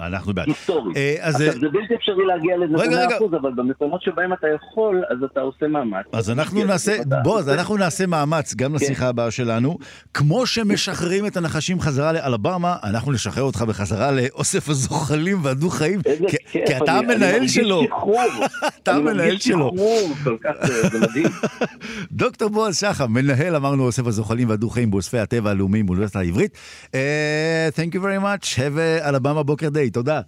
אה, 0.00 0.06
אנחנו 0.06 0.34
בעד. 0.34 0.48
היסטורית. 0.48 0.96
אה, 0.96 1.16
עכשיו, 1.20 1.52
זה 1.52 1.68
בלתי 1.68 1.94
אפשרי 1.94 2.24
להגיע 2.26 2.56
לזה 2.56 2.76
רגע, 2.76 3.16
אחוז, 3.16 3.34
אבל 3.34 3.52
במקומות 3.56 4.02
שבהם 4.02 4.32
אתה 4.32 4.46
יכול, 4.48 5.02
אז 5.10 5.18
אתה 5.32 5.40
עושה 5.40 5.66
מאמץ. 5.66 6.06
אז 6.12 6.30
אנחנו 6.30 6.64
נעשה, 6.64 6.96
בוא, 7.22 7.38
אז 7.38 7.48
אנחנו 7.48 7.76
נעשה 7.76 8.06
מאמץ 8.06 8.54
גם 8.54 8.70
כן. 8.70 8.76
לשיחה 8.76 9.08
הבאה 9.08 9.30
שלנו. 9.30 9.78
כמו 10.14 10.46
שמשחררים 10.46 11.26
את 11.26 11.36
הנחשים 11.36 11.80
חזרה 11.80 12.12
לאלבמה, 12.12 12.76
אנחנו 12.84 13.12
נשחרר 13.12 13.42
אותך 13.42 13.62
בחזרה 13.62 14.10
לאוסף 14.10 14.68
הזוחלים 14.68 15.38
והדו-חיים, 15.42 16.00
כי 16.50 16.76
אתה 16.76 16.92
המנהל 16.92 17.48
שלו. 17.48 17.82
אתה 18.82 18.94
המנהל 18.94 19.38
שלו. 19.38 19.72
דוקטור 22.12 22.50
בועז 22.50 22.76
שחם, 22.76 23.12
מנהל, 23.12 23.56
אמרנו, 23.56 23.84
אוסף 23.84 24.06
הזוחלים 24.06 24.48
והדו-חיים 24.48 24.90
באוספי 24.90 25.18
הטבע 25.18 25.50
הלאומיים 25.50 25.86
באוניברסיטה 25.86 26.18
העברית. 26.18 26.58
Thank 27.76 27.94
you 27.94 28.03
very 28.04 28.20
much. 28.20 28.54
Have 28.56 28.76
a 28.76 29.08
אלבמה 29.08 29.42
בוקר 29.42 29.68
דיי, 29.68 29.90
תודה. 29.90 30.20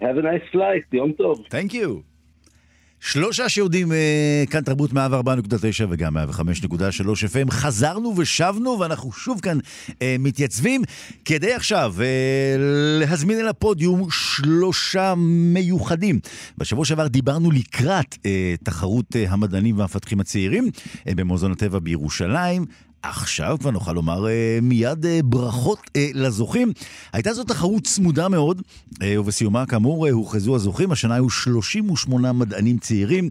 Have 0.00 0.04
a 0.04 0.22
nice 0.22 0.54
flight, 0.54 0.96
יום 0.96 1.12
טוב. 1.12 1.44
Thank 1.50 1.72
you. 1.72 2.14
שלושה 3.00 3.48
שיודעים 3.48 3.92
uh, 3.92 4.50
כאן 4.50 4.60
תרבות 4.60 4.90
104.9 4.90 4.96
וגם 5.88 6.16
105.3 6.16 6.20
FM. 7.00 7.50
חזרנו 7.50 8.14
ושבנו 8.16 8.78
ואנחנו 8.80 9.12
שוב 9.12 9.40
כאן 9.40 9.58
uh, 9.88 9.92
מתייצבים 10.18 10.82
כדי 11.24 11.54
עכשיו 11.54 11.94
uh, 11.96 12.00
להזמין 13.00 13.38
אל 13.38 13.48
הפודיום 13.48 14.08
שלושה 14.10 15.14
מיוחדים. 15.54 16.20
בשבוע 16.58 16.84
שעבר 16.84 17.06
דיברנו 17.06 17.50
לקראת 17.50 18.14
uh, 18.14 18.18
תחרות 18.64 19.06
uh, 19.16 19.18
המדענים 19.28 19.78
והמפתחים 19.78 20.20
הצעירים 20.20 20.64
uh, 20.66 21.14
במוזיאון 21.14 21.52
הטבע 21.52 21.78
בירושלים. 21.78 22.64
עכשיו 23.04 23.56
כבר 23.60 23.70
נוכל 23.70 23.92
לומר 23.92 24.26
אה, 24.28 24.58
מיד 24.62 25.06
אה, 25.06 25.20
ברכות 25.24 25.78
אה, 25.96 26.08
לזוכים. 26.14 26.72
הייתה 27.12 27.32
זו 27.32 27.44
תחרות 27.44 27.84
צמודה 27.84 28.28
מאוד, 28.28 28.62
ובסיומה 29.04 29.66
כאמור 29.66 30.08
הוכרזו 30.08 30.54
הזוכים. 30.54 30.92
השנה 30.92 31.14
היו 31.14 31.30
38 31.30 32.32
מדענים 32.32 32.78
צעירים. 32.78 33.28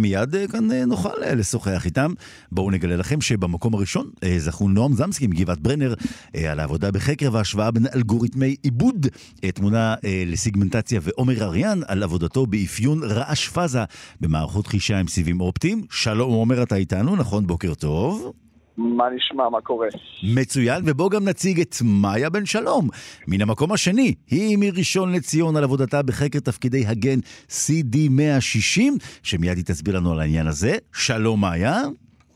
מיד 0.00 0.36
כאן 0.52 0.72
נוכל 0.72 1.08
לשוחח 1.36 1.86
איתם. 1.86 2.12
בואו 2.52 2.70
נגלה 2.70 2.96
לכם 2.96 3.20
שבמקום 3.20 3.74
הראשון 3.74 4.10
זכו 4.38 4.68
נועם 4.68 4.92
זמסקי 4.92 5.26
מגבעת 5.26 5.60
ברנר 5.60 5.94
על 6.34 6.60
העבודה 6.60 6.90
בחקר 6.90 7.32
והשוואה 7.32 7.70
בין 7.70 7.86
אלגוריתמי 7.94 8.56
עיבוד. 8.62 9.06
תמונה 9.54 9.94
לסיגמנטציה 10.26 11.00
ועומר 11.02 11.44
אריאן 11.44 11.80
על 11.86 12.02
עבודתו 12.02 12.46
באפיון 12.46 13.02
רעש 13.04 13.48
פאזה 13.48 13.84
במערכות 14.20 14.66
חישה 14.66 14.98
עם 14.98 15.08
סיבים 15.08 15.40
אופטיים. 15.40 15.84
שלום 15.90 16.32
עומר, 16.32 16.62
אתה 16.62 16.76
איתנו, 16.76 17.16
נכון? 17.16 17.46
בוקר 17.46 17.74
טוב. 17.74 18.32
מה 18.78 19.04
נשמע, 19.16 19.48
מה 19.48 19.60
קורה? 19.60 19.88
מצוין, 20.22 20.82
ובואו 20.86 21.08
גם 21.08 21.24
נציג 21.24 21.60
את 21.60 21.74
מאיה 21.84 22.30
בן 22.30 22.46
שלום. 22.46 22.88
מן 23.28 23.40
המקום 23.40 23.72
השני, 23.72 24.14
היא 24.30 24.58
מראשון 24.60 25.12
לציון 25.12 25.56
על 25.56 25.64
עבודתה 25.64 26.02
בחקר 26.02 26.38
תפקידי 26.38 26.86
הגן 26.86 27.18
CD160, 27.48 28.80
שמיד 29.22 29.56
היא 29.56 29.64
תסביר 29.64 29.96
לנו 29.96 30.12
על 30.12 30.20
העניין 30.20 30.46
הזה. 30.46 30.76
שלום 30.92 31.40
מאיה. 31.40 31.82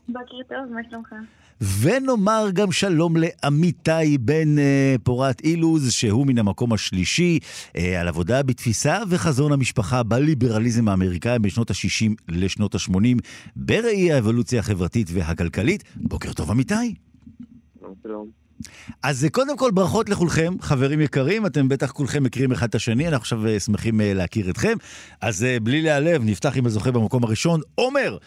בוקר 0.07 0.43
טוב, 0.49 0.73
מה 0.75 0.81
שלומך? 0.89 1.13
ונאמר 1.61 2.47
גם 2.53 2.71
שלום 2.71 3.13
לעמיתי 3.17 4.17
בן 4.19 4.57
uh, 4.57 4.61
פורת 5.03 5.41
אילוז, 5.43 5.91
שהוא 5.91 6.27
מן 6.27 6.37
המקום 6.37 6.73
השלישי, 6.73 7.39
uh, 7.41 7.79
על 7.99 8.07
עבודה 8.07 8.43
בתפיסה 8.43 8.97
וחזון 9.09 9.51
המשפחה 9.51 10.03
בליברליזם 10.03 10.87
האמריקאי 10.87 11.39
בשנות 11.39 11.71
ה-60 11.71 12.11
לשנות 12.29 12.75
ה-80, 12.75 13.19
בראי 13.55 14.11
האבולוציה 14.11 14.59
החברתית 14.59 15.07
והכלכלית. 15.13 15.83
בוקר 15.95 16.33
טוב 16.33 16.51
עמיתי. 16.51 16.95
שלום. 18.03 18.27
אז 19.03 19.27
קודם 19.31 19.57
כל 19.57 19.71
ברכות 19.71 20.09
לכולכם, 20.09 20.53
חברים 20.61 21.01
יקרים, 21.01 21.45
אתם 21.45 21.67
בטח 21.67 21.91
כולכם 21.91 22.23
מכירים 22.23 22.51
אחד 22.51 22.67
את 22.67 22.75
השני, 22.75 23.07
אנחנו 23.07 23.17
עכשיו 23.17 23.59
שמחים 23.59 24.01
להכיר 24.03 24.49
אתכם. 24.49 24.77
אז 25.21 25.45
בלי 25.63 25.81
להיעלב, 25.81 26.23
נפתח 26.23 26.57
עם 26.57 26.65
הזוכה 26.65 26.91
במקום 26.91 27.23
הראשון. 27.23 27.61
עומר, 27.75 28.17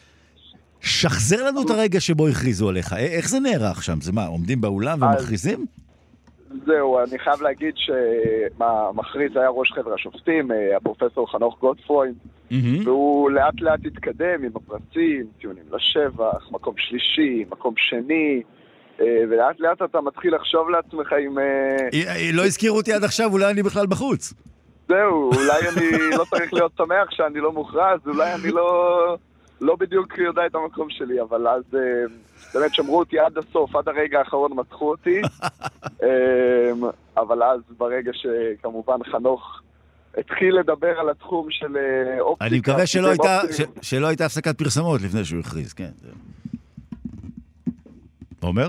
שחזר 0.86 1.44
לנו 1.44 1.62
את 1.62 1.70
הרגע 1.70 2.00
שבו 2.00 2.28
הכריזו 2.28 2.68
עליך. 2.68 2.92
איך 2.92 3.28
זה 3.28 3.40
נערך 3.40 3.82
שם? 3.82 4.00
זה 4.00 4.12
מה, 4.12 4.26
עומדים 4.26 4.60
באולם 4.60 5.02
ומכריזים? 5.02 5.66
זהו, 6.66 6.98
אני 6.98 7.18
חייב 7.18 7.42
להגיד 7.42 7.74
שהמכריז 7.76 9.36
היה 9.36 9.48
ראש 9.48 9.72
חבר 9.72 9.94
השופטים, 9.94 10.52
אה, 10.52 10.76
הפרופסור 10.76 11.32
חנוך 11.32 11.58
גוטפרוינד, 11.60 12.14
והוא 12.84 13.30
לאט 13.30 13.60
לאט 13.60 13.80
התקדם 13.86 14.44
עם 14.44 14.50
הפרסים, 14.54 15.26
טיעונים 15.40 15.64
לשבח, 15.72 16.48
מקום 16.50 16.74
שלישי, 16.76 17.44
מקום 17.50 17.74
שני, 17.76 18.42
אה, 19.00 19.06
ולאט 19.30 19.60
לאט 19.60 19.82
אתה 19.82 20.00
מתחיל 20.00 20.34
לחשוב 20.34 20.70
לעצמך 20.70 21.12
אם... 21.26 21.38
אה, 21.38 22.30
לא 22.32 22.44
הזכירו 22.44 22.76
אותי 22.76 22.92
עד 22.92 23.04
עכשיו, 23.04 23.32
אולי 23.32 23.50
אני 23.50 23.62
בכלל 23.62 23.86
בחוץ. 23.86 24.34
זהו, 24.88 25.30
אולי 25.32 25.68
אני 25.68 26.16
לא 26.18 26.24
צריך 26.30 26.52
להיות 26.52 26.72
שמח 26.78 27.10
שאני 27.10 27.40
לא 27.40 27.52
מוכרז, 27.52 28.00
אולי 28.06 28.34
אני 28.34 28.50
לא... 28.50 29.16
לא 29.60 29.76
בדיוק 29.76 30.18
יודע 30.18 30.46
את 30.46 30.54
המקום 30.54 30.90
שלי, 30.90 31.20
אבל 31.20 31.48
אז 31.48 31.62
אה, 31.74 31.80
באמת 32.54 32.74
שמרו 32.74 32.98
אותי 32.98 33.18
עד 33.18 33.38
הסוף, 33.38 33.76
עד 33.76 33.88
הרגע 33.88 34.18
האחרון 34.18 34.52
מתחו 34.52 34.90
אותי. 34.90 35.20
אה, 36.02 36.70
אבל 37.16 37.42
אז 37.42 37.60
ברגע 37.78 38.10
שכמובן 38.14 39.04
חנוך 39.12 39.60
התחיל 40.16 40.58
לדבר 40.58 41.00
על 41.00 41.10
התחום 41.10 41.46
של 41.50 41.76
אה, 41.76 42.20
אופטיקה... 42.20 42.46
אני 42.46 42.58
מקווה 42.58 42.86
שלא 42.86 43.08
הייתה, 43.08 43.40
ש, 43.52 43.60
שלא 43.82 44.06
הייתה 44.06 44.26
הפסקת 44.26 44.58
פרסמות 44.58 45.02
לפני 45.02 45.24
שהוא 45.24 45.40
הכריז, 45.40 45.72
כן. 45.72 45.90
עומר? 48.40 48.68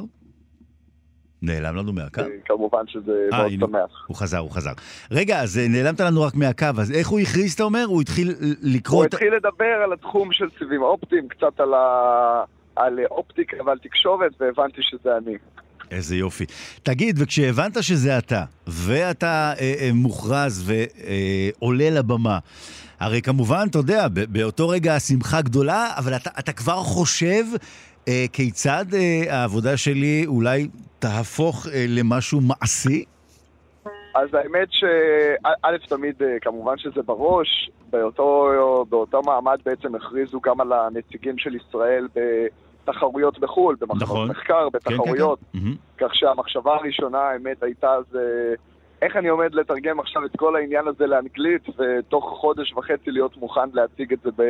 נעלם 1.42 1.76
לנו 1.76 1.94
מהקו? 1.94 2.22
כמובן 2.46 2.88
שזה 2.88 3.28
מאוד 3.32 3.52
שמח. 3.60 4.06
הוא 4.08 4.18
חזר, 4.18 4.38
הוא 4.38 4.52
חזר. 4.52 4.72
רגע, 5.12 5.42
אז 5.42 5.60
נעלמת 5.70 6.00
לנו 6.00 6.22
רק 6.22 6.36
מהקו, 6.36 6.66
אז 6.80 6.92
איך 6.92 7.08
הוא 7.08 7.20
הכריז, 7.20 7.54
אתה 7.54 7.64
אומר? 7.64 7.86
הוא 7.88 8.02
התחיל 8.02 8.36
לקרוא... 8.62 8.98
הוא 8.98 9.06
התחיל 9.06 9.34
לדבר 9.36 9.82
על 9.84 9.94
התחום 9.94 10.32
של 10.32 10.46
סיבים 10.60 10.82
אופטיים, 10.82 11.28
קצת 11.28 11.60
על, 11.60 11.74
ה... 11.74 12.44
על 12.76 13.00
אופטיקה 13.12 13.58
ועל 13.66 13.78
תקשורת, 13.78 14.32
והבנתי 14.40 14.82
שזה 14.82 15.18
אני. 15.18 15.38
איזה 15.92 16.16
יופי. 16.16 16.46
תגיד, 16.84 17.16
וכשהבנת 17.22 17.84
שזה 17.84 18.18
אתה, 18.18 18.44
ואתה 18.68 19.54
אה, 19.60 19.74
אה, 19.80 19.90
מוכרז 19.94 20.72
ועולה 21.60 21.86
אה, 21.86 21.90
לבמה, 21.90 22.40
הרי 23.00 23.22
כמובן, 23.22 23.68
אתה 23.70 23.78
יודע, 23.78 24.08
באותו 24.08 24.70
רגע 24.70 24.96
השמחה 24.96 25.42
גדולה, 25.42 25.94
אבל 25.98 26.16
אתה, 26.16 26.30
אתה 26.40 26.52
כבר 26.52 26.76
חושב 26.76 27.44
אה, 27.54 27.58
כיצד 28.34 28.86
אה, 28.94 29.24
העבודה 29.30 29.78
שלי 29.78 30.26
אולי 30.28 30.68
תהפוך 31.00 31.68
אה, 31.68 31.86
למשהו 31.90 32.40
מעשי? 32.42 33.06
אז 34.16 34.34
האמת 34.34 34.68
שא', 34.72 35.88
תמיד 35.90 36.22
כמובן 36.42 36.78
שזה 36.78 37.02
בראש, 37.02 37.70
באותו, 37.90 38.48
באותו 38.90 39.22
מעמד 39.22 39.58
בעצם 39.66 39.96
הכריזו 39.96 40.40
גם 40.42 40.62
על 40.62 40.74
הנציגים 40.74 41.38
של 41.38 41.56
ישראל 41.56 42.08
בתחרויות 42.84 43.40
בחו"ל, 43.40 43.76
במחנות 43.80 44.02
נכון. 44.02 44.30
מחקר, 44.30 44.70
בתחרויות. 44.70 45.40
כן, 45.54 45.60
כן, 45.60 45.66
כן. 45.98 46.06
כך 46.08 46.16
שהמחשבה 46.16 46.76
הראשונה, 46.76 47.20
האמת, 47.20 47.64
הייתה 47.64 47.98
זה... 48.12 48.54
איך 49.02 49.16
אני 49.16 49.28
עומד 49.28 49.56
לתרגם 49.56 50.00
עכשיו 50.00 50.26
את 50.26 50.32
כל 50.38 50.56
העניין 50.56 50.88
הזה 50.88 51.08
לאנגלית, 51.08 51.62
ותוך 51.78 52.38
חודש 52.40 52.74
וחצי 52.74 53.12
להיות 53.12 53.38
מוכן 53.38 53.70
להציג 53.74 54.14
את 54.14 54.20
זה 54.24 54.30
ב... 54.38 54.44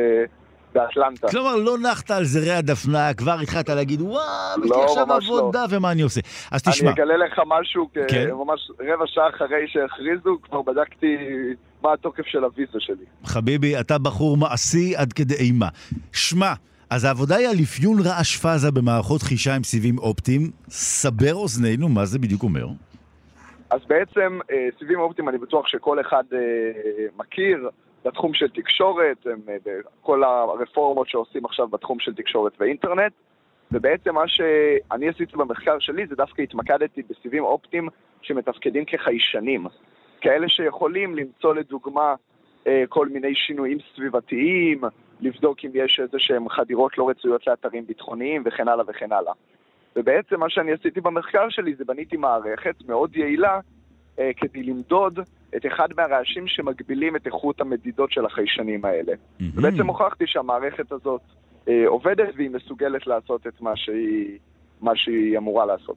באטלנטה. 0.74 1.28
כלומר, 1.28 1.56
לא 1.56 1.78
נחת 1.78 2.10
על 2.10 2.24
זרי 2.24 2.52
הדפנה, 2.52 3.14
כבר 3.14 3.36
התחלת 3.42 3.68
להגיד, 3.68 4.00
וואו, 4.00 4.20
יש 4.58 4.62
לי 4.62 4.68
לא, 4.68 4.84
עכשיו 4.84 5.12
עבודה, 5.12 5.64
לא. 5.70 5.76
ומה 5.76 5.92
אני 5.92 6.02
עושה? 6.02 6.20
אז 6.50 6.62
תשמע. 6.62 6.90
אני 6.90 6.94
אגלה 6.94 7.16
לך 7.16 7.40
משהו, 7.46 7.88
כן? 7.92 8.30
ממש 8.30 8.70
רבע 8.80 9.04
שעה 9.06 9.28
אחרי 9.28 9.68
שהכריזו, 9.68 10.38
כבר 10.42 10.62
בדקתי 10.62 11.16
מה 11.82 11.92
התוקף 11.92 12.26
של 12.26 12.44
הוויזה 12.44 12.78
שלי. 12.78 13.04
חביבי, 13.24 13.80
אתה 13.80 13.98
בחור 13.98 14.36
מעשי 14.36 14.96
עד 14.96 15.12
כדי 15.12 15.34
אימה. 15.34 15.68
שמע, 16.12 16.52
אז 16.90 17.04
העבודה 17.04 17.36
היא 17.36 17.48
על 17.48 17.56
אפיון 17.62 17.98
רעש 18.04 18.36
פאזה 18.36 18.70
במערכות 18.70 19.22
חישה 19.22 19.56
עם 19.56 19.62
סיבים 19.62 19.98
אופטיים. 19.98 20.50
סבר 20.68 21.34
אוזנינו, 21.34 21.88
מה 21.88 22.04
זה 22.04 22.18
בדיוק 22.18 22.42
אומר? 22.42 22.66
אז 23.70 23.80
בעצם 23.88 24.38
אה, 24.50 24.68
סיבים 24.78 25.00
אופטיים, 25.00 25.28
אני 25.28 25.38
בטוח 25.38 25.66
שכל 25.66 26.00
אחד 26.00 26.24
אה, 26.32 26.38
מכיר. 27.16 27.68
בתחום 28.04 28.34
של 28.34 28.48
תקשורת, 28.48 29.26
כל 30.02 30.24
הרפורמות 30.24 31.08
שעושים 31.08 31.44
עכשיו 31.44 31.68
בתחום 31.68 31.98
של 32.00 32.14
תקשורת 32.14 32.52
ואינטרנט. 32.60 33.12
ובעצם 33.72 34.14
מה 34.14 34.28
שאני 34.28 35.08
עשיתי 35.08 35.36
במחקר 35.36 35.78
שלי 35.78 36.06
זה 36.06 36.16
דווקא 36.16 36.42
התמקדתי 36.42 37.02
בסיבים 37.02 37.44
אופטיים 37.44 37.88
שמתפקדים 38.22 38.84
כחיישנים. 38.84 39.66
כאלה 40.20 40.48
שיכולים 40.48 41.16
למצוא 41.16 41.54
לדוגמה 41.54 42.14
אה, 42.66 42.84
כל 42.88 43.08
מיני 43.08 43.34
שינויים 43.34 43.78
סביבתיים, 43.94 44.80
לבדוק 45.20 45.58
אם 45.64 45.70
יש 45.74 46.00
איזה 46.00 46.18
שהם 46.18 46.48
חדירות 46.48 46.98
לא 46.98 47.08
רצויות 47.08 47.46
לאתרים 47.46 47.86
ביטחוניים 47.86 48.42
וכן 48.46 48.68
הלאה 48.68 48.84
וכן 48.88 49.12
הלאה. 49.12 49.32
ובעצם 49.96 50.40
מה 50.40 50.50
שאני 50.50 50.72
עשיתי 50.72 51.00
במחקר 51.00 51.48
שלי 51.48 51.74
זה 51.74 51.84
בניתי 51.84 52.16
מערכת 52.16 52.74
מאוד 52.88 53.16
יעילה 53.16 53.60
אה, 54.18 54.30
כדי 54.36 54.62
למדוד 54.62 55.20
את 55.56 55.66
אחד 55.66 55.88
מהרעשים 55.96 56.44
שמגבילים 56.46 57.16
את 57.16 57.26
איכות 57.26 57.60
המדידות 57.60 58.12
של 58.12 58.26
החיישנים 58.26 58.84
האלה. 58.84 59.12
Mm-hmm. 59.12 59.44
ובעצם 59.54 59.86
הוכחתי 59.86 60.24
שהמערכת 60.26 60.92
הזאת 60.92 61.20
אה, 61.68 61.84
עובדת 61.86 62.28
והיא 62.36 62.50
מסוגלת 62.50 63.06
לעשות 63.06 63.46
את 63.46 63.60
מה 63.60 63.76
שהיא, 63.76 64.38
מה 64.80 64.92
שהיא 64.96 65.38
אמורה 65.38 65.66
לעשות. 65.66 65.96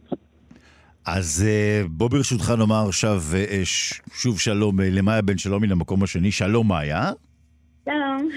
אז 1.06 1.45
אה, 1.48 1.82
בוא 1.90 2.10
ברשותך 2.10 2.53
נאמר 2.57 2.86
עכשיו 2.88 3.18
אה, 3.36 3.61
שוב 4.14 4.40
שלום 4.40 4.82
אה, 4.82 4.90
למאיה 4.91 5.22
בן 5.22 5.38
שלום 5.38 5.61
מן 5.61 5.72
המקום 5.72 6.03
השני. 6.03 6.32
שלום 6.32 6.68
מאיה. 6.68 7.11
שלום. 7.86 8.30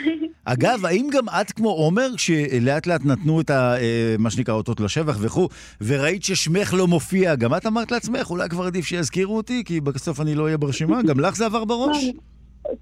אגב, 0.45 0.87
האם 0.87 1.09
גם 1.12 1.29
את 1.29 1.53
כמו 1.53 1.71
עומר, 1.71 2.09
שלאט 2.16 2.87
לאט 2.87 3.05
נתנו 3.05 3.41
את 3.41 3.51
ה, 3.51 3.77
אה, 3.77 4.15
מה 4.19 4.31
שנקרא 4.31 4.55
אותות 4.55 4.81
לשבח 4.81 5.16
וכו', 5.21 5.49
וראית 5.81 6.25
ששמך 6.25 6.75
לא 6.75 6.87
מופיע, 6.87 7.35
גם 7.35 7.55
את 7.55 7.66
אמרת 7.66 7.93
לעצמך, 7.93 8.31
אולי 8.31 8.49
כבר 8.49 8.66
עדיף 8.66 8.87
שיזכירו 8.87 9.37
אותי, 9.37 9.62
כי 9.65 9.81
בסוף 9.81 10.21
אני 10.21 10.35
לא 10.35 10.45
אהיה 10.45 10.57
ברשימה? 10.57 11.03
גם 11.03 11.21
לך 11.21 11.37
זה 11.37 11.47
עבר 11.47 11.65
בראש? 11.65 12.05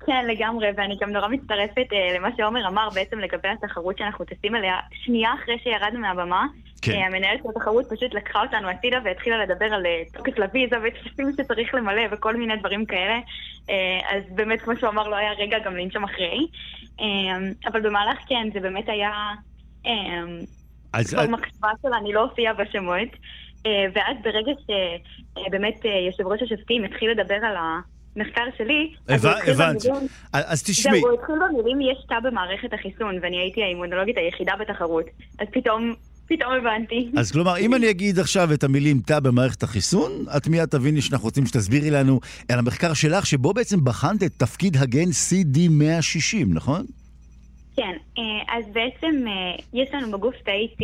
כן, 0.06 0.26
לגמרי, 0.26 0.68
ואני 0.76 0.96
גם 1.00 1.10
נורא 1.10 1.28
מצטרפת 1.28 1.86
uh, 1.90 2.16
למה 2.16 2.28
שעומר 2.36 2.68
אמר 2.68 2.88
בעצם 2.94 3.18
לגבי 3.18 3.48
התחרות 3.48 3.98
שאנחנו 3.98 4.24
טסים 4.24 4.54
עליה. 4.54 4.76
שנייה 4.92 5.34
אחרי 5.34 5.58
שירדנו 5.62 5.98
מהבמה, 5.98 6.46
כן. 6.82 6.92
uh, 6.92 7.06
המנהלת 7.06 7.40
של 7.42 7.48
התחרות 7.56 7.84
פשוט 7.90 8.14
לקחה 8.14 8.42
אותנו 8.42 8.68
הצידה 8.68 8.98
והתחילה 9.04 9.44
לדבר 9.44 9.64
על 9.64 9.86
uh, 9.86 10.16
תוקף 10.16 10.38
לוויזה 10.38 10.76
וטפסים 10.84 11.32
שצריך 11.36 11.74
למלא 11.74 12.02
וכל 12.10 12.36
מיני 12.36 12.56
דברים 12.56 12.86
כאלה. 12.86 13.18
Uh, 13.66 13.70
אז 14.10 14.22
באמת, 14.30 14.62
כמו 14.62 14.76
שהוא 14.76 14.88
אמר, 14.88 15.08
לא 15.08 15.16
היה 15.16 15.32
רגע 15.32 15.58
גם 15.58 15.76
לנשום 15.76 16.04
אחרי. 16.04 16.46
Uh, 16.98 17.02
אבל 17.66 17.80
במהלך 17.80 18.18
כן, 18.28 18.48
זה 18.54 18.60
באמת 18.60 18.88
היה... 18.88 19.12
Uh, 19.84 19.88
אז... 20.92 21.14
במחשבה 21.14 21.68
שלה, 21.82 21.96
אני 21.96 22.12
לא 22.12 22.20
הופיעה 22.20 22.54
בשמות. 22.54 23.08
Uh, 23.58 23.68
ואז 23.94 24.16
ברגע 24.22 24.52
שבאמת 24.62 25.84
uh, 25.84 25.88
יושב 25.88 26.26
ראש 26.26 26.42
השופטים 26.42 26.84
התחיל 26.84 27.10
לדבר 27.10 27.34
על 27.34 27.56
ה... 27.56 27.80
מחקר 28.16 28.44
שלי... 28.58 28.92
הבנתי. 29.46 29.88
אז 30.32 30.62
תשמעי. 30.62 31.00
זהו, 31.00 31.10
הוא 31.10 31.18
התחיל 31.18 31.34
במילים 31.48 31.80
יש 31.80 32.04
תא 32.08 32.20
במערכת 32.22 32.72
החיסון, 32.72 33.18
ואני 33.22 33.36
הייתי 33.36 33.62
האימונולוגית 33.62 34.16
היחידה 34.16 34.52
בתחרות. 34.60 35.04
אז 35.38 35.46
פתאום... 35.52 35.94
פתאום 36.26 36.52
הבנתי. 36.52 37.10
אז 37.16 37.32
כלומר, 37.32 37.58
אם 37.58 37.74
אני 37.74 37.90
אגיד 37.90 38.18
עכשיו 38.18 38.52
את 38.54 38.64
המילים 38.64 39.00
תא 39.06 39.20
במערכת 39.20 39.62
החיסון, 39.62 40.12
את 40.36 40.48
מיד 40.48 40.68
תביני 40.68 41.02
שאנחנו 41.02 41.24
רוצים 41.24 41.46
שתסבירי 41.46 41.90
לנו 41.90 42.20
על 42.48 42.58
המחקר 42.58 42.94
שלך, 42.94 43.26
שבו 43.26 43.52
בעצם 43.52 43.84
בחנת 43.84 44.22
את 44.22 44.32
תפקיד 44.36 44.76
הגן 44.76 45.08
CD160, 45.08 46.46
נכון? 46.48 46.86
כן, 47.76 47.92
אה, 48.18 48.56
אז 48.58 48.64
בעצם 48.72 49.24
אה, 49.26 49.32
יש 49.72 49.88
לנו 49.92 50.10
בגוף 50.10 50.34
תאי 50.44 50.68
T, 50.78 50.82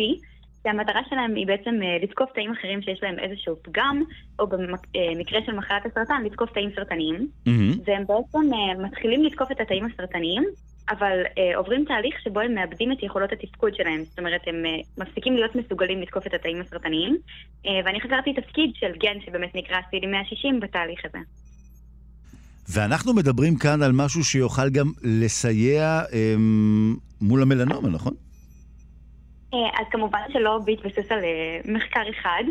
שהמטרה 0.69 1.01
שלהם 1.09 1.35
היא 1.35 1.47
בעצם 1.47 1.75
אה, 1.83 1.97
לתקוף 2.03 2.29
תאים 2.35 2.51
אחרים 2.51 2.81
שיש 2.81 2.99
להם 3.03 3.19
איזשהו 3.19 3.55
פגם, 3.61 4.03
או 4.39 4.47
במקרה 4.47 5.39
של 5.45 5.51
מחלת 5.51 5.85
הסרטן, 5.85 6.23
לתקוף 6.25 6.49
תאים 6.51 6.69
סרטניים. 6.75 7.15
Mm-hmm. 7.15 7.79
והם 7.85 8.03
בעצם 8.07 8.53
אה, 8.53 8.85
מתחילים 8.85 9.23
לתקוף 9.23 9.51
את 9.51 9.59
התאים 9.61 9.85
הסרטניים 9.85 10.43
אבל 10.89 11.17
אה, 11.37 11.57
עוברים 11.57 11.85
תהליך 11.85 12.15
שבו 12.23 12.39
הם 12.39 12.55
מאבדים 12.55 12.91
את 12.91 13.03
יכולות 13.03 13.29
התפקוד 13.31 13.75
שלהם. 13.75 14.03
זאת 14.09 14.19
אומרת, 14.19 14.41
הם 14.47 14.55
אה, 14.65 15.03
מפסיקים 15.03 15.33
להיות 15.33 15.55
מסוגלים 15.55 16.01
לתקוף 16.01 16.27
את 16.27 16.33
התאים 16.33 16.61
הסרטניים, 16.61 17.17
אה, 17.65 17.71
ואני 17.85 18.01
חזרתי 18.01 18.33
תפקיד 18.33 18.71
של 18.73 18.91
גן 18.99 19.21
שבאמת 19.25 19.55
נקרא 19.55 19.77
CD160 19.77 20.61
בתהליך 20.61 20.99
הזה. 21.05 21.19
ואנחנו 22.69 23.13
מדברים 23.13 23.55
כאן 23.55 23.81
על 23.81 23.91
משהו 23.91 24.23
שיוכל 24.23 24.69
גם 24.69 24.91
לסייע 25.03 26.01
אה, 26.13 26.35
מול 27.21 27.41
המלנומה, 27.41 27.89
נכון? 27.89 28.13
אה, 29.53 29.59
אז 29.79 29.85
כמובן 29.91 30.19
שלא 30.33 30.59
בהתבסס 30.65 31.11
על 31.11 31.19
מחקר 31.65 32.01
אחד, 32.09 32.43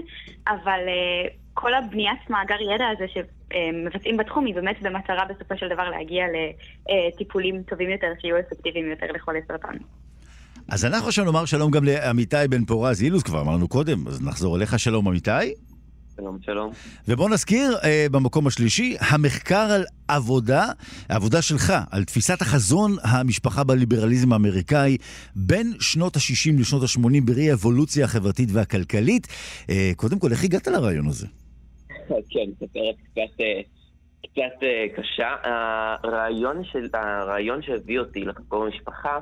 אבל 0.48 0.80
אה, 0.88 1.28
כל 1.54 1.74
הבניית 1.74 2.30
מאגר 2.30 2.56
ידע 2.74 2.84
הזה 2.88 3.06
שמבצעים 3.08 4.16
בתחום 4.16 4.46
היא 4.46 4.54
באמת 4.54 4.82
במטרה 4.82 5.24
בסופו 5.24 5.56
של 5.56 5.68
דבר 5.68 5.90
להגיע 5.90 6.24
לטיפולים 6.88 7.62
טובים 7.62 7.90
יותר, 7.90 8.12
שיהיו 8.20 8.38
אפקטיביים 8.38 8.90
יותר 8.90 9.06
לחולי 9.14 9.40
סרטן. 9.48 9.76
אז 10.68 10.84
אנחנו 10.84 11.08
עכשיו 11.08 11.24
נאמר 11.24 11.44
שלום 11.44 11.70
גם 11.70 11.84
לעמיתי 11.84 12.36
בן 12.50 12.64
פורז 12.64 13.02
אילוז, 13.02 13.22
כבר 13.22 13.40
אמרנו 13.40 13.68
קודם, 13.68 14.08
אז 14.08 14.22
נחזור 14.26 14.56
אליך, 14.56 14.78
שלום 14.78 15.08
עמיתי. 15.08 15.54
שלום, 16.20 16.38
שלום. 16.42 16.70
ובוא 17.08 17.30
נזכיר 17.30 17.76
אה, 17.84 18.06
במקום 18.12 18.46
השלישי, 18.46 18.96
המחקר 19.00 19.68
על 19.74 19.84
עבודה, 20.08 20.64
העבודה 21.08 21.42
שלך, 21.42 21.72
על 21.90 22.04
תפיסת 22.04 22.42
החזון 22.42 22.96
המשפחה 23.02 23.64
בליברליזם 23.64 24.32
האמריקאי 24.32 24.96
בין 25.36 25.72
שנות 25.80 26.16
ה-60 26.16 26.60
לשנות 26.60 26.82
ה-80 26.82 27.24
בראי 27.24 27.50
האבולוציה 27.50 28.04
החברתית 28.04 28.48
והכלכלית. 28.52 29.26
אה, 29.70 29.90
קודם 29.96 30.18
כל, 30.18 30.30
איך 30.30 30.44
הגעת 30.44 30.66
לרעיון 30.66 31.06
הזה? 31.06 31.26
כן, 32.08 32.50
כותרת 32.58 32.94
קצת, 33.12 33.40
אה, 33.40 33.60
קצת 34.22 34.62
אה, 34.62 34.86
קשה. 34.96 35.34
הרעיון, 35.44 36.64
של, 36.64 36.88
הרעיון 36.92 37.62
שהביא 37.62 37.98
אותי 37.98 38.24
לחקור 38.24 38.68
משפחה... 38.68 39.18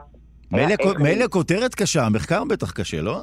מילא 0.99 1.27
כותרת 1.31 1.75
קשה, 1.75 2.07
המחקר 2.07 2.45
בטח 2.45 2.71
קשה, 2.71 3.03
לא? 3.03 3.21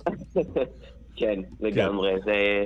כן, 1.19 1.39
לגמרי. 1.59 2.11
כן. 2.11 2.21
זה... 2.25 2.65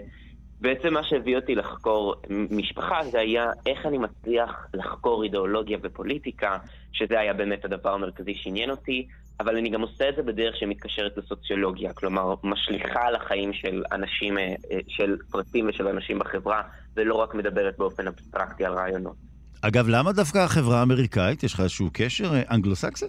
בעצם 0.61 0.93
מה 0.93 1.03
שהביא 1.03 1.35
אותי 1.35 1.55
לחקור 1.55 2.15
משפחה 2.29 3.03
זה 3.03 3.19
היה 3.19 3.51
איך 3.65 3.85
אני 3.85 3.97
מצליח 3.97 4.67
לחקור 4.73 5.23
אידיאולוגיה 5.23 5.77
ופוליטיקה, 5.83 6.57
שזה 6.93 7.19
היה 7.19 7.33
באמת 7.33 7.65
הדבר 7.65 7.93
המרכזי 7.93 8.35
שעניין 8.35 8.69
אותי, 8.69 9.07
אבל 9.39 9.57
אני 9.57 9.69
גם 9.69 9.81
עושה 9.81 10.09
את 10.09 10.15
זה 10.15 10.23
בדרך 10.23 10.55
שמתקשרת 10.57 11.17
לסוציולוגיה, 11.17 11.93
כלומר, 11.93 12.35
משליכה 12.43 13.01
על 13.07 13.15
החיים 13.15 13.53
של 13.53 13.83
אנשים, 13.91 14.37
אה, 14.37 14.43
אה, 14.43 14.77
של 14.87 15.17
פרטים 15.31 15.69
ושל 15.69 15.87
אנשים 15.87 16.19
בחברה, 16.19 16.61
ולא 16.95 17.15
רק 17.15 17.35
מדברת 17.35 17.77
באופן 17.77 18.07
אבסטרקטי 18.07 18.65
על 18.65 18.73
רעיונות. 18.73 19.15
אגב, 19.61 19.87
למה 19.89 20.11
דווקא 20.11 20.37
החברה 20.37 20.79
האמריקאית? 20.79 21.43
יש 21.43 21.53
לך 21.53 21.59
איזשהו 21.59 21.89
קשר 21.93 22.35
אה, 22.35 22.41
אנגלו-סקסי? 22.51 23.05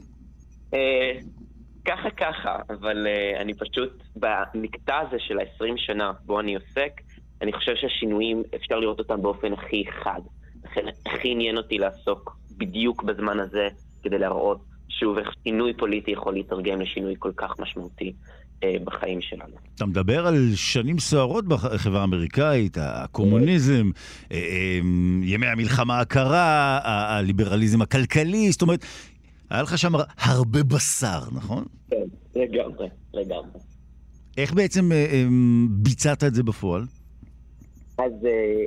ככה 1.85 2.11
ככה, 2.11 2.57
אבל 2.71 3.07
אני 3.41 3.55
פשוט, 3.55 4.03
במקטע 4.17 4.99
הזה 4.99 5.17
של 5.19 5.39
ה-20 5.39 5.73
שנה 5.77 6.13
בו 6.27 6.41
אני 6.41 6.55
עוסק, 6.55 7.01
אני 7.43 7.53
חושב 7.53 7.73
שהשינויים, 7.77 8.43
אפשר 8.57 8.79
לראות 8.79 8.99
אותם 8.99 9.23
באופן 9.23 9.53
הכי 9.53 9.85
חד. 10.03 10.21
לכן 10.65 10.85
הכי 11.07 11.31
עניין 11.31 11.57
אותי 11.57 11.79
לעסוק 11.79 12.37
בדיוק 12.57 13.03
בזמן 13.03 13.41
הזה, 13.41 13.69
כדי 14.03 14.19
להראות 14.19 14.59
שוב 14.89 15.19
איך 15.19 15.33
שינוי 15.45 15.75
פוליטי 15.75 16.11
יכול 16.11 16.35
להתרגם 16.35 16.81
לשינוי 16.81 17.15
כל 17.19 17.33
כך 17.37 17.51
משמעותי 17.59 18.13
אה, 18.65 18.77
בחיים 18.85 19.21
שלנו. 19.21 19.55
אתה 19.75 19.87
מדבר 19.87 20.27
על 20.27 20.53
שנים 20.55 20.99
סוערות 20.99 21.45
בחברה 21.49 22.01
האמריקאית, 22.01 22.77
הקומוניזם, 22.81 23.91
אה, 24.33 24.37
אה, 24.37 24.79
ימי 25.23 25.47
המלחמה 25.47 26.01
הקרה, 26.01 26.81
הליברליזם 26.85 27.83
הכלכלי, 27.83 28.51
זאת 28.53 28.63
אומרת, 28.63 28.85
היה 29.51 29.63
לך 29.63 29.79
שם 29.79 29.93
הרבה 30.19 30.63
בשר, 30.63 31.21
נכון? 31.33 31.65
כן, 31.91 31.97
לגמרי, 32.37 32.89
לגמרי. 33.15 33.61
איך 34.37 34.55
בעצם 34.55 34.91
ביצעת 35.71 36.25
את 36.25 36.35
זה 36.35 36.43
בפועל? 36.43 36.83
אז 37.99 38.13
אה, 38.27 38.65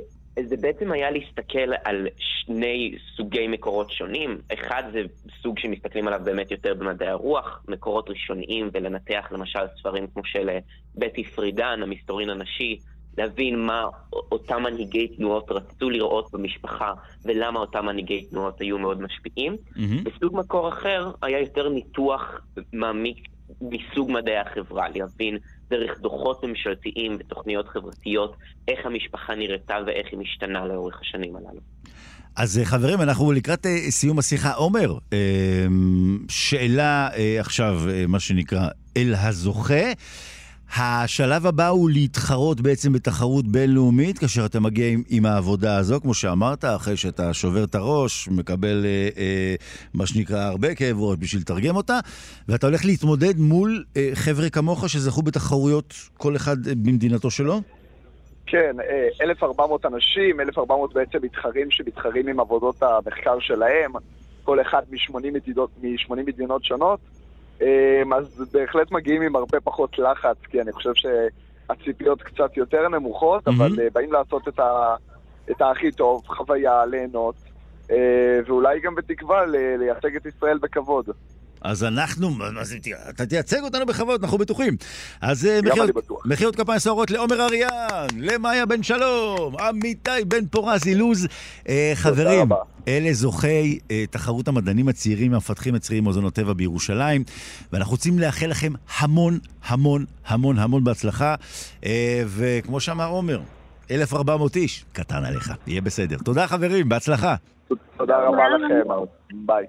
זה 0.48 0.56
בעצם 0.56 0.92
היה 0.92 1.10
להסתכל 1.10 1.72
על 1.84 2.06
שני 2.18 2.94
סוגי 3.16 3.48
מקורות 3.48 3.90
שונים. 3.90 4.38
אחד 4.52 4.82
זה 4.92 5.02
סוג 5.42 5.58
שמסתכלים 5.58 6.06
עליו 6.08 6.20
באמת 6.24 6.50
יותר 6.50 6.74
במדעי 6.74 7.08
הרוח, 7.08 7.64
מקורות 7.68 8.10
ראשוניים, 8.10 8.70
ולנתח 8.72 9.28
למשל 9.30 9.60
ספרים 9.78 10.06
כמו 10.06 10.24
של 10.24 10.48
אה, 10.48 10.58
בטי 10.94 11.24
פרידן, 11.24 11.80
המסתורין 11.82 12.30
הנשי, 12.30 12.78
להבין 13.18 13.58
מה 13.58 13.86
אותם 14.12 14.62
מנהיגי 14.62 15.08
תנועות 15.08 15.50
רצו 15.50 15.90
לראות 15.90 16.32
במשפחה, 16.32 16.92
ולמה 17.24 17.60
אותם 17.60 17.86
מנהיגי 17.86 18.24
תנועות 18.24 18.60
היו 18.60 18.78
מאוד 18.78 19.02
משפיעים. 19.02 19.56
Mm-hmm. 19.56 20.08
וסוג 20.08 20.36
מקור 20.36 20.68
אחר 20.68 21.10
היה 21.22 21.40
יותר 21.40 21.68
ניתוח 21.68 22.40
מעמיק 22.72 23.28
מסוג 23.60 24.10
מדעי 24.10 24.36
החברה, 24.36 24.88
להבין 24.94 25.38
דרך 25.72 26.00
דוחות 26.00 26.44
ממשלתיים 26.44 27.16
ותוכניות 27.20 27.68
חברתיות, 27.68 28.36
איך 28.68 28.86
המשפחה 28.86 29.34
נראתה 29.34 29.74
ואיך 29.86 30.06
היא 30.12 30.18
משתנה 30.18 30.66
לאורך 30.66 31.00
השנים 31.00 31.36
הללו. 31.36 31.60
אז 32.36 32.58
אה, 32.58 32.64
חברים, 32.64 33.00
אנחנו 33.00 33.32
לקראת 33.32 33.66
אה, 33.66 33.90
סיום 33.90 34.18
השיחה. 34.18 34.52
עומר, 34.52 34.98
אה, 35.12 35.18
שאלה 36.28 37.08
עכשיו, 37.38 37.80
מה 38.08 38.20
שנקרא, 38.20 38.68
אל 38.96 39.14
הזוכה. 39.18 39.92
השלב 40.76 41.46
הבא 41.46 41.68
הוא 41.68 41.90
להתחרות 41.90 42.60
בעצם 42.60 42.92
בתחרות 42.92 43.46
בינלאומית, 43.46 44.18
כאשר 44.18 44.46
אתה 44.46 44.60
מגיע 44.60 44.88
עם, 44.88 45.02
עם 45.08 45.26
העבודה 45.26 45.76
הזו, 45.76 46.00
כמו 46.00 46.14
שאמרת, 46.14 46.64
אחרי 46.64 46.96
שאתה 46.96 47.34
שובר 47.34 47.64
את 47.64 47.74
הראש, 47.74 48.28
מקבל 48.28 48.84
אה, 48.84 49.08
אה, 49.18 49.54
מה 49.94 50.06
שנקרא 50.06 50.38
הרבה 50.38 50.74
כאב 50.74 51.00
ראש 51.00 51.16
בשביל 51.18 51.42
לתרגם 51.42 51.76
אותה, 51.76 51.98
ואתה 52.48 52.66
הולך 52.66 52.84
להתמודד 52.84 53.38
מול 53.38 53.84
אה, 53.96 54.10
חבר'ה 54.14 54.50
כמוך 54.50 54.88
שזכו 54.88 55.22
בתחרויות, 55.22 55.94
כל 56.16 56.36
אחד 56.36 56.56
במדינתו 56.84 57.30
שלו? 57.30 57.60
כן, 58.46 58.76
1,400 59.22 59.84
אה, 59.84 59.90
אנשים, 59.90 60.40
1,400 60.40 60.94
בעצם 60.94 61.18
מתחרים 61.22 61.70
שמתחרים 61.70 62.28
עם 62.28 62.40
עבודות 62.40 62.82
המחקר 62.82 63.40
שלהם, 63.40 63.92
כל 64.44 64.60
אחד 64.60 64.82
מ-80 64.90 65.16
מדינות, 65.32 65.70
מ- 65.82 66.26
מדינות 66.26 66.64
שונות. 66.64 67.00
אמ, 67.62 68.12
אז 68.12 68.24
בהחלט 68.52 68.92
מגיעים 68.92 69.22
עם 69.22 69.36
הרבה 69.36 69.60
פחות 69.60 69.98
לחץ, 69.98 70.36
כי 70.50 70.60
אני 70.60 70.72
חושב 70.72 70.92
שהציפיות 70.94 72.22
קצת 72.22 72.56
יותר 72.56 72.88
נמוכות. 72.88 73.48
אבל 73.48 73.80
אה, 73.80 73.86
באים 73.92 74.12
לעשות 74.12 74.48
את, 74.48 74.58
ה, 74.58 74.94
את 75.50 75.62
הכי 75.62 75.92
טוב, 75.92 76.22
חוויה, 76.26 76.86
ליהנות, 76.86 77.34
אה, 77.90 78.40
ואולי 78.46 78.80
גם 78.80 78.94
בתקווה 78.94 79.46
לייצג 79.78 80.16
את 80.16 80.26
ישראל 80.26 80.58
בכבוד. 80.58 81.08
אז 81.64 81.84
אנחנו, 81.84 82.28
אז 82.60 82.74
אתה 83.10 83.26
תייצג 83.26 83.62
אותנו 83.62 83.86
בכבוד, 83.86 84.22
אנחנו 84.22 84.38
בטוחים. 84.38 84.76
אז 85.20 85.46
אה, 85.46 85.60
מחיאות 86.24 86.56
כפיים 86.56 86.78
סוערות 86.78 87.10
לעומר 87.10 87.40
אריאן, 87.42 88.06
למאיה 88.18 88.66
בן 88.66 88.82
שלום, 88.82 89.56
עמיתי 89.56 90.24
בן 90.28 90.46
פורז 90.46 90.86
אילוז. 90.86 91.26
אה, 91.68 91.92
חברים, 91.94 92.48
אלה 92.88 93.12
זוכי 93.12 93.78
אה, 93.90 94.04
תחרות 94.10 94.48
המדענים 94.48 94.88
הצעירים 94.88 95.34
המפתחים 95.34 95.76
את 95.76 95.80
צעירים 95.80 96.04
מוזיאון 96.04 96.26
הטבע 96.26 96.52
בירושלים, 96.52 97.24
ואנחנו 97.72 97.92
רוצים 97.92 98.18
לאחל 98.18 98.46
לכם 98.46 98.72
המון, 98.98 99.38
המון, 99.66 100.04
המון, 100.26 100.58
המון 100.58 100.84
בהצלחה. 100.84 101.34
וכמו 102.26 102.80
שאמר 102.80 103.08
עומר, 103.08 103.40
1,400 103.90 104.56
איש, 104.56 104.84
קטן 104.92 105.24
עליך, 105.24 105.52
יהיה 105.66 105.80
בסדר. 105.80 106.16
תודה 106.24 106.46
חברים, 106.46 106.88
בהצלחה. 106.88 107.34
תודה 107.96 108.16
רבה 108.18 108.42
לכם, 108.48 108.88
ביי. 109.32 109.66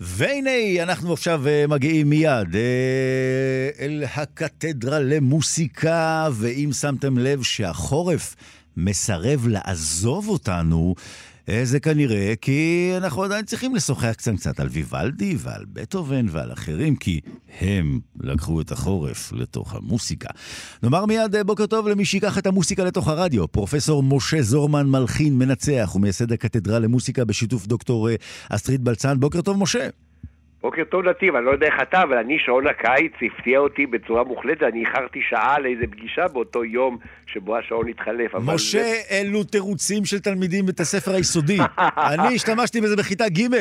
והנה, 0.00 0.82
אנחנו 0.82 1.12
עכשיו 1.12 1.48
אה, 1.48 1.66
מגיעים 1.66 2.10
מיד 2.10 2.56
אה, 2.56 3.70
אל 3.80 4.04
הקתדרה 4.16 4.98
למוסיקה, 4.98 6.28
ואם 6.32 6.70
שמתם 6.72 7.18
לב 7.18 7.42
שהחורף 7.42 8.36
מסרב 8.76 9.46
לעזוב 9.48 10.28
אותנו, 10.28 10.94
זה 11.62 11.80
כנראה 11.80 12.34
כי 12.40 12.90
אנחנו 12.96 13.22
עדיין 13.22 13.44
צריכים 13.44 13.74
לשוחח 13.74 14.12
קצת 14.16 14.32
קצת 14.36 14.60
על 14.60 14.68
ויוולדי 14.68 15.36
ועל 15.38 15.64
בטהובן 15.72 16.26
ועל 16.30 16.52
אחרים, 16.52 16.96
כי 16.96 17.20
הם 17.60 18.00
לקחו 18.20 18.60
את 18.60 18.72
החורף 18.72 19.32
לתוך 19.32 19.74
המוסיקה. 19.74 20.28
נאמר 20.82 21.06
מיד 21.06 21.34
אה, 21.34 21.44
בוקר 21.44 21.66
טוב 21.66 21.88
למי 21.88 22.04
שיקח 22.04 22.38
את 22.38 22.46
המוסיקה 22.46 22.84
לתוך 22.84 23.08
הרדיו, 23.08 23.48
פרופסור 23.48 24.02
משה 24.02 24.42
זורמן 24.42 24.86
מלחין 24.86 25.38
מנצח 25.38 25.92
ומייסד 25.94 26.32
הקתדרה 26.32 26.78
למוסיקה 26.78 27.24
בשיתוף 27.24 27.66
דוקטור 27.66 28.08
אה, 28.08 28.14
אסטרית 28.48 28.80
בלצן. 28.80 29.20
בוקר 29.20 29.40
טוב 29.40 29.58
משה. 29.58 29.88
בוקר 30.62 30.84
טוב 30.84 31.08
נתיב, 31.08 31.34
אני 31.34 31.44
לא 31.44 31.50
יודע 31.50 31.66
איך 31.66 31.74
אתה, 31.82 32.02
אבל 32.02 32.16
אני 32.16 32.38
שעון 32.38 32.66
הקיץ 32.66 33.12
הפתיע 33.22 33.58
אותי 33.58 33.86
בצורה 33.86 34.24
מוחלטת, 34.24 34.62
אני 34.62 34.80
איחרתי 34.80 35.20
שעה 35.28 35.58
לאיזה 35.58 35.84
פגישה 35.90 36.28
באותו 36.28 36.64
יום 36.64 36.98
שבו 37.26 37.56
השעון 37.56 37.88
התחלף. 37.88 38.34
משה, 38.34 38.78
זה... 38.78 39.00
אלו 39.10 39.44
תירוצים 39.44 40.04
של 40.04 40.18
תלמידים 40.18 40.64
בבית 40.64 40.80
הספר 40.80 41.14
היסודי. 41.14 41.58
אני 42.12 42.34
השתמשתי 42.34 42.80
בזה 42.80 42.96
בכיתה 42.96 43.28
ג'. 43.28 43.54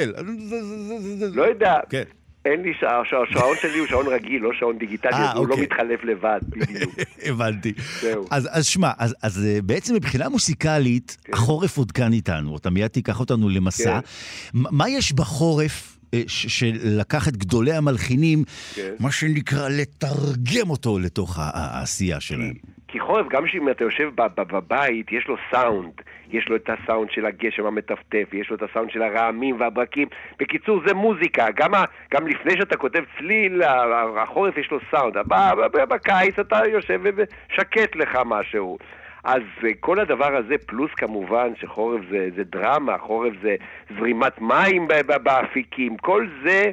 לא 1.34 1.44
יודע. 1.44 1.76
כן. 1.90 2.04
אין 2.46 2.62
לי 2.62 2.74
שעון, 2.80 3.06
השעון 3.30 3.56
שלי 3.62 3.80
הוא 3.80 3.88
שעון 3.88 4.08
רגיל, 4.08 4.42
לא 4.42 4.50
שעון 4.60 4.78
דיגיטלי, 4.78 5.12
아, 5.12 5.38
הוא 5.38 5.48
לא 5.48 5.54
אוקיי. 5.54 5.66
מתחלף 5.66 6.04
לבד, 6.04 6.40
בדיוק. 6.48 6.94
הבנתי. 7.30 7.74
זהו. 8.02 8.26
אז, 8.32 8.50
אז 8.52 8.66
שמע, 8.66 8.92
אז, 8.98 9.16
אז 9.24 9.46
אה, 9.46 9.62
בעצם 9.62 9.96
מבחינה 9.96 10.30
מוסיקלית, 10.30 11.18
כן. 11.24 11.34
החורף 11.34 11.78
עוד 11.78 11.92
כאן 11.92 12.14
איתנו, 12.14 12.58
אתה 12.58 12.70
מיד 12.70 12.88
תיקח 12.88 13.20
אותנו 13.20 13.50
למסע. 13.50 14.00
כן. 14.02 14.60
מה 14.72 14.90
יש 14.90 15.14
בחורף 15.14 15.97
אה, 16.14 16.22
של 16.28 16.72
לקחת 17.00 17.34
גדולי 17.34 17.74
המלחינים, 17.74 18.44
כן. 18.76 18.94
מה 19.00 19.12
שנקרא 19.12 19.70
לתרגם 19.70 20.70
אותו 20.70 21.00
לתוך 21.00 21.40
העשייה 21.40 22.20
שלהם. 22.20 22.54
כי 22.88 23.00
חורף, 23.00 23.26
גם 23.30 23.44
אם 23.54 23.70
אתה 23.70 23.84
יושב 23.84 24.10
בבית, 24.38 25.12
יש 25.12 25.28
לו 25.28 25.36
סאונד. 25.52 25.94
יש 26.32 26.50
לו 26.50 26.56
את 26.56 26.70
הסאונד 26.70 27.12
של 27.12 27.26
הגשם 27.26 27.66
המטפטף, 27.66 28.28
יש 28.34 28.50
לו 28.50 28.56
את 28.56 28.62
הסאונד 28.64 28.92
של 28.92 29.02
הרעמים 29.02 29.60
והברקים. 29.60 30.08
בקיצור, 30.40 30.82
זה 30.88 30.94
מוזיקה. 30.94 31.46
גם, 31.56 31.74
ה, 31.74 31.84
גם 32.14 32.28
לפני 32.28 32.52
שאתה 32.58 32.78
כותב 32.78 33.04
צליל, 33.18 33.62
החורף 34.18 34.58
יש 34.58 34.72
לו 34.72 34.80
סאונד. 34.92 35.14
בקיץ 35.90 36.40
אתה 36.40 36.60
יושב 36.72 37.02
ושקט 37.16 37.96
לך 37.96 38.20
משהו. 38.26 38.78
אז 39.28 39.42
אה, 39.64 39.70
כל 39.80 40.00
הדבר 40.00 40.36
הזה, 40.36 40.56
פלוס 40.66 40.92
כמובן 40.98 41.54
שחורף 41.60 42.02
זה, 42.10 42.30
זה 42.36 42.44
דרמה, 42.44 42.98
חורף 42.98 43.34
זה 43.42 43.56
זרימת 43.98 44.42
מים 44.42 44.88
באפיקים, 45.24 45.98
כל 45.98 46.28
זה 46.44 46.72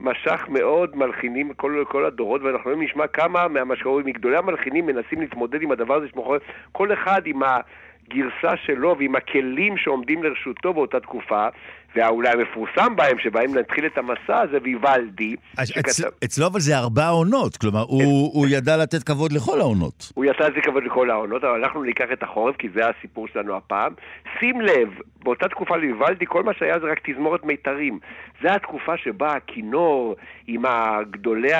משך 0.00 0.46
מאוד 0.48 0.96
מלחינים 0.96 1.54
כל, 1.54 1.84
כל 1.88 2.04
הדורות, 2.04 2.42
ואנחנו 2.42 2.70
לא 2.70 2.76
נשמע 2.76 3.06
כמה 3.06 3.48
מהמשקורים, 3.48 4.06
מגדולי 4.06 4.36
המלחינים 4.36 4.86
מנסים 4.86 5.20
להתמודד 5.20 5.62
עם 5.62 5.70
הדבר 5.70 5.94
הזה 5.94 6.08
שמוכר, 6.08 6.36
כל 6.72 6.92
אחד 6.92 7.22
עם 7.26 7.42
ה... 7.42 7.60
גרסה 8.08 8.56
שלו 8.56 8.96
ועם 8.98 9.16
הכלים 9.16 9.76
שעומדים 9.76 10.22
לרשותו 10.22 10.74
באותה 10.74 11.00
תקופה, 11.00 11.48
ואולי 11.96 12.28
המפורסם 12.28 12.96
בהם, 12.96 13.18
שבהם 13.18 13.58
נתחיל 13.58 13.86
את 13.86 13.98
המסע, 13.98 14.46
זה 14.50 14.58
ויוולדי. 14.62 15.36
שכתב... 15.64 16.08
אצלו 16.24 16.46
אבל 16.46 16.60
זה 16.60 16.78
ארבע 16.78 17.08
עונות, 17.08 17.56
כלומר, 17.56 17.84
הוא, 17.88 18.30
הוא 18.32 18.46
ידע 18.50 18.76
לתת 18.76 19.02
כבוד 19.02 19.32
לכל 19.32 19.60
העונות. 19.60 20.12
הוא 20.14 20.24
ידע 20.24 20.48
לתת 20.48 20.64
כבוד 20.64 20.84
לכל 20.84 21.10
העונות, 21.10 21.44
אבל 21.44 21.64
אנחנו 21.64 21.82
ניקח 21.82 22.06
את 22.12 22.22
החורף, 22.22 22.56
כי 22.56 22.68
זה 22.74 22.80
הסיפור 22.88 23.28
שלנו 23.28 23.56
הפעם. 23.56 23.92
שים 24.40 24.60
לב, 24.60 24.88
באותה 25.22 25.48
תקופה 25.48 25.76
לויוולדי, 25.76 26.26
כל 26.26 26.42
מה 26.42 26.52
שהיה 26.54 26.78
זה 26.78 26.86
רק 26.86 27.10
תזמורת 27.10 27.44
מיתרים. 27.44 27.98
זו 28.42 28.48
התקופה 28.48 28.96
שבה 28.96 29.32
הכינור, 29.32 30.16
עם 30.46 30.62
הגדולי 30.66 31.52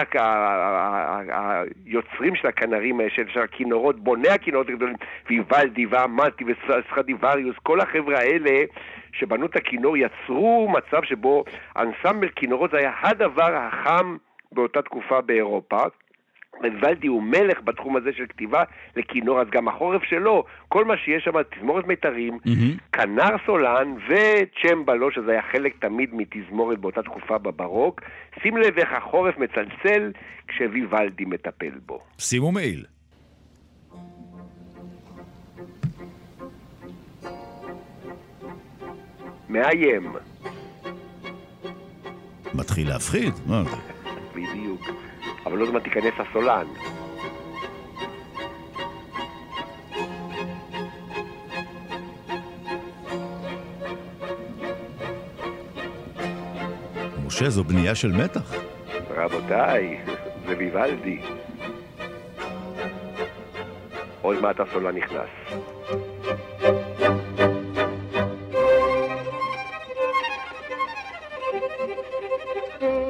היוצרים 1.86 2.36
של 2.36 2.48
הכנרים, 2.48 3.00
של 3.34 3.40
הכינורות, 3.40 4.00
בוני 4.00 4.28
הכינורות 4.28 4.68
הגדולים, 4.68 4.96
ויוולדי 5.30 5.86
ואמלטי 5.86 6.44
וסחדיווריוס, 6.44 7.56
כל 7.62 7.80
החבר'ה 7.80 8.18
האלה, 8.18 8.64
שבנו 9.18 9.46
את 9.46 9.56
הכינור 9.56 9.96
יצרו 9.96 10.68
מצב 10.68 11.04
שבו 11.04 11.44
אנסמבל 11.76 12.28
כינורות 12.28 12.70
זה 12.70 12.78
היה 12.78 12.92
הדבר 13.02 13.56
החם 13.56 14.16
באותה 14.52 14.82
תקופה 14.82 15.20
באירופה. 15.20 15.82
ויוולדי 16.62 17.06
הוא 17.06 17.22
מלך 17.22 17.60
בתחום 17.64 17.96
הזה 17.96 18.10
של 18.16 18.26
כתיבה 18.26 18.64
לכינור, 18.96 19.40
אז 19.40 19.46
גם 19.50 19.68
החורף 19.68 20.02
שלו, 20.02 20.44
כל 20.68 20.84
מה 20.84 20.96
שיש 20.96 21.24
שם, 21.24 21.42
תזמורת 21.42 21.86
מיתרים, 21.86 22.38
mm-hmm. 22.46 22.80
כנר 22.92 23.36
סולן 23.46 23.94
וצ'מבלו, 24.08 25.10
שזה 25.10 25.32
היה 25.32 25.42
חלק 25.52 25.74
תמיד 25.78 26.10
מתזמורת 26.12 26.78
באותה 26.78 27.02
תקופה 27.02 27.38
בברוק. 27.38 28.00
שים 28.42 28.56
לב 28.56 28.78
איך 28.78 28.92
החורף 28.92 29.38
מצלצל 29.38 30.12
כשוויוולדי 30.48 31.24
מטפל 31.24 31.72
בו. 31.86 32.00
שימו 32.18 32.52
מעיל. 32.52 32.84
מאיים. 39.48 40.12
מתחיל 42.54 42.88
להפחיד? 42.88 43.34
מה 43.46 43.64
זה? 43.64 43.76
בדיוק. 44.34 44.80
אבל 45.46 45.58
לא 45.58 45.66
זמן 45.66 45.80
תיכנס 45.80 46.14
הסולן. 46.18 46.66
משה, 57.26 57.50
זו 57.50 57.64
בנייה 57.64 57.94
של 57.94 58.12
מתח. 58.12 58.54
רבותיי, 59.10 60.00
זה 60.46 60.54
ויוולדי. 60.58 61.20
עוד 64.22 64.40
מעט 64.40 64.60
הסולן 64.60 64.96
נכנס. 64.96 65.60
Música 72.20 73.05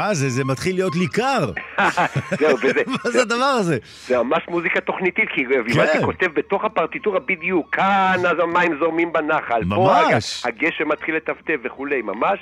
שמע, 0.00 0.14
זה, 0.14 0.28
זה 0.28 0.44
מתחיל 0.44 0.74
להיות 0.74 0.96
לי 0.96 1.06
קר. 1.06 1.52
זהו, 2.40 2.56
וזה... 2.62 2.82
מה 3.04 3.10
זה 3.10 3.22
הדבר 3.22 3.44
הזה? 3.44 3.78
זה 4.06 4.18
ממש 4.18 4.42
מוזיקה 4.48 4.80
תוכניתית, 4.80 5.28
כי 5.34 5.46
ויוולדי 5.46 5.92
כן. 5.92 6.04
כותב 6.04 6.26
בתוך 6.34 6.64
הפרטיטורה 6.64 7.20
בדיוק, 7.20 7.74
כאן 7.74 8.16
אז 8.30 8.38
המים 8.42 8.78
זורמים 8.78 9.12
בנחל, 9.12 9.62
ממש. 9.64 10.42
פה 10.42 10.48
הגשם 10.48 10.88
מתחיל 10.88 11.16
לטפטף 11.16 11.56
וכולי, 11.64 12.02
ממש. 12.02 12.38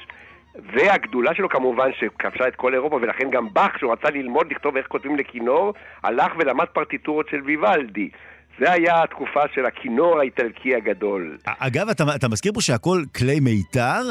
והגדולה 0.72 1.34
שלו 1.34 1.48
כמובן 1.48 1.90
שכבשה 1.98 2.48
את 2.48 2.56
כל 2.56 2.74
אירופה, 2.74 2.96
ולכן 2.96 3.30
גם 3.30 3.48
באך, 3.52 3.78
שהוא 3.78 3.92
רצה 3.92 4.10
ללמוד 4.10 4.46
לכתוב 4.50 4.76
איך 4.76 4.86
כותבים 4.86 5.16
לכינור, 5.16 5.74
הלך 6.02 6.32
ולמד 6.38 6.66
פרטיטורות 6.72 7.28
של 7.30 7.40
ויוולדי. 7.44 8.10
זה 8.58 8.72
היה 8.72 9.02
התקופה 9.02 9.40
של 9.54 9.66
הכינור 9.66 10.18
האיטלקי 10.18 10.74
הגדול. 10.74 11.38
אגב, 11.44 11.88
אתה, 11.88 12.04
אתה 12.16 12.28
מזכיר 12.28 12.52
פה 12.52 12.60
שהכל 12.60 13.02
כלי 13.16 13.40
מיתר. 13.40 14.02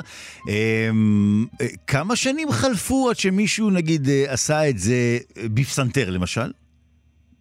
אמ, 0.49 1.45
כמה 1.87 2.15
שנים 2.15 2.47
חלפו 2.51 3.09
עד 3.09 3.15
שמישהו, 3.15 3.69
נגיד, 3.69 4.07
עשה 4.27 4.69
את 4.69 4.77
זה 4.77 5.17
בפסנתר, 5.55 6.09
למשל? 6.09 6.51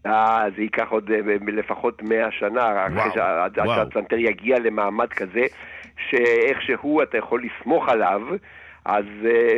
אה, 0.06 0.44
זה 0.56 0.62
ייקח 0.62 0.88
עוד 0.88 1.10
אה, 1.10 1.20
לפחות 1.52 2.02
מאה 2.02 2.30
שנה, 2.30 2.86
אחרי 2.86 3.10
שהפסנתר 3.14 4.16
יגיע 4.16 4.58
למעמד 4.58 5.08
כזה, 5.08 5.42
שאיכשהו 6.10 7.02
אתה 7.02 7.18
יכול 7.18 7.42
לסמוך 7.44 7.88
עליו. 7.88 8.20
אז 8.84 9.04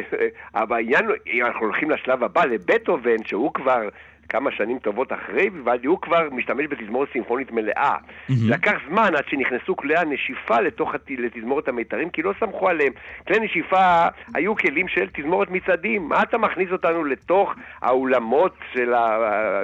אבל 0.55 0.77
העניין, 0.77 1.09
אם 1.27 1.47
אנחנו 1.47 1.67
הולכים 1.67 1.91
לשלב 1.91 2.25
הבא, 2.25 2.45
לבטהובן, 2.45 3.25
שהוא 3.25 3.55
כבר 3.55 3.89
כמה 4.29 4.51
שנים 4.53 4.79
טובות 4.79 5.13
אחרי 5.13 5.49
ויוולדי, 5.49 5.87
הוא 5.87 5.99
כבר 6.01 6.29
משתמש 6.33 6.67
בתזמורת 6.67 7.09
סימפונית 7.13 7.53
מלאה. 7.53 7.97
Mm-hmm. 7.97 8.33
לקח 8.49 8.75
זמן 8.89 9.11
עד 9.17 9.25
שנכנסו 9.29 9.77
כלי 9.77 9.97
הנשיפה 9.97 10.61
לתוך 10.61 10.95
לתזמורת 11.11 11.69
המיתרים, 11.69 12.11
כי 12.11 12.23
לא 12.23 12.33
סמכו 12.41 12.69
עליהם. 12.69 12.93
כלי 13.27 13.39
נשיפה 13.41 14.07
היו 14.35 14.57
כלים 14.57 14.89
של 14.89 15.09
תזמורת 15.15 15.51
מצעדים. 15.51 16.09
מה 16.09 16.23
אתה 16.23 16.39
מכניס 16.39 16.73
אותנו 16.73 17.05
לתוך 17.05 17.55
האולמות 17.83 18.55
של, 18.73 18.95
ה, 18.95 19.19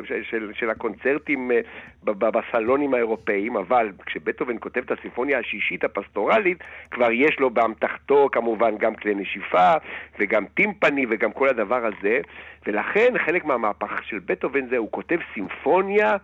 של, 0.05 0.23
של, 0.31 0.53
של 0.55 0.70
הקונצרטים 0.70 1.51
אה, 1.51 1.61
בסלונים 2.05 2.94
האירופאיים, 2.94 3.56
אבל 3.56 3.93
כשבטהובן 4.06 4.56
כותב 4.60 4.81
את 4.81 4.98
הסימפוניה 4.98 5.39
השישית 5.39 5.85
הפסטורלית, 5.85 6.59
כבר 6.90 7.12
יש 7.12 7.40
לו 7.40 7.51
באמתחתו 7.51 8.28
כמובן 8.32 8.78
גם 8.78 8.94
כלי 8.94 9.14
נשיפה 9.14 9.72
וגם 10.18 10.44
טימפני 10.55 11.06
וגם 11.10 11.32
כל 11.32 11.48
הדבר 11.48 11.86
הזה, 11.86 12.20
ולכן 12.66 13.14
חלק 13.26 13.44
מהמהפך 13.44 14.05
של 14.05 14.18
בטהובן 14.18 14.68
זה, 14.68 14.76
הוא 14.76 14.89
כותב 14.90 15.18
סימפוניה 15.35 16.16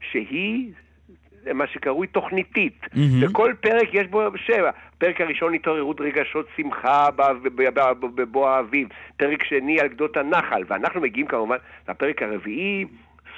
שהיא 0.00 0.72
מה 1.54 1.66
שקרוי 1.66 2.06
תוכניתית. 2.06 2.80
Mm-hmm. 2.84 3.26
בכל 3.28 3.52
פרק 3.60 3.88
יש 3.94 4.06
בו 4.06 4.22
שבע. 4.36 4.70
פרק 4.98 5.20
הראשון 5.20 5.54
התעוררות 5.54 6.00
רגשות 6.00 6.46
שמחה 6.56 7.08
בבוא 8.00 8.48
האביב. 8.48 8.88
פרק 9.16 9.44
שני 9.44 9.80
על 9.80 9.88
גדות 9.88 10.16
הנחל. 10.16 10.62
ואנחנו 10.66 11.00
מגיעים 11.00 11.26
כמובן 11.26 11.56
לפרק 11.88 12.22
הרביעי, 12.22 12.84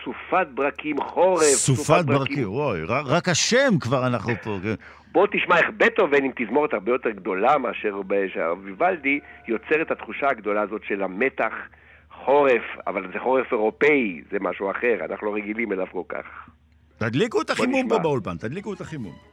סופת 0.04 0.46
ברקים 0.54 1.00
חורף. 1.00 1.42
סופת 1.42 2.04
ברקים, 2.04 2.52
וואי, 2.52 2.80
רק 2.84 3.28
השם 3.28 3.78
כבר 3.80 4.06
אנחנו 4.06 4.32
פה. 4.42 4.58
כן. 4.62 4.74
בוא 5.12 5.26
תשמע 5.32 5.58
איך 5.58 5.66
בטהובן 5.76 6.24
עם 6.24 6.30
תזמורת 6.36 6.74
הרבה 6.74 6.92
יותר 6.92 7.10
גדולה 7.10 7.58
מאשר 7.58 8.00
ויוולדי, 8.08 9.20
יוצר 9.48 9.82
את 9.82 9.90
התחושה 9.90 10.28
הגדולה 10.28 10.60
הזאת 10.60 10.82
של 10.88 11.02
המתח, 11.02 11.52
חורף, 12.24 12.62
אבל 12.86 13.12
זה 13.12 13.18
חורף 13.18 13.52
אירופאי, 13.52 14.22
זה 14.32 14.38
משהו 14.40 14.70
אחר, 14.70 14.96
אנחנו 15.10 15.26
לא 15.26 15.34
רגילים 15.34 15.72
אליו 15.72 15.86
כל 15.92 16.02
כך. 16.08 16.48
תדליקו 16.98 17.42
את 17.42 17.50
החימום 17.50 17.88
פה 17.88 17.98
באולפן, 17.98 18.36
תדליקו 18.36 18.72
את 18.72 18.80
החימום. 18.80 19.29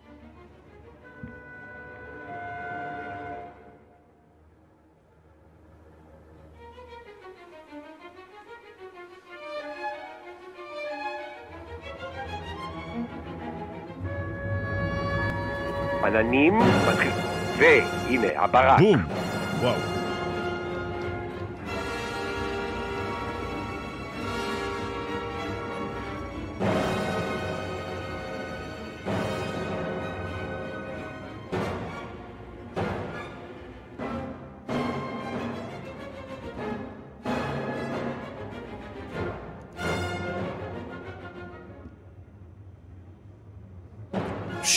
עננים, 16.17 16.59
מתחיל... 16.87 17.11
והנה, 17.57 18.27
הברק. 18.35 18.79
בום! 18.79 19.03
וואו. 19.61 19.96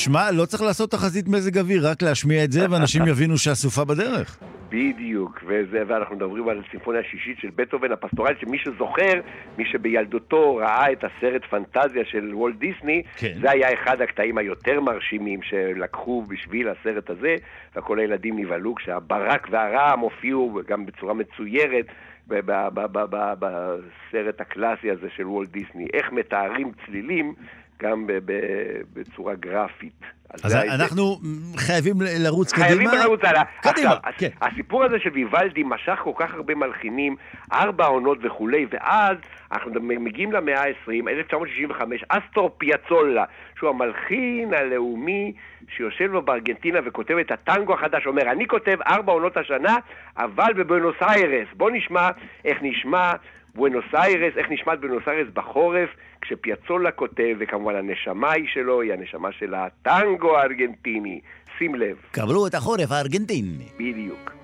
שמע, 0.05 0.31
לא 0.31 0.45
צריך 0.45 0.63
לעשות 0.63 0.91
תחזית 0.91 1.29
מזג 1.29 1.59
אוויר, 1.59 1.89
רק 1.89 2.03
להשמיע 2.03 2.45
את 2.45 2.53
זה, 2.53 2.71
ואנשים 2.71 3.07
יבינו 3.11 3.39
שהסופה 3.39 3.85
בדרך. 3.85 4.39
בדיוק, 4.69 5.43
וזה, 5.47 5.83
ואנחנו 5.87 6.17
מדברים 6.17 6.49
על 6.49 6.63
סימפוניה 6.71 7.01
השישית 7.01 7.39
של 7.41 7.49
בטהובן 7.55 7.93
הפסטורלית, 7.93 8.39
שמי 8.41 8.59
שזוכר, 8.59 9.21
מי 9.59 9.65
שבילדותו 9.65 10.57
ראה 10.57 10.93
את 10.93 11.05
הסרט 11.05 11.43
פנטזיה 11.51 12.05
של 12.05 12.35
וולט 12.35 12.57
דיסני, 12.57 13.03
כן. 13.17 13.33
זה 13.41 13.51
היה 13.51 13.75
אחד 13.75 14.01
הקטעים 14.01 14.39
היותר 14.39 14.81
מרשימים 14.81 15.43
שלקחו 15.43 16.25
בשביל 16.29 16.69
הסרט 16.69 17.11
הזה, 17.11 17.35
וכל 17.77 17.99
הילדים 17.99 18.39
נבהלו 18.39 18.75
כשהברק 18.75 19.49
והרעם 19.51 20.01
הופיעו 20.01 20.61
גם 20.69 20.87
בצורה 20.87 21.15
מצוירת. 21.15 21.87
בסרט 23.39 24.41
הקלאסי 24.41 24.91
הזה 24.91 25.09
של 25.17 25.27
וולט 25.27 25.49
דיסני, 25.49 25.87
איך 25.95 26.13
מתארים 26.13 26.73
צלילים 26.87 27.35
גם 27.83 28.07
בצורה 28.93 29.35
גרפית. 29.35 30.01
אז 30.45 30.55
אנחנו 30.55 31.19
חייבים 31.57 31.97
לרוץ 32.19 32.53
קדימה. 32.53 32.67
חייבים 32.67 32.89
לרוץ 33.05 33.21
הלאה. 33.25 33.43
קדימה, 33.61 33.91
עכשיו, 33.91 34.13
כן. 34.19 34.29
הסיפור 34.43 34.85
הזה 34.85 34.99
של 34.99 35.11
ויוולדי 35.13 35.63
משך 35.67 35.99
כל 36.05 36.13
כך 36.17 36.35
הרבה 36.35 36.55
מלחינים, 36.55 37.17
ארבע 37.53 37.87
עונות 37.87 38.19
וכולי, 38.23 38.67
ואז 38.71 39.17
אנחנו 39.53 39.71
מגיעים 39.81 40.33
למאה 40.33 40.63
ה-20, 40.63 41.09
1965, 41.09 42.05
אסטור 42.09 42.51
פיאצולה, 42.59 43.25
שהוא 43.59 43.71
המלחין 43.71 44.55
הלאומי 44.55 45.33
שיושב 45.77 46.13
לו 46.13 46.23
בארגנטינה 46.23 46.79
וכותב 46.87 47.15
את 47.21 47.31
הטנגו 47.31 47.75
החדש, 47.75 48.07
אומר, 48.07 48.23
אני 48.23 48.47
כותב 48.47 48.77
ארבע 48.87 49.13
עונות 49.13 49.37
השנה, 49.37 49.77
אבל 50.17 50.53
בבואנוס 50.57 50.97
איירס. 51.03 51.49
בוא 51.57 51.71
נשמע 51.71 52.09
איך 52.45 52.59
נשמע 52.63 53.13
בואנוס 53.55 53.85
איירס, 53.95 54.37
איך 54.37 54.47
נשמעת 54.51 54.81
בואנוס 54.81 55.03
איירס 55.09 55.29
בחורף, 55.35 55.91
כשפיאצולה 56.21 56.91
כותב, 56.91 57.37
וכמובן 57.39 57.75
הנשמה 57.75 58.33
היא 58.33 58.47
שלו, 58.53 58.81
היא 58.81 58.93
הנשמה 58.93 59.33
של 59.33 59.55
הטנגו 59.55 60.39
הארגנטיני. 60.39 61.21
שים 61.59 61.75
לב. 61.75 61.97
קבלו 62.11 62.47
את 62.47 62.55
החורף 62.55 62.93
הארגנטיני. 62.93 63.69
בדיוק. 63.77 64.40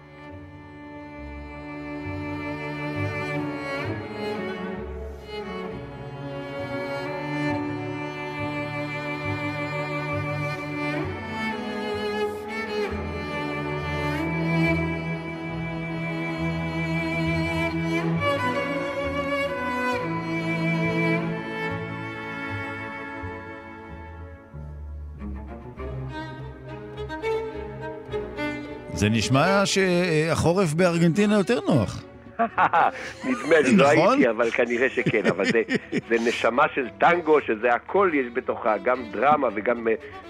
זה 28.96 29.08
נשמע 29.08 29.62
שהחורף 29.64 30.74
בארגנטינה 30.74 31.34
יותר 31.34 31.58
נוח. 31.68 32.02
נדמה 33.28 33.60
לי, 33.64 33.76
לא 33.76 33.92
נכון? 33.92 34.12
הייתי, 34.12 34.30
אבל 34.30 34.50
כנראה 34.50 34.90
שכן. 34.90 35.26
אבל 35.26 35.44
זה, 35.44 35.62
זה 36.08 36.16
נשמה 36.28 36.64
של 36.74 36.88
טנגו, 36.98 37.38
שזה 37.46 37.74
הכל 37.74 38.10
יש 38.14 38.26
בתוכה, 38.32 38.78
גם 38.78 38.98
דרמה 39.12 39.48
וגם 39.54 39.86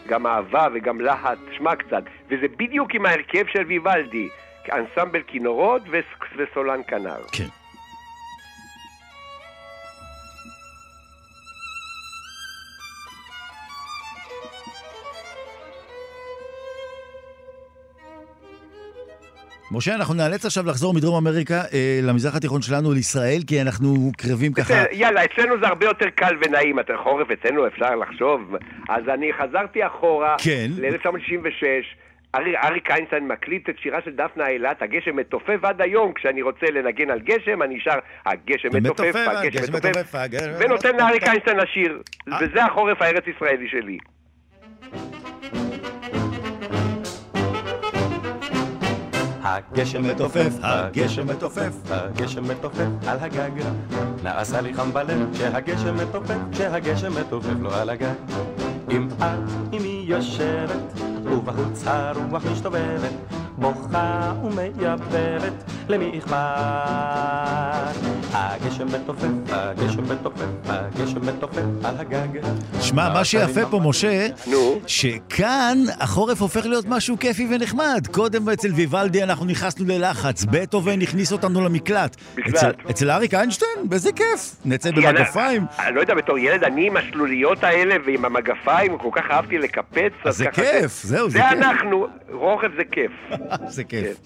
גם 0.09 0.27
אהבה 0.27 0.67
וגם 0.75 1.01
להט. 1.01 1.39
שמע 1.57 1.77
קצת. 1.77 2.03
וזה 2.31 2.47
בדיוק 2.59 2.95
עם 2.95 3.07
ההרכב 3.07 3.45
של 3.53 3.63
ויוולדי, 3.67 4.29
אנסמבל 4.73 5.23
כינורות 5.27 5.83
וסולן 6.37 6.81
כנר. 6.89 7.21
כן. 7.33 7.49
משה, 19.71 19.95
אנחנו 19.95 20.15
נאלץ 20.15 20.45
עכשיו 20.45 20.67
לחזור 20.67 20.95
מדרום 20.95 21.27
אמריקה 21.27 21.55
אה, 21.55 22.01
למזרח 22.03 22.37
התיכון 22.37 22.63
שלנו 22.63 22.93
לישראל, 22.93 23.41
כי 23.47 23.63
אנחנו 23.63 24.13
קרבים 24.17 24.53
ככה... 24.53 24.75
יאללה, 24.93 25.25
אצלנו 25.25 25.55
זה 25.61 25.67
הרבה 25.67 25.87
יותר 25.87 26.07
קל 26.15 26.37
ונעים. 26.45 26.81
אתה 26.81 26.93
חורף 27.03 27.27
אצלנו 27.31 27.67
אפשר 27.67 27.97
לחשוב. 27.97 28.55
אז 28.89 29.03
אני 29.15 29.33
חזרתי 29.33 29.87
אחורה, 29.87 30.37
כן. 30.45 30.67
ל-1966. 30.79 31.85
ארי, 32.35 32.57
אריק 32.57 32.91
איינשטיין 32.91 33.29
מקליט 33.29 33.69
את 33.69 33.75
שירה 33.79 33.99
של 34.05 34.11
דפנה 34.11 34.49
אילת, 34.49 34.83
הגשם 34.83 35.17
מתופף 35.17 35.59
עד 35.63 35.81
היום, 35.81 36.13
כשאני 36.13 36.43
רוצה 36.43 36.67
לנגן 36.67 37.11
על 37.11 37.21
גשם, 37.21 37.63
אני 37.63 37.81
שר 37.81 37.99
הגשם 38.27 38.69
מתופף, 38.73 39.15
הגשם 39.27 39.75
מתופף, 39.75 40.15
ונותן 40.59 40.97
לאריק 40.97 41.23
איינשטיין 41.23 41.57
לשיר. 41.57 42.03
אה. 42.33 42.39
וזה 42.41 42.65
החורף 42.65 43.03
הארץ 43.03 43.25
ישראלי 43.27 43.69
שלי. 43.69 43.99
הגשם 49.47 50.03
מתופף, 50.03 50.53
הגשם 50.63 51.27
מתופף, 51.27 51.73
הגשם 51.91 52.45
מתופף 52.45 52.87
על 53.07 53.19
הגג. 53.21 53.51
נעשה 54.23 54.61
לי 54.61 54.75
חם 54.75 54.93
בלב 54.93 55.29
כשהגשם 55.33 55.97
מתופף, 55.97 56.39
כשהגשם 56.53 57.13
מתופף 57.21 57.55
לו 57.61 57.75
על 57.75 57.91
הגג. 57.91 58.15
אם 58.91 59.09
את 59.19 59.73
עימי 59.73 60.05
יושבת, 60.07 61.01
ובחוץ 61.25 61.85
הרוח 61.87 62.43
משתובבת, 62.53 63.13
בוכה 63.59 64.33
ומייבבת, 64.45 65.65
למי 65.89 66.19
אכפת? 66.19 66.37
הגשם 68.33 68.87
מתופף, 68.87 69.27
הגשם 69.49 70.13
מתופף, 70.13 70.45
הגשם 70.67 71.27
מתופף 71.27 71.63
על 71.85 71.95
הגג. 71.99 72.29
שמע, 72.81 73.09
מה 73.13 73.25
שיפה 73.25 73.67
פה, 73.71 73.81
משה, 73.85 74.27
שכאן 74.87 75.79
החורף 76.01 76.41
הופך 76.41 76.67
להיות 76.67 76.85
משהו 76.89 77.19
כיפי 77.19 77.47
ונחמד. 77.51 78.07
קודם 78.11 78.49
אצל 78.49 78.73
ויוולדי 78.73 79.23
אנחנו 79.23 79.47
נכנסנו 79.47 79.85
ללחץ, 79.89 80.45
בטהובן 80.45 81.03
הכניס 81.03 81.33
אותנו 81.33 81.65
למקלט. 81.65 82.17
אצל 82.91 83.11
אריק 83.11 83.35
איינשטיין? 83.35 83.89
באיזה 83.89 84.13
כיף. 84.13 84.57
נצא 84.65 84.91
במגפיים. 84.91 85.63
אני 85.79 85.95
לא 85.95 86.01
יודע, 86.01 86.15
בתור 86.15 86.39
ילד, 86.39 86.65
אני 86.65 86.87
עם 86.87 86.97
השלוליות 86.97 87.65
האלה 87.65 87.97
ועם 88.07 88.25
המגפיים, 88.25 88.99
כל 88.99 89.11
כך 89.13 89.31
אהבתי 89.31 89.59
לקפץ. 89.59 90.13
אז 90.25 90.37
זה 90.37 90.47
כיף, 90.53 91.03
זהו, 91.03 91.31
זה 91.31 91.39
כיף. 91.39 91.59
זה 91.61 91.69
אנחנו, 91.69 92.07
רוכב 92.33 92.69
זה 92.77 92.83
כיף. 92.93 93.13
זה 93.69 93.85
כיף. 93.85 94.17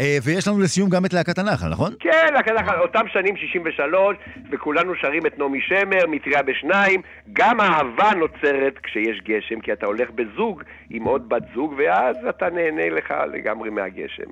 אה, 0.00 0.18
ויש 0.22 0.48
לנו 0.48 0.60
לסיום 0.60 0.90
גם 0.90 1.04
את 1.04 1.12
להקת 1.12 1.38
הנחל, 1.38 1.68
נכון? 1.68 1.94
כן, 2.00 2.34
להקת 2.34 2.50
הנחל, 2.50 2.80
אותם 2.80 3.08
שנים 3.12 3.36
63, 3.36 4.16
וכולנו 4.50 4.92
שרים 5.00 5.26
את 5.26 5.38
נעמי 5.38 5.60
שמר, 5.60 6.06
מטריה 6.08 6.42
בשניים. 6.42 7.02
גם 7.32 7.60
אהבה 7.60 8.10
נוצרת 8.14 8.78
כשיש 8.82 9.20
גשם, 9.24 9.60
כי 9.60 9.72
אתה 9.72 9.86
הולך 9.86 10.10
בזוג 10.10 10.62
עם 10.90 11.04
עוד 11.04 11.28
בת 11.28 11.42
זוג, 11.54 11.74
ואז 11.78 12.16
אתה 12.28 12.50
נהנה 12.50 12.90
לך 12.90 13.14
לגמרי 13.32 13.70
מהגשם. 13.70 14.30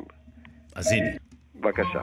אז 0.77 0.93
הנה. 0.93 1.11
בבקשה. 1.55 2.03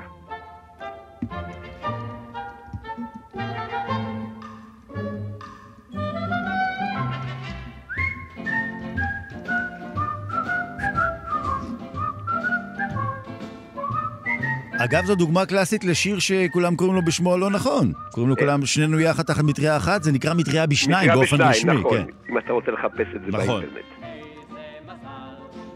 אגב, 14.84 15.06
זו 15.06 15.16
דוגמה 15.16 15.46
קלאסית 15.46 15.84
לשיר 15.84 16.20
שכולם 16.20 16.76
קוראים 16.76 16.96
לו 16.96 17.02
בשמו 17.02 17.34
הלא 17.34 17.50
נכון. 17.50 17.92
קוראים 18.12 18.30
לו 18.30 18.36
אה. 18.36 18.40
כולם, 18.40 18.66
שנינו 18.66 19.00
יחד 19.00 19.24
תחת 19.24 19.44
מטריה 19.44 19.78
אחת, 19.78 20.04
זה 20.04 20.12
נקרא 20.12 20.34
מטריה 20.34 20.66
בשניים 20.68 21.12
באופן 21.14 21.42
רשמי. 21.42 21.74
נכון, 21.74 21.98
כן. 21.98 22.06
אם 22.30 22.38
אתה 22.38 22.54
רוצה 22.54 22.72
לחפש 22.72 23.08
את 23.16 23.22
זה 23.22 23.38
נכון. 23.38 23.62
באינטרנט. 23.62 23.86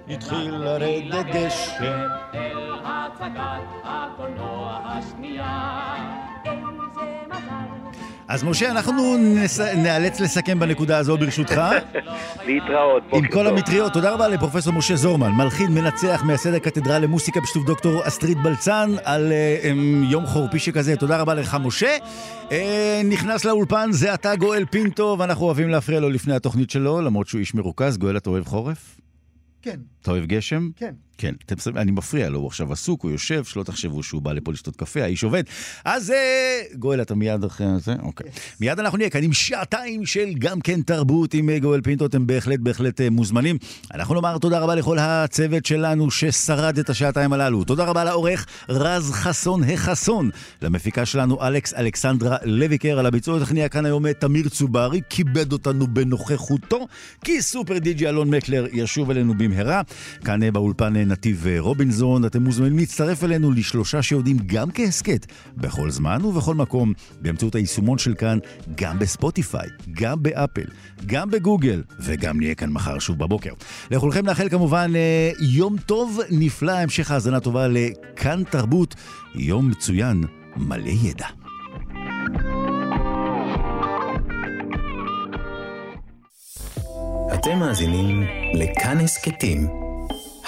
התחיל 0.09 0.51
לרדת 0.51 1.25
גשם. 1.25 1.84
אל 2.34 2.71
הצגת 2.84 3.63
הקולנוע 3.84 4.80
השנייה. 4.85 5.93
אז 8.27 8.43
משה, 8.43 8.71
אנחנו 8.71 9.17
נס... 9.17 9.59
נאלץ 9.59 10.19
לסכם 10.19 10.59
בנקודה 10.59 10.97
הזו 10.97 11.17
ברשותך. 11.17 11.61
להתראות, 12.47 13.03
בוקר 13.03 13.15
טוב. 13.15 13.23
עם 13.23 13.27
כל 13.27 13.47
המטריות, 13.47 13.93
תודה 13.93 14.13
רבה 14.13 14.27
לפרופסור 14.27 14.73
משה 14.73 14.95
זורמן, 14.95 15.31
מלחין, 15.31 15.71
מנצח, 15.71 16.23
מייסד 16.25 16.53
הקתדרה 16.53 16.99
למוסיקה 16.99 17.39
בשיתוף 17.41 17.65
דוקטור 17.65 18.07
אסטרית 18.07 18.37
בלצן, 18.37 18.91
על 19.03 19.31
uh, 19.31 19.65
um, 19.65 20.11
יום 20.11 20.25
חורפי 20.25 20.59
שכזה. 20.59 20.95
תודה 20.95 21.21
רבה 21.21 21.33
לך, 21.33 21.57
משה. 21.63 21.97
Uh, 22.49 22.53
נכנס 23.03 23.45
לאולפן, 23.45 23.91
זה 23.91 24.13
אתה 24.13 24.35
גואל 24.35 24.65
פינטו, 24.65 25.15
ואנחנו 25.19 25.45
אוהבים 25.45 25.69
להפריע 25.69 25.99
לו 25.99 26.09
לפני 26.09 26.35
התוכנית 26.35 26.69
שלו, 26.69 27.01
למרות 27.01 27.27
שהוא 27.27 27.39
איש 27.39 27.55
מרוכז. 27.55 27.97
גואל, 27.97 28.17
אתה 28.17 28.29
אוהב 28.29 28.45
חורף? 28.45 28.99
כן. 29.61 29.79
אתה 30.01 30.11
אוהב 30.11 30.25
גשם? 30.25 30.69
כן. 30.75 30.93
כן, 31.18 31.34
אתם, 31.45 31.77
אני 31.77 31.91
מפריע 31.91 32.30
לו, 32.30 32.40
הוא 32.40 32.48
עכשיו 32.48 32.73
עסוק, 32.73 33.03
הוא 33.03 33.11
יושב, 33.11 33.44
שלא 33.44 33.64
תחשבו 33.64 34.03
שהוא 34.03 34.22
בא 34.22 34.34
לפה 34.34 34.52
לשתות 34.52 34.76
קפה, 34.76 35.03
האיש 35.03 35.23
עובד. 35.23 35.44
אז 35.85 36.11
אה, 36.11 36.61
גואל, 36.76 37.02
אתה 37.02 37.15
מיד 37.15 37.44
אחרי 37.44 37.68
זה? 37.80 37.94
אוקיי. 38.02 38.27
Yes. 38.27 38.40
מיד 38.60 38.80
אנחנו 38.80 38.98
נהיה 38.98 39.10
כאן 39.10 39.23
עם 39.23 39.34
שעתיים 39.34 40.06
של 40.06 40.34
גם 40.40 40.61
כן 40.61 40.81
תרבות 40.81 41.34
עם 41.34 41.49
אה, 41.49 41.60
גואל 41.60 41.81
פינטו, 41.81 42.06
אתם 42.06 42.27
בהחלט 42.27 42.60
בהחלט 42.60 43.02
אה, 43.02 43.10
מוזמנים. 43.10 43.57
אנחנו 43.94 44.15
נאמר 44.15 44.38
תודה 44.38 44.60
רבה 44.60 44.76
לכל 44.76 44.98
הצוות 44.99 45.65
שלנו 45.65 46.11
ששרד 46.11 46.80
את 46.80 46.90
השעתיים 46.90 47.34
הללו. 47.34 47.64
תודה 47.64 47.84
רבה 47.84 48.03
לעורך 48.03 48.45
רז 48.69 49.11
חסון 49.11 49.64
החסון, 49.64 50.30
למפיקה 50.61 51.06
שלנו 51.06 51.48
אלכס 51.48 51.73
אלכסנדרה 51.73 52.38
לויקר, 52.44 52.99
על 52.99 53.06
הביצוע 53.06 53.38
הטכני 53.38 53.69
כאן 53.69 53.85
היום 53.85 54.11
תמיר 54.14 54.49
צוברי, 54.49 55.02
כיבד 55.10 55.52
אותנו 55.53 55.88
בנוכחותו, 55.88 56.88
כי 57.26 57.41
סופר 57.41 57.77
דיג'י 57.77 58.10
אלון 58.10 58.30
מקלר 58.30 58.65
ישוב 58.72 59.10
אלינו 59.10 59.34
במהרה. 59.38 59.81
כאן 60.26 60.53
באולפן 60.53 60.94
נתיב 61.14 61.48
רובינזון. 61.60 62.26
אתם 62.26 62.44
מוזמנים 62.44 62.77
להצטרף 62.77 63.23
אלינו 63.23 63.52
לשלושה 63.52 64.02
שיודעים 64.02 64.38
גם 64.45 64.72
כהסכת, 64.72 65.26
בכל 65.57 65.90
זמן 65.90 66.26
ובכל 66.26 66.56
מקום, 66.56 66.94
באמצעות 67.22 67.56
היישומון 67.56 67.98
של 67.98 68.14
כאן, 68.14 68.38
גם 68.76 68.99
בספוטיפיי, 68.99 69.68
גם 69.91 70.23
באפל, 70.23 70.65
גם 71.06 71.30
בגוגל, 71.31 71.84
וגם 71.99 72.38
נהיה 72.38 72.56
כאן 72.56 72.69
מחר 72.69 72.99
שוב 72.99 73.19
בבוקר. 73.19 73.52
לכולכם 73.91 74.26
נאחל 74.26 74.49
כמובן 74.49 74.91
אה, 74.95 75.31
יום 75.40 75.77
טוב, 75.77 76.19
נפלא, 76.30 76.72
המשך 76.72 77.11
האזנה 77.11 77.40
טובה 77.40 77.68
לכאן 77.68 78.44
תרבות, 78.44 78.95
יום 79.35 79.69
מצוין, 79.69 80.23
מלא 80.57 80.90
ידע. 80.90 81.27
אתם 87.34 87.60
מאזינים 87.60 88.23
לכאן 88.53 88.98
הסכתים. 88.98 89.82